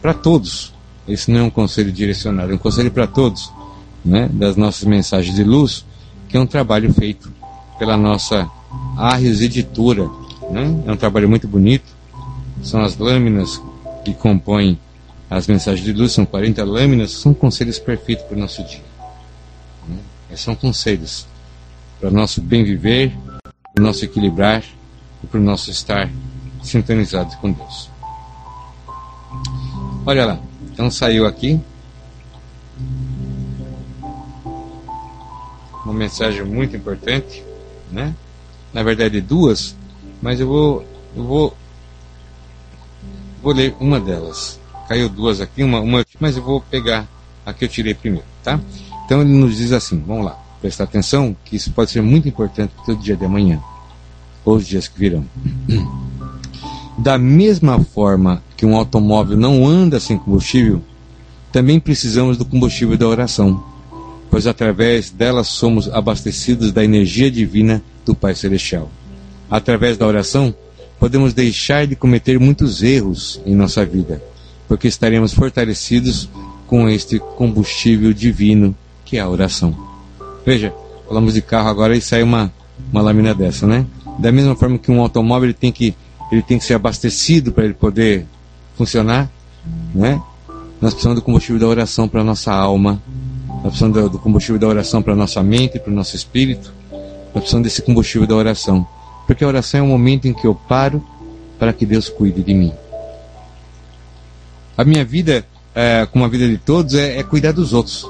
para 0.02 0.14
todos. 0.14 0.74
Esse 1.08 1.32
não 1.32 1.40
é 1.40 1.44
um 1.44 1.50
conselho 1.50 1.92
direcionado, 1.92 2.52
é 2.52 2.56
um 2.56 2.60
conselho 2.60 2.92
para 2.92 3.08
todos, 3.08 3.52
né, 4.04 4.30
das 4.32 4.56
nossas 4.56 4.84
mensagens 4.84 5.36
de 5.36 5.44
luz, 5.44 5.86
que 6.28 6.38
é 6.38 6.40
um 6.40 6.48
trabalho 6.48 6.94
feito 6.94 7.32
pela 7.78 7.98
nossa 7.98 8.50
Arres 8.98 9.42
Editora. 9.42 10.10
Né? 10.50 10.84
É 10.86 10.92
um 10.92 10.98
trabalho 10.98 11.30
muito 11.30 11.48
bonito. 11.48 11.98
São 12.62 12.82
as 12.82 12.98
lâminas 12.98 13.62
que 14.04 14.14
compõem 14.14 14.78
as 15.30 15.46
mensagens 15.46 15.86
de 15.86 15.94
luz 15.94 16.12
são 16.12 16.26
40 16.26 16.64
lâminas, 16.66 17.12
são 17.12 17.36
conselhos 17.36 17.78
perfeitos 17.78 18.26
para 18.26 18.36
o 18.36 18.40
nosso 18.40 18.64
dia. 18.64 18.82
Né? 19.88 19.98
São 20.36 20.56
conselhos 20.56 21.28
para 22.00 22.10
o 22.10 22.12
nosso 22.12 22.42
bem 22.42 22.64
viver, 22.64 23.16
para 23.44 23.82
o 23.82 23.86
nosso 23.86 24.04
equilibrar 24.04 24.64
e 25.24 25.28
para 25.28 25.40
o 25.40 25.44
nosso 25.44 25.70
estar 25.70 26.10
sintonizado 26.64 27.38
com 27.38 27.52
Deus. 27.52 27.92
Olha 30.04 30.26
lá, 30.26 30.40
então 30.74 30.90
saiu 30.90 31.28
aqui 31.28 31.60
uma 35.90 35.98
mensagem 35.98 36.44
muito 36.44 36.76
importante, 36.76 37.44
né? 37.92 38.16
Na 38.74 38.84
verdade 38.84 39.20
duas, 39.20 39.76
mas 40.22 40.40
eu 40.40 40.48
vou 40.48 40.86
eu 41.16 41.24
vou 41.24 41.58
vou 43.42 43.54
ler 43.54 43.76
uma 43.80 44.00
delas 44.00 44.60
caiu 44.90 45.08
duas 45.08 45.40
aqui, 45.40 45.64
uma, 45.64 45.80
uma, 45.80 46.04
mas 46.20 46.36
eu 46.36 46.42
vou 46.42 46.60
pegar 46.60 47.08
a 47.46 47.54
que 47.54 47.64
eu 47.64 47.70
tirei 47.70 47.94
primeiro, 47.94 48.26
tá? 48.44 48.60
Então 49.06 49.22
ele 49.22 49.30
nos 49.30 49.56
diz 49.56 49.72
assim, 49.72 50.04
vamos 50.06 50.26
lá, 50.26 50.36
prestar 50.60 50.86
atenção 50.86 51.36
que 51.46 51.56
isso 51.56 51.72
pode 51.72 51.92
ser 51.92 52.02
muito 52.02 52.28
importante 52.28 52.74
para 52.84 52.96
o 52.96 52.98
dia 52.98 53.16
de 53.16 53.24
amanhã, 53.24 53.62
ou 54.44 54.56
os 54.56 54.66
dias 54.66 54.88
que 54.88 54.98
virão. 54.98 55.24
Da 56.98 57.18
mesma 57.18 57.80
forma 57.80 58.44
que 58.58 58.66
um 58.66 58.76
automóvel 58.76 59.38
não 59.38 59.66
anda 59.66 60.02
sem 60.02 60.18
combustível, 60.18 60.84
também 61.50 61.80
precisamos 61.80 62.36
do 62.36 62.44
combustível 62.44 62.98
da 62.98 63.08
oração, 63.08 63.64
pois 64.30 64.48
através 64.48 65.10
dela 65.10 65.44
somos 65.44 65.90
abastecidos 65.90 66.72
da 66.72 66.84
energia 66.84 67.30
divina 67.30 67.82
do 68.06 68.14
Pai 68.14 68.36
Celestial. 68.36 68.90
Através 69.50 69.98
da 69.98 70.06
oração, 70.06 70.54
podemos 71.00 71.34
deixar 71.34 71.88
de 71.88 71.96
cometer 71.96 72.40
muitos 72.40 72.84
erros 72.84 73.42
em 73.46 73.56
nossa 73.56 73.86
vida 73.86 74.22
porque 74.70 74.88
estaremos 74.88 75.34
fortalecidos 75.34 76.30
com 76.68 76.88
este 76.88 77.18
combustível 77.18 78.14
divino 78.14 78.76
que 79.04 79.18
é 79.18 79.20
a 79.20 79.28
oração. 79.28 79.76
Veja, 80.46 80.72
falamos 81.08 81.34
de 81.34 81.42
carro 81.42 81.68
agora 81.68 81.98
e 81.98 82.02
sai 82.02 82.22
uma, 82.22 82.54
uma 82.94 83.02
lâmina 83.02 83.34
dessa, 83.34 83.66
né? 83.66 83.88
Da 84.20 84.32
mesma 84.32 84.56
forma 84.56 84.78
que 84.78 84.92
um 84.92 85.02
automóvel 85.02 85.48
ele 85.50 85.56
tem 85.56 85.72
que, 85.72 85.96
ele 86.32 86.44
tem 86.44 86.60
que 86.60 86.66
ser 86.66 86.76
abastecido 86.76 87.52
para 87.52 87.66
ele 87.66 87.74
poder 87.74 88.28
funcionar, 88.78 89.28
né? 89.94 90.22
Nós 90.80 90.94
precisamos 90.94 91.20
do 91.20 91.26
combustível 91.26 91.60
da 91.60 91.68
oração 91.68 92.08
para 92.08 92.22
a 92.22 92.24
nossa 92.24 92.54
alma, 92.54 93.02
nós 93.64 93.78
precisamos 93.78 94.12
do, 94.12 94.20
combustível 94.20 94.60
da 94.60 94.68
oração 94.68 95.02
para 95.02 95.14
a 95.14 95.16
nossa 95.16 95.44
mente, 95.44 95.80
para 95.80 95.92
o 95.92 95.96
nosso 95.96 96.16
espírito, 96.16 96.74
nós 96.92 97.44
precisamos 97.44 97.68
desse 97.68 97.82
combustível 97.82 98.28
da 98.28 98.36
oração. 98.36 98.88
Porque 99.28 99.44
a 99.44 99.48
oração 99.48 99.82
é 99.82 99.84
o 99.84 99.88
momento 99.88 100.28
em 100.28 100.34
que 100.34 100.48
eu 100.48 100.56
paro 100.56 101.04
para 101.60 101.74
que 101.74 101.86
Deus 101.86 102.10
cuide 102.10 102.42
de 102.42 102.54
mim. 102.54 102.74
A 104.78 104.84
minha 104.84 105.04
vida, 105.04 105.46
é, 105.76 106.08
como 106.12 106.24
a 106.24 106.28
vida 106.28 106.48
de 106.48 106.58
todos, 106.58 106.96
é, 106.96 107.20
é 107.20 107.24
cuidar 107.24 107.52
dos 107.52 107.74
outros. 107.74 108.10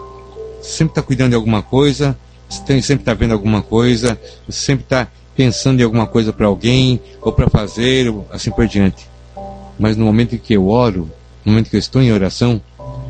Sempre 0.61 0.91
está 0.91 1.01
cuidando 1.01 1.31
de 1.31 1.35
alguma 1.35 1.63
coisa, 1.63 2.17
você 2.47 2.81
sempre 2.81 3.01
está 3.01 3.13
vendo 3.13 3.31
alguma 3.31 3.61
coisa, 3.61 4.19
você 4.47 4.59
sempre 4.59 4.83
está 4.83 5.07
pensando 5.35 5.79
em 5.79 5.83
alguma 5.83 6.05
coisa 6.05 6.31
para 6.31 6.47
alguém 6.47 7.01
ou 7.21 7.31
para 7.31 7.49
fazer, 7.49 8.13
assim 8.31 8.51
por 8.51 8.67
diante. 8.67 9.07
Mas 9.79 9.97
no 9.97 10.05
momento 10.05 10.35
em 10.35 10.37
que 10.37 10.53
eu 10.53 10.67
oro, 10.67 11.09
no 11.43 11.51
momento 11.51 11.69
que 11.69 11.75
eu 11.75 11.79
estou 11.79 12.01
em 12.01 12.11
oração, 12.11 12.61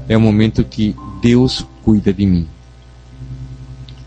é 0.08 0.16
o 0.16 0.22
momento 0.22 0.64
que 0.64 0.96
Deus 1.22 1.66
cuida 1.90 2.14
de 2.14 2.24
mim. 2.24 2.48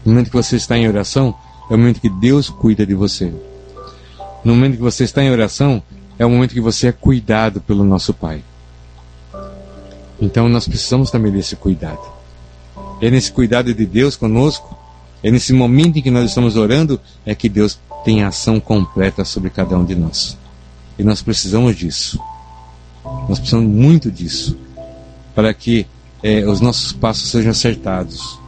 No 0.05 0.13
momento 0.13 0.31
que 0.31 0.37
você 0.37 0.55
está 0.55 0.79
em 0.79 0.87
oração, 0.87 1.35
é 1.69 1.75
o 1.75 1.77
momento 1.77 2.01
que 2.01 2.09
Deus 2.09 2.49
cuida 2.49 2.87
de 2.87 2.95
você. 2.95 3.35
No 4.45 4.55
momento 4.55 4.77
que 4.77 4.83
você 4.83 5.03
está 5.03 5.21
em 5.21 5.33
oração, 5.33 5.83
é 6.17 6.25
o 6.25 6.31
momento 6.31 6.55
que 6.55 6.61
você 6.61 6.87
é 6.87 6.93
cuidado 6.93 7.61
pelo 7.61 7.83
nosso 7.83 8.15
Pai. 8.15 8.41
Então 10.21 10.49
nós 10.49 10.69
precisamos 10.69 11.11
também 11.11 11.33
desse 11.33 11.57
cuidado. 11.57 11.99
É 13.01 13.11
nesse 13.11 13.33
cuidado 13.33 13.75
de 13.75 13.85
Deus 13.85 14.15
conosco, 14.15 14.79
é 15.21 15.33
nesse 15.33 15.53
momento 15.53 15.99
em 15.99 16.03
que 16.03 16.11
nós 16.13 16.29
estamos 16.29 16.55
orando, 16.55 17.01
é 17.27 17.35
que 17.35 17.49
Deus 17.49 17.81
tem 18.05 18.23
ação 18.23 18.61
completa 18.61 19.25
sobre 19.25 19.51
cada 19.51 19.77
um 19.77 19.85
de 19.85 19.97
nós. 19.97 20.39
E 20.97 21.03
nós 21.03 21.21
precisamos 21.21 21.75
disso. 21.75 22.21
Nós 23.29 23.41
precisamos 23.41 23.69
muito 23.69 24.09
disso. 24.09 24.57
Para 25.35 25.53
que 25.53 25.85
é, 26.23 26.47
os 26.47 26.61
nossos 26.61 26.93
passos 26.93 27.31
sejam 27.31 27.51
acertados. 27.51 28.39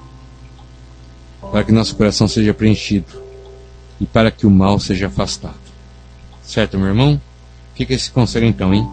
Para 1.41 1.65
que 1.65 1.73
nosso 1.73 1.97
coração 1.97 2.29
seja 2.29 2.55
preenchido. 2.55 3.23
E 4.01 4.07
para 4.07 4.31
que 4.31 4.47
o 4.47 4.51
mal 4.51 4.79
seja 4.79 5.09
afastado. 5.09 5.55
Certo, 6.43 6.79
meu 6.79 6.89
irmão? 6.89 7.21
Fica 7.75 7.95
esse 7.95 8.11
conselho 8.11 8.47
então, 8.47 8.73
hein? 8.73 8.89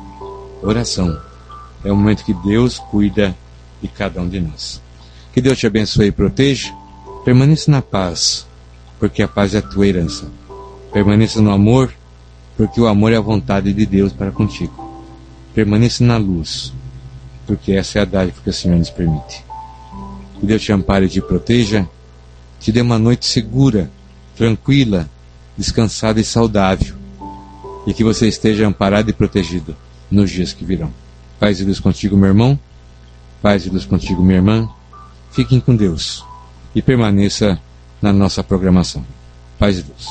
Oração. 0.61 1.19
É 1.83 1.91
o 1.91 1.95
momento 1.95 2.23
que 2.23 2.33
Deus 2.33 2.79
cuida 2.79 3.35
de 3.81 3.87
cada 3.87 4.21
um 4.21 4.27
de 4.27 4.39
nós. 4.39 4.81
Que 5.33 5.41
Deus 5.41 5.57
te 5.57 5.67
abençoe 5.67 6.07
e 6.07 6.11
proteja. 6.11 6.73
Permaneça 7.23 7.69
na 7.69 7.81
paz, 7.81 8.47
porque 8.99 9.21
a 9.21 9.27
paz 9.27 9.53
é 9.53 9.59
a 9.59 9.61
tua 9.61 9.87
herança. 9.87 10.27
Permaneça 10.91 11.41
no 11.41 11.51
amor, 11.51 11.93
porque 12.57 12.81
o 12.81 12.87
amor 12.87 13.11
é 13.11 13.17
a 13.17 13.21
vontade 13.21 13.73
de 13.73 13.85
Deus 13.85 14.11
para 14.11 14.31
contigo. 14.31 15.05
Permaneça 15.53 16.03
na 16.03 16.17
luz, 16.17 16.73
porque 17.51 17.73
essa 17.73 17.99
é 17.99 18.01
a 18.01 18.05
dádiva 18.05 18.39
que 18.41 18.49
o 18.49 18.53
Senhor 18.53 18.77
nos 18.77 18.89
permite. 18.89 19.43
Que 20.39 20.45
Deus 20.45 20.61
te 20.61 20.71
ampare 20.71 21.07
e 21.07 21.09
te 21.09 21.21
proteja, 21.21 21.85
te 22.61 22.71
dê 22.71 22.79
uma 22.79 22.97
noite 22.97 23.25
segura, 23.25 23.91
tranquila, 24.37 25.09
descansada 25.57 26.21
e 26.21 26.23
saudável, 26.23 26.95
e 27.85 27.93
que 27.93 28.05
você 28.05 28.25
esteja 28.25 28.65
amparado 28.65 29.09
e 29.09 29.13
protegido 29.13 29.75
nos 30.09 30.31
dias 30.31 30.53
que 30.53 30.63
virão. 30.63 30.93
Paz 31.41 31.59
e 31.59 31.65
luz 31.65 31.77
contigo, 31.77 32.15
meu 32.15 32.29
irmão. 32.29 32.57
Paz 33.41 33.65
e 33.65 33.69
luz 33.69 33.83
contigo, 33.83 34.23
minha 34.23 34.37
irmã. 34.37 34.69
Fiquem 35.33 35.59
com 35.59 35.75
Deus 35.75 36.23
e 36.73 36.81
permaneça 36.81 37.59
na 38.01 38.13
nossa 38.13 38.41
programação. 38.41 39.05
Paz 39.59 39.77
e 39.77 39.81
luz. 39.81 40.07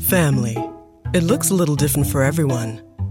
Family. 0.00 0.56
It 1.14 1.24
looks 1.24 1.50
a 1.50 1.54
little 1.54 1.74
different 1.74 2.10
for 2.10 2.22
everyone. 2.22 2.86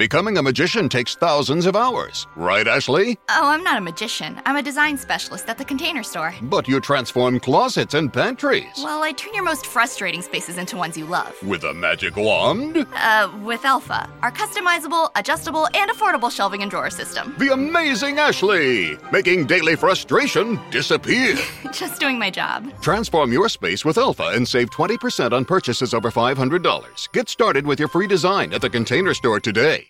Becoming 0.00 0.38
a 0.38 0.42
magician 0.42 0.88
takes 0.88 1.14
thousands 1.14 1.66
of 1.66 1.76
hours, 1.76 2.26
right, 2.34 2.66
Ashley? 2.66 3.18
Oh, 3.28 3.48
I'm 3.48 3.62
not 3.62 3.76
a 3.76 3.82
magician. 3.82 4.40
I'm 4.46 4.56
a 4.56 4.62
design 4.62 4.96
specialist 4.96 5.46
at 5.50 5.58
the 5.58 5.64
container 5.66 6.02
store. 6.02 6.34
But 6.40 6.66
you 6.66 6.80
transform 6.80 7.38
closets 7.38 7.92
and 7.92 8.10
pantries. 8.10 8.64
Well, 8.78 9.02
I 9.02 9.12
turn 9.12 9.34
your 9.34 9.44
most 9.44 9.66
frustrating 9.66 10.22
spaces 10.22 10.56
into 10.56 10.78
ones 10.78 10.96
you 10.96 11.04
love. 11.04 11.34
With 11.42 11.64
a 11.64 11.74
magic 11.74 12.16
wand? 12.16 12.86
Uh, 12.94 13.30
with 13.42 13.62
Alpha, 13.66 14.08
our 14.22 14.32
customizable, 14.32 15.10
adjustable, 15.16 15.68
and 15.74 15.90
affordable 15.90 16.30
shelving 16.32 16.62
and 16.62 16.70
drawer 16.70 16.88
system. 16.88 17.34
The 17.36 17.52
amazing 17.52 18.18
Ashley! 18.18 18.96
Making 19.12 19.48
daily 19.48 19.76
frustration 19.76 20.58
disappear. 20.70 21.36
Just 21.74 22.00
doing 22.00 22.18
my 22.18 22.30
job. 22.30 22.72
Transform 22.80 23.34
your 23.34 23.50
space 23.50 23.84
with 23.84 23.98
Alpha 23.98 24.30
and 24.32 24.48
save 24.48 24.70
20% 24.70 25.32
on 25.32 25.44
purchases 25.44 25.92
over 25.92 26.10
$500. 26.10 27.12
Get 27.12 27.28
started 27.28 27.66
with 27.66 27.78
your 27.78 27.88
free 27.88 28.06
design 28.06 28.54
at 28.54 28.62
the 28.62 28.70
container 28.70 29.12
store 29.12 29.40
today. 29.40 29.89